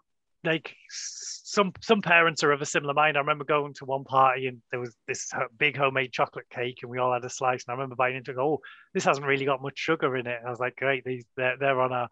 like 0.44 0.74
some 0.90 1.72
some 1.80 2.02
parents 2.02 2.42
are 2.44 2.52
of 2.52 2.62
a 2.62 2.66
similar 2.66 2.94
mind. 2.94 3.16
I 3.16 3.20
remember 3.20 3.44
going 3.44 3.74
to 3.74 3.84
one 3.84 4.04
party 4.04 4.46
and 4.46 4.62
there 4.70 4.80
was 4.80 4.94
this 5.08 5.30
big 5.58 5.76
homemade 5.76 6.12
chocolate 6.12 6.48
cake 6.50 6.78
and 6.82 6.90
we 6.90 6.98
all 6.98 7.12
had 7.12 7.24
a 7.24 7.30
slice. 7.30 7.64
And 7.66 7.72
I 7.72 7.74
remember 7.74 7.96
buying 7.96 8.16
into 8.16 8.32
it. 8.32 8.38
Oh, 8.38 8.60
this 8.92 9.04
hasn't 9.04 9.26
really 9.26 9.44
got 9.44 9.62
much 9.62 9.78
sugar 9.78 10.16
in 10.16 10.26
it. 10.26 10.38
And 10.38 10.46
I 10.46 10.50
was 10.50 10.60
like, 10.60 10.76
great, 10.76 11.04
these 11.04 11.24
they're, 11.36 11.56
they're 11.58 11.80
on 11.80 11.92
our 11.92 12.08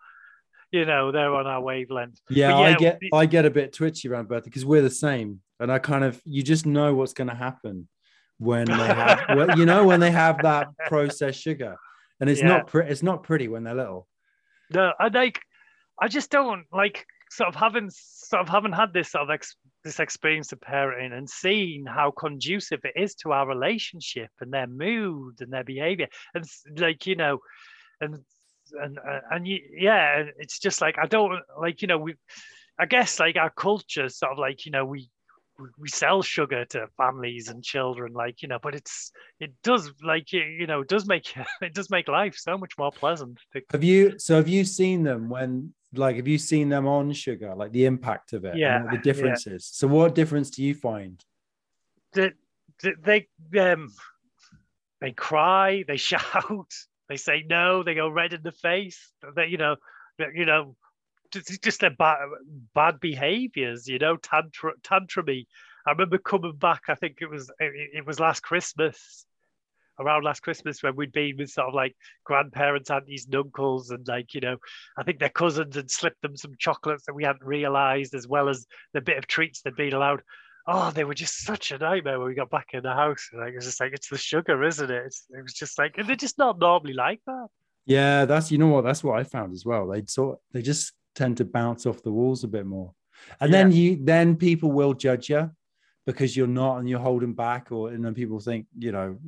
you 0.70 0.86
know 0.86 1.12
they're 1.12 1.34
on 1.34 1.46
our 1.46 1.60
wavelength. 1.60 2.18
Yeah, 2.30 2.48
yeah 2.48 2.56
I 2.56 2.74
get 2.74 3.00
I 3.12 3.26
get 3.26 3.44
a 3.44 3.50
bit 3.50 3.72
twitchy 3.72 4.08
around 4.08 4.28
birthday 4.28 4.48
because 4.48 4.64
we're 4.64 4.82
the 4.82 4.90
same 4.90 5.40
and 5.60 5.70
I 5.70 5.78
kind 5.78 6.04
of 6.04 6.20
you 6.24 6.42
just 6.42 6.66
know 6.66 6.94
what's 6.94 7.12
going 7.12 7.28
to 7.28 7.36
happen 7.36 7.88
when 8.38 8.66
they 8.66 8.74
have 8.74 9.24
well, 9.36 9.58
you 9.58 9.64
know 9.64 9.84
when 9.84 10.00
they 10.00 10.10
have 10.10 10.42
that 10.42 10.68
processed 10.88 11.40
sugar, 11.40 11.76
and 12.20 12.28
it's 12.28 12.40
yeah. 12.40 12.48
not 12.48 12.66
pretty. 12.66 12.90
It's 12.90 13.02
not 13.02 13.22
pretty 13.22 13.48
when 13.48 13.64
they're 13.64 13.74
little. 13.74 14.08
No, 14.74 14.92
I 14.98 15.08
like. 15.08 15.40
I 16.00 16.08
just 16.08 16.30
don't 16.30 16.64
like 16.72 17.06
sort 17.30 17.48
of 17.48 17.54
having 17.54 17.90
sort 17.90 18.42
of 18.42 18.48
having 18.48 18.72
had 18.72 18.92
this 18.92 19.10
sort 19.10 19.22
of 19.22 19.30
ex, 19.30 19.56
this 19.84 20.00
experience 20.00 20.52
of 20.52 20.60
parenting 20.60 21.12
and 21.12 21.28
seeing 21.28 21.86
how 21.86 22.10
conducive 22.10 22.80
it 22.84 22.92
is 22.94 23.14
to 23.16 23.32
our 23.32 23.46
relationship 23.46 24.30
and 24.40 24.52
their 24.52 24.66
mood 24.66 25.40
and 25.40 25.52
their 25.52 25.64
behavior 25.64 26.08
and 26.34 26.44
like 26.76 27.06
you 27.06 27.16
know 27.16 27.38
and 28.00 28.18
and 28.82 28.98
uh, 28.98 29.20
and 29.30 29.48
you, 29.48 29.60
yeah 29.76 30.24
it's 30.38 30.58
just 30.58 30.80
like 30.80 30.96
i 30.98 31.06
don't 31.06 31.40
like 31.60 31.82
you 31.82 31.88
know 31.88 31.98
we 31.98 32.14
i 32.78 32.86
guess 32.86 33.18
like 33.18 33.36
our 33.36 33.50
culture 33.50 34.08
sort 34.08 34.32
of 34.32 34.38
like 34.38 34.64
you 34.66 34.72
know 34.72 34.84
we 34.84 35.08
we 35.78 35.88
sell 35.88 36.22
sugar 36.22 36.64
to 36.64 36.86
families 36.96 37.48
and 37.48 37.62
children 37.62 38.12
like 38.12 38.42
you 38.42 38.48
know 38.48 38.58
but 38.62 38.74
it's 38.74 39.12
it 39.40 39.52
does 39.62 39.92
like 40.02 40.32
you 40.32 40.66
know 40.66 40.80
it 40.80 40.88
does 40.88 41.06
make 41.06 41.34
it 41.62 41.74
does 41.74 41.90
make 41.90 42.08
life 42.08 42.36
so 42.36 42.56
much 42.58 42.72
more 42.78 42.90
pleasant 42.92 43.38
have 43.70 43.84
you 43.84 44.18
so 44.18 44.36
have 44.36 44.48
you 44.48 44.64
seen 44.64 45.02
them 45.02 45.28
when 45.28 45.72
like 45.94 46.16
have 46.16 46.28
you 46.28 46.38
seen 46.38 46.68
them 46.68 46.86
on 46.86 47.12
sugar 47.12 47.54
like 47.54 47.72
the 47.72 47.84
impact 47.84 48.32
of 48.32 48.44
it 48.44 48.56
yeah 48.56 48.82
the 48.90 48.98
differences 48.98 49.70
yeah. 49.72 49.78
so 49.78 49.86
what 49.86 50.14
difference 50.14 50.50
do 50.50 50.62
you 50.62 50.74
find 50.74 51.24
they, 52.14 52.32
they 53.02 53.26
um 53.58 53.88
they 55.00 55.12
cry 55.12 55.84
they 55.86 55.96
shout 56.10 56.72
they 57.08 57.16
say 57.16 57.44
no 57.46 57.82
they 57.82 57.94
go 57.94 58.08
red 58.08 58.32
in 58.32 58.42
the 58.42 58.52
face 58.52 59.12
they 59.36 59.46
you 59.46 59.58
know 59.58 59.76
you 60.34 60.46
know 60.46 60.76
just 61.32 61.80
their 61.80 61.90
bad, 61.90 62.18
bad 62.74 63.00
behaviors, 63.00 63.86
you 63.88 63.98
know, 63.98 64.16
tantrum, 64.16 64.74
tantrumy. 64.82 65.46
I 65.86 65.90
remember 65.90 66.18
coming 66.18 66.56
back. 66.56 66.82
I 66.88 66.94
think 66.94 67.18
it 67.20 67.30
was 67.30 67.50
it, 67.58 67.90
it, 67.94 68.06
was 68.06 68.20
last 68.20 68.42
Christmas, 68.42 69.26
around 69.98 70.24
last 70.24 70.40
Christmas 70.40 70.82
when 70.82 70.96
we'd 70.96 71.12
been 71.12 71.36
with 71.36 71.50
sort 71.50 71.68
of 71.68 71.74
like 71.74 71.96
grandparents, 72.24 72.90
aunties, 72.90 73.26
and 73.26 73.34
uncles, 73.34 73.90
and 73.90 74.06
like 74.06 74.34
you 74.34 74.40
know, 74.40 74.56
I 74.96 75.02
think 75.02 75.18
their 75.18 75.28
cousins 75.28 75.76
had 75.76 75.90
slipped 75.90 76.22
them 76.22 76.36
some 76.36 76.52
chocolates 76.58 77.06
that 77.06 77.14
we 77.14 77.24
hadn't 77.24 77.44
realised, 77.44 78.14
as 78.14 78.28
well 78.28 78.48
as 78.48 78.66
the 78.92 79.00
bit 79.00 79.18
of 79.18 79.26
treats 79.26 79.62
they'd 79.62 79.76
been 79.76 79.94
allowed. 79.94 80.22
Oh, 80.68 80.92
they 80.92 81.02
were 81.02 81.14
just 81.14 81.44
such 81.44 81.72
a 81.72 81.78
nightmare 81.78 82.20
when 82.20 82.28
we 82.28 82.34
got 82.34 82.50
back 82.50 82.68
in 82.72 82.84
the 82.84 82.92
house. 82.92 83.28
Like 83.32 83.52
it 83.52 83.56
was 83.56 83.64
just 83.64 83.80
like 83.80 83.92
it's 83.92 84.08
the 84.08 84.18
sugar, 84.18 84.62
isn't 84.62 84.90
it? 84.90 85.14
It 85.30 85.42
was 85.42 85.54
just 85.54 85.78
like 85.78 85.98
and 85.98 86.08
they're 86.08 86.16
just 86.16 86.38
not 86.38 86.58
normally 86.58 86.94
like 86.94 87.20
that. 87.26 87.48
Yeah, 87.84 88.24
that's 88.26 88.52
you 88.52 88.58
know 88.58 88.68
what 88.68 88.84
that's 88.84 89.02
what 89.02 89.18
I 89.18 89.24
found 89.24 89.52
as 89.52 89.64
well. 89.64 89.88
They 89.88 90.04
sort 90.06 90.38
they 90.52 90.62
just 90.62 90.92
tend 91.14 91.36
to 91.38 91.44
bounce 91.44 91.86
off 91.86 92.02
the 92.02 92.12
walls 92.12 92.44
a 92.44 92.48
bit 92.48 92.66
more. 92.66 92.94
And 93.40 93.52
yeah. 93.52 93.58
then 93.58 93.72
you 93.72 93.98
then 94.02 94.36
people 94.36 94.72
will 94.72 94.94
judge 94.94 95.28
you 95.28 95.50
because 96.06 96.36
you're 96.36 96.46
not 96.46 96.78
and 96.78 96.88
you're 96.88 96.98
holding 96.98 97.34
back, 97.34 97.70
or 97.70 97.90
and 97.90 98.04
then 98.04 98.14
people 98.14 98.40
think, 98.40 98.66
you 98.78 98.92
know, 98.92 99.18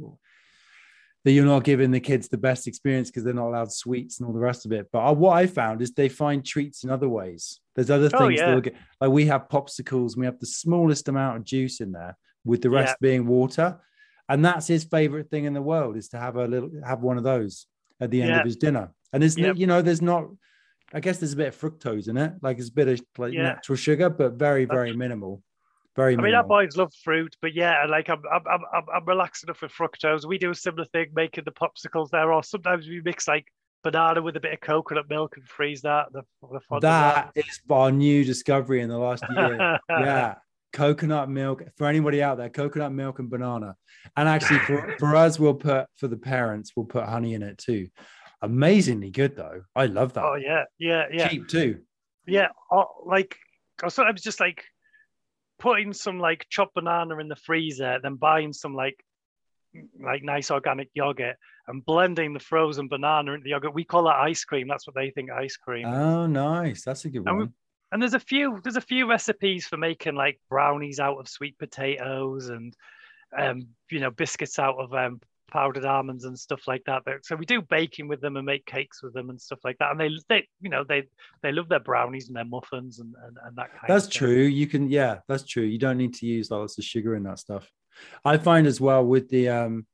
that 1.24 1.32
you're 1.32 1.45
not 1.45 1.64
giving 1.64 1.91
the 1.91 2.01
kids 2.01 2.28
the 2.28 2.37
best 2.37 2.66
experience 2.66 3.11
because 3.11 3.24
they're 3.24 3.32
not 3.32 3.49
allowed 3.49 3.72
sweets 3.72 4.18
and 4.18 4.26
all 4.26 4.35
the 4.35 4.41
rest 4.41 4.66
of 4.66 4.72
it. 4.72 4.89
But 4.93 5.16
what 5.16 5.37
I 5.37 5.47
found 5.47 5.80
is 5.80 5.93
they 5.93 6.09
find 6.09 6.45
treats 6.45 6.85
in 6.85 6.91
other 6.91 7.09
ways. 7.09 7.61
There's 7.74 7.91
other 7.91 8.11
oh, 8.12 8.18
things 8.28 8.41
oh, 8.41 8.55
yeah. 8.55 8.61
get, 8.61 8.74
like 9.01 9.11
we 9.11 9.26
have 9.26 9.49
popsicles 9.49 10.12
and 10.12 10.20
we 10.20 10.26
have 10.26 10.39
the 10.39 10.47
smallest 10.47 11.09
amount 11.09 11.37
of 11.39 11.45
juice 11.45 11.80
in 11.80 11.93
there, 11.93 12.16
with 12.45 12.62
the 12.62 12.70
rest 12.70 12.97
yeah. 13.01 13.09
being 13.09 13.26
water. 13.26 13.80
And 14.28 14.45
that's 14.45 14.66
his 14.66 14.85
favorite 14.85 15.30
thing 15.30 15.45
in 15.45 15.55
the 15.55 15.62
world 15.62 15.97
is 15.97 16.09
to 16.09 16.18
have 16.18 16.37
a 16.37 16.47
little 16.47 16.70
have 16.85 17.01
one 17.01 17.18
of 17.18 17.24
those 17.24 17.66
at 18.01 18.11
the 18.11 18.22
end 18.22 18.30
yeah. 18.30 18.41
of 18.41 18.45
his 18.45 18.57
dinner. 18.57 18.93
And 19.12 19.22
there's 19.22 19.39
yep. 19.39 19.57
you 19.57 19.66
know, 19.66 19.82
there's 19.82 20.03
not 20.03 20.28
I 20.95 21.01
guess 21.01 21.19
there's 21.19 21.33
a 21.33 21.37
bit 21.37 21.49
of 21.49 21.61
fructose 21.61 22.09
in 22.09 22.17
it, 22.17 22.35
like 22.41 22.59
it's 22.59 22.69
a 22.69 22.73
bit 22.73 22.89
of 22.89 23.01
like 23.19 23.33
yeah. 23.33 23.43
natural 23.43 23.77
sugar, 23.77 24.09
but 24.09 24.35
very, 24.35 24.65
very 24.65 24.95
minimal. 24.95 25.43
Very 25.97 26.15
I 26.15 26.21
mean, 26.21 26.35
our 26.35 26.45
boys 26.45 26.77
love 26.77 26.93
fruit, 27.03 27.37
but 27.43 27.55
yeah, 27.55 27.85
like 27.89 28.09
I'm, 28.09 28.23
I'm, 28.33 28.43
I'm, 28.49 28.85
I'm- 28.93 29.05
relaxed 29.05 29.45
enough 29.45 29.63
with 29.63 29.73
fructose. 29.73 30.25
We 30.25 30.39
do 30.39 30.51
a 30.51 30.55
similar 30.55 30.87
thing, 30.87 31.09
making 31.15 31.45
the 31.45 31.53
popsicles 31.53 32.11
there, 32.11 32.33
or 32.33 32.43
sometimes 32.43 32.89
we 32.89 33.01
mix 33.05 33.29
like 33.29 33.47
banana 33.85 34.23
with 34.23 34.37
a 34.37 34.41
bit 34.41 34.53
of 34.53 34.61
coconut 34.61 35.09
milk 35.09 35.37
and 35.37 35.47
freeze 35.47 35.83
that. 35.83 36.07
The, 36.13 36.23
the 36.43 36.81
that 36.81 37.31
is 37.37 37.61
our 37.71 37.93
new 37.93 38.25
discovery 38.25 38.81
in 38.81 38.89
the 38.89 38.99
last 38.99 39.25
year. 39.31 39.79
yeah. 39.91 40.35
Coconut 40.73 41.29
milk 41.29 41.63
for 41.77 41.87
anybody 41.87 42.21
out 42.21 42.39
there, 42.39 42.49
coconut 42.49 42.93
milk 42.93 43.21
and 43.21 43.31
banana. 43.31 43.77
And 44.17 44.29
actually, 44.29 44.59
for, 44.61 44.97
for 44.99 45.15
us, 45.15 45.39
we'll 45.39 45.55
put 45.55 45.87
for 45.97 46.09
the 46.09 46.17
parents, 46.17 46.73
we'll 46.75 46.87
put 46.87 47.05
honey 47.05 47.35
in 47.35 47.43
it 47.45 47.59
too. 47.59 47.87
Amazingly 48.45 49.11
good 49.11 49.37
though. 49.37 49.63
I 49.75 49.87
love 49.87 50.13
that. 50.15 50.25
Oh 50.25 50.35
yeah, 50.37 50.65
yeah, 50.79 51.05
yeah, 51.13 51.29
Cheap 51.29 51.49
too. 51.49 51.81
yeah. 52.27 52.49
Or, 52.71 52.89
like, 53.07 53.37
or 53.83 53.91
sometimes 53.91 54.23
just 54.23 54.41
like 54.41 54.65
putting 55.59 55.93
some 55.93 56.19
like 56.19 56.47
chopped 56.51 56.75
banana 56.75 57.19
in 57.19 57.29
the 57.29 57.37
freezer, 57.37 57.99
then 58.03 58.17
buying 58.17 58.53
some 58.53 58.75
like 58.75 59.03
like 60.01 60.23
nice 60.23 60.51
organic 60.51 60.89
yogurt 60.95 61.37
and 61.67 61.85
blending 61.85 62.33
the 62.33 62.39
frozen 62.41 62.87
banana 62.89 63.33
into 63.33 63.45
the 63.45 63.51
yogurt. 63.51 63.75
We 63.75 63.85
call 63.85 64.05
that 64.05 64.17
ice 64.17 64.45
cream. 64.45 64.69
That's 64.69 64.87
what 64.87 64.95
they 64.95 65.11
think 65.11 65.31
ice 65.31 65.57
cream. 65.57 65.87
Oh, 65.87 66.27
nice. 66.27 66.85
That's 66.85 67.05
a 67.07 67.11
good 67.11 67.27
And 67.27 67.37
we- 67.37 67.43
one. 67.45 67.55
and 67.91 68.01
there's 68.03 68.15
a 68.15 68.21
few 68.21 68.61
there's 68.63 68.77
a 68.77 68.81
few 68.81 69.09
recipes 69.09 69.67
for 69.67 69.77
making 69.77 70.15
like 70.15 70.41
brownies 70.51 71.01
out 71.01 71.19
of 71.19 71.29
sweet 71.29 71.59
potatoes 71.59 72.51
and 72.51 72.75
um 73.37 73.67
you 73.91 73.99
know 74.01 74.11
biscuits 74.13 74.59
out 74.61 74.77
of 74.79 74.93
um 74.95 75.21
powdered 75.55 75.85
almonds 75.85 76.25
and 76.25 76.37
stuff 76.47 76.63
like 76.67 76.83
that 76.85 77.03
But- 77.07 77.25
so 77.25 77.37
we 77.37 77.47
do 77.47 77.63
baking 77.63 78.09
with 78.09 78.21
them 78.21 78.37
and 78.37 78.45
make 78.45 78.67
cakes 78.67 79.03
with 79.03 79.15
them 79.15 79.31
and 79.31 79.41
stuff 79.41 79.61
like 79.65 79.79
that 79.79 79.93
and 79.93 80.01
they 80.01 80.11
they 80.29 80.41
you 80.61 80.69
know 80.69 80.83
they 80.93 81.01
they 81.43 81.53
love 81.53 81.69
their 81.69 81.85
brownies 81.91 82.27
and 82.29 82.37
their 82.37 82.45
muffins 82.57 82.99
and 82.99 83.15
and, 83.25 83.37
and 83.45 83.57
that 83.57 83.71
kind 83.71 83.89
That's 83.89 84.07
of 84.07 84.13
thing. 84.13 84.19
true. 84.19 84.43
You 84.61 84.67
can, 84.67 84.83
yeah, 84.91 85.15
that's 85.29 85.45
true. 85.45 85.63
You 85.75 85.79
don't 85.79 85.99
need 86.05 86.15
to 86.21 86.27
use 86.27 86.51
lots 86.51 86.77
of 86.79 86.85
sugar 86.85 87.15
in 87.15 87.23
that 87.29 87.39
stuff. 87.39 87.65
I 88.25 88.35
find 88.39 88.67
as 88.67 88.81
well 88.81 89.05
with 89.15 89.27
the 89.35 89.45
um 89.61 89.87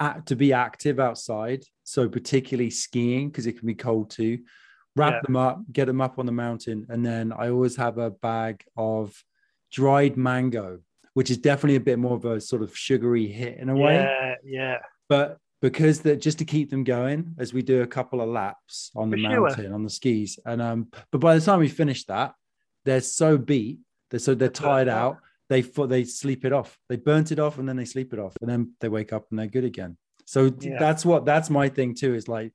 act 0.00 0.28
to 0.28 0.36
be 0.36 0.52
active 0.52 0.98
outside, 1.08 1.62
so 1.84 2.08
particularly 2.08 2.70
skiing 2.70 3.28
because 3.30 3.46
it 3.46 3.56
can 3.58 3.66
be 3.66 3.74
cold 3.88 4.10
too. 4.10 4.34
Wrap 4.96 5.14
Yeah. 5.14 5.20
them 5.26 5.36
up, 5.36 5.56
get 5.78 5.86
them 5.86 6.00
up 6.00 6.18
on 6.18 6.26
the 6.26 6.32
mountain, 6.46 6.86
and 6.88 7.00
then 7.08 7.32
I 7.32 7.50
always 7.50 7.76
have 7.76 7.98
a 7.98 8.10
bag 8.10 8.64
of 8.76 9.04
dried 9.70 10.16
mango, 10.16 10.80
which 11.18 11.32
is 11.32 11.38
definitely 11.38 11.74
a 11.74 11.80
bit 11.80 11.98
more 11.98 12.14
of 12.14 12.24
a 12.24 12.40
sort 12.40 12.62
of 12.62 12.70
sugary 12.78 13.26
hit 13.26 13.58
in 13.58 13.68
a 13.70 13.74
way. 13.74 13.94
Yeah 13.96 14.34
yeah. 14.44 14.78
But 15.08 15.38
because 15.60 15.98
that 16.02 16.20
just 16.20 16.38
to 16.38 16.44
keep 16.44 16.70
them 16.70 16.84
going 16.84 17.34
as 17.40 17.52
we 17.52 17.60
do 17.60 17.82
a 17.82 17.86
couple 17.88 18.20
of 18.20 18.28
laps 18.28 18.92
on 18.94 19.10
the 19.10 19.16
For 19.16 19.22
sure. 19.32 19.40
mountain 19.48 19.72
on 19.72 19.82
the 19.82 19.90
skis 19.90 20.38
and 20.46 20.62
um 20.62 20.80
but 21.10 21.20
by 21.20 21.34
the 21.36 21.44
time 21.44 21.58
we 21.58 21.68
finish 21.82 22.04
that 22.04 22.34
they're 22.84 23.00
so 23.00 23.36
beat 23.36 23.80
they're 24.10 24.20
so 24.20 24.36
they're 24.36 24.48
tired 24.68 24.86
out. 24.86 25.16
they 25.48 25.62
they 25.62 26.04
sleep 26.04 26.44
it 26.44 26.52
off. 26.52 26.78
They 26.88 26.94
burnt 27.10 27.32
it 27.32 27.40
off 27.40 27.58
and 27.58 27.68
then 27.68 27.76
they 27.80 27.84
sleep 27.94 28.12
it 28.12 28.20
off 28.20 28.34
and 28.40 28.48
then 28.48 28.60
they 28.80 28.88
wake 28.88 29.12
up 29.12 29.24
and 29.30 29.36
they're 29.40 29.56
good 29.58 29.64
again. 29.64 29.96
So 30.24 30.40
Yeah. 30.60 30.78
that's 30.78 31.04
what 31.04 31.24
that's 31.24 31.50
my 31.50 31.68
thing 31.68 31.96
too 31.96 32.14
is 32.14 32.28
like 32.28 32.52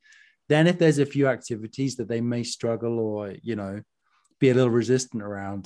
then 0.48 0.68
if 0.68 0.78
there's 0.80 1.00
a 1.00 1.06
few 1.16 1.28
activities 1.28 1.98
that 1.98 2.08
they 2.08 2.22
may 2.22 2.44
struggle 2.44 2.96
or 3.00 3.36
you 3.50 3.58
know 3.58 3.82
be 4.40 4.52
a 4.52 4.54
little 4.54 4.70
resistant 4.82 5.22
around 5.22 5.64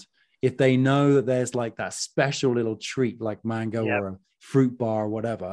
if 0.47 0.55
they 0.57 0.73
know 0.77 1.05
that 1.15 1.25
there's 1.31 1.53
like 1.63 1.75
that 1.77 1.93
special 1.93 2.51
little 2.59 2.77
treat 2.91 3.17
like 3.29 3.39
mango 3.53 3.81
Yep. 3.85 3.99
or 4.01 4.07
a 4.09 4.17
fruit 4.39 4.77
bar 4.83 4.99
or 5.05 5.09
whatever 5.09 5.51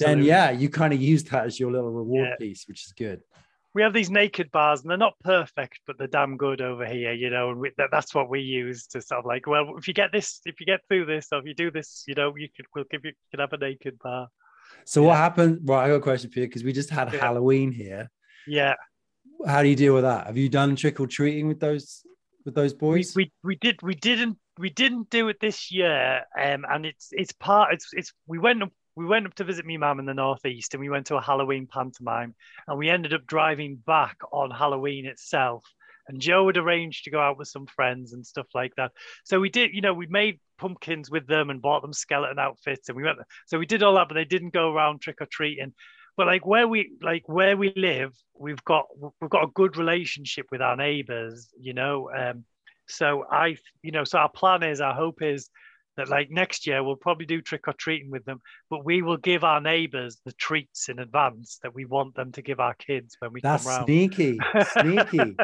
then 0.00 0.18
yeah, 0.24 0.50
you 0.50 0.68
kind 0.80 0.92
of 0.94 1.00
use 1.12 1.22
that 1.24 1.44
as 1.48 1.60
your 1.60 1.70
little 1.70 1.90
reward 2.00 2.28
Yeah. 2.30 2.36
piece, 2.40 2.62
which 2.68 2.86
is 2.86 2.92
good. 3.04 3.20
we 3.74 3.82
have 3.82 3.92
these 3.98 4.10
naked 4.22 4.48
bars 4.56 4.80
and 4.80 4.88
they're 4.90 5.06
not 5.08 5.16
perfect 5.34 5.76
but 5.86 5.94
they're 5.98 6.16
damn 6.18 6.36
good 6.46 6.60
over 6.70 6.86
here 6.96 7.12
you 7.22 7.28
know 7.34 7.50
and 7.50 7.58
we, 7.62 7.68
that, 7.78 7.90
that's 7.94 8.12
what 8.16 8.28
we 8.34 8.40
use 8.40 8.80
to 8.92 8.98
sort 9.08 9.18
of 9.20 9.26
like 9.32 9.44
well 9.52 9.64
if 9.80 9.84
you 9.88 9.94
get 10.02 10.10
this 10.16 10.28
if 10.50 10.54
you 10.60 10.66
get 10.72 10.80
through 10.88 11.04
this 11.12 11.24
or 11.32 11.38
if 11.40 11.46
you 11.50 11.54
do 11.64 11.70
this 11.78 11.88
you 12.08 12.14
know 12.18 12.28
you 12.42 12.48
could 12.56 12.66
we'll 12.74 12.90
give 12.92 13.02
you, 13.04 13.10
you 13.10 13.26
can 13.30 13.40
have 13.44 13.52
a 13.52 13.60
naked 13.68 13.96
bar 14.06 14.22
So 14.92 14.98
what 15.06 15.16
happened? 15.26 15.52
Right, 15.68 15.84
I 15.84 15.88
got 15.88 15.96
a 16.04 16.08
question 16.10 16.30
for 16.30 16.38
you 16.40 16.46
because 16.48 16.64
we 16.68 16.72
just 16.80 16.90
had 16.98 17.06
Yeah. 17.12 17.20
Halloween 17.26 17.70
here. 17.82 18.02
yeah 18.46 18.74
How 19.52 19.60
do 19.64 19.68
you 19.72 19.76
deal 19.84 19.94
with 19.98 20.04
that? 20.10 20.22
Have 20.28 20.38
you 20.42 20.48
done 20.60 20.70
trick 20.82 20.96
or 21.02 21.06
treating 21.18 21.46
with 21.50 21.60
those 21.66 21.84
with 22.44 22.54
those 22.54 22.72
we, 22.72 22.78
boys? 22.78 23.14
we 23.14 23.32
we 23.42 23.56
did 23.56 23.80
we 23.82 23.94
didn't 23.94 24.38
we 24.58 24.70
didn't 24.70 25.10
do 25.10 25.28
it 25.28 25.40
this 25.40 25.72
year 25.72 26.22
um 26.40 26.64
and 26.68 26.86
it's 26.86 27.08
it's 27.12 27.32
part 27.32 27.72
it's 27.72 27.88
it's 27.92 28.12
we 28.26 28.38
went 28.38 28.62
up 28.62 28.70
we 28.96 29.04
went 29.04 29.26
up 29.26 29.34
to 29.34 29.44
visit 29.44 29.66
me 29.66 29.76
mum 29.76 29.98
in 29.98 30.06
the 30.06 30.14
northeast 30.14 30.74
and 30.74 30.80
we 30.80 30.88
went 30.88 31.06
to 31.06 31.16
a 31.16 31.22
halloween 31.22 31.66
pantomime 31.70 32.34
and 32.68 32.78
we 32.78 32.88
ended 32.88 33.12
up 33.12 33.26
driving 33.26 33.76
back 33.76 34.16
on 34.32 34.50
halloween 34.50 35.06
itself 35.06 35.64
and 36.08 36.20
joe 36.20 36.46
had 36.46 36.56
arranged 36.56 37.04
to 37.04 37.10
go 37.10 37.20
out 37.20 37.38
with 37.38 37.48
some 37.48 37.66
friends 37.66 38.12
and 38.12 38.24
stuff 38.26 38.46
like 38.54 38.72
that 38.76 38.92
so 39.24 39.40
we 39.40 39.48
did 39.48 39.70
you 39.74 39.80
know 39.80 39.94
we 39.94 40.06
made 40.06 40.38
pumpkins 40.58 41.10
with 41.10 41.26
them 41.26 41.50
and 41.50 41.62
bought 41.62 41.82
them 41.82 41.92
skeleton 41.92 42.38
outfits 42.38 42.88
and 42.88 42.96
we 42.96 43.02
went 43.02 43.18
so 43.46 43.58
we 43.58 43.66
did 43.66 43.82
all 43.82 43.94
that 43.94 44.06
but 44.08 44.14
they 44.14 44.24
didn't 44.24 44.52
go 44.52 44.72
around 44.72 45.00
trick-or-treating 45.00 45.72
but 46.16 46.26
like 46.26 46.46
where 46.46 46.68
we 46.68 46.92
like 47.02 47.28
where 47.28 47.56
we 47.56 47.72
live 47.76 48.12
we've 48.38 48.64
got 48.64 48.86
we've 49.20 49.30
got 49.30 49.44
a 49.44 49.52
good 49.54 49.76
relationship 49.76 50.46
with 50.50 50.60
our 50.62 50.76
neighbors 50.76 51.48
you 51.60 51.74
know 51.74 52.10
um 52.16 52.44
so 52.86 53.24
I, 53.30 53.56
you 53.82 53.92
know, 53.92 54.04
so 54.04 54.18
our 54.18 54.28
plan 54.28 54.62
is, 54.62 54.80
our 54.80 54.94
hope 54.94 55.22
is 55.22 55.48
that 55.96 56.08
like 56.08 56.30
next 56.30 56.66
year 56.66 56.82
we'll 56.82 56.96
probably 56.96 57.26
do 57.26 57.40
trick 57.40 57.68
or 57.68 57.72
treating 57.72 58.10
with 58.10 58.24
them, 58.24 58.40
but 58.68 58.84
we 58.84 59.02
will 59.02 59.16
give 59.16 59.44
our 59.44 59.60
neighbours 59.60 60.18
the 60.24 60.32
treats 60.32 60.88
in 60.88 60.98
advance 60.98 61.58
that 61.62 61.74
we 61.74 61.84
want 61.84 62.14
them 62.14 62.32
to 62.32 62.42
give 62.42 62.60
our 62.60 62.74
kids 62.74 63.16
when 63.20 63.32
we 63.32 63.40
That's 63.40 63.64
come 63.64 63.72
round. 63.72 63.86
sneaky, 63.86 64.38
sneaky. 64.72 65.36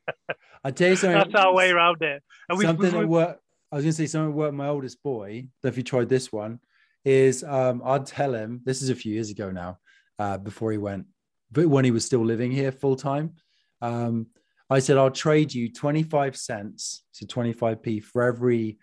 I 0.64 0.70
tell 0.70 0.90
you 0.90 0.96
something. 0.96 1.18
That's 1.18 1.34
our 1.34 1.54
way 1.54 1.70
around 1.70 2.02
it. 2.02 2.22
And 2.48 2.60
something 2.60 2.78
we've, 2.82 2.92
that 2.92 2.98
we've- 2.98 3.08
worked. 3.08 3.40
I 3.72 3.76
was 3.76 3.84
going 3.84 3.92
to 3.92 3.96
say 3.96 4.06
something 4.06 4.30
that 4.30 4.36
worked. 4.36 4.54
My 4.54 4.68
oldest 4.68 5.02
boy. 5.02 5.48
If 5.64 5.76
you 5.76 5.82
tried 5.82 6.08
this 6.08 6.30
one, 6.32 6.60
is 7.04 7.42
um, 7.42 7.82
I'd 7.84 8.06
tell 8.06 8.32
him. 8.32 8.60
This 8.64 8.80
is 8.80 8.90
a 8.90 8.94
few 8.94 9.12
years 9.12 9.30
ago 9.30 9.50
now, 9.50 9.78
uh, 10.18 10.38
before 10.38 10.72
he 10.72 10.78
went, 10.78 11.06
but 11.52 11.66
when 11.68 11.84
he 11.84 11.90
was 11.90 12.04
still 12.04 12.24
living 12.24 12.50
here 12.50 12.72
full 12.72 12.96
time. 12.96 13.34
Um, 13.82 14.26
I 14.68 14.80
said 14.80 14.96
I'll 14.96 15.10
trade 15.10 15.54
you 15.54 15.72
twenty 15.72 16.02
five 16.02 16.36
cents, 16.36 17.04
to 17.14 17.26
twenty 17.26 17.52
five 17.52 17.82
p 17.82 18.00
for 18.00 18.22
every 18.22 18.78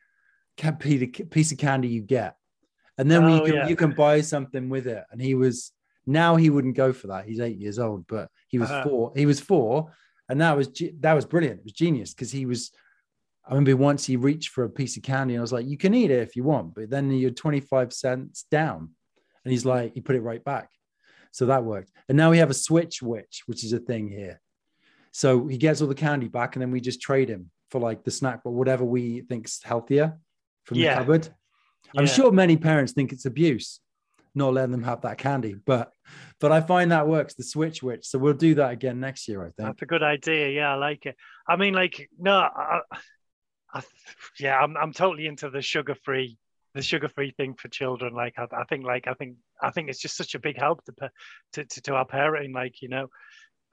piece 0.57 1.51
of 1.51 1.57
candy 1.57 1.87
you 1.89 2.01
get, 2.01 2.35
and 2.97 3.09
then 3.09 3.23
Oh, 3.23 3.35
you 3.35 3.41
can 3.43 3.53
yeah. 3.55 3.67
you 3.67 3.75
can 3.75 3.91
buy 3.91 4.21
something 4.21 4.69
with 4.69 4.87
it. 4.87 5.03
And 5.11 5.21
he 5.21 5.35
was 5.35 5.71
now 6.05 6.35
he 6.35 6.49
wouldn't 6.49 6.75
go 6.75 6.93
for 6.93 7.07
that. 7.07 7.25
He's 7.25 7.39
eight 7.39 7.57
years 7.57 7.79
old, 7.79 8.05
but 8.07 8.29
he 8.47 8.59
was 8.59 8.69
Uh-huh. 8.69 8.83
four. 8.83 9.11
He 9.15 9.25
was 9.25 9.39
four, 9.41 9.91
and 10.29 10.39
that 10.41 10.55
was 10.55 10.69
that 10.99 11.13
was 11.13 11.25
brilliant. 11.25 11.59
It 11.59 11.65
was 11.65 11.73
genius 11.73 12.13
because 12.13 12.31
he 12.31 12.45
was. 12.45 12.71
I 13.45 13.49
remember 13.49 13.75
once 13.75 14.05
he 14.05 14.15
reached 14.15 14.51
for 14.51 14.63
a 14.63 14.69
piece 14.69 14.95
of 14.95 15.03
candy, 15.03 15.33
and 15.33 15.41
I 15.41 15.41
was 15.41 15.51
like, 15.51 15.65
"You 15.67 15.77
can 15.77 15.93
eat 15.93 16.11
it 16.11 16.21
if 16.21 16.37
you 16.37 16.45
want, 16.45 16.75
but 16.75 16.89
then 16.89 17.11
you're 17.11 17.29
25 17.31 17.91
cents 17.91 18.45
down." 18.49 18.91
And 19.43 19.51
he's 19.51 19.65
like, 19.65 19.93
he 19.95 19.99
put 19.99 20.15
it 20.15 20.21
right 20.21 20.41
back, 20.41 20.69
so 21.33 21.47
that 21.47 21.65
worked. 21.65 21.91
And 22.07 22.17
now 22.17 22.31
we 22.31 22.37
have 22.37 22.49
a 22.49 22.53
switch 22.53 23.01
witch, 23.01 23.43
which 23.47 23.63
is 23.65 23.73
a 23.73 23.79
thing 23.79 24.07
here. 24.07 24.39
So 25.11 25.47
he 25.47 25.57
gets 25.57 25.81
all 25.81 25.87
the 25.89 25.95
candy 25.95 26.27
back, 26.29 26.55
and 26.55 26.61
then 26.61 26.71
we 26.71 26.79
just 26.79 27.01
trade 27.01 27.27
him 27.27 27.51
for 27.71 27.81
like 27.81 28.03
the 28.03 28.11
snack, 28.11 28.41
but 28.43 28.51
whatever 28.51 28.83
we 28.85 29.21
think's 29.21 29.61
healthier 29.61 30.17
from 30.63 30.77
Yeah. 30.77 30.93
the 30.93 30.99
cupboard. 31.01 31.27
I'm 31.97 32.05
Yeah. 32.05 32.11
sure 32.11 32.31
many 32.31 32.55
parents 32.55 32.93
think 32.93 33.11
it's 33.11 33.25
abuse 33.25 33.79
not 34.35 34.51
letting 34.53 34.71
them 34.71 34.81
have 34.83 35.01
that 35.01 35.17
candy, 35.19 35.53
but 35.53 35.91
but 36.39 36.51
I 36.51 36.59
find 36.61 36.91
that 36.91 37.07
works 37.07 37.35
the 37.35 37.43
switch 37.43 37.83
witch. 37.83 38.05
So 38.07 38.17
we'll 38.17 38.33
do 38.33 38.55
that 38.55 38.71
again 38.71 38.99
next 38.99 39.27
year, 39.27 39.41
I 39.41 39.51
think. 39.51 39.57
that's 39.69 39.81
a 39.83 39.85
good 39.85 40.01
idea. 40.01 40.49
Yeah, 40.49 40.71
I 40.73 40.75
like 40.75 41.05
it. 41.05 41.15
I 41.47 41.55
mean, 41.55 41.73
like, 41.75 42.09
no, 42.17 42.37
I, 42.39 42.79
I, 43.73 43.81
yeah, 44.39 44.57
I'm, 44.59 44.75
I'm 44.75 44.91
totally 44.91 45.27
into 45.27 45.49
the 45.51 45.61
sugar 45.61 45.95
free, 46.03 46.37
the 46.73 46.81
sugar 46.81 47.07
free 47.09 47.31
thing 47.31 47.53
for 47.55 47.67
children. 47.69 48.13
Like, 48.13 48.33
I, 48.37 48.45
I 48.55 48.63
think, 48.65 48.85
like, 48.85 49.07
I 49.07 49.13
think, 49.13 49.37
I 49.61 49.71
think 49.71 49.89
it's 49.89 49.99
just 50.01 50.17
such 50.17 50.35
a 50.35 50.39
big 50.39 50.57
help 50.57 50.83
to, 50.85 50.93
to, 51.53 51.65
to, 51.65 51.81
to 51.83 51.95
our 51.95 52.05
parenting. 52.07 52.53
Like, 52.53 52.81
you 52.81 52.89
know, 52.89 53.07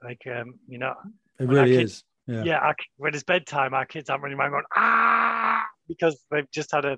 like, 0.03 0.21
um, 0.27 0.55
you 0.67 0.77
know, 0.77 0.93
It 1.39 1.47
really 1.47 1.77
kids- 1.77 1.91
is. 1.93 2.03
Yeah. 2.27 2.43
yeah, 2.43 2.57
our, 2.59 2.75
when 2.97 3.15
it's 3.15 3.23
bedtime, 3.23 3.73
our 3.73 3.85
kids 3.85 4.09
aren't 4.09 4.21
running 4.21 4.37
around 4.37 4.51
going 4.51 4.63
ah 4.77 5.65
because 5.87 6.23
they've 6.29 6.49
just 6.51 6.71
had 6.71 6.85
a 6.85 6.97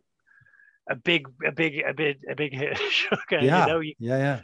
a 0.90 0.96
big, 0.98 1.28
a 1.48 1.52
big, 1.54 1.82
a 1.88 1.94
big, 1.94 2.18
a 2.30 2.36
big 2.36 2.54
hit 2.54 2.74
of 2.74 2.78
sugar. 2.92 3.18
Yeah. 3.42 3.66
You 3.66 3.72
know, 3.72 3.80
you, 3.80 3.94
Yeah, 4.00 4.18
yeah. 4.18 4.40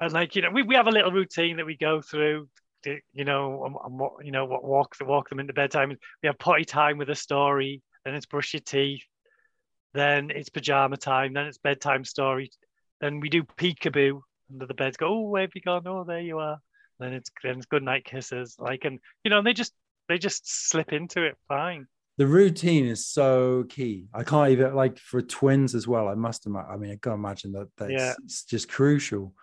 and 0.00 0.12
like 0.12 0.34
you 0.34 0.42
know, 0.42 0.50
we, 0.50 0.62
we 0.64 0.74
have 0.74 0.88
a 0.88 0.90
little 0.90 1.12
routine 1.12 1.56
that 1.58 1.66
we 1.66 1.76
go 1.76 2.02
through. 2.02 2.48
To, 2.82 2.98
you 3.12 3.24
know, 3.24 3.64
and, 3.64 3.76
and 3.84 3.98
what 3.98 4.12
you 4.24 4.32
know, 4.32 4.44
what 4.44 4.64
walk 4.64 4.96
walk 5.02 5.28
them 5.28 5.38
into 5.38 5.52
bedtime. 5.52 5.90
We 6.22 6.26
have 6.26 6.36
potty 6.38 6.64
time 6.64 6.98
with 6.98 7.08
a 7.10 7.14
story. 7.14 7.80
Then 8.04 8.14
it's 8.16 8.26
brush 8.26 8.52
your 8.54 8.60
teeth. 8.60 9.04
Then 9.94 10.30
it's 10.30 10.48
pajama 10.48 10.96
time. 10.96 11.32
Then 11.32 11.46
it's 11.46 11.58
bedtime 11.58 12.04
story. 12.04 12.50
Then 13.00 13.20
we 13.20 13.28
do 13.28 13.44
peekaboo 13.44 14.20
under 14.52 14.66
the 14.66 14.74
beds. 14.74 14.96
Go, 14.96 15.08
oh, 15.08 15.20
where 15.28 15.42
have 15.42 15.52
you 15.54 15.60
gone? 15.60 15.86
Oh, 15.86 16.04
there 16.04 16.20
you 16.20 16.38
are. 16.38 16.58
Then 16.98 17.12
it's 17.12 17.30
then 17.42 17.56
it's 17.58 17.66
good 17.66 17.82
night 17.82 18.04
kisses. 18.04 18.56
Like 18.58 18.84
and 18.84 18.98
you 19.24 19.30
know, 19.30 19.38
and 19.38 19.46
they 19.46 19.52
just 19.52 19.72
they 20.08 20.18
just 20.18 20.68
slip 20.70 20.92
into 20.92 21.24
it 21.24 21.36
fine. 21.48 21.86
The 22.16 22.26
routine 22.26 22.86
is 22.86 23.06
so 23.06 23.64
key. 23.68 24.06
I 24.14 24.22
can't 24.22 24.50
even 24.50 24.74
like 24.74 24.98
for 24.98 25.20
twins 25.20 25.74
as 25.74 25.88
well. 25.88 26.08
I 26.08 26.14
must 26.14 26.46
imagine. 26.46 26.70
I 26.70 26.76
mean, 26.76 26.90
I 26.92 26.98
can't 27.02 27.16
imagine 27.16 27.52
that. 27.52 27.68
That's 27.76 27.90
Yeah. 27.92 28.14
it's 28.24 28.44
just 28.44 28.68
crucial. 28.68 29.34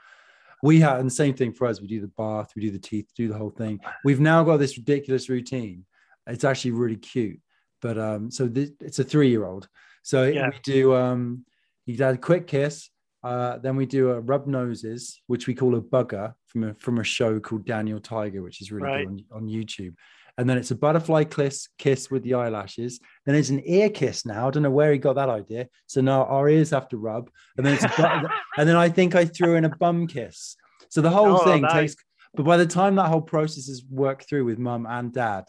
We 0.63 0.79
have, 0.81 0.99
and 0.99 1.07
the 1.07 1.13
same 1.13 1.33
thing 1.33 1.53
for 1.53 1.65
us. 1.67 1.81
We 1.81 1.87
do 1.87 2.01
the 2.01 2.07
bath, 2.07 2.51
we 2.55 2.61
do 2.61 2.69
the 2.69 2.79
teeth, 2.79 3.09
do 3.15 3.27
the 3.27 3.37
whole 3.37 3.49
thing. 3.49 3.79
We've 4.05 4.19
now 4.19 4.43
got 4.43 4.57
this 4.57 4.77
ridiculous 4.77 5.27
routine. 5.27 5.85
It's 6.27 6.43
actually 6.43 6.71
really 6.71 6.97
cute. 6.97 7.39
But 7.81 7.97
um, 7.97 8.29
so 8.29 8.47
this, 8.47 8.69
it's 8.79 8.99
a 8.99 9.03
three-year-old. 9.03 9.67
So 10.03 10.23
Yeah. 10.23 10.49
we 10.49 10.59
do 10.63 10.95
um 10.95 11.45
he 11.85 11.95
does 11.95 12.15
a 12.15 12.17
quick 12.19 12.47
kiss, 12.47 12.89
uh, 13.23 13.57
then 13.57 13.75
we 13.75 13.85
do 13.85 14.11
a 14.11 14.19
rub 14.19 14.47
noses, 14.47 15.19
which 15.27 15.47
we 15.47 15.53
call 15.55 15.73
ugga 15.73 15.89
mugga 15.89 16.33
from 16.47 16.63
a 16.63 16.73
from 16.75 16.99
a 16.99 17.03
show 17.03 17.39
called 17.39 17.65
Daniel 17.65 17.99
Tiger, 17.99 18.41
which 18.41 18.61
is 18.61 18.71
really 18.71 18.87
Right. 18.87 19.07
good 19.07 19.25
on, 19.31 19.43
on 19.43 19.47
YouTube. 19.47 19.95
And 20.37 20.49
then 20.49 20.57
it's 20.57 20.71
a 20.71 20.75
butterfly 20.75 21.25
kiss 21.25 21.67
kiss 21.77 22.09
with 22.09 22.23
the 22.23 22.35
eyelashes. 22.35 22.99
Then 23.25 23.35
it's 23.35 23.49
an 23.49 23.61
ear 23.65 23.89
kiss 23.89 24.25
now. 24.25 24.47
I 24.47 24.51
don't 24.51 24.63
know 24.63 24.71
where 24.71 24.91
he 24.91 24.97
got 24.97 25.13
that 25.15 25.29
idea. 25.29 25.67
So 25.87 26.01
now 26.01 26.23
our 26.25 26.47
ears 26.49 26.69
have 26.71 26.87
to 26.89 26.97
rub. 26.97 27.29
And 27.57 27.65
then 27.65 27.73
it's 27.73 27.83
a 27.83 27.87
bu- 27.97 28.27
and 28.57 28.67
then 28.69 28.75
I 28.77 28.89
think 28.89 29.13
I 29.15 29.25
threw 29.25 29.55
in 29.55 29.65
a 29.65 29.69
bum 29.69 30.07
kiss. 30.07 30.55
So 30.89 31.01
the 31.01 31.09
whole 31.09 31.37
Oh, 31.39 31.43
thing 31.43 31.63
nice. 31.63 31.73
takes 31.73 31.95
but 32.33 32.43
by 32.43 32.55
the 32.55 32.65
time 32.65 32.95
that 32.95 33.09
whole 33.09 33.21
process 33.21 33.67
is 33.67 33.83
worked 33.89 34.29
through 34.29 34.45
with 34.45 34.57
mum 34.57 34.85
and 34.89 35.11
dad, 35.13 35.43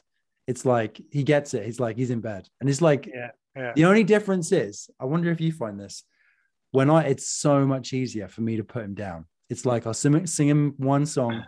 it's 0.49 0.67
like 0.67 1.01
he 1.13 1.23
gets 1.23 1.55
it. 1.55 1.65
He's 1.65 1.79
like 1.79 1.97
he's 1.97 2.11
in 2.11 2.21
bed. 2.21 2.49
And 2.61 2.69
it's 2.69 2.81
like 2.83 3.07
Yeah, 3.07 3.31
yeah. 3.57 3.73
the 3.75 3.85
only 3.85 4.05
difference 4.05 4.53
is, 4.53 4.89
I 5.01 5.05
wonder 5.05 5.31
if 5.31 5.41
you 5.41 5.53
find 5.53 5.79
this 5.79 6.05
when 6.71 6.91
I, 6.91 7.05
it's 7.05 7.29
so 7.29 7.67
much 7.67 7.93
easier 7.93 8.29
for 8.29 8.41
me 8.41 8.57
to 8.57 8.65
put 8.65 8.85
him 8.85 8.95
down. 8.95 9.27
It's 9.51 9.67
like 9.67 9.87
I'll 9.87 9.95
sing, 9.95 10.27
sing 10.27 10.49
him 10.49 10.75
one 10.79 11.05
song 11.07 11.45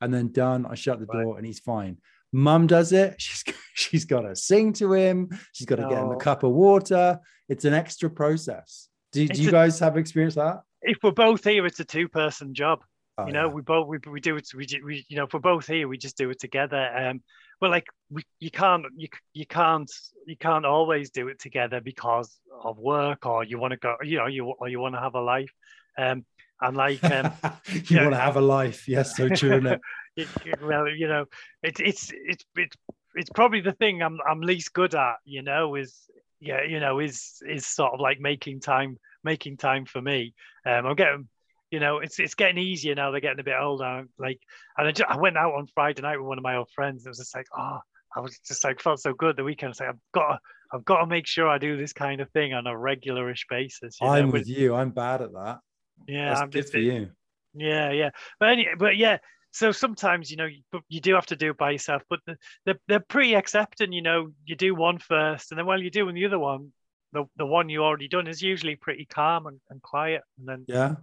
and 0.00 0.14
then 0.14 0.30
done. 0.32 0.66
I 0.66 0.74
shut 0.74 1.00
the 1.00 1.06
Right. 1.06 1.24
door 1.24 1.36
and 1.36 1.46
he's 1.46 1.58
fine. 1.58 1.98
Mum 2.32 2.66
does 2.66 2.92
it. 2.92 3.14
She's 3.20 3.42
she's 3.74 4.04
got 4.04 4.20
to 4.22 4.36
sing 4.36 4.72
to 4.74 4.92
him. 4.92 5.28
She's 5.52 5.66
got 5.66 5.76
to 5.76 5.88
get 5.88 5.98
him 5.98 6.10
a 6.10 6.16
cup 6.16 6.42
of 6.42 6.52
water. 6.52 7.18
It's 7.48 7.64
an 7.64 7.74
extra 7.74 8.10
process. 8.10 8.88
Do, 9.12 9.26
do 9.26 9.40
you 9.42 9.48
a- 9.48 9.52
guys 9.52 9.78
have 9.80 9.96
experience 9.96 10.34
that? 10.34 10.60
If 10.82 10.98
we're 11.02 11.10
both 11.12 11.42
here, 11.44 11.64
it's 11.66 11.80
a 11.80 11.84
two-person 11.84 12.54
job. 12.54 12.80
Oh, 13.18 13.26
you 13.26 13.32
know 13.32 13.46
yeah. 13.48 13.52
we 13.52 13.62
both 13.62 13.88
we, 13.88 13.98
we 14.08 14.20
do 14.20 14.36
it 14.36 14.46
we, 14.54 14.64
we 14.84 15.04
you 15.08 15.16
know 15.16 15.24
if 15.24 15.32
we're 15.34 15.40
both 15.40 15.66
here 15.66 15.88
we 15.88 15.98
just 15.98 16.16
do 16.16 16.30
it 16.30 16.38
together 16.38 16.88
um 16.96 17.20
well 17.60 17.70
like 17.70 17.86
we 18.10 18.22
you 18.40 18.50
can't 18.50 18.84
you, 18.96 19.08
you 19.34 19.46
can't 19.46 19.90
you 20.26 20.36
can't 20.36 20.64
always 20.64 21.10
do 21.10 21.28
it 21.28 21.38
together 21.38 21.80
because 21.80 22.38
of 22.62 22.78
work 22.78 23.26
or 23.26 23.44
you 23.44 23.58
want 23.58 23.72
to 23.72 23.76
go 23.76 23.96
you 24.02 24.18
know 24.18 24.26
you 24.26 24.44
or 24.58 24.68
you 24.68 24.80
want 24.80 24.94
to 24.94 25.00
have 25.00 25.14
a 25.14 25.20
life 25.20 25.52
um 25.96 26.24
and 26.60 26.76
like 26.76 27.02
um 27.04 27.32
you 27.72 27.82
yeah. 27.88 28.02
want 28.02 28.14
to 28.14 28.20
have 28.20 28.36
a 28.36 28.40
life. 28.40 28.88
Yes, 28.88 29.16
so 29.16 29.28
true. 29.28 29.64
It? 29.64 29.80
it, 30.16 30.28
it- 30.44 30.62
well 30.62 30.88
you 30.88 31.06
know 31.08 31.24
it's 31.62 31.80
it's 31.80 32.12
it's 32.12 32.44
it's 32.56 32.76
it's 33.14 33.30
probably 33.30 33.60
the 33.60 33.72
thing 33.72 34.02
i'm 34.02 34.18
i'm 34.28 34.40
least 34.40 34.72
good 34.72 34.94
at 34.94 35.14
you 35.24 35.42
know 35.42 35.74
is 35.76 36.10
yeah 36.40 36.62
you 36.62 36.80
know 36.80 36.98
is 36.98 37.42
is 37.48 37.66
sort 37.66 37.94
of 37.94 38.00
like 38.00 38.20
making 38.20 38.60
time 38.60 38.96
making 39.24 39.56
time 39.56 39.84
for 39.84 40.00
me 40.02 40.34
um 40.66 40.86
i'm 40.86 40.96
getting 40.96 41.28
you 41.70 41.80
know 41.80 41.98
it's 41.98 42.18
it's 42.18 42.34
getting 42.34 42.58
easier 42.58 42.94
now 42.94 43.10
they're 43.10 43.20
getting 43.20 43.40
a 43.40 43.44
bit 43.44 43.54
older 43.60 44.04
like 44.18 44.38
and 44.76 44.88
I, 44.88 44.92
just, 44.92 45.10
I 45.10 45.16
went 45.18 45.36
out 45.36 45.54
on 45.54 45.66
friday 45.74 46.02
night 46.02 46.16
with 46.18 46.26
one 46.26 46.38
of 46.38 46.44
my 46.44 46.56
old 46.56 46.70
friends 46.74 47.04
it 47.04 47.08
was 47.08 47.18
just 47.18 47.34
like 47.36 47.46
oh 47.56 47.78
i 48.16 48.20
was 48.20 48.38
just 48.46 48.64
like 48.64 48.80
felt 48.80 49.00
so 49.00 49.12
good 49.12 49.36
the 49.36 49.44
weekend 49.44 49.70
it's 49.72 49.80
like 49.80 49.90
i've 49.90 50.00
got 50.12 50.28
to 50.28 50.38
i've 50.72 50.84
got 50.84 51.00
to 51.00 51.06
make 51.06 51.26
sure 51.26 51.46
i 51.48 51.58
do 51.58 51.76
this 51.76 51.92
kind 51.92 52.20
of 52.20 52.30
thing 52.30 52.54
on 52.54 52.66
a 52.66 52.72
regularish 52.72 53.42
basis 53.50 53.96
you 54.00 54.06
I'm 54.08 54.26
with- 54.26 54.46
with 54.46 54.48
you. 54.48 54.74
I'm 54.74 54.90
bad 54.90 55.20
at 55.22 55.32
that. 55.32 55.58
yeah 56.06 56.28
That's 56.30 56.40
i'm 56.40 56.50
good 56.50 56.60
just 56.62 56.72
for 56.72 56.78
you. 56.78 57.10
yeah, 57.54 57.90
yeah. 57.92 58.10
But 58.40 58.50
any, 58.50 58.68
but 58.78 58.96
yeah. 58.96 59.18
So 59.50 59.72
sometimes 59.72 60.30
you 60.30 60.36
know 60.36 60.44
you, 60.46 60.62
you 60.88 61.00
do 61.00 61.14
have 61.14 61.26
to 61.26 61.36
do 61.36 61.50
it 61.50 61.56
by 61.58 61.70
yourself, 61.72 62.02
but 62.10 62.20
they're 62.66 62.78
they're 62.86 63.00
pretty 63.00 63.34
accepting. 63.34 63.92
You 63.92 64.02
know, 64.02 64.28
you 64.44 64.54
do 64.56 64.74
one 64.74 64.98
first, 64.98 65.50
and 65.50 65.58
then 65.58 65.64
while 65.66 65.80
you're 65.80 65.90
doing 65.90 66.14
the 66.14 66.26
other 66.26 66.38
one, 66.38 66.72
the 67.14 67.24
the 67.36 67.46
one 67.46 67.70
you 67.70 67.82
already 67.82 68.06
done 68.08 68.26
is 68.28 68.42
usually 68.42 68.76
pretty 68.76 69.06
calm 69.06 69.46
and, 69.46 69.58
and 69.70 69.80
quiet, 69.80 70.20
and 70.38 70.46
then 70.46 70.64
Yeah. 70.68 70.96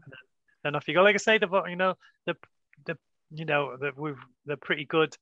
Then 0.65 0.75
off 0.75 0.87
you 0.87 0.95
go. 0.95 1.03
Like 1.03 1.15
I 1.15 1.19
say, 1.19 1.37
the 1.37 1.47
you 1.69 1.75
know 1.75 1.93
the 2.25 2.35
the 2.85 2.97
you 3.31 3.45
know 3.45 3.77
that 3.79 3.97
we've 3.97 4.17
they're 4.45 4.57
pretty 4.57 4.85
good. 4.85 5.15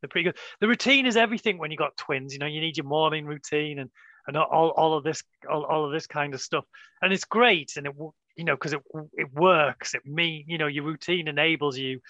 They're 0.00 0.08
pretty 0.08 0.24
good. 0.24 0.36
The 0.60 0.68
routine 0.68 1.06
is 1.06 1.16
everything 1.16 1.58
when 1.58 1.70
you 1.70 1.76
got 1.76 1.96
twins. 1.96 2.32
You 2.32 2.38
know, 2.38 2.46
you 2.46 2.60
need 2.60 2.76
your 2.76 2.86
morning 2.86 3.26
routine 3.26 3.78
and 3.78 3.90
and 4.26 4.36
all, 4.36 4.70
all 4.70 4.96
of 4.96 5.04
this 5.04 5.22
all, 5.48 5.64
all 5.64 5.84
of 5.84 5.92
this 5.92 6.06
kind 6.06 6.34
of 6.34 6.40
stuff, 6.40 6.64
and 7.02 7.12
it's 7.12 7.24
great. 7.24 7.74
And 7.76 7.86
it 7.86 7.92
you 8.36 8.44
know 8.44 8.54
because 8.54 8.72
it 8.72 8.80
it 9.12 9.32
works. 9.34 9.94
It 9.94 10.06
mean 10.06 10.44
you 10.48 10.58
know 10.58 10.66
your 10.66 10.84
routine 10.84 11.28
enables 11.28 11.76
you 11.76 12.00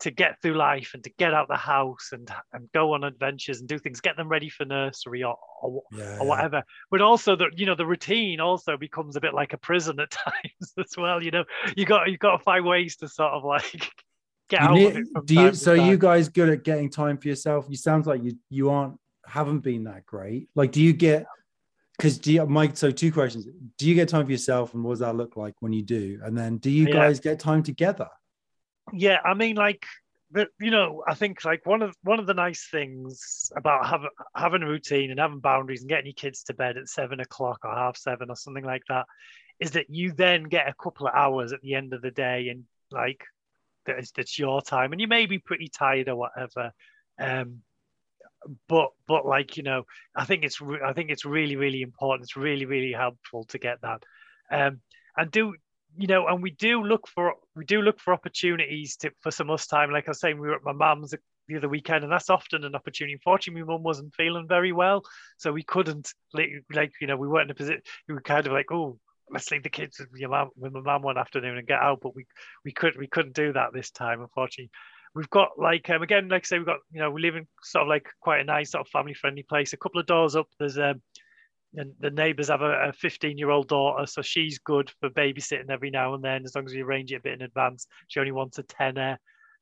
to 0.00 0.10
get 0.10 0.40
through 0.40 0.54
life 0.54 0.92
and 0.94 1.02
to 1.04 1.10
get 1.18 1.34
out 1.34 1.48
the 1.48 1.56
house 1.56 2.10
and 2.12 2.30
and 2.52 2.68
go 2.72 2.92
on 2.94 3.04
adventures 3.04 3.60
and 3.60 3.68
do 3.68 3.78
things. 3.78 4.00
Get 4.00 4.16
them 4.16 4.28
ready 4.28 4.48
for 4.48 4.64
nursery 4.64 5.22
or 5.24 5.36
or, 5.62 5.82
Yeah. 5.92 6.18
or 6.20 6.26
whatever. 6.26 6.62
But 6.90 7.00
also 7.00 7.34
that 7.36 7.58
you 7.58 7.66
know 7.66 7.74
the 7.74 7.86
routine 7.86 8.40
also 8.40 8.76
becomes 8.76 9.16
a 9.16 9.20
bit 9.20 9.34
like 9.34 9.52
a 9.52 9.58
prison 9.58 9.98
at 10.00 10.10
times 10.26 10.72
as 10.78 10.94
well. 10.96 11.22
You 11.22 11.30
know, 11.32 11.44
you 11.76 11.84
got 11.84 12.10
you 12.10 12.16
got 12.18 12.36
to 12.36 12.42
find 12.42 12.64
ways 12.64 12.96
to 12.96 13.08
sort 13.08 13.32
of 13.32 13.44
like 13.44 13.90
get 14.48 14.60
You 14.62 14.66
out 14.68 14.74
need- 14.74 14.86
of 14.86 14.96
it. 14.98 15.06
From 15.12 15.24
do 15.26 15.34
you 15.34 15.54
so 15.54 15.72
you 15.74 15.98
guys 15.98 16.28
good 16.28 16.48
at 16.48 16.62
getting 16.64 16.88
time 16.90 17.18
for 17.18 17.28
yourself 17.28 17.66
you 17.68 17.76
sounds 17.76 18.06
like 18.06 18.22
you 18.22 18.32
you 18.50 18.70
aren't 18.70 18.98
haven't 19.26 19.60
been 19.60 19.84
that 19.84 20.06
great 20.06 20.48
like 20.54 20.72
do 20.72 20.80
you 20.80 20.94
get 20.94 21.26
because 21.98 22.16
do 22.16 22.32
you 22.32 22.46
mike 22.46 22.74
so 22.78 22.90
two 22.90 23.12
questions 23.12 23.46
do 23.76 23.86
you 23.86 23.94
get 23.94 24.08
time 24.08 24.24
for 24.24 24.32
yourself 24.32 24.72
and 24.72 24.82
what 24.82 24.92
does 24.92 25.00
that 25.00 25.14
look 25.16 25.36
like 25.36 25.54
when 25.60 25.74
you 25.74 25.82
do 25.82 26.18
and 26.24 26.34
then 26.38 26.56
do 26.56 26.70
you 26.70 26.86
Yeah. 26.86 26.92
guys 26.94 27.20
get 27.20 27.38
time 27.38 27.62
together 27.62 28.08
Yeah, 28.92 29.18
I 29.24 29.34
mean, 29.34 29.56
like, 29.56 29.84
you 30.60 30.70
know, 30.70 31.02
I 31.08 31.14
think 31.14 31.44
like 31.44 31.64
one 31.64 31.82
of 31.82 31.96
one 32.02 32.18
of 32.18 32.26
the 32.26 32.34
nice 32.34 32.68
things 32.70 33.50
about 33.56 33.86
having 33.86 34.10
having 34.34 34.62
a 34.62 34.68
routine 34.68 35.10
and 35.10 35.18
having 35.18 35.40
boundaries 35.40 35.80
and 35.80 35.88
getting 35.88 36.06
your 36.06 36.14
kids 36.14 36.42
to 36.44 36.54
bed 36.54 36.76
at 36.76 36.88
seven 36.88 37.20
o'clock 37.20 37.60
or 37.64 37.74
half 37.74 37.96
seven 37.96 38.30
or 38.30 38.36
something 38.36 38.64
like 38.64 38.82
that 38.88 39.06
is 39.58 39.70
that 39.72 39.86
you 39.88 40.12
then 40.12 40.44
get 40.44 40.68
a 40.68 40.74
couple 40.74 41.06
of 41.06 41.14
hours 41.14 41.52
at 41.52 41.60
the 41.62 41.74
end 41.74 41.94
of 41.94 42.02
the 42.02 42.10
day 42.10 42.48
and 42.50 42.64
like 42.90 43.24
that's 43.86 44.38
your 44.38 44.60
time 44.60 44.92
and 44.92 45.00
you 45.00 45.08
may 45.08 45.24
be 45.24 45.38
pretty 45.38 45.68
tired 45.68 46.08
or 46.08 46.16
whatever. 46.16 46.72
Um, 47.18 47.62
but 48.68 48.90
but 49.06 49.26
like 49.26 49.56
you 49.56 49.62
know, 49.62 49.84
I 50.14 50.24
think 50.24 50.44
it's 50.44 50.60
I 50.84 50.92
think 50.92 51.10
it's 51.10 51.24
really 51.24 51.56
really 51.56 51.82
important. 51.82 52.24
It's 52.24 52.36
really 52.36 52.66
really 52.66 52.92
helpful 52.92 53.44
to 53.44 53.58
get 53.58 53.80
that. 53.80 54.02
Um, 54.50 54.80
and 55.16 55.30
do 55.30 55.54
you 55.98 56.06
know, 56.06 56.28
and 56.28 56.40
we 56.40 56.52
do 56.52 56.82
look 56.82 57.08
for 57.08 57.34
we 57.56 57.64
do 57.64 57.82
look 57.82 57.98
for 57.98 58.14
opportunities 58.14 58.96
to 58.98 59.10
for 59.20 59.32
some 59.32 59.50
us 59.50 59.66
time. 59.66 59.90
Like 59.90 60.06
I 60.06 60.12
was 60.12 60.20
saying, 60.20 60.38
we 60.38 60.46
were 60.46 60.54
at 60.54 60.64
my 60.64 60.72
mum's 60.72 61.12
the 61.48 61.56
other 61.56 61.68
weekend, 61.68 62.04
and 62.04 62.12
that's 62.12 62.30
often 62.30 62.62
an 62.62 62.76
opportunity. 62.76 63.14
Unfortunately, 63.14 63.62
my 63.62 63.72
mum 63.72 63.82
wasn't 63.82 64.14
feeling 64.14 64.46
very 64.46 64.70
well, 64.70 65.02
so 65.38 65.50
we 65.50 65.64
couldn't 65.64 66.12
like, 66.32 66.92
you 67.00 67.06
know 67.08 67.16
we 67.16 67.26
weren't 67.26 67.46
in 67.46 67.50
a 67.50 67.54
position. 67.54 67.82
We 68.06 68.14
were 68.14 68.20
kind 68.20 68.46
of 68.46 68.52
like, 68.52 68.70
oh, 68.70 68.96
let's 69.28 69.50
leave 69.50 69.64
the 69.64 69.70
kids 69.70 69.98
with 69.98 70.08
your 70.20 70.30
mum 70.30 70.50
with 70.56 70.72
my 70.72 70.80
mum 70.80 71.02
one 71.02 71.18
afternoon 71.18 71.58
and 71.58 71.66
get 71.66 71.80
out, 71.80 71.98
but 72.00 72.14
we 72.14 72.26
we 72.64 72.72
could 72.72 72.96
we 72.96 73.08
couldn't 73.08 73.34
do 73.34 73.52
that 73.52 73.72
this 73.72 73.90
time, 73.90 74.20
unfortunately. 74.20 74.70
We've 75.16 75.30
got 75.30 75.58
like 75.58 75.90
um, 75.90 76.02
again, 76.02 76.28
like 76.28 76.44
I 76.44 76.46
say, 76.46 76.58
we've 76.58 76.66
got 76.66 76.78
you 76.92 77.00
know 77.00 77.10
we 77.10 77.22
live 77.22 77.34
in 77.34 77.48
sort 77.62 77.82
of 77.82 77.88
like 77.88 78.08
quite 78.20 78.40
a 78.40 78.44
nice 78.44 78.70
sort 78.70 78.86
of 78.86 78.90
family 78.90 79.14
friendly 79.14 79.42
place. 79.42 79.72
A 79.72 79.78
couple 79.78 80.00
of 80.00 80.06
doors 80.06 80.36
up, 80.36 80.46
there's 80.60 80.78
um 80.78 81.02
and 81.76 81.92
the 82.00 82.10
neighbours 82.10 82.48
have 82.48 82.62
a 82.62 82.92
15 82.98 83.36
year 83.36 83.50
old 83.50 83.68
daughter, 83.68 84.06
so 84.06 84.22
she's 84.22 84.58
good 84.58 84.90
for 85.00 85.10
babysitting 85.10 85.70
every 85.70 85.90
now 85.90 86.14
and 86.14 86.24
then, 86.24 86.44
as 86.44 86.54
long 86.54 86.66
as 86.66 86.72
we 86.72 86.82
arrange 86.82 87.12
it 87.12 87.16
a 87.16 87.20
bit 87.20 87.34
in 87.34 87.42
advance. 87.42 87.86
She 88.08 88.20
only 88.20 88.32
wants 88.32 88.58
a 88.58 88.62
tenner. 88.62 89.18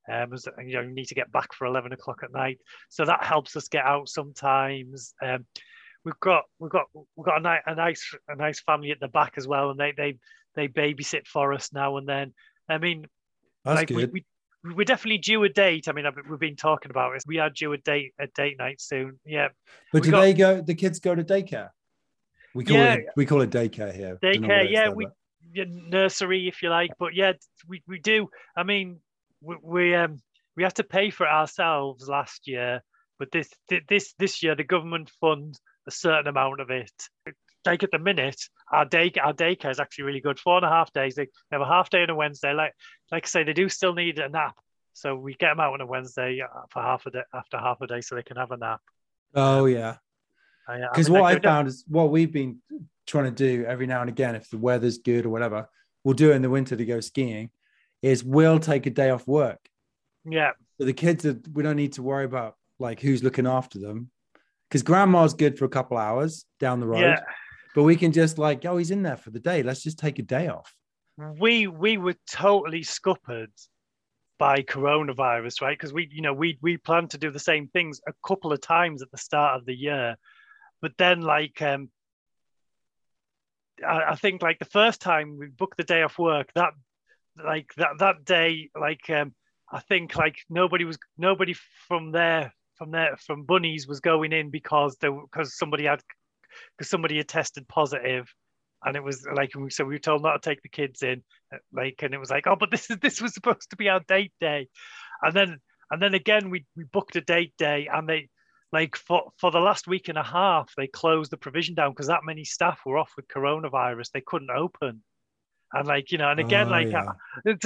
Um, 0.08 0.32
you 0.64 0.74
know, 0.74 0.82
you 0.82 0.92
need 0.94 1.08
to 1.08 1.16
get 1.16 1.32
back 1.32 1.52
for 1.52 1.66
11 1.66 1.92
o'clock 1.92 2.20
at 2.22 2.32
night, 2.32 2.58
so 2.88 3.04
that 3.04 3.24
helps 3.24 3.56
us 3.56 3.68
get 3.68 3.84
out 3.84 4.08
sometimes. 4.08 5.14
Um, 5.20 5.46
we've 6.04 6.18
got 6.20 6.44
we've 6.60 6.70
got 6.70 6.84
we've 7.16 7.26
got 7.26 7.38
a, 7.38 7.42
ni- 7.42 7.72
a 7.72 7.74
nice 7.74 8.14
a 8.28 8.36
nice 8.36 8.60
family 8.60 8.92
at 8.92 9.00
the 9.00 9.08
back 9.08 9.34
as 9.36 9.48
well, 9.48 9.70
and 9.70 9.80
they 9.80 9.92
they 9.96 10.16
they 10.54 10.68
babysit 10.68 11.26
for 11.26 11.52
us 11.52 11.72
now 11.72 11.96
and 11.96 12.08
then. 12.08 12.34
I 12.68 12.78
mean, 12.78 13.06
that's 13.64 13.80
like 13.80 13.88
good 13.88 14.12
we, 14.12 14.24
we 14.62 14.74
we're 14.74 14.84
definitely 14.84 15.18
due 15.18 15.42
a 15.42 15.48
date. 15.48 15.88
I 15.88 15.92
mean, 15.92 16.06
we've 16.30 16.38
been 16.38 16.54
talking 16.56 16.90
about 16.92 17.16
it. 17.16 17.24
We 17.26 17.40
are 17.40 17.50
due 17.50 17.72
a 17.72 17.78
date 17.78 18.14
a 18.20 18.28
date 18.28 18.58
night 18.58 18.80
soon. 18.80 19.18
Yeah, 19.24 19.48
but 19.92 20.02
we 20.02 20.06
do 20.06 20.10
got- 20.12 20.20
they 20.20 20.34
go 20.34 20.60
the 20.60 20.74
kids 20.76 21.00
go 21.00 21.16
to 21.16 21.24
daycare 21.24 21.70
we 22.56 22.64
call 22.64 22.76
Yeah. 22.76 22.94
it 22.94 23.06
we 23.16 23.26
call 23.26 23.40
it 23.42 23.50
daycare 23.50 23.94
here 23.94 24.18
Don't 24.20 24.40
know 24.40 24.48
what 24.48 24.56
daycare. 24.56 24.70
Yeah, 24.70 24.82
there, 24.84 24.92
we 24.92 25.04
but- 25.06 25.14
nursery 25.68 26.48
if 26.48 26.62
you 26.62 26.68
like, 26.70 26.90
but 26.98 27.14
yeah, 27.14 27.32
we, 27.68 27.82
we 27.86 27.98
do. 27.98 28.28
I 28.56 28.62
mean, 28.62 29.00
we, 29.40 29.56
we 29.62 29.94
um 29.94 30.18
we 30.56 30.62
had 30.62 30.74
to 30.76 30.84
pay 30.84 31.10
for 31.10 31.24
it 31.26 31.30
ourselves 31.32 32.08
last 32.08 32.46
year, 32.48 32.82
but 33.18 33.30
this 33.30 33.48
this 33.88 34.14
this 34.18 34.42
year 34.42 34.54
the 34.54 34.64
government 34.64 35.10
funds 35.20 35.60
a 35.86 35.90
certain 35.90 36.26
amount 36.26 36.60
of 36.60 36.70
it. 36.70 36.90
Like 37.64 37.82
at 37.82 37.90
the 37.90 37.98
minute, 37.98 38.40
our 38.72 38.84
day 38.84 39.12
our 39.22 39.32
daycare 39.32 39.70
is 39.70 39.80
actually 39.80 40.04
really 40.04 40.20
good. 40.20 40.38
Four 40.38 40.56
and 40.56 40.64
a 40.66 40.68
half 40.68 40.92
days. 40.92 41.14
They 41.14 41.28
have 41.52 41.60
a 41.62 41.66
half 41.66 41.90
day 41.90 42.02
on 42.02 42.10
a 42.10 42.14
Wednesday. 42.14 42.52
Like 42.52 42.72
like 43.12 43.24
I 43.26 43.28
say, 43.28 43.44
they 43.44 43.52
do 43.52 43.68
still 43.68 43.94
need 43.94 44.18
a 44.18 44.28
nap, 44.28 44.56
so 44.92 45.14
we 45.16 45.34
get 45.34 45.50
them 45.50 45.60
out 45.60 45.72
on 45.74 45.80
a 45.80 45.86
Wednesday 45.86 46.40
uh, 46.42 46.62
for 46.70 46.82
half 46.82 47.06
a 47.06 47.10
day 47.10 47.22
after 47.32 47.58
half 47.58 47.80
a 47.80 47.86
day, 47.86 48.00
so 48.00 48.14
they 48.14 48.22
can 48.22 48.36
have 48.36 48.50
a 48.52 48.56
nap. 48.56 48.80
oh 49.34 49.66
yeah 49.66 49.96
because 50.66 51.10
what 51.10 51.22
I 51.22 51.38
found 51.38 51.68
is 51.68 51.84
what 51.88 52.10
we've 52.10 52.32
been 52.32 52.58
trying 53.06 53.24
to 53.24 53.30
do 53.30 53.64
every 53.64 53.86
now 53.86 54.00
and 54.00 54.10
again, 54.10 54.34
if 54.34 54.50
the 54.50 54.58
weather's 54.58 54.98
good 54.98 55.26
or 55.26 55.30
whatever, 55.30 55.68
we'll 56.04 56.14
do 56.14 56.32
it 56.32 56.34
in 56.34 56.42
the 56.42 56.50
winter 56.50 56.76
to 56.76 56.84
go 56.84 57.00
skiing. 57.00 57.50
Is 58.02 58.22
we'll 58.22 58.58
take 58.58 58.86
a 58.86 58.90
day 58.90 59.10
off 59.10 59.26
work, 59.26 59.58
yeah, 60.24 60.52
so 60.78 60.84
the 60.84 60.92
kids 60.92 61.24
are, 61.24 61.40
we 61.52 61.62
don't 61.62 61.76
need 61.76 61.94
to 61.94 62.02
worry 62.02 62.24
about 62.24 62.56
like 62.78 63.00
who's 63.00 63.22
looking 63.22 63.46
after 63.46 63.78
them, 63.78 64.10
because 64.68 64.82
grandma's 64.82 65.34
good 65.34 65.58
for 65.58 65.64
a 65.64 65.68
couple 65.68 65.96
hours 65.96 66.44
down 66.60 66.80
the 66.80 66.86
road, 66.86 67.00
yeah. 67.00 67.20
but 67.74 67.84
we 67.84 67.96
can 67.96 68.12
just 68.12 68.38
like 68.38 68.64
oh 68.64 68.76
he's 68.76 68.90
in 68.90 69.02
there 69.02 69.16
for 69.16 69.30
the 69.30 69.40
day, 69.40 69.62
let's 69.62 69.82
just 69.82 69.98
take 69.98 70.18
a 70.18 70.22
day 70.22 70.48
off. 70.48 70.74
we 71.38 71.66
we 71.66 71.96
were 71.96 72.16
totally 72.30 72.82
scuppered 72.82 73.50
by 74.38 74.58
coronavirus, 74.58 75.62
right? 75.62 75.78
Because 75.78 75.92
we, 75.92 76.08
you 76.12 76.22
know, 76.22 76.32
we 76.32 76.58
we 76.60 76.76
planned 76.76 77.10
to 77.10 77.18
do 77.18 77.30
the 77.30 77.38
same 77.38 77.68
things 77.68 78.00
a 78.06 78.12
couple 78.26 78.52
of 78.52 78.60
times 78.60 79.02
at 79.02 79.10
the 79.10 79.18
start 79.18 79.58
of 79.58 79.66
the 79.66 79.74
year, 79.74 80.16
but 80.80 80.92
then 80.98 81.20
like 81.20 81.60
um, 81.62 81.90
I, 83.86 84.12
I 84.12 84.14
think 84.16 84.42
like 84.42 84.58
the 84.58 84.64
first 84.64 85.00
time 85.00 85.38
we 85.38 85.46
booked 85.48 85.76
the 85.76 85.84
day 85.84 86.02
off 86.02 86.18
work, 86.18 86.50
that 86.54 86.72
like 87.42 87.72
that 87.76 87.98
that 87.98 88.24
day, 88.24 88.70
like 88.78 89.08
um, 89.10 89.34
I 89.70 89.80
think 89.80 90.16
like 90.16 90.36
nobody 90.48 90.84
was 90.84 90.98
nobody 91.18 91.54
from 91.88 92.12
there 92.12 92.52
from 92.76 92.90
there 92.90 93.16
from 93.16 93.44
Bunnies 93.44 93.86
was 93.86 94.00
going 94.00 94.32
in 94.32 94.50
because 94.50 94.96
there 95.00 95.12
because 95.12 95.56
somebody 95.58 95.84
had 95.84 96.00
because 96.76 96.90
somebody 96.90 97.16
had 97.16 97.28
tested 97.28 97.68
positive. 97.68 98.32
And 98.84 98.94
it 98.94 99.02
was 99.02 99.26
like 99.34 99.52
so 99.70 99.84
we 99.84 99.94
were 99.94 99.98
told 99.98 100.22
not 100.22 100.40
to 100.40 100.48
take 100.48 100.62
the 100.62 100.68
kids 100.68 101.02
in 101.02 101.22
like 101.72 102.02
and 102.02 102.14
it 102.14 102.18
was 102.18 102.30
like 102.30 102.46
oh 102.46 102.56
but 102.56 102.70
this 102.70 102.88
is 102.90 102.98
this 102.98 103.20
was 103.20 103.34
supposed 103.34 103.70
to 103.70 103.76
be 103.76 103.88
our 103.88 104.00
date 104.06 104.32
day. 104.40 104.68
And 105.22 105.34
then 105.34 105.58
and 105.90 106.00
then 106.00 106.14
again 106.14 106.50
we 106.50 106.66
we 106.76 106.84
booked 106.84 107.16
a 107.16 107.20
date 107.20 107.54
day 107.58 107.88
and 107.92 108.08
they 108.08 108.28
like 108.78 108.94
for 109.06 109.20
for 109.40 109.50
the 109.50 109.64
last 109.68 109.84
week 109.94 110.06
and 110.12 110.18
a 110.18 110.28
half 110.38 110.66
they 110.76 110.88
closed 111.02 111.30
the 111.32 111.36
provision 111.46 111.74
down 111.74 111.90
because 111.92 112.08
that 112.14 112.24
many 112.30 112.44
staff 112.44 112.78
were 112.86 112.98
off 113.02 113.12
with 113.16 113.26
coronavirus 113.36 114.08
they 114.12 114.24
couldn't 114.30 114.50
open 114.64 115.02
and 115.72 115.86
like 115.94 116.06
you 116.12 116.18
know 116.18 116.30
and 116.30 116.40
again 116.46 116.68
Oh, 116.68 116.76
like 116.78 116.90
yeah. 116.90 117.12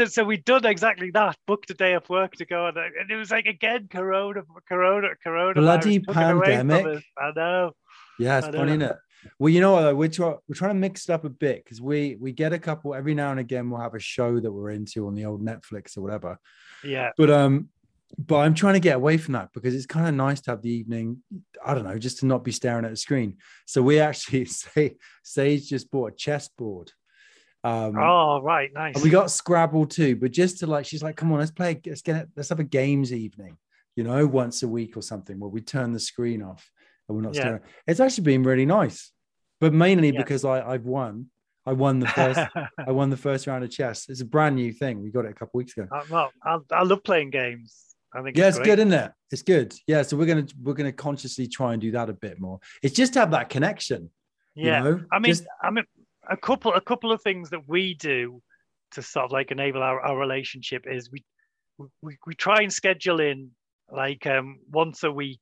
uh, 0.01 0.07
so, 0.17 0.25
we'd 0.31 0.45
done 0.45 0.65
exactly 0.75 1.11
that 1.21 1.37
booked 1.47 1.71
a 1.71 1.75
day 1.85 1.95
of 2.01 2.09
work 2.09 2.33
to 2.41 2.45
go 2.55 2.61
and, 2.69 2.77
and 2.79 3.11
it 3.11 3.17
was 3.23 3.31
like 3.31 3.47
again 3.57 3.89
corona 3.97 4.43
corona 4.69 5.09
corona 5.23 5.61
Bloody 5.61 5.99
pandemic. 6.01 7.03
i 7.19 7.31
know 7.41 7.73
Yeah, 8.19 8.39
it's 8.39 8.47
funny, 8.49 8.73
isn't 8.77 8.83
it? 8.83 8.97
Well, 9.39 9.51
you 9.55 9.61
know 9.61 9.73
what? 9.73 9.97
We're, 10.01 10.09
try- 10.19 10.39
we're 10.47 10.55
trying 10.63 10.75
to 10.77 10.81
mix 10.87 11.09
it 11.09 11.13
up 11.13 11.25
a 11.25 11.29
bit 11.47 11.57
because 11.65 11.81
we 11.91 12.17
we 12.25 12.31
get 12.33 12.53
a 12.55 12.59
couple 12.59 12.95
every 13.01 13.15
now 13.15 13.31
and 13.35 13.41
again. 13.41 13.69
We'll 13.69 13.81
have 13.87 13.95
a 13.95 13.99
show 14.15 14.41
that 14.41 14.51
we're 14.57 14.71
into 14.79 15.07
on 15.09 15.15
the 15.15 15.25
old 15.27 15.43
Netflix 15.51 15.97
or 15.97 16.03
whatever. 16.05 16.33
yeah 16.83 17.11
But 17.19 17.31
um, 17.31 17.69
but 18.19 18.37
I'm 18.39 18.55
trying 18.55 18.75
to 18.75 18.81
get 18.81 18.97
away 18.97 19.17
from 19.17 19.33
that 19.35 19.51
because 19.55 19.75
it's 19.75 19.87
kind 19.87 20.07
of 20.09 20.15
nice 20.15 20.41
to 20.43 20.51
have 20.51 20.63
the 20.63 20.71
evening. 20.71 21.23
I 21.65 21.75
don't 21.75 21.85
know, 21.85 21.99
just 21.99 22.19
to 22.21 22.27
not 22.27 22.45
be 22.45 22.53
staring 22.53 22.85
at 22.85 22.93
a 22.93 22.97
screen. 22.97 23.37
So 23.67 23.83
we 23.83 24.01
actually 24.01 24.45
say 24.47 24.97
Sage 25.23 25.69
just 25.69 25.91
bought 25.91 26.13
a 26.13 26.17
chessboard. 26.17 26.93
Um, 27.63 27.95
oh 27.99 28.41
right 28.41 28.71
nice 28.73 29.03
we 29.03 29.11
got 29.11 29.31
Scrabble 29.31 29.85
too, 29.87 30.17
but 30.17 30.31
just 30.31 30.61
to 30.61 30.67
like, 30.67 30.87
she's 30.87 31.03
like, 31.03 31.17
come 31.17 31.31
on, 31.33 31.41
let's 31.41 31.51
play, 31.51 31.79
let's 31.87 32.01
get 32.01 32.17
it, 32.17 32.29
let's 32.35 32.49
have 32.49 32.59
a 32.59 32.65
games 32.65 33.13
evening, 33.13 33.59
you 33.97 34.03
know, 34.05 34.27
once 34.27 34.63
a 34.63 34.69
week 34.69 34.97
or 34.97 35.03
something 35.03 35.39
where 35.39 35.51
we 35.51 35.61
turn 35.61 35.93
the 35.93 36.01
screen 36.01 36.43
off 36.43 36.71
and 37.07 37.17
we're 37.17 37.23
not 37.23 37.35
Yeah. 37.35 37.41
staring. 37.43 37.61
It's 37.87 38.01
actually 38.01 38.25
been 38.25 38.45
really 38.45 38.65
nice, 38.65 39.13
but 39.61 39.75
mainly 39.75 40.09
Yeah. 40.09 40.23
because 40.23 40.45
I, 40.45 40.67
I've 40.67 40.87
won. 40.87 41.27
I 41.67 41.75
won 41.75 42.01
the 42.01 42.09
first, 42.09 42.41
I 42.87 42.91
won 42.93 43.11
the 43.11 43.19
first 43.19 43.47
round 43.47 43.63
of 43.63 43.71
chess. 43.71 44.09
It's 44.09 44.23
a 44.23 44.25
brand 44.25 44.57
new 44.57 44.73
thing. 44.73 45.03
We 45.03 45.11
got 45.11 45.27
it 45.27 45.33
a 45.33 45.35
couple 45.35 45.59
weeks 45.59 45.77
ago. 45.77 45.87
Uh, 45.95 46.03
well 46.11 46.31
I, 46.43 46.59
I 46.73 46.83
love 46.85 47.05
playing 47.05 47.29
games 47.29 47.90
i 48.15 48.23
think 48.23 48.37
Yeah, 48.37 48.49
it's 48.49 48.57
great. 48.59 48.67
good, 48.67 48.79
isn't 48.81 48.93
it? 48.93 49.13
It's 49.31 49.43
good. 49.43 49.75
Yeah, 49.87 50.03
so 50.03 50.17
we're 50.17 50.27
gonna 50.27 50.47
we're 50.63 50.75
gonna 50.75 50.93
consciously 50.93 51.47
try 51.47 51.73
and 51.73 51.81
do 51.81 51.91
that 51.93 52.09
a 52.11 52.13
bit 52.13 52.41
more. 52.41 52.59
It's 52.83 52.95
just 52.95 53.13
to 53.15 53.21
have 53.21 53.31
that 53.33 53.49
connection. 53.49 54.11
you 54.55 54.67
yeah 54.69 54.83
know? 54.83 55.01
I 55.13 55.19
mean, 55.19 55.31
Just- 55.33 55.47
I 55.63 55.71
mean, 55.71 55.85
a 56.29 56.37
couple, 56.37 56.75
a 56.75 56.81
couple 56.81 57.13
of 57.13 57.23
things 57.23 57.51
that 57.51 57.67
we 57.69 57.95
do 57.95 58.43
to 58.93 59.03
sort 59.03 59.25
of 59.27 59.33
like 59.33 59.51
enable 59.53 59.83
our, 59.83 60.01
our 60.01 60.19
relationship 60.19 60.85
is 60.91 61.11
we, 61.11 61.25
we, 62.03 62.17
we 62.27 62.35
try 62.35 62.63
and 62.63 62.73
schedule 62.73 63.21
in 63.21 63.51
like 63.93 64.27
um 64.27 64.59
once 64.71 65.03
a 65.05 65.11
week, 65.13 65.41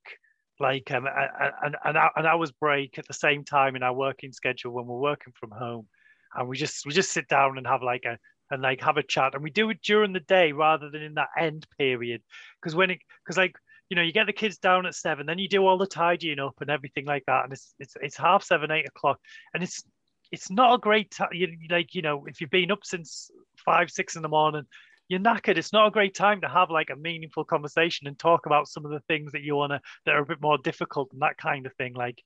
like 0.61 0.91
um 0.91 1.07
an 1.07 1.75
an, 1.85 1.97
an 2.17 2.27
hour's 2.27 2.53
break 2.53 2.99
at 2.99 3.07
the 3.09 3.15
same 3.15 3.45
time 3.45 3.77
in 3.77 3.83
our 3.83 3.95
working 3.95 4.33
schedule 4.33 4.73
when 4.73 4.87
we're 4.87 4.99
working 4.99 5.33
from 5.39 5.51
home, 5.51 5.87
and 6.35 6.49
we 6.49 6.57
just 6.57 6.85
we 6.87 6.93
just 6.93 7.13
sit 7.13 7.29
down 7.29 7.57
and 7.59 7.67
have 7.67 7.83
like 7.83 8.05
a 8.05 8.19
and 8.51 8.63
like 8.63 8.81
have 8.81 8.97
a 8.97 9.03
chat, 9.03 9.35
and 9.35 9.43
we 9.43 9.51
do 9.51 9.71
it 9.71 9.83
during 9.83 10.13
the 10.13 10.21
day 10.21 10.53
rather 10.53 10.91
than 10.91 11.03
in 11.03 11.15
that 11.15 11.29
end 11.39 11.67
period, 11.79 12.23
because 12.61 12.75
when 12.75 12.91
it 12.91 13.01
because 13.25 13.37
like 13.37 13.57
you 13.89 13.97
know, 13.97 14.03
you 14.03 14.13
get 14.13 14.27
the 14.27 14.33
kids 14.33 14.59
down 14.59 14.85
at 14.85 14.95
seven, 14.95 15.27
then 15.27 15.39
you 15.39 15.49
do 15.49 15.67
all 15.67 15.79
the 15.79 15.87
tidying 15.87 16.39
up 16.39 16.57
and 16.61 16.71
everything 16.71 17.07
like 17.07 17.25
that, 17.27 17.45
and 17.45 17.53
it's 17.53 17.75
it's 17.79 17.97
it's 18.03 18.17
half 18.17 18.45
seven, 18.45 18.71
eight 18.71 18.87
o'clock, 18.87 19.19
and 19.55 19.63
it's 19.63 19.83
it's 20.31 20.51
not 20.51 20.75
a 20.75 20.79
great 20.79 21.11
time. 21.11 21.31
You, 21.33 21.49
like 21.71 21.95
you 21.95 22.03
know, 22.03 22.27
if 22.27 22.41
you've 22.41 22.51
been 22.51 22.71
up 22.71 22.85
since 22.85 23.31
five, 23.65 23.91
six 23.91 24.17
in 24.17 24.23
the 24.23 24.29
morning, 24.29 24.65
you're 25.09 25.21
knackered. 25.21 25.57
It's 25.57 25.73
not 25.73 25.87
a 25.87 25.91
great 25.91 26.15
time 26.15 26.43
to 26.43 26.49
have 26.49 26.71
like 26.71 26.91
a 26.91 26.97
meaningful 26.97 27.45
conversation 27.45 28.07
and 28.07 28.19
talk 28.19 28.45
about 28.45 28.69
some 28.69 28.85
of 28.85 28.91
the 28.91 29.01
things 29.09 29.33
that 29.33 29.43
you 29.43 29.57
wanna 29.57 29.81
that 30.05 30.15
are 30.15 30.23
a 30.23 30.27
bit 30.27 30.43
more 30.43 30.59
difficult 30.59 31.11
and 31.13 31.23
that 31.23 31.39
kind 31.39 31.65
of 31.65 31.75
thing. 31.75 31.95
Like, 31.95 32.23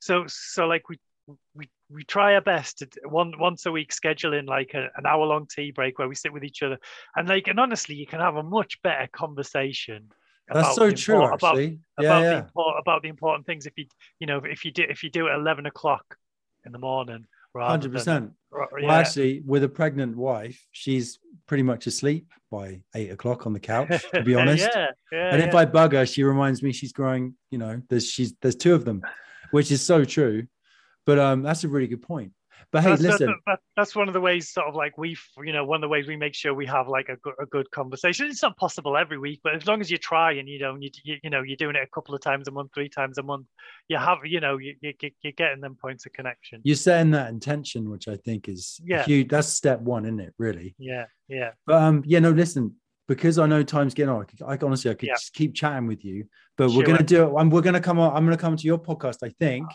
so 0.00 0.24
so 0.26 0.66
like 0.66 0.88
we 0.88 0.98
we 1.54 1.68
we 1.90 2.04
try 2.04 2.34
our 2.34 2.40
best 2.40 2.78
to 2.78 2.88
one 3.08 3.32
once 3.38 3.66
a 3.66 3.72
week 3.72 3.92
schedule 3.92 4.34
in 4.34 4.46
like 4.46 4.74
a, 4.74 4.88
an 4.96 5.06
hour 5.06 5.24
long 5.24 5.46
tea 5.46 5.70
break 5.70 5.98
where 5.98 6.08
we 6.08 6.14
sit 6.14 6.32
with 6.32 6.44
each 6.44 6.62
other 6.62 6.78
and 7.16 7.28
like 7.28 7.48
and 7.48 7.58
honestly 7.58 7.94
you 7.94 8.06
can 8.06 8.20
have 8.20 8.36
a 8.36 8.42
much 8.42 8.80
better 8.82 9.08
conversation 9.12 10.10
That's 10.52 10.74
so 10.74 10.88
the 10.88 10.92
true, 10.94 11.22
import- 11.22 11.40
about, 11.40 11.50
actually. 11.58 11.78
about 11.98 12.04
yeah, 12.04 12.20
the 12.20 12.26
yeah. 12.26 12.38
import, 12.40 12.76
about 12.78 13.02
the 13.02 13.08
important 13.08 13.46
things 13.46 13.66
if 13.66 13.72
you 13.76 13.86
you 14.20 14.26
know 14.26 14.38
if 14.44 14.64
you 14.64 14.70
do 14.72 14.84
if 14.88 15.02
you 15.02 15.10
do 15.10 15.26
it 15.28 15.30
at 15.30 15.38
11 15.38 15.66
o'clock 15.66 16.16
in 16.66 16.72
the 16.72 16.78
morning 16.78 17.26
rather 17.54 17.70
Hundred 17.70 17.88
than 17.92 17.98
percent. 17.98 18.32
Ro- 18.50 18.66
Well, 18.72 18.82
yeah. 18.82 18.94
actually, 18.98 19.40
with 19.46 19.62
a 19.64 19.68
pregnant 19.68 20.16
wife, 20.16 20.60
she's 20.72 21.18
pretty 21.46 21.62
much 21.62 21.86
asleep 21.86 22.26
by 22.50 22.80
eight 22.94 23.10
o'clock 23.12 23.46
on 23.46 23.52
the 23.52 23.60
couch. 23.60 24.04
To 24.12 24.22
be 24.22 24.34
honest, 24.40 24.68
yeah, 24.74 24.88
yeah, 25.12 25.34
and 25.34 25.42
if. 25.42 25.54
I 25.54 25.64
bug 25.64 25.92
her, 25.92 26.04
she 26.04 26.22
reminds 26.24 26.62
me 26.62 26.72
she's 26.72 26.92
growing. 26.92 27.34
You 27.50 27.58
know, 27.58 27.80
there's 27.88 28.10
she's 28.10 28.34
there's 28.42 28.56
two 28.56 28.74
of 28.74 28.84
them, 28.84 29.02
which 29.52 29.70
is 29.70 29.82
so 29.82 30.04
true. 30.04 30.46
But 31.06 31.18
um, 31.18 31.42
that's 31.42 31.64
a 31.64 31.68
really 31.68 31.86
good 31.86 32.02
point. 32.02 32.32
But 32.72 32.82
hey, 32.82 32.90
that's, 32.90 33.02
that's- 33.02 33.20
listen, 33.20 33.36
that- 33.46 33.60
that's 33.76 33.94
one 33.94 34.08
of 34.08 34.14
the 34.14 34.20
ways, 34.20 34.50
sort 34.50 34.68
of 34.68 34.74
like 34.74 34.96
we, 34.96 35.16
you 35.44 35.52
know, 35.52 35.64
one 35.64 35.76
of 35.76 35.80
the 35.82 35.88
ways 35.88 36.06
we 36.06 36.16
make 36.16 36.34
sure 36.34 36.54
we 36.54 36.66
have 36.66 36.88
like 36.88 37.08
a 37.08 37.16
good, 37.16 37.34
a 37.40 37.46
good 37.46 37.70
conversation. 37.70 38.26
It's 38.26 38.42
not 38.42 38.56
possible 38.56 38.96
every 38.96 39.18
week, 39.18 39.40
but 39.44 39.54
as 39.54 39.66
long 39.66 39.80
as 39.80 39.90
you 39.90 39.98
try 39.98 40.32
and 40.32 40.48
you 40.48 40.58
know, 40.60 40.76
you, 40.78 40.90
you, 41.04 41.16
you 41.24 41.30
know, 41.30 41.42
you're 41.42 41.56
doing 41.56 41.76
it 41.76 41.82
a 41.82 41.88
couple 41.94 42.14
of 42.14 42.20
times 42.20 42.48
a 42.48 42.52
month, 42.52 42.70
three 42.74 42.88
times 42.88 43.18
a 43.18 43.22
month, 43.22 43.46
you 43.88 43.96
have, 43.98 44.18
you 44.24 44.40
know, 44.40 44.56
you, 44.58 44.74
you, 44.80 44.92
you're 45.22 45.32
getting 45.32 45.60
them 45.60 45.76
points 45.80 46.06
of 46.06 46.12
connection. 46.12 46.60
you're 46.64 46.76
setting 46.76 47.10
that 47.12 47.28
intention, 47.30 47.90
which 47.90 48.08
I 48.08 48.16
think 48.16 48.48
is 48.48 48.80
Yeah. 48.84 49.04
huge. 49.04 49.28
That's 49.28 49.48
step 49.48 49.80
one, 49.80 50.04
isn't 50.04 50.20
it? 50.20 50.34
Really. 50.38 50.74
Yeah, 50.78 51.04
yeah, 51.28 51.50
But 51.66 51.82
um, 51.82 52.02
yeah, 52.06 52.20
no, 52.20 52.30
listen, 52.30 52.76
because 53.08 53.38
I 53.38 53.46
know 53.46 53.62
time's 53.62 53.92
getting 53.94 54.10
on. 54.10 54.22
I, 54.22 54.24
could, 54.24 54.42
I 54.42 54.66
honestly, 54.66 54.90
I 54.90 54.94
could 54.94 55.08
Yeah. 55.08 55.14
just 55.14 55.34
keep 55.34 55.54
chatting 55.54 55.86
with 55.86 56.04
you, 56.04 56.26
but 56.56 56.70
we're 56.70 56.86
gonna 56.86 57.02
do 57.02 57.28
it. 57.28 57.34
I'm, 57.38 57.50
we're 57.50 57.60
gonna 57.60 57.80
come 57.80 57.98
on. 57.98 58.16
I'm 58.16 58.24
gonna 58.24 58.36
come 58.38 58.56
to 58.56 58.66
your 58.66 58.78
podcast, 58.78 59.18
I 59.22 59.28
think, 59.38 59.66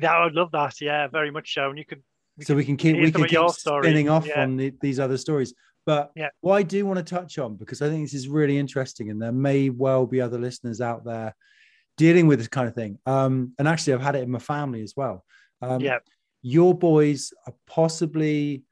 yeah. 0.00 0.12
I 0.14 0.24
would 0.24 0.34
love 0.34 0.50
that. 0.52 0.80
Yeah, 0.80 1.06
very 1.08 1.30
much 1.30 1.52
so. 1.54 1.68
And 1.70 1.78
you 1.78 1.84
could, 1.84 2.02
we 2.36 2.44
so 2.44 2.54
we 2.54 2.64
can 2.64 2.76
keep 2.76 2.96
we 2.96 3.12
can 3.12 3.24
keep 3.24 3.48
spinning 3.50 4.08
off 4.08 4.26
Yeah. 4.26 4.42
on 4.42 4.56
the, 4.56 4.72
these 4.80 4.98
other 5.00 5.16
stories. 5.16 5.54
But 5.86 6.10
Yeah. 6.16 6.30
what 6.40 6.56
I 6.56 6.62
do 6.62 6.86
want 6.86 6.98
to 6.98 7.04
touch 7.04 7.38
on 7.38 7.56
because 7.56 7.82
I 7.82 7.88
think 7.88 8.04
this 8.04 8.14
is 8.14 8.28
really 8.28 8.58
interesting, 8.58 9.10
and 9.10 9.20
there 9.20 9.32
may 9.32 9.70
well 9.70 10.06
be 10.06 10.20
other 10.20 10.38
listeners 10.38 10.80
out 10.80 11.04
there 11.04 11.34
dealing 11.96 12.26
with 12.26 12.38
this 12.38 12.48
kind 12.48 12.66
of 12.68 12.74
thing. 12.74 12.98
Um, 13.06 13.52
and 13.58 13.68
actually, 13.68 13.94
I've 13.94 14.02
had 14.02 14.16
it 14.16 14.22
in 14.22 14.30
my 14.30 14.38
family 14.38 14.82
as 14.82 14.94
well. 14.96 15.24
Um, 15.62 15.80
yeah, 15.80 15.98
your 16.42 16.74
boys 16.76 17.32
are 17.46 17.54
possibly 17.66 18.64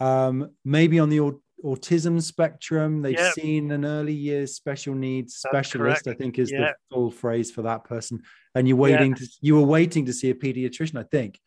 um, 0.00 0.50
maybe 0.64 0.98
on 1.00 1.08
the 1.08 1.20
au- 1.20 1.42
autism 1.64 2.22
spectrum. 2.22 3.02
They've 3.02 3.18
Yep. 3.18 3.32
seen 3.34 3.70
an 3.72 3.84
early 3.84 4.12
years 4.12 4.54
special 4.54 4.94
needs 4.94 5.40
That's 5.42 5.68
specialist. 5.68 6.06
I 6.06 6.14
think 6.14 6.38
is 6.38 6.50
Yeah. 6.52 6.58
the 6.58 6.74
full 6.94 7.10
phrase 7.10 7.50
for 7.50 7.62
that 7.62 7.84
person. 7.84 8.22
And 8.58 8.66
you're 8.66 8.76
Yeah. 8.88 8.96
waiting 8.96 9.14
to 9.14 9.24
you 9.40 9.54
were 9.54 9.62
waiting 9.78 10.06
to 10.06 10.12
see 10.12 10.30
a 10.30 10.34
pediatrician. 10.34 10.98
I 10.98 11.04
think. 11.04 11.40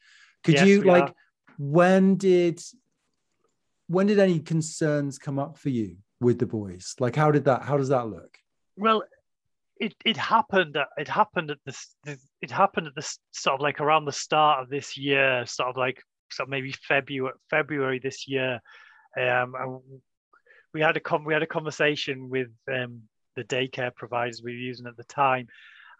Could 0.45 0.55
Yes, 0.55 0.65
you 0.67 0.81
like 0.83 1.09
are. 1.09 1.15
when 1.57 2.15
did 2.15 2.61
when 3.87 4.07
did 4.07 4.17
any 4.17 4.39
concerns 4.39 5.19
come 5.19 5.37
up 5.37 5.57
for 5.57 5.67
you 5.69 5.97
with 6.21 6.39
the 6.39 6.45
boys? 6.45 6.95
Like 6.99 7.17
how 7.17 7.29
did 7.31 7.43
that 7.45 7.63
how 7.63 7.75
does 7.75 7.89
that 7.89 8.07
look? 8.07 8.37
Well, 8.77 9.03
it 9.75 9.93
it 10.05 10.15
happened. 10.15 10.77
It 10.97 11.09
happened 11.09 11.51
at 11.51 11.57
this. 11.65 11.93
It 12.41 12.51
happened 12.51 12.87
at 12.87 12.95
this 12.95 13.19
sort 13.31 13.55
of 13.55 13.61
like 13.61 13.81
around 13.81 14.05
the 14.05 14.13
start 14.13 14.61
of 14.61 14.69
this 14.69 14.97
year, 14.97 15.45
sort 15.45 15.67
of 15.69 15.75
like 15.75 16.01
sort 16.31 16.47
of 16.47 16.51
maybe 16.51 16.71
February 16.87 17.35
February 17.49 17.99
this 17.99 18.25
year. 18.25 18.61
Um, 19.19 19.53
and 19.59 19.79
we 20.73 20.79
had 20.79 20.95
a 20.95 21.01
con- 21.01 21.25
we 21.25 21.33
had 21.33 21.43
a 21.43 21.47
conversation 21.57 22.29
with 22.29 22.47
um, 22.71 23.01
the 23.35 23.43
daycare 23.43 23.93
providers 23.93 24.41
we 24.41 24.53
were 24.53 24.57
using 24.71 24.87
at 24.87 24.95
the 24.95 25.03
time, 25.03 25.47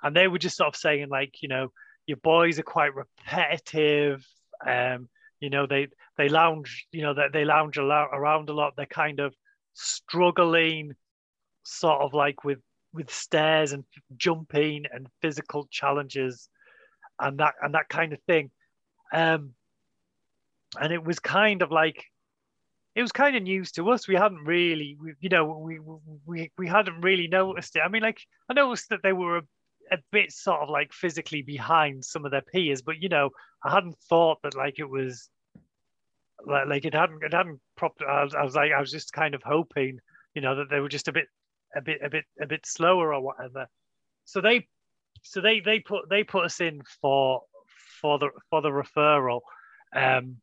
and 0.04 0.16
they 0.16 0.28
were 0.28 0.40
just 0.40 0.58
sort 0.58 0.70
of 0.70 0.76
saying 0.76 1.10
like, 1.10 1.42
you 1.42 1.50
know, 1.50 1.72
your 2.06 2.18
boys 2.18 2.60
are 2.60 2.64
quite 2.64 2.94
repetitive. 2.96 4.26
Um, 4.66 5.10
you 5.40 5.50
know, 5.50 5.66
they 5.66 5.88
they 6.18 6.30
lounge, 6.30 6.88
you 6.92 7.02
know, 7.02 7.14
they, 7.14 7.28
they 7.32 7.46
lounge 7.46 7.78
around 7.78 8.50
a 8.50 8.54
lot. 8.54 8.74
They're 8.76 8.86
kind 8.86 9.20
of 9.20 9.34
struggling, 9.74 10.94
sort 11.64 12.02
of 12.02 12.14
like 12.14 12.44
with 12.44 12.60
with 12.94 13.12
stairs 13.12 13.72
and 13.72 13.84
jumping 14.18 14.86
and 14.92 15.08
physical 15.22 15.68
challenges, 15.72 16.50
and 17.20 17.40
that 17.40 17.56
and 17.62 17.74
that 17.74 17.90
kind 17.90 18.14
of 18.14 18.20
thing. 18.24 18.52
Um, 19.14 19.54
and 20.80 20.94
it 20.94 21.04
was 21.04 21.20
kind 21.20 21.62
of 21.62 21.72
like 21.72 22.06
it 22.96 23.02
was 23.02 23.12
kind 23.12 23.36
of 23.36 23.44
news 23.44 23.72
to 23.74 23.90
us. 23.90 24.08
We 24.08 24.16
hadn't 24.16 24.44
really, 24.44 24.98
we, 25.02 25.14
you 25.20 25.30
know, 25.30 25.46
we 25.46 25.80
we 26.26 26.52
we 26.58 26.68
hadn't 26.68 27.02
really 27.02 27.28
noticed 27.28 27.76
it. 27.76 27.82
I 27.86 27.88
mean, 27.88 28.02
like 28.02 28.20
I 28.50 28.54
noticed 28.54 28.90
that 28.90 29.02
they 29.04 29.14
were 29.14 29.38
a, 29.38 29.42
a 29.92 29.98
bit 30.12 30.32
sort 30.32 30.62
of 30.62 30.70
like 30.70 30.94
physically 30.94 31.42
behind 31.42 32.04
some 32.04 32.26
of 32.26 32.32
their 32.32 32.42
peers, 32.42 32.82
but 32.82 33.02
you 33.02 33.10
know, 33.10 33.30
I 33.64 33.72
hadn't 33.72 33.98
thought 34.10 34.40
that 34.44 34.56
like 34.56 34.80
it 34.80 34.90
was 34.90 35.30
like, 36.46 36.68
like 36.68 36.86
it 36.86 36.94
hadn't 36.94 37.24
it 37.24 37.34
hadn't 37.34 37.60
propped. 37.76 38.02
I 38.02 38.24
was, 38.24 38.34
I 38.34 38.44
was 38.44 38.56
like 38.56 38.72
I 38.72 38.80
was 38.80 38.92
just 38.92 39.14
kind 39.14 39.36
of 39.36 39.44
hoping, 39.44 40.00
you 40.34 40.42
know, 40.42 40.56
that 40.56 40.70
they 40.70 40.80
were 40.80 40.90
just 40.90 41.08
a 41.08 41.12
bit 41.12 41.28
a 41.76 41.82
bit 41.82 42.00
a 42.04 42.10
bit 42.10 42.26
a 42.42 42.48
bit 42.48 42.66
slower 42.66 43.14
or 43.14 43.22
whatever. 43.22 43.68
So 44.26 44.42
they 44.42 44.68
so 45.22 45.42
they 45.42 45.60
they 45.60 45.80
put 45.80 46.10
they 46.10 46.24
put 46.24 46.46
us 46.46 46.62
in 46.62 46.82
for 47.02 47.42
for 48.02 48.18
the 48.18 48.30
for 48.50 48.62
the 48.62 48.70
referral. 48.70 49.42
Um, 49.94 50.38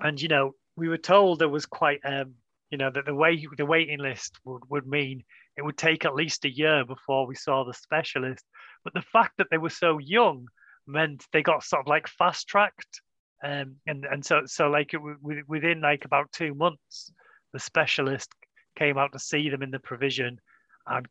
and 0.00 0.20
you 0.20 0.28
know 0.28 0.54
we 0.76 0.88
were 0.88 0.98
told 0.98 1.38
there 1.38 1.48
was 1.48 1.66
quite 1.66 2.00
um 2.04 2.34
you 2.70 2.78
know 2.78 2.90
that 2.90 3.06
the 3.06 3.14
way 3.14 3.46
the 3.56 3.66
waiting 3.66 4.00
list 4.00 4.38
would, 4.44 4.62
would 4.68 4.86
mean 4.86 5.24
it 5.56 5.62
would 5.62 5.76
take 5.76 6.04
at 6.04 6.14
least 6.14 6.44
a 6.44 6.54
year 6.54 6.84
before 6.84 7.26
we 7.26 7.34
saw 7.34 7.64
the 7.64 7.74
specialist 7.74 8.44
but 8.82 8.94
the 8.94 9.02
fact 9.02 9.32
that 9.38 9.46
they 9.50 9.58
were 9.58 9.70
so 9.70 9.98
young 9.98 10.46
meant 10.86 11.24
they 11.32 11.42
got 11.42 11.62
sort 11.62 11.80
of 11.80 11.86
like 11.86 12.06
fast 12.08 12.48
tracked 12.48 13.00
um 13.42 13.76
and 13.86 14.04
and 14.10 14.24
so 14.24 14.42
so 14.46 14.68
like 14.68 14.94
it, 14.94 15.00
within 15.48 15.80
like 15.80 16.04
about 16.04 16.30
two 16.32 16.54
months 16.54 17.12
the 17.52 17.58
specialist 17.58 18.28
came 18.76 18.98
out 18.98 19.12
to 19.12 19.18
see 19.18 19.48
them 19.48 19.62
in 19.62 19.70
the 19.70 19.78
provision 19.78 20.38
and 20.86 21.06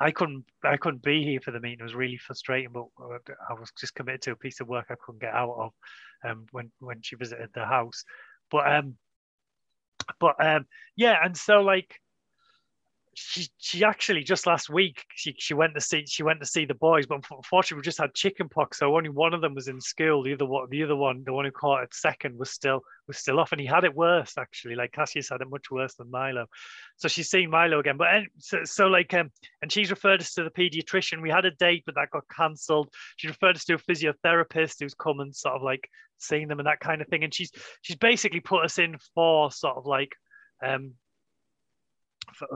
I 0.00 0.10
couldn't 0.10 0.44
I 0.64 0.76
couldn't 0.76 1.02
be 1.02 1.22
here 1.22 1.40
for 1.40 1.50
the 1.50 1.60
meeting. 1.60 1.80
It 1.80 1.84
was 1.84 1.94
really 1.94 2.16
frustrating, 2.16 2.70
but 2.72 2.86
uh, 3.02 3.18
I 3.48 3.52
was 3.52 3.70
just 3.78 3.94
committed 3.94 4.22
to 4.22 4.32
a 4.32 4.36
piece 4.36 4.60
of 4.60 4.68
work 4.68 4.86
I 4.90 4.94
couldn't 5.04 5.20
get 5.20 5.34
out 5.34 5.54
of 5.58 5.72
um, 6.28 6.46
when 6.52 6.70
when 6.78 7.02
she 7.02 7.16
visited 7.16 7.50
the 7.54 7.66
house. 7.66 8.04
But 8.50 8.72
um, 8.72 8.96
but 10.18 10.36
um, 10.44 10.66
yeah, 10.96 11.18
and 11.22 11.36
so 11.36 11.60
like 11.60 11.94
she 13.22 13.48
she 13.58 13.84
actually 13.84 14.22
just 14.22 14.46
last 14.46 14.70
week 14.70 15.04
she 15.14 15.34
she 15.38 15.52
went 15.52 15.74
to 15.74 15.80
see 15.80 16.04
she 16.06 16.22
went 16.22 16.40
to 16.40 16.46
see 16.46 16.64
the 16.64 16.74
boys, 16.74 17.06
but 17.06 17.22
unfortunately 17.30 17.80
we 17.80 17.82
just 17.82 17.98
had 17.98 18.14
chicken 18.14 18.48
pox, 18.48 18.78
so 18.78 18.96
only 18.96 19.10
one 19.10 19.34
of 19.34 19.40
them 19.40 19.54
was 19.54 19.68
in 19.68 19.80
school. 19.80 20.22
The 20.22 20.32
other 20.32 20.46
one, 20.46 20.68
the 20.70 20.82
other 20.82 20.96
one, 20.96 21.22
the 21.24 21.32
one 21.32 21.44
who 21.44 21.50
caught 21.50 21.82
it 21.82 21.94
second, 21.94 22.38
was 22.38 22.50
still 22.50 22.80
was 23.06 23.18
still 23.18 23.38
off, 23.38 23.52
and 23.52 23.60
he 23.60 23.66
had 23.66 23.84
it 23.84 23.94
worse 23.94 24.34
actually. 24.38 24.74
Like 24.74 24.92
Cassius 24.92 25.28
had 25.28 25.42
it 25.42 25.50
much 25.50 25.70
worse 25.70 25.94
than 25.94 26.10
Milo, 26.10 26.46
so 26.96 27.08
she's 27.08 27.30
seeing 27.30 27.50
Milo 27.50 27.78
again. 27.78 27.96
But 27.96 28.08
so, 28.38 28.64
so 28.64 28.86
like 28.86 29.12
um, 29.12 29.30
and 29.60 29.70
she's 29.70 29.90
referred 29.90 30.20
us 30.20 30.32
to 30.34 30.44
the 30.44 30.50
pediatrician. 30.50 31.22
We 31.22 31.30
had 31.30 31.44
a 31.44 31.50
date, 31.52 31.82
but 31.84 31.96
that 31.96 32.10
got 32.10 32.24
cancelled. 32.34 32.88
She 33.16 33.28
referred 33.28 33.56
us 33.56 33.64
to 33.66 33.74
a 33.74 33.78
physiotherapist 33.78 34.76
who's 34.80 34.94
come 34.94 35.20
and 35.20 35.34
sort 35.34 35.56
of 35.56 35.62
like 35.62 35.88
seeing 36.18 36.48
them 36.48 36.58
and 36.58 36.66
that 36.66 36.80
kind 36.80 37.02
of 37.02 37.08
thing. 37.08 37.24
And 37.24 37.34
she's 37.34 37.52
she's 37.82 37.96
basically 37.96 38.40
put 38.40 38.64
us 38.64 38.78
in 38.78 38.96
for 39.14 39.50
sort 39.50 39.76
of 39.76 39.86
like 39.86 40.12
um 40.64 40.94
for, 42.34 42.46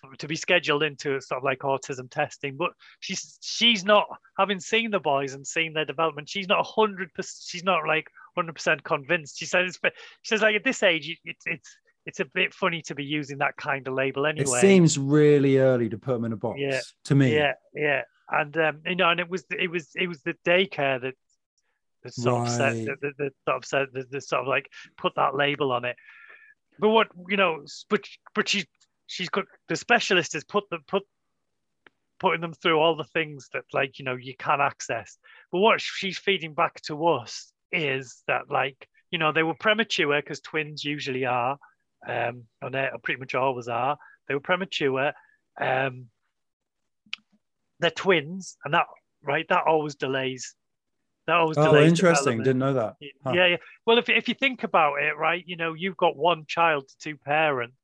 for, 0.00 0.16
to 0.16 0.28
be 0.28 0.36
scheduled 0.36 0.82
into 0.82 1.20
sort 1.20 1.38
of 1.38 1.44
like 1.44 1.60
autism 1.60 2.10
testing 2.10 2.56
but 2.56 2.70
she's 3.00 3.38
she's 3.40 3.84
not 3.84 4.06
having 4.38 4.60
seen 4.60 4.90
the 4.90 5.00
boys 5.00 5.34
and 5.34 5.46
seen 5.46 5.72
their 5.72 5.84
development 5.84 6.28
she's 6.28 6.48
not 6.48 6.64
hundred 6.64 7.12
percent. 7.14 7.42
she's 7.46 7.64
not 7.64 7.86
like 7.86 8.06
100% 8.36 8.82
convinced. 8.82 9.38
She 9.38 9.46
says 9.46 9.78
but 9.82 9.92
she 10.22 10.30
says 10.30 10.42
like 10.42 10.56
at 10.56 10.64
this 10.64 10.82
age 10.82 11.18
it's 11.24 11.44
it's 11.46 11.76
it's 12.06 12.20
a 12.20 12.24
bit 12.26 12.52
funny 12.52 12.82
to 12.82 12.94
be 12.94 13.04
using 13.04 13.38
that 13.38 13.56
kind 13.56 13.86
of 13.88 13.94
label 13.94 14.26
anyway. 14.26 14.58
it 14.58 14.60
seems 14.60 14.98
really 14.98 15.58
early 15.58 15.88
to 15.88 15.96
put 15.96 16.12
them 16.12 16.24
in 16.26 16.32
a 16.32 16.36
box 16.36 16.58
yeah. 16.60 16.80
to 17.04 17.14
me. 17.14 17.34
Yeah 17.34 17.52
yeah. 17.74 18.02
And 18.30 18.56
um 18.56 18.80
you 18.86 18.96
know 18.96 19.10
and 19.10 19.20
it 19.20 19.28
was 19.28 19.44
it 19.50 19.70
was 19.70 19.88
it 19.94 20.08
was 20.08 20.20
the 20.22 20.34
daycare 20.46 21.00
that 21.00 21.14
that 22.02 22.14
sort 22.14 22.42
right. 22.42 22.48
of 22.48 22.54
said 22.54 22.86
that, 22.86 23.00
that, 23.00 23.14
that 23.18 23.32
sort 23.46 23.56
of 23.56 23.64
said 23.64 23.86
that, 23.94 24.10
that 24.10 24.22
sort 24.22 24.42
of 24.42 24.48
like 24.48 24.68
put 24.98 25.14
that 25.16 25.34
label 25.34 25.72
on 25.72 25.84
it. 25.84 25.96
But 26.78 26.88
what 26.88 27.08
you 27.28 27.36
know 27.36 27.64
but 27.88 28.04
but 28.34 28.48
she 28.48 28.64
she's 29.06 29.28
got 29.28 29.44
the 29.68 29.76
specialist 29.76 30.32
has 30.32 30.44
put 30.44 30.68
them 30.70 30.82
put 30.86 31.02
putting 32.20 32.40
them 32.40 32.54
through 32.54 32.78
all 32.78 32.96
the 32.96 33.04
things 33.04 33.48
that 33.52 33.64
like 33.72 33.98
you 33.98 34.04
know 34.04 34.14
you 34.14 34.34
can 34.36 34.60
access. 34.60 35.18
But 35.52 35.58
what 35.58 35.80
she's 35.80 36.18
feeding 36.18 36.54
back 36.54 36.80
to 36.82 37.06
us 37.06 37.52
is 37.72 38.22
that 38.28 38.50
like 38.50 38.88
you 39.10 39.18
know 39.18 39.32
they 39.32 39.42
were 39.42 39.54
premature 39.54 40.20
because 40.20 40.40
twins 40.40 40.84
usually 40.84 41.26
are 41.26 41.58
um 42.06 42.44
and 42.62 42.74
they 42.74 42.88
pretty 43.02 43.20
much 43.20 43.34
always 43.34 43.68
are. 43.68 43.96
They 44.28 44.34
were 44.34 44.40
premature 44.40 45.12
um 45.60 46.06
they're 47.80 47.90
twins 47.90 48.56
and 48.64 48.74
that 48.74 48.86
right 49.22 49.46
that 49.48 49.64
always 49.66 49.94
delays 49.94 50.54
that 51.26 51.36
always 51.36 51.58
oh 51.58 51.76
interesting. 51.76 52.38
Didn't 52.38 52.58
know 52.58 52.74
that. 52.74 52.96
Huh. 53.24 53.32
yeah 53.34 53.46
yeah. 53.46 53.56
Well 53.86 53.98
if, 53.98 54.08
if 54.08 54.28
you 54.28 54.34
think 54.34 54.62
about 54.62 55.02
it 55.02 55.16
right 55.16 55.42
you 55.46 55.56
know 55.56 55.74
you've 55.74 55.96
got 55.96 56.16
one 56.16 56.44
child 56.46 56.88
to 56.88 56.94
two 56.98 57.16
parents 57.16 57.76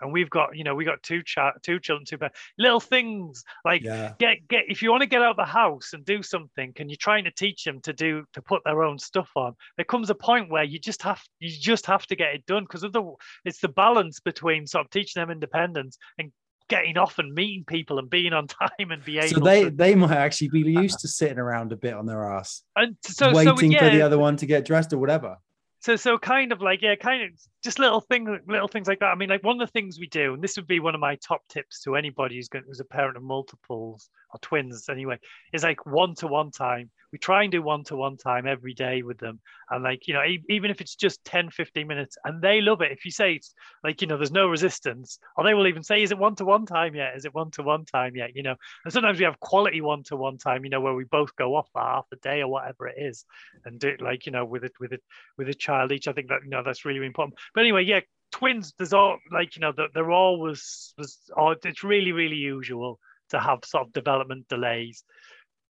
and 0.00 0.12
we've 0.12 0.30
got 0.30 0.56
you 0.56 0.64
know 0.64 0.74
we 0.74 0.84
got 0.84 1.02
two 1.02 1.22
child 1.22 1.54
two 1.62 1.78
children 1.78 2.04
two 2.04 2.18
parents 2.18 2.38
little 2.58 2.80
things 2.80 3.44
like 3.64 3.82
yeah. 3.82 4.12
get 4.18 4.46
get 4.48 4.64
if 4.68 4.82
you 4.82 4.90
want 4.90 5.02
to 5.02 5.08
get 5.08 5.22
out 5.22 5.32
of 5.32 5.36
the 5.36 5.44
house 5.44 5.90
and 5.92 6.04
do 6.04 6.22
something 6.22 6.72
and 6.78 6.90
you're 6.90 6.96
trying 6.96 7.24
to 7.24 7.30
teach 7.32 7.64
them 7.64 7.80
to 7.80 7.92
do 7.92 8.24
to 8.32 8.42
put 8.42 8.62
their 8.64 8.82
own 8.82 8.98
stuff 8.98 9.30
on 9.36 9.54
there 9.76 9.84
comes 9.84 10.10
a 10.10 10.14
point 10.14 10.50
where 10.50 10.64
you 10.64 10.78
just 10.78 11.02
have 11.02 11.20
you 11.38 11.50
just 11.50 11.86
have 11.86 12.06
to 12.06 12.16
get 12.16 12.34
it 12.34 12.46
done 12.46 12.64
because 12.64 12.82
of 12.82 12.92
the 12.92 13.02
it's 13.44 13.60
the 13.60 13.68
balance 13.68 14.20
between 14.20 14.66
sort 14.66 14.84
of 14.84 14.90
teaching 14.90 15.20
them 15.20 15.30
independence 15.30 15.98
and 16.18 16.32
getting 16.68 16.96
off 16.96 17.18
and 17.18 17.34
meeting 17.34 17.64
people 17.66 17.98
and 17.98 18.08
being 18.08 18.32
on 18.32 18.46
time 18.46 18.90
and 18.90 19.04
be 19.04 19.18
able 19.18 19.28
so 19.28 19.40
they 19.40 19.64
to... 19.64 19.70
they 19.70 19.94
might 19.94 20.16
actually 20.16 20.48
be 20.48 20.60
used 20.72 21.00
to 21.00 21.08
sitting 21.08 21.38
around 21.38 21.72
a 21.72 21.76
bit 21.76 21.94
on 21.94 22.06
their 22.06 22.24
ass 22.32 22.62
and 22.76 22.96
so 23.02 23.32
waiting 23.34 23.56
so, 23.56 23.64
yeah. 23.66 23.78
for 23.78 23.90
the 23.96 24.02
other 24.02 24.18
one 24.18 24.36
to 24.36 24.46
get 24.46 24.64
dressed 24.64 24.92
or 24.92 24.98
whatever 24.98 25.36
so 25.80 25.96
so 25.96 26.18
kind 26.18 26.52
of 26.52 26.60
like 26.60 26.82
yeah 26.82 26.94
kind 26.94 27.22
of 27.22 27.30
just 27.64 27.78
little 27.78 28.00
things 28.00 28.28
little 28.46 28.68
things 28.68 28.86
like 28.86 29.00
that. 29.00 29.06
I 29.06 29.14
mean 29.14 29.28
like 29.28 29.42
one 29.42 29.60
of 29.60 29.66
the 29.66 29.72
things 29.72 29.98
we 29.98 30.06
do 30.06 30.34
and 30.34 30.42
this 30.42 30.56
would 30.56 30.66
be 30.66 30.78
one 30.80 30.94
of 30.94 31.00
my 31.00 31.16
top 31.16 31.42
tips 31.48 31.82
to 31.82 31.96
anybody 31.96 32.36
who's 32.36 32.48
going 32.48 32.64
who's 32.66 32.80
a 32.80 32.84
parent 32.84 33.16
of 33.16 33.22
multiples 33.22 34.08
or 34.32 34.38
twins 34.40 34.88
anyway 34.88 35.18
is 35.52 35.64
like 35.64 35.84
one-to-one 35.86 36.50
time 36.50 36.90
we 37.12 37.18
try 37.18 37.42
and 37.42 37.52
do 37.52 37.62
one-to-one 37.62 38.16
time 38.16 38.46
every 38.46 38.74
day 38.74 39.02
with 39.02 39.18
them. 39.18 39.40
And 39.68 39.82
like 39.82 40.06
you 40.06 40.14
know 40.14 40.22
even 40.48 40.70
if 40.70 40.80
it's 40.80 40.94
just 40.94 41.24
10 41.24 41.50
15 41.50 41.86
minutes 41.86 42.16
and 42.24 42.42
they 42.42 42.60
love 42.60 42.80
it. 42.80 42.92
If 42.92 43.04
you 43.04 43.10
say 43.10 43.34
it's 43.34 43.54
like 43.84 44.00
you 44.00 44.06
know 44.06 44.16
there's 44.16 44.32
no 44.32 44.48
resistance 44.48 45.18
or 45.36 45.44
they 45.44 45.54
will 45.54 45.66
even 45.66 45.82
say 45.82 46.02
is 46.02 46.10
it 46.10 46.18
one-to-one 46.18 46.66
time 46.66 46.94
yet? 46.94 47.16
Is 47.16 47.24
it 47.24 47.34
one-to-one 47.34 47.84
time 47.84 48.16
yet? 48.16 48.34
You 48.34 48.42
know? 48.42 48.56
And 48.84 48.92
sometimes 48.92 49.18
we 49.18 49.24
have 49.24 49.40
quality 49.40 49.80
one-to-one 49.80 50.38
time 50.38 50.64
you 50.64 50.70
know 50.70 50.80
where 50.80 50.94
we 50.94 51.04
both 51.04 51.34
go 51.36 51.54
off 51.56 51.68
for 51.72 51.82
half 51.82 52.06
a 52.12 52.16
day 52.16 52.40
or 52.40 52.48
whatever 52.48 52.88
it 52.88 52.96
is 52.98 53.24
and 53.64 53.78
do 53.78 53.88
it 53.88 54.00
like 54.00 54.26
you 54.26 54.32
know 54.32 54.44
with 54.44 54.64
it 54.64 54.72
with 54.80 54.92
it 54.92 55.02
with 55.36 55.48
a 55.48 55.54
child 55.54 55.92
each. 55.92 56.08
I 56.08 56.12
think 56.12 56.28
that 56.28 56.44
you 56.44 56.50
know 56.50 56.62
that's 56.64 56.84
really 56.84 57.04
important. 57.04 57.38
But 57.54 57.62
anyway 57.62 57.84
yeah 57.84 58.00
twins 58.32 58.74
there's 58.78 58.92
all 58.92 59.18
like 59.32 59.56
you 59.56 59.60
know 59.60 59.72
they're 59.94 60.10
always 60.10 60.94
was 60.96 61.18
it's 61.64 61.84
really 61.84 62.12
really 62.12 62.36
usual 62.36 62.98
to 63.30 63.40
have 63.40 63.64
sort 63.64 63.86
of 63.86 63.92
development 63.92 64.46
delays 64.48 65.04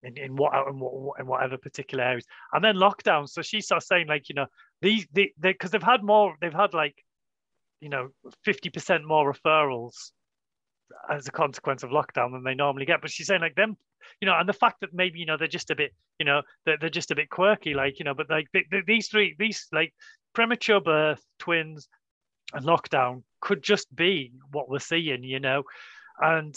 in, 0.02 0.16
in 0.16 0.36
what 0.36 0.52
in, 0.68 0.78
what 0.78 1.20
in 1.20 1.26
whatever 1.26 1.56
particular 1.56 2.04
areas. 2.04 2.26
And 2.52 2.64
then 2.64 2.76
lockdown 2.76 3.28
so 3.28 3.42
she 3.42 3.60
starts 3.60 3.86
saying 3.86 4.08
like 4.08 4.28
you 4.28 4.34
know 4.34 4.46
these 4.82 5.06
they 5.12 5.32
because 5.42 5.70
they, 5.70 5.78
they've 5.78 5.86
had 5.86 6.02
more 6.02 6.34
they've 6.40 6.52
had 6.52 6.74
like 6.74 6.96
you 7.80 7.88
know 7.88 8.08
50% 8.46 9.04
more 9.04 9.32
referrals 9.32 10.12
as 11.08 11.26
a 11.28 11.32
consequence 11.32 11.82
of 11.82 11.90
lockdown 11.90 12.32
than 12.32 12.44
they 12.44 12.54
normally 12.54 12.84
get. 12.84 13.00
But 13.00 13.10
she's 13.10 13.26
saying 13.26 13.40
like 13.40 13.54
them 13.54 13.76
you 14.20 14.26
know 14.26 14.36
and 14.38 14.48
the 14.48 14.54
fact 14.54 14.80
that 14.80 14.94
maybe 14.94 15.18
you 15.18 15.26
know 15.26 15.36
they're 15.36 15.48
just 15.48 15.70
a 15.70 15.76
bit 15.76 15.92
you 16.18 16.26
know 16.26 16.42
they're, 16.64 16.78
they're 16.80 16.90
just 16.90 17.10
a 17.10 17.14
bit 17.14 17.30
quirky 17.30 17.74
like 17.74 17.98
you 17.98 18.04
know 18.04 18.14
but 18.14 18.30
like 18.30 18.46
they, 18.52 18.64
they, 18.70 18.80
these 18.86 19.08
three 19.08 19.36
these 19.38 19.66
like 19.72 19.92
premature 20.34 20.80
birth 20.80 21.22
twins 21.38 21.88
and 22.52 22.64
lockdown 22.64 23.22
could 23.40 23.62
just 23.62 23.94
be 23.94 24.32
what 24.52 24.68
we're 24.68 24.78
seeing 24.78 25.24
you 25.24 25.40
know? 25.40 25.62
And 26.20 26.54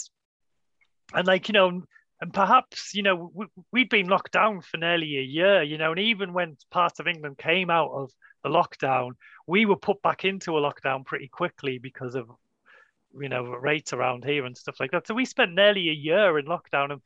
and 1.12 1.26
like 1.26 1.48
you 1.48 1.52
know 1.52 1.82
and 2.20 2.32
perhaps 2.32 2.94
you 2.94 3.02
know 3.02 3.30
we, 3.34 3.46
we'd 3.72 3.88
been 3.88 4.08
locked 4.08 4.32
down 4.32 4.60
for 4.60 4.76
nearly 4.76 5.18
a 5.18 5.22
year 5.22 5.62
you 5.62 5.78
know 5.78 5.90
and 5.90 6.00
even 6.00 6.32
when 6.32 6.56
parts 6.70 7.00
of 7.00 7.06
england 7.06 7.36
came 7.38 7.70
out 7.70 7.90
of 7.90 8.10
the 8.42 8.48
lockdown 8.48 9.10
we 9.46 9.66
were 9.66 9.76
put 9.76 10.00
back 10.02 10.24
into 10.24 10.56
a 10.56 10.60
lockdown 10.60 11.04
pretty 11.04 11.28
quickly 11.28 11.78
because 11.78 12.14
of 12.14 12.28
you 13.20 13.28
know 13.28 13.44
rates 13.44 13.92
around 13.92 14.24
here 14.24 14.44
and 14.44 14.56
stuff 14.56 14.76
like 14.80 14.90
that. 14.90 15.06
So 15.06 15.14
we 15.14 15.24
spent 15.24 15.54
nearly 15.54 15.88
a 15.88 15.92
year 15.92 16.38
in 16.38 16.46
lockdown 16.46 16.92
and 16.92 17.00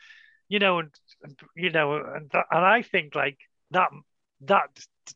you 0.48 0.58
know 0.58 0.78
and, 0.78 0.90
and 1.22 1.38
you 1.54 1.70
know 1.70 1.96
and, 1.96 2.30
that, 2.30 2.46
and 2.50 2.64
i 2.64 2.82
think 2.82 3.14
like 3.14 3.38
that 3.70 3.90
that 4.42 4.70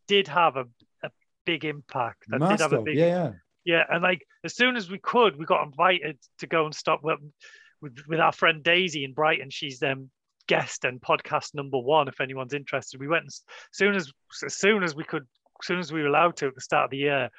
did 0.06 0.28
have 0.28 0.56
a, 0.56 0.66
a 1.02 1.10
big 1.44 1.64
impact. 1.64 2.24
That 2.28 2.40
Must 2.40 2.50
did 2.50 2.60
have, 2.60 2.70
have. 2.72 2.80
a 2.80 2.84
big 2.84 2.96
yeah, 2.96 3.06
yeah. 3.06 3.32
Yeah 3.64 3.84
and 3.88 4.02
like 4.02 4.26
as 4.44 4.54
soon 4.54 4.76
as 4.76 4.90
we 4.90 4.98
could 4.98 5.36
we 5.36 5.44
got 5.44 5.64
invited 5.64 6.18
to 6.38 6.46
go 6.46 6.64
and 6.64 6.74
stop 6.74 7.00
well, 7.02 7.16
with, 7.82 7.96
with 8.08 8.20
our 8.20 8.32
friend 8.32 8.62
Daisy 8.62 9.04
in 9.04 9.12
Brighton. 9.12 9.50
She's 9.50 9.82
um 9.82 10.10
guest 10.48 10.84
and 10.84 11.00
podcast 11.00 11.54
number 11.54 11.78
one. 11.78 12.08
If 12.08 12.20
anyone's 12.20 12.54
interested, 12.54 13.00
we 13.00 13.08
went 13.08 13.26
as 13.26 13.42
soon 13.72 13.94
as 13.94 14.10
as 14.44 14.56
soon 14.56 14.82
as 14.82 14.94
we 14.94 15.04
could, 15.04 15.22
as 15.60 15.66
soon 15.66 15.78
as 15.78 15.92
we 15.92 16.00
were 16.00 16.08
allowed 16.08 16.36
to 16.36 16.46
at 16.46 16.54
the 16.54 16.60
start 16.60 16.84
of 16.84 16.90
the 16.90 16.98
year 16.98 17.30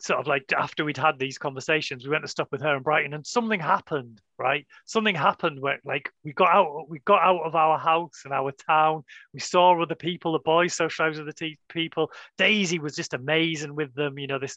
sort 0.00 0.20
of 0.20 0.26
like 0.26 0.52
after 0.56 0.84
we'd 0.84 0.96
had 0.96 1.18
these 1.18 1.38
conversations, 1.38 2.04
we 2.04 2.10
went 2.10 2.24
to 2.24 2.28
stop 2.28 2.48
with 2.52 2.62
her 2.62 2.76
in 2.76 2.82
Brighton, 2.82 3.14
and 3.14 3.26
something 3.26 3.60
happened, 3.60 4.20
right? 4.38 4.66
Something 4.84 5.14
happened 5.14 5.60
where 5.60 5.78
like 5.84 6.10
we 6.24 6.32
got 6.32 6.48
out, 6.48 6.88
we 6.88 7.00
got 7.00 7.22
out 7.22 7.42
of 7.44 7.54
our 7.54 7.78
house 7.78 8.22
and 8.24 8.32
our 8.32 8.52
town. 8.52 9.02
We 9.34 9.40
saw 9.40 9.80
other 9.80 9.94
people, 9.94 10.32
the 10.32 10.38
boys 10.38 10.74
socialized 10.74 11.22
with 11.22 11.36
the 11.36 11.56
people. 11.68 12.10
Daisy 12.36 12.78
was 12.78 12.94
just 12.94 13.14
amazing 13.14 13.74
with 13.74 13.94
them. 13.94 14.18
You 14.18 14.28
know 14.28 14.38
this, 14.38 14.56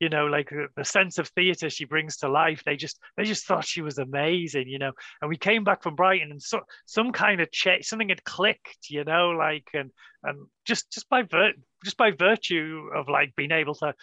you 0.00 0.08
know, 0.08 0.26
like 0.26 0.50
the 0.76 0.84
sense 0.84 1.18
of 1.18 1.28
theatre 1.28 1.70
she 1.70 1.84
brings 1.84 2.18
to 2.18 2.28
life. 2.28 2.62
They 2.64 2.76
just 2.76 2.98
they 3.16 3.24
just 3.24 3.46
thought 3.46 3.64
she 3.64 3.82
was 3.82 3.98
amazing, 3.98 4.68
you 4.68 4.78
know. 4.78 4.92
And 5.20 5.28
we 5.28 5.36
came 5.36 5.64
back 5.64 5.82
from 5.82 5.96
Brighton, 5.96 6.30
and 6.30 6.42
so 6.42 6.60
some 6.86 7.12
kind 7.12 7.40
of 7.40 7.50
check, 7.50 7.84
something 7.84 8.08
had 8.10 8.24
clicked, 8.24 8.90
you 8.90 9.04
know, 9.04 9.30
like 9.30 9.68
and 9.74 9.90
and 10.22 10.46
just 10.64 10.90
just 10.90 11.08
by 11.08 11.22
vir- 11.22 11.54
just 11.84 11.96
by 11.96 12.10
virtue 12.10 12.88
of 12.94 13.08
like 13.08 13.34
being 13.36 13.52
able 13.52 13.74
to 13.76 13.94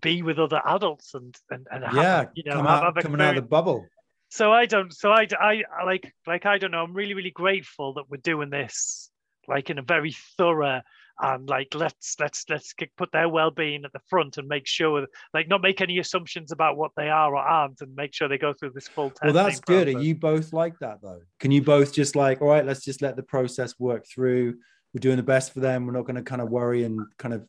be 0.00 0.22
with 0.22 0.38
other 0.38 0.60
adults 0.64 1.14
and 1.14 1.36
and, 1.50 1.66
and 1.70 1.84
yeah, 1.94 2.26
you 2.34 2.44
know, 2.44 2.56
come 2.56 2.66
have, 2.66 2.82
out, 2.82 2.96
have 2.96 3.04
coming 3.04 3.20
out 3.20 3.36
of 3.36 3.44
the 3.44 3.48
bubble. 3.48 3.86
So 4.28 4.52
I 4.52 4.66
don't. 4.66 4.92
So 4.92 5.10
I, 5.10 5.26
I 5.38 5.62
I 5.78 5.84
like 5.84 6.12
like 6.26 6.46
I 6.46 6.58
don't 6.58 6.70
know. 6.70 6.82
I'm 6.82 6.94
really 6.94 7.14
really 7.14 7.30
grateful 7.30 7.94
that 7.94 8.04
we're 8.08 8.16
doing 8.18 8.50
this 8.50 9.10
like 9.48 9.70
in 9.70 9.78
a 9.78 9.82
very 9.82 10.14
thorough 10.38 10.80
and 11.20 11.48
like 11.48 11.74
let's 11.74 12.16
let's 12.18 12.44
let's 12.48 12.74
put 12.96 13.12
their 13.12 13.28
well-being 13.28 13.84
at 13.84 13.92
the 13.92 14.00
front 14.08 14.38
and 14.38 14.48
make 14.48 14.66
sure 14.66 15.06
like 15.34 15.48
not 15.48 15.60
make 15.60 15.80
any 15.80 15.98
assumptions 15.98 16.52
about 16.52 16.76
what 16.76 16.90
they 16.96 17.08
are 17.08 17.34
or 17.34 17.38
aren't 17.38 17.80
and 17.80 17.94
make 17.94 18.14
sure 18.14 18.28
they 18.28 18.38
go 18.38 18.52
through 18.52 18.70
this 18.70 18.88
full 18.88 19.12
well 19.22 19.32
that's 19.32 19.60
good 19.60 19.86
process. 19.86 20.00
are 20.00 20.04
you 20.04 20.14
both 20.14 20.52
like 20.52 20.78
that 20.80 21.00
though 21.02 21.20
can 21.38 21.50
you 21.50 21.62
both 21.62 21.92
just 21.92 22.16
like 22.16 22.40
all 22.40 22.48
right 22.48 22.64
let's 22.64 22.84
just 22.84 23.02
let 23.02 23.16
the 23.16 23.22
process 23.22 23.78
work 23.78 24.06
through 24.06 24.54
we're 24.94 25.00
doing 25.00 25.16
the 25.16 25.22
best 25.22 25.52
for 25.52 25.60
them 25.60 25.86
we're 25.86 25.92
not 25.92 26.06
going 26.06 26.16
to 26.16 26.22
kind 26.22 26.40
of 26.40 26.50
worry 26.50 26.84
and 26.84 27.00
kind 27.18 27.34
of 27.34 27.46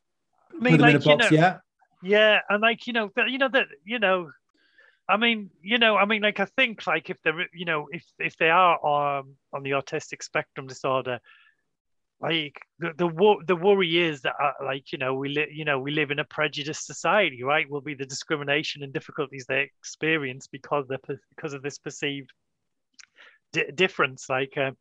I 0.52 0.64
mean, 0.64 0.74
put 0.74 0.78
them 0.78 0.80
like, 0.82 0.96
in 0.96 1.02
a 1.02 1.06
box 1.06 1.32
you 1.32 1.38
know, 1.38 1.44
yeah 1.44 1.58
yeah 2.04 2.40
and 2.50 2.62
like 2.62 2.86
you 2.88 2.94
know 2.94 3.10
you 3.28 3.38
know 3.38 3.50
that 3.50 3.68
you 3.86 4.00
know 4.00 4.30
I 5.08 5.18
mean, 5.18 5.50
you 5.62 5.80
know, 5.80 5.98
I 5.98 6.06
mean, 6.06 6.22
like 6.22 6.40
I 6.40 6.46
think, 6.46 6.88
like 6.88 7.10
if 7.10 7.22
they're, 7.24 7.48
you 7.54 7.66
know, 7.66 7.88
if 7.92 8.06
if 8.20 8.38
they 8.38 8.50
are 8.50 8.76
um, 9.20 9.36
on 9.52 9.64
the 9.64 9.72
autistic 9.72 10.24
spectrum 10.24 10.66
disorder, 10.66 11.20
like 12.22 12.58
the 12.80 12.94
the, 12.98 13.36
the 13.46 13.56
worry 13.56 13.98
is 13.98 14.22
that 14.22 14.36
uh, 14.42 14.54
like 14.64 14.94
you 14.94 14.98
know 14.98 15.14
we 15.14 15.30
live 15.30 15.50
you 15.52 15.66
know 15.66 15.78
we 15.78 15.92
live 15.92 16.10
in 16.10 16.20
a 16.20 16.24
prejudiced 16.24 16.86
society 16.86 17.44
right? 17.44 17.70
Will 17.70 17.82
be 17.82 17.96
the 17.96 18.06
discrimination 18.06 18.82
and 18.82 18.94
difficulties 18.94 19.46
they 19.48 19.70
experience 19.80 20.48
because 20.48 20.88
they're 20.88 21.20
because 21.36 21.54
of 21.54 21.62
this 21.62 21.78
perceived 21.78 22.32
di- 23.52 23.72
difference 23.76 24.30
like 24.30 24.58
um, 24.58 24.78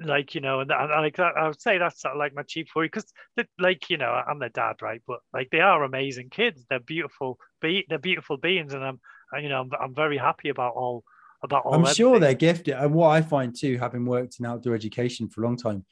like 0.00 0.34
you 0.34 0.40
know 0.40 0.60
and, 0.60 0.70
and 0.70 0.90
like 0.90 1.16
that, 1.16 1.36
i 1.36 1.46
would 1.46 1.60
say 1.60 1.78
that's 1.78 2.00
sort 2.00 2.14
of 2.14 2.18
like 2.18 2.34
my 2.34 2.42
chief 2.42 2.68
worry 2.74 2.86
because 2.86 3.12
like 3.58 3.88
you 3.90 3.96
know 3.96 4.10
i'm 4.10 4.38
their 4.38 4.48
dad 4.48 4.76
right 4.82 5.02
but 5.06 5.20
like 5.32 5.48
they 5.50 5.60
are 5.60 5.84
amazing 5.84 6.28
kids 6.30 6.64
they're 6.68 6.80
beautiful 6.80 7.38
be 7.60 7.84
they're 7.88 7.98
beautiful 7.98 8.36
beings 8.36 8.74
and 8.74 8.84
i'm 8.84 9.00
uh, 9.34 9.38
you 9.38 9.48
know 9.48 9.60
i'm, 9.60 9.70
I'm 9.80 9.94
very 9.94 10.18
happy 10.18 10.48
about 10.48 10.74
all 10.74 11.04
about 11.42 11.64
all 11.64 11.74
i'm 11.74 11.94
sure 11.94 12.18
they're 12.18 12.34
gifted 12.34 12.74
and 12.74 12.94
what 12.94 13.08
i 13.08 13.22
find 13.22 13.54
too 13.56 13.78
having 13.78 14.04
worked 14.06 14.38
in 14.40 14.46
outdoor 14.46 14.74
education 14.74 15.28
for 15.28 15.42
a 15.42 15.46
long 15.46 15.56
time 15.56 15.84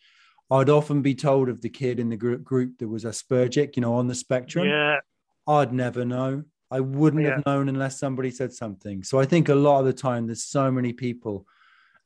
I'd 0.51 0.69
often 0.69 1.03
be 1.03 1.15
told 1.15 1.49
of 1.49 1.63
the 1.63 1.71
kid 1.71 1.99
in 1.99 2.11
the 2.11 2.17
group 2.17 2.45
group 2.45 2.79
that 2.79 2.89
was 2.89 3.05
Aspergic, 3.05 3.77
you 3.77 3.81
know, 3.81 3.95
on 3.95 4.09
the 4.09 4.15
spectrum. 4.15 4.69
Yeah. 4.69 4.99
I'd 5.47 5.73
never 5.73 6.05
know. 6.05 6.45
I 6.71 6.81
wouldn't 6.81 7.23
yeah. 7.23 7.37
have 7.37 7.47
known 7.47 7.69
unless 7.69 7.99
somebody 7.99 8.31
said 8.31 8.53
something. 8.53 9.03
So 9.05 9.21
I 9.21 9.27
think 9.27 9.49
a 9.49 9.55
lot 9.55 9.81
of 9.81 9.87
the 9.87 9.93
time 9.93 10.27
there's 10.27 10.45
so 10.45 10.71
many 10.71 10.93
people, 10.93 11.47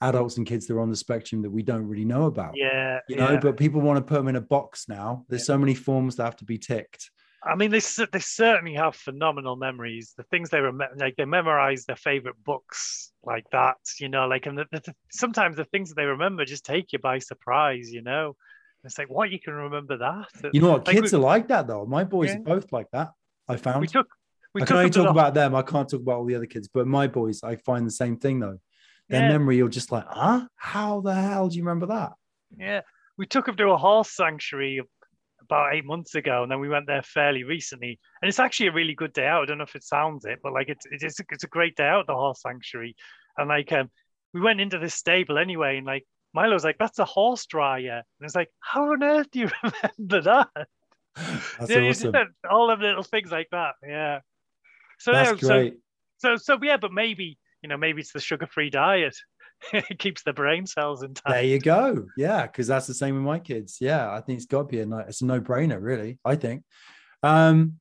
adults 0.01 0.37
and 0.37 0.47
kids 0.47 0.67
that 0.67 0.75
are 0.75 0.81
on 0.81 0.91
the 0.91 0.97
spectrum 0.97 1.43
that 1.43 1.51
we 1.51 1.63
don't 1.63 1.87
really 1.87 2.05
know 2.05 2.27
about. 2.27 2.53
Yeah. 2.57 3.01
You 3.09 3.17
know, 3.17 3.33
yeah. 3.33 3.41
but 3.41 3.57
people 3.57 3.81
want 3.81 3.97
to 3.97 4.03
put 4.03 4.17
them 4.17 4.29
in 4.29 4.37
a 4.37 4.41
box 4.41 4.89
now. 4.89 5.25
There's 5.29 5.43
yeah. 5.43 5.55
so 5.55 5.59
many 5.59 5.75
forms 5.75 6.17
that 6.17 6.25
have 6.25 6.37
to 6.37 6.45
be 6.45 6.59
ticked. 6.59 7.11
I 7.45 7.55
mean, 7.55 7.71
they 7.71 7.81
they 8.13 8.19
certainly 8.19 8.75
have 8.75 8.97
phenomenal 8.97 9.55
memories. 9.55 10.13
The 10.17 10.25
things 10.25 10.51
they 10.51 10.61
remember, 10.61 10.97
like 10.97 11.15
they 11.17 11.25
memorize 11.25 11.85
their 11.85 11.97
favorite 11.97 12.35
books, 12.45 13.13
like 13.23 13.45
that. 13.53 13.77
You 14.01 14.09
know, 14.09 14.27
like 14.27 14.47
and 14.47 14.59
the, 14.59 14.67
the, 14.73 14.95
sometimes 15.13 15.57
the 15.57 15.65
things 15.65 15.89
that 15.91 15.95
they 15.95 16.05
remember 16.05 16.45
just 16.45 16.65
take 16.65 16.93
you 16.93 16.99
by 16.99 17.21
surprise. 17.21 17.93
You 17.93 18.03
know, 18.03 18.35
it's 18.83 18.99
like 18.99 19.09
what 19.09 19.31
you 19.31 19.39
can 19.39 19.55
remember 19.55 19.99
that. 19.99 20.53
You 20.53 20.61
know 20.61 20.73
what? 20.73 20.87
Like 20.87 20.97
kids 20.97 21.13
we, 21.13 21.19
are 21.19 21.23
like 21.23 21.49
that 21.49 21.69
though. 21.69 21.87
My 21.87 22.03
boys 22.03 22.31
yeah. 22.31 22.39
are 22.39 22.41
both 22.41 22.73
like 22.73 22.91
that. 22.93 23.11
I 23.47 23.57
found. 23.57 23.83
We 23.83 23.87
took. 23.87 24.09
We 24.53 24.63
I 24.63 24.65
can 24.65 24.77
only 24.77 24.91
talk 24.91 25.09
about 25.09 25.35
them. 25.35 25.55
I 25.55 25.63
can't 25.63 25.89
talk 25.89 26.01
about 26.01 26.17
all 26.17 26.25
the 26.25 26.35
other 26.35 26.47
kids. 26.47 26.69
But 26.73 26.89
my 26.89 27.07
boys, 27.07 27.43
I 27.45 27.57
find 27.57 27.87
the 27.87 27.93
same 27.93 28.17
thing 28.17 28.41
though. 28.41 28.59
Their 29.09 29.23
yeah. 29.23 29.29
memory, 29.29 29.57
you're 29.57 29.69
just 29.69 29.91
like, 29.91 30.05
huh? 30.07 30.47
How 30.57 31.01
the 31.01 31.15
hell 31.15 31.49
do 31.49 31.57
you 31.57 31.63
remember 31.63 31.87
that? 31.87 32.13
Yeah, 32.57 32.83
we 33.17 33.27
took 33.27 33.47
them 33.47 33.57
to 33.57 33.71
a 33.71 33.77
horse 33.77 34.11
sanctuary 34.11 34.81
about 35.43 35.75
eight 35.75 35.85
months 35.85 36.15
ago, 36.15 36.43
and 36.43 36.53
then 36.53 36.61
we 36.61 36.69
went 36.69 36.87
there 36.87 37.03
fairly 37.03 37.45
recently. 37.45 37.99
And 38.21 38.29
it's 38.29 38.39
actually 38.39 38.69
a 38.69 38.73
really 38.73 38.95
good 38.95 39.13
day 39.13 39.27
out. 39.27 39.43
I 39.43 39.47
don't 39.47 39.59
know 39.59 39.65
if 39.65 39.77
it 39.77 39.85
sounds 39.85 40.25
it, 40.25 40.41
but 40.43 40.53
like 40.53 40.69
it's 40.69 40.87
it's 40.91 41.21
a, 41.21 41.25
it's 41.31 41.45
a 41.45 41.49
great 41.49 41.75
day 41.77 41.87
out 41.87 42.07
the 42.07 42.15
horse 42.15 42.43
sanctuary. 42.43 42.95
And 43.37 43.49
like 43.49 43.73
um, 43.73 43.91
we 44.35 44.41
went 44.41 44.61
into 44.61 44.79
this 44.79 44.95
stable 44.95 45.39
anyway, 45.39 45.79
and 45.79 45.87
like 45.87 46.05
Milo's 46.35 46.65
like, 46.65 46.77
"That's 46.79 46.99
a 46.99 47.05
horse 47.05 47.47
dryer," 47.47 48.03
and 48.21 48.27
it's 48.27 48.35
like, 48.35 48.51
"How 48.61 48.93
on 48.93 49.03
earth 49.03 49.31
do 49.31 49.41
you 49.41 49.51
remember 49.99 50.23
that?" 50.23 50.69
That's 51.59 51.71
yeah, 51.71 51.81
awesome. 51.81 52.15
All 52.51 52.71
of 52.71 52.81
little 52.81 53.03
things 53.03 53.33
like 53.33 53.49
that. 53.51 53.75
Yeah. 53.87 54.21
So 54.99 55.13
That's 55.13 55.41
great. 55.41 55.75
So, 56.19 56.37
so 56.37 56.37
so 56.37 56.59
yeah, 56.63 56.77
but 56.77 56.93
maybe 56.93 57.39
you 57.63 57.69
know 57.69 57.77
maybe 57.77 58.01
it's 58.01 58.13
the 58.13 58.21
sugar-free 58.21 58.71
diet. 58.71 59.17
it 59.73 59.99
keeps 59.99 60.23
the 60.23 60.33
brain 60.33 60.67
cells 60.67 61.03
intact. 61.03 61.29
There 61.29 61.43
you 61.43 61.59
go. 61.59 62.07
Yeah, 62.17 62.47
because 62.47 62.69
that's 62.69 62.87
the 62.87 62.95
same 62.95 63.17
with 63.17 63.25
my 63.25 63.41
kids. 63.41 63.79
Yeah, 63.81 64.13
I 64.13 64.21
think 64.21 64.37
it's 64.37 64.47
got 64.47 64.63
to 64.63 64.69
be 64.69 64.81
a 64.81 64.87
no, 64.87 64.99
it's 64.99 65.21
a 65.21 65.27
no-brainer, 65.27 65.81
really. 65.81 66.19
I 66.25 66.37
think. 66.37 66.63
Um, 67.23 67.75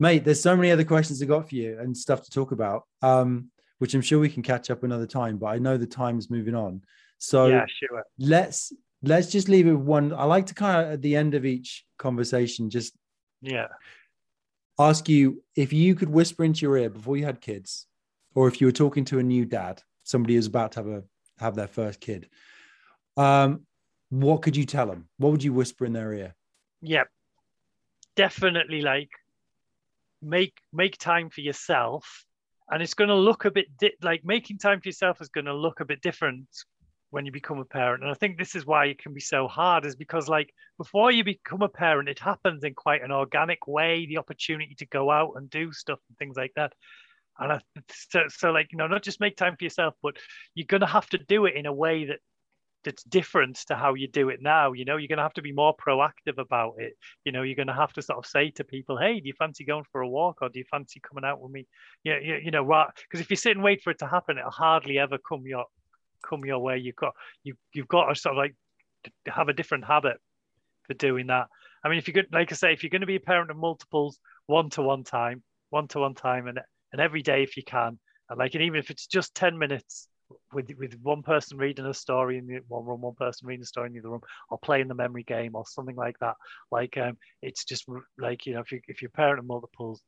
mate, 0.00 0.24
there's 0.24 0.42
so 0.42 0.56
many 0.56 0.72
other 0.72 0.84
questions 0.84 1.22
I 1.22 1.26
got 1.26 1.48
for 1.48 1.54
you 1.54 1.78
and 1.78 1.96
stuff 1.96 2.24
to 2.24 2.30
talk 2.30 2.52
about. 2.52 2.84
Um, 3.02 3.50
which 3.78 3.94
I'm 3.94 4.02
sure 4.02 4.18
we 4.18 4.28
can 4.28 4.42
catch 4.42 4.70
up 4.70 4.82
another 4.82 5.06
time, 5.06 5.36
but 5.36 5.46
I 5.46 5.58
know 5.58 5.76
the 5.76 5.86
time's 5.86 6.30
moving 6.30 6.54
on. 6.54 6.82
So 7.18 7.46
yeah, 7.46 7.66
sure. 7.66 8.02
Let's 8.18 8.72
let's 9.02 9.30
just 9.30 9.48
leave 9.48 9.66
it 9.66 9.74
one. 9.74 10.12
I 10.12 10.24
like 10.24 10.46
to 10.46 10.54
kind 10.54 10.86
of 10.86 10.92
at 10.94 11.02
the 11.02 11.16
end 11.16 11.34
of 11.34 11.44
each 11.44 11.84
conversation 11.98 12.70
just 12.70 12.94
yeah 13.42 13.66
ask 14.78 15.08
you 15.08 15.42
if 15.54 15.72
you 15.72 15.94
could 15.94 16.08
whisper 16.08 16.44
into 16.44 16.62
your 16.62 16.76
ear 16.76 16.90
before 16.90 17.16
you 17.16 17.24
had 17.24 17.40
kids, 17.40 17.86
or 18.34 18.48
if 18.48 18.60
you 18.60 18.66
were 18.66 18.72
talking 18.72 19.04
to 19.06 19.18
a 19.18 19.22
new 19.22 19.44
dad, 19.44 19.82
somebody 20.02 20.34
who's 20.34 20.46
about 20.46 20.72
to 20.72 20.80
have 20.80 20.88
a 20.88 21.04
have 21.38 21.54
their 21.54 21.68
first 21.68 22.00
kid, 22.00 22.28
um, 23.16 23.66
what 24.10 24.42
could 24.42 24.56
you 24.56 24.64
tell 24.64 24.86
them? 24.86 25.08
What 25.18 25.32
would 25.32 25.42
you 25.42 25.52
whisper 25.52 25.84
in 25.84 25.92
their 25.92 26.12
ear? 26.12 26.34
Yeah, 26.80 27.04
definitely. 28.16 28.82
Like 28.82 29.10
make 30.22 30.54
make 30.72 30.98
time 30.98 31.30
for 31.30 31.40
yourself, 31.40 32.24
and 32.70 32.82
it's 32.82 32.94
going 32.94 33.08
to 33.08 33.16
look 33.16 33.44
a 33.44 33.50
bit 33.50 33.66
di- 33.78 33.96
like 34.02 34.24
making 34.24 34.58
time 34.58 34.80
for 34.80 34.88
yourself 34.88 35.20
is 35.20 35.28
going 35.28 35.46
to 35.46 35.54
look 35.54 35.80
a 35.80 35.84
bit 35.84 36.00
different 36.00 36.48
when 37.10 37.24
you 37.24 37.32
become 37.32 37.60
a 37.60 37.64
parent. 37.64 38.02
And 38.02 38.10
I 38.10 38.14
think 38.14 38.36
this 38.36 38.56
is 38.56 38.66
why 38.66 38.86
it 38.86 38.98
can 38.98 39.14
be 39.14 39.20
so 39.20 39.46
hard, 39.46 39.86
is 39.86 39.94
because 39.94 40.28
like 40.28 40.52
before 40.78 41.12
you 41.12 41.22
become 41.22 41.62
a 41.62 41.68
parent, 41.68 42.08
it 42.08 42.18
happens 42.18 42.64
in 42.64 42.74
quite 42.74 43.02
an 43.02 43.12
organic 43.12 43.66
way. 43.68 44.06
The 44.06 44.18
opportunity 44.18 44.74
to 44.76 44.86
go 44.86 45.10
out 45.10 45.32
and 45.36 45.48
do 45.48 45.72
stuff 45.72 46.00
and 46.08 46.18
things 46.18 46.36
like 46.36 46.52
that. 46.56 46.72
And 47.38 47.52
I, 47.52 47.60
so, 48.10 48.24
so 48.28 48.50
like 48.50 48.68
you 48.72 48.78
know, 48.78 48.86
not 48.86 49.02
just 49.02 49.20
make 49.20 49.36
time 49.36 49.56
for 49.56 49.64
yourself, 49.64 49.94
but 50.02 50.16
you're 50.54 50.66
gonna 50.66 50.86
have 50.86 51.08
to 51.10 51.18
do 51.18 51.46
it 51.46 51.56
in 51.56 51.66
a 51.66 51.72
way 51.72 52.06
that 52.06 52.18
that's 52.84 53.02
different 53.04 53.56
to 53.66 53.74
how 53.74 53.94
you 53.94 54.06
do 54.06 54.28
it 54.28 54.40
now. 54.42 54.72
You 54.72 54.84
know, 54.84 54.96
you're 54.96 55.08
gonna 55.08 55.22
have 55.22 55.32
to 55.34 55.42
be 55.42 55.52
more 55.52 55.74
proactive 55.76 56.38
about 56.38 56.74
it. 56.78 56.94
You 57.24 57.32
know, 57.32 57.42
you're 57.42 57.56
gonna 57.56 57.74
have 57.74 57.92
to 57.94 58.02
sort 58.02 58.18
of 58.18 58.26
say 58.26 58.50
to 58.52 58.64
people, 58.64 58.98
"Hey, 58.98 59.20
do 59.20 59.26
you 59.26 59.34
fancy 59.38 59.64
going 59.64 59.84
for 59.90 60.02
a 60.02 60.08
walk, 60.08 60.38
or 60.42 60.48
do 60.48 60.58
you 60.58 60.64
fancy 60.70 61.00
coming 61.00 61.24
out 61.24 61.40
with 61.40 61.50
me?" 61.50 61.66
Yeah, 62.04 62.18
you, 62.18 62.36
you 62.36 62.50
know, 62.50 62.62
right? 62.62 62.88
Because 62.94 63.20
if 63.20 63.30
you 63.30 63.36
sit 63.36 63.56
and 63.56 63.64
wait 63.64 63.82
for 63.82 63.90
it 63.90 63.98
to 64.00 64.06
happen, 64.06 64.38
it'll 64.38 64.50
hardly 64.50 64.98
ever 64.98 65.18
come 65.18 65.46
your 65.46 65.64
come 66.22 66.44
your 66.44 66.58
way. 66.58 66.78
You've 66.78 66.96
got 66.96 67.14
you 67.42 67.54
you've 67.72 67.88
got 67.88 68.08
to 68.08 68.14
sort 68.14 68.34
of 68.34 68.38
like 68.38 68.54
have 69.26 69.48
a 69.48 69.52
different 69.52 69.84
habit 69.84 70.18
for 70.86 70.94
doing 70.94 71.28
that. 71.28 71.48
I 71.82 71.88
mean, 71.88 71.98
if 71.98 72.08
you're 72.08 72.14
good, 72.14 72.32
like 72.32 72.50
I 72.52 72.54
say, 72.54 72.72
if 72.72 72.82
you're 72.82 72.90
going 72.90 73.02
to 73.02 73.06
be 73.06 73.16
a 73.16 73.20
parent 73.20 73.50
of 73.50 73.56
multiples, 73.56 74.18
one 74.46 74.70
to 74.70 74.82
one 74.82 75.04
time, 75.04 75.42
one 75.70 75.88
to 75.88 76.00
one 76.00 76.14
time, 76.14 76.46
and 76.46 76.60
and 76.94 77.00
every 77.00 77.22
day 77.22 77.42
if 77.42 77.56
you 77.56 77.64
can, 77.64 77.98
and 78.30 78.38
like, 78.38 78.54
and 78.54 78.62
even 78.62 78.78
if 78.78 78.88
it's 78.88 79.08
just 79.08 79.34
ten 79.34 79.58
minutes 79.58 80.06
with 80.52 80.70
with 80.78 80.96
one 81.02 81.24
person 81.24 81.58
reading 81.58 81.84
a 81.86 81.92
story 81.92 82.38
in 82.38 82.46
the 82.46 82.60
one 82.68 82.84
room, 82.86 83.00
one 83.00 83.16
person 83.16 83.48
reading 83.48 83.64
a 83.64 83.66
story 83.66 83.88
in 83.88 83.94
the 83.94 83.98
other 83.98 84.10
room, 84.10 84.20
or 84.48 84.58
playing 84.58 84.86
the 84.86 84.94
memory 84.94 85.24
game 85.24 85.56
or 85.56 85.64
something 85.66 85.96
like 85.96 86.16
that. 86.20 86.36
Like, 86.70 86.96
um, 86.96 87.18
it's 87.42 87.64
just 87.64 87.84
like 88.16 88.46
you 88.46 88.54
know, 88.54 88.60
if 88.60 88.70
you 88.70 88.80
if 88.86 89.02
you're 89.02 89.10
parent 89.10 89.40
of 89.40 89.44
multiples, 89.44 90.02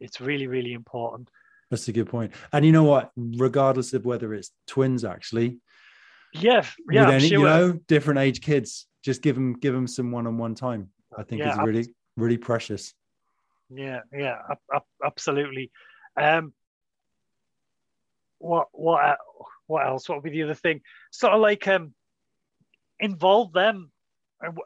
it's 0.00 0.18
really 0.18 0.46
really 0.46 0.72
important. 0.72 1.28
That's 1.70 1.88
a 1.88 1.92
good 1.92 2.08
point. 2.08 2.32
And 2.54 2.64
you 2.64 2.72
know 2.72 2.84
what? 2.84 3.10
Regardless 3.16 3.92
of 3.92 4.06
whether 4.06 4.32
it's 4.32 4.50
twins, 4.66 5.04
actually, 5.04 5.58
yeah, 6.32 6.64
yeah, 6.90 7.10
any, 7.10 7.28
sure. 7.28 7.38
you 7.38 7.44
know, 7.44 7.72
different 7.86 8.18
age 8.18 8.40
kids, 8.40 8.86
just 9.04 9.20
give 9.20 9.34
them 9.34 9.52
give 9.52 9.74
them 9.74 9.86
some 9.86 10.10
one-on-one 10.10 10.54
time. 10.54 10.88
I 11.14 11.22
think 11.22 11.42
yeah, 11.42 11.52
is 11.52 11.58
really 11.58 11.94
really 12.16 12.38
precious. 12.38 12.94
Yeah, 13.68 14.00
yeah, 14.12 14.38
absolutely. 15.04 15.70
Um, 16.16 16.52
what 18.38 18.68
what 18.72 19.18
what 19.66 19.86
else? 19.86 20.08
What 20.08 20.16
would 20.16 20.24
be 20.24 20.30
the 20.30 20.44
other 20.44 20.54
thing? 20.54 20.80
Sort 21.10 21.34
of 21.34 21.40
like 21.40 21.66
um, 21.68 21.94
involve 22.98 23.52
them 23.52 23.90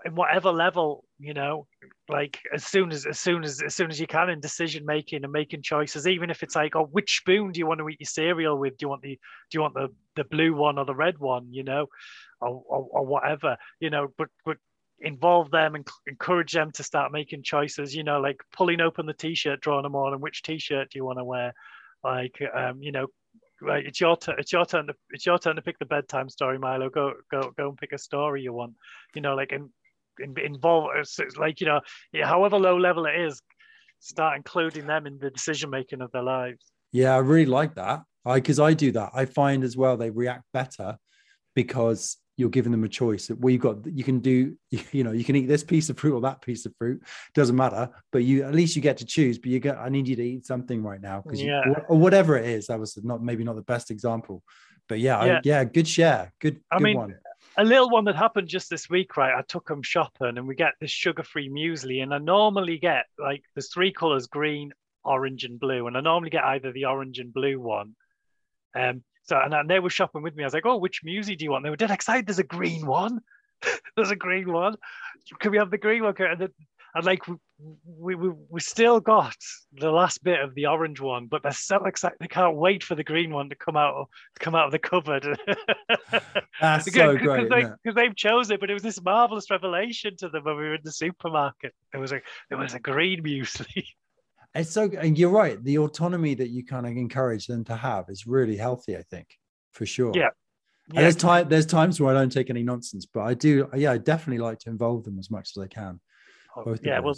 in 0.05 0.15
whatever 0.15 0.53
level 0.53 1.05
you 1.19 1.35
know 1.35 1.67
like 2.09 2.39
as 2.55 2.65
soon 2.65 2.93
as 2.93 3.07
as 3.07 3.19
soon 3.19 3.43
as 3.43 3.61
as 3.61 3.75
soon 3.75 3.91
as 3.91 4.01
you 4.01 4.07
can 4.07 4.31
in 4.31 4.41
decision 4.41 4.85
making 4.87 5.25
and 5.25 5.33
making 5.33 5.63
choices 5.63 6.07
even 6.07 6.31
if 6.31 6.43
it's 6.43 6.55
like 6.55 6.77
oh 6.77 6.85
which 6.93 7.19
spoon 7.19 7.51
do 7.51 7.59
you 7.59 7.67
want 7.67 7.81
to 7.81 7.89
eat 7.89 8.01
your 8.01 8.07
cereal 8.07 8.57
with 8.57 8.77
do 8.77 8.85
you 8.85 8.89
want 8.89 9.03
the 9.03 9.19
do 9.51 9.59
you 9.59 9.61
want 9.61 9.75
the 9.75 9.89
the 10.15 10.25
blue 10.25 10.55
one 10.55 10.79
or 10.79 10.85
the 10.85 10.95
red 10.95 11.19
one 11.19 11.53
you 11.53 11.65
know 11.65 11.87
or 12.41 12.63
or, 12.69 12.89
or 12.91 13.07
whatever 13.07 13.57
you 13.81 13.91
know 13.91 14.09
but 14.17 14.29
but 14.45 14.59
involve 15.05 15.51
them 15.51 15.75
and 15.75 15.87
encourage 16.07 16.53
them 16.53 16.71
to 16.73 16.83
start 16.83 17.13
making 17.13 17.43
choices 17.43 17.95
you 17.95 18.03
know 18.03 18.21
like 18.21 18.41
pulling 18.53 18.81
open 18.81 19.07
the 19.07 19.13
t-shirt 19.13 19.61
drawing 19.61 19.83
them 19.83 19.95
on 19.95 20.13
and 20.13 20.23
which 20.23 20.43
t-shirt 20.43 20.91
do 20.91 20.99
you 20.99 21.05
want 21.05 21.19
to 21.19 21.25
wear? 21.25 21.53
Like 22.03 22.39
um 22.55 22.83
you 22.83 22.93
know 22.93 23.07
right 23.61 23.85
it's 23.87 24.01
your 24.01 24.17
turn 24.17 24.37
it's 24.39 24.53
your 24.53 24.67
turn 24.67 24.87
to 24.89 24.95
it's 25.11 25.27
your 25.27 25.39
turn 25.39 25.57
to 25.57 25.63
pick 25.63 25.79
the 25.79 25.85
bedtime 25.87 26.29
story 26.29 26.59
milo. 26.59 26.89
Go 26.89 27.13
go 27.31 27.53
go 27.57 27.69
and 27.69 27.79
pick 27.79 27.93
a 27.93 27.99
story 27.99 28.43
you 28.43 28.53
want. 28.53 28.75
You 29.15 29.23
know 29.23 29.35
like 29.35 29.53
in, 29.53 29.71
in, 30.19 30.35
involve 30.39 30.91
like 31.39 31.61
you 31.61 31.67
know 31.67 31.81
however 32.23 32.59
low 32.59 32.79
level 32.79 33.07
it 33.07 33.21
is 33.21 33.41
start 34.01 34.37
including 34.37 34.87
them 34.87 35.07
in 35.07 35.19
the 35.19 35.31
decision 35.31 35.71
making 35.71 36.01
of 36.01 36.11
their 36.13 36.23
lives. 36.23 36.73
Yeah 36.93 37.15
i 37.15 37.19
really 37.19 37.47
like 37.47 37.75
that. 37.75 38.03
I 38.25 38.37
because 38.37 38.59
i 38.61 38.73
do 38.73 38.93
that. 38.93 39.11
I 39.15 39.27
find 39.27 39.65
as 39.65 39.77
well 39.77 39.97
they 39.97 40.11
react 40.11 40.45
better 40.53 40.97
because 41.55 42.17
you're 42.37 42.51
giving 42.51 42.73
them 42.73 42.85
a 42.85 42.89
choice. 42.89 43.31
Well, 43.31 43.51
you 43.53 43.59
got 43.59 43.87
you 43.87 44.03
can 44.05 44.19
do 44.21 44.57
you 44.93 45.05
know 45.05 45.13
you 45.13 45.25
can 45.25 45.37
eat 45.37 45.47
this 45.47 45.65
piece 45.65 45.89
of 45.91 45.99
fruit 45.99 46.15
or 46.15 46.21
that 46.23 46.43
piece 46.43 46.67
of 46.67 46.75
fruit. 46.77 47.03
Doesn't 47.35 47.57
matter, 47.57 47.89
but 48.13 48.25
you 48.25 48.43
at 48.45 48.55
least 48.55 48.77
you 48.77 48.83
get 48.83 48.97
to 48.99 49.05
choose. 49.07 49.39
But 49.39 49.51
you 49.51 49.61
get 49.61 49.79
I 49.79 49.89
need 49.89 50.09
you 50.09 50.17
to 50.17 50.23
eat 50.25 50.47
something 50.47 50.83
right 50.83 51.01
now 51.01 51.23
because 51.23 51.41
Yeah. 51.43 51.63
or 51.89 51.99
whatever 51.99 52.37
it 52.37 52.47
is. 52.47 52.67
That 52.67 52.81
was 52.81 52.99
not 53.03 53.23
maybe 53.23 53.45
not 53.45 53.57
the 53.57 53.63
best 53.63 53.91
example, 53.91 54.43
but 54.89 54.99
yeah, 54.99 55.19
I- 55.19 55.27
Yeah. 55.27 55.41
yeah, 55.45 55.65
good 55.65 55.89
share, 55.89 56.33
good. 56.41 56.61
I 56.71 56.79
good 56.79 56.85
mean, 56.85 56.97
one. 56.97 57.15
a 57.57 57.65
little 57.65 57.89
one 57.91 58.05
that 58.07 58.17
happened 58.17 58.49
just 58.49 58.69
this 58.69 58.91
week, 58.91 59.17
right? 59.17 59.35
I 59.39 59.43
took 59.43 59.69
them 59.69 59.83
shopping 59.83 60.37
and 60.39 60.49
we 60.49 60.57
get 60.57 60.73
this 60.81 60.91
sugar-free 60.91 61.49
muesli, 61.51 62.03
and 62.03 62.13
I 62.13 62.19
normally 62.19 62.79
get 62.79 63.07
like 63.19 63.43
there's 63.55 63.73
three 63.73 63.93
colors: 63.93 64.27
green, 64.27 64.73
orange, 65.05 65.45
and 65.45 65.61
blue, 65.61 65.87
and 65.87 65.97
I 65.97 66.01
normally 66.01 66.31
get 66.31 66.45
either 66.45 66.73
the 66.73 66.87
orange 66.87 67.21
and 67.21 67.33
blue 67.33 67.61
one. 67.61 67.95
Um, 68.75 69.05
so 69.25 69.39
and, 69.43 69.53
and 69.55 69.69
they 69.69 69.81
were 69.81 69.91
shopping 69.91 70.23
with 70.23 70.35
me. 70.37 70.45
I 70.45 70.47
was 70.47 70.55
like, 70.55 70.67
"Oh, 70.67 70.77
which 70.79 71.03
muesli 71.05 71.37
do 71.37 71.45
you 71.45 71.51
want?" 71.51 71.65
They 71.65 71.71
were 71.71 71.77
dead 71.77 71.91
excited. 71.91 72.27
There's 72.27 72.39
a 72.39 72.45
green 72.45 72.87
one. 72.87 73.21
there's 73.97 74.11
a 74.11 74.17
green 74.17 74.53
one. 74.53 74.77
Can 75.41 75.51
we 75.53 75.59
have 75.59 75.71
the 75.71 75.79
green 75.79 76.03
one? 76.03 76.15
And, 76.19 76.41
then, 76.41 76.49
and 76.95 77.05
like 77.05 77.23
we, 77.87 78.15
we 78.15 78.31
we 78.49 78.61
still 78.61 79.01
got 79.01 79.37
the 79.73 79.91
last 79.91 80.23
bit 80.23 80.41
of 80.41 80.55
the 80.55 80.67
orange 80.67 81.01
one, 81.01 81.27
but 81.27 81.43
they're 81.43 81.53
so 81.53 81.85
excited. 81.87 82.19
They 82.21 82.29
can't 82.29 82.57
wait 82.57 82.85
for 82.85 82.95
the 82.95 83.05
green 83.05 83.33
one 83.33 83.49
to 83.49 83.57
come 83.57 83.77
out 83.77 84.09
to 84.37 84.45
come 84.45 84.55
out 84.55 84.67
of 84.67 84.73
the 84.73 84.79
cupboard. 84.79 85.25
That's 86.61 86.85
Because- 86.85 86.93
so 86.95 87.13
because 87.15 87.27
great. 87.27 87.51
they, 87.51 87.63
it? 87.63 87.73
because 87.83 87.97
they've 87.97 88.15
chosen 88.17 88.55
it, 88.55 88.61
but 88.61 88.71
it 88.71 88.75
was 88.75 88.83
this 88.83 89.03
marvelous 89.03 89.51
revelation 89.51 90.17
to 90.19 90.29
them 90.29 90.45
when 90.45 90.57
we 90.57 90.63
were 90.65 90.75
in 90.75 90.81
the 90.85 90.93
supermarket. 90.93 91.75
There 91.93 92.01
was 92.01 92.13
a 92.13 92.21
there 92.49 92.59
was 92.59 92.75
a 92.75 92.81
green 92.81 93.23
muesli. 93.23 93.85
It's 94.55 94.71
so, 94.71 94.91
and 94.99 95.19
you're 95.19 95.31
right. 95.31 95.63
The 95.65 95.79
autonomy 95.79 96.35
that 96.35 96.51
you 96.51 96.65
kind 96.65 96.87
of 96.87 96.93
encourage 96.97 97.47
them 97.47 97.65
to 97.65 97.77
have 97.77 98.09
is 98.09 98.27
really 98.27 98.57
healthy. 98.57 98.97
I 98.97 99.03
think 99.03 99.27
for 99.73 99.85
sure. 99.85 100.13
Yeah. 100.15 100.29
And 100.91 100.99
there's 100.99 101.17
time. 101.17 101.49
There's 101.49 101.67
times 101.67 102.01
where 102.01 102.15
I 102.15 102.19
don't 102.19 102.31
take 102.31 102.51
any 102.51 102.63
nonsense, 102.63 103.07
but 103.07 103.23
I 103.23 103.35
do. 103.35 103.69
Yeah, 103.75 103.93
I 103.93 103.99
definitely 103.99 104.43
like 104.43 104.59
to 104.61 104.71
involve 104.71 105.05
them 105.05 105.19
as 105.19 105.31
much 105.31 105.51
as 105.57 105.63
I 105.63 105.67
can. 105.67 106.01
Oh, 106.57 106.65
both 106.65 106.85
yeah. 106.85 107.01
Well, 107.01 107.15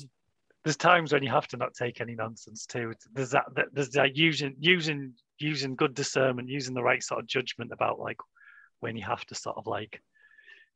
there's 0.65 0.77
times 0.77 1.13
when 1.13 1.23
you 1.23 1.31
have 1.31 1.49
to 1.49 1.57
not 1.57 1.75
take 1.75 2.01
any 2.01 2.15
nonsense 2.15 2.65
too. 2.65 2.95
There's 3.13 3.31
that. 3.31 3.45
There's 3.73 3.91
that 3.91 4.17
using 4.17 4.55
using 4.61 5.15
using 5.39 5.75
good 5.75 5.95
discernment, 5.95 6.49
using 6.49 6.75
the 6.75 6.83
right 6.83 7.03
sort 7.03 7.21
of 7.21 7.27
judgment 7.27 7.73
about 7.73 7.99
like 7.99 8.19
when 8.81 8.97
you 8.97 9.03
have 9.03 9.25
to 9.27 9.35
sort 9.35 9.57
of 9.57 9.67
like, 9.67 10.01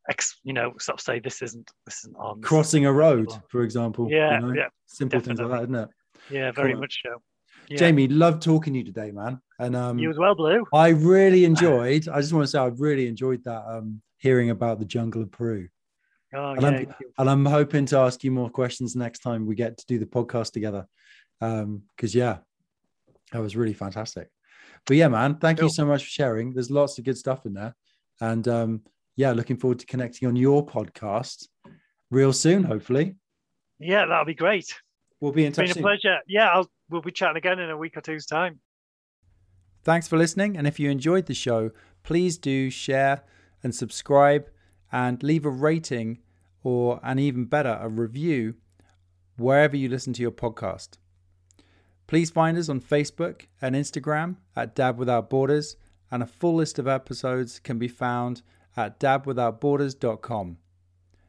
ex, 0.09 0.39
you 0.43 0.53
know, 0.53 0.73
sort 0.79 0.99
of 0.99 1.05
say 1.05 1.21
this 1.21 1.43
isn't 1.43 1.71
this 1.87 2.01
isn't 2.01 2.17
on 2.17 2.43
Crossing 2.43 2.87
a 2.87 2.93
road, 2.93 3.31
for 3.49 3.63
example. 3.63 4.09
Yeah, 4.11 4.41
you 4.41 4.47
know? 4.47 4.53
yeah, 4.53 4.69
Simple 4.87 5.21
things 5.21 5.39
like 5.41 5.49
that, 5.49 5.61
definitely. 5.61 5.79
isn't 5.79 5.89
it? 5.91 5.95
Yeah, 6.31 6.51
very 6.53 6.73
Cool. 6.73 6.81
much 6.81 7.01
so. 7.05 7.23
Yeah. 7.69 7.77
Jamie, 7.79 8.09
love 8.09 8.41
talking 8.41 8.73
to 8.73 8.81
you 8.81 8.85
today, 8.85 9.13
man. 9.13 9.41
And 9.61 9.77
um, 9.77 9.99
you 9.99 10.11
as 10.11 10.19
well, 10.19 10.35
Blue. 10.35 10.65
I 10.75 10.89
really 10.89 11.45
enjoyed. 11.45 12.09
I 12.09 12.21
just 12.21 12.33
want 12.33 12.43
to 12.45 12.49
say 12.49 12.59
I 12.59 12.67
really 12.67 13.07
enjoyed 13.07 13.45
that 13.45 13.63
um, 13.67 14.03
hearing 14.19 14.51
about 14.51 14.79
the 14.81 14.85
jungle 14.85 15.23
of 15.23 15.31
Peru. 15.31 15.69
Oh 16.35 16.53
And 16.53 16.63
yeah, 16.63 16.69
I'm- 16.69 16.95
and 17.19 17.31
I'm 17.31 17.45
hoping 17.45 17.87
to 17.87 17.99
ask 17.99 18.23
you 18.25 18.31
more 18.33 18.51
questions 18.51 18.97
next 18.97 19.21
time 19.21 19.47
we 19.47 19.55
get 19.55 19.79
to 19.79 19.87
do 19.87 19.99
the 19.99 20.07
podcast 20.07 20.53
together. 20.53 20.87
Um, 21.41 21.83
because 21.97 22.15
yeah, 22.15 22.39
that 23.33 23.41
was 23.41 23.57
really 23.57 23.73
fantastic. 23.75 24.29
But 24.87 24.97
yeah, 24.97 25.09
man, 25.09 25.37
thank 25.37 25.61
you 25.61 25.69
so 25.69 25.85
much 25.87 26.05
for 26.05 26.11
sharing. 26.11 26.53
There's 26.53 26.71
lots 26.71 26.99
of 26.99 27.05
good 27.05 27.19
stuff 27.19 27.47
in 27.47 27.55
there. 27.55 27.75
And 28.21 28.47
um, 28.49 28.83
yeah, 29.17 29.33
looking 29.33 29.57
forward 29.59 29.79
to 29.81 29.87
connecting 29.87 30.27
on 30.29 30.37
your 30.37 30.65
podcast 30.67 31.47
real 32.11 32.33
soon, 32.33 32.65
hopefully. 32.65 33.17
yeah, 33.79 34.07
that'll 34.07 34.25
be 34.25 34.35
great. 34.35 34.75
We'll 35.21 35.33
be 35.33 35.45
in 35.45 35.49
It's 35.49 35.59
been 35.59 35.71
a 35.71 35.75
soon. 35.75 35.83
pleasure. 35.83 36.19
Yeah, 36.27 36.49
I'll, 36.49 36.71
we'll 36.89 37.03
be 37.03 37.13
chatting 37.13 37.37
again 37.37 37.59
in 37.59 37.71
a 37.71 37.77
week 37.77 37.97
or 37.97 38.01
two's 38.01 38.27
time. 38.27 38.61
Thanks 39.83 40.09
for 40.09 40.17
listening. 40.17 40.57
And 40.57 40.67
if 40.67 40.79
you 40.81 40.91
enjoyed 40.91 41.27
the 41.27 41.35
show, 41.35 41.71
please 42.03 42.39
do 42.39 42.71
share 42.71 43.23
and 43.63 43.75
subscribe 43.75 44.49
and 44.91 45.23
leave 45.23 45.45
a 45.45 45.51
rating 45.51 46.19
or, 46.63 47.01
and 47.03 47.19
even 47.21 47.45
better, 47.47 47.79
a 47.81 47.89
review 47.89 48.55
wherever 49.37 49.77
you 49.77 49.89
listen 49.89 50.13
to 50.15 50.23
your 50.23 50.31
podcast. 50.31 50.99
Please 52.07 52.31
find 52.31 52.59
us 52.59 52.69
on 52.69 52.81
Facebook 52.81 53.47
and 53.63 53.75
Instagram 53.75 54.37
at 54.57 54.75
Dad 54.75 54.99
Without 54.99 55.31
Borders, 55.31 55.77
and 56.11 56.23
a 56.23 56.27
full 56.27 56.57
list 56.57 56.79
of 56.79 56.89
episodes 56.89 57.59
can 57.61 57.79
be 57.79 57.87
found 57.89 58.43
at 58.77 58.99
dadwithoutborders.com. 58.99 60.59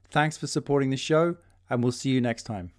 Thanks 0.09 0.37
for 0.37 0.47
supporting 0.47 0.89
the 0.89 0.97
show, 0.97 1.37
and 1.69 1.83
we'll 1.83 1.91
see 1.91 2.09
you 2.09 2.19
next 2.19 2.43
time. 2.43 2.71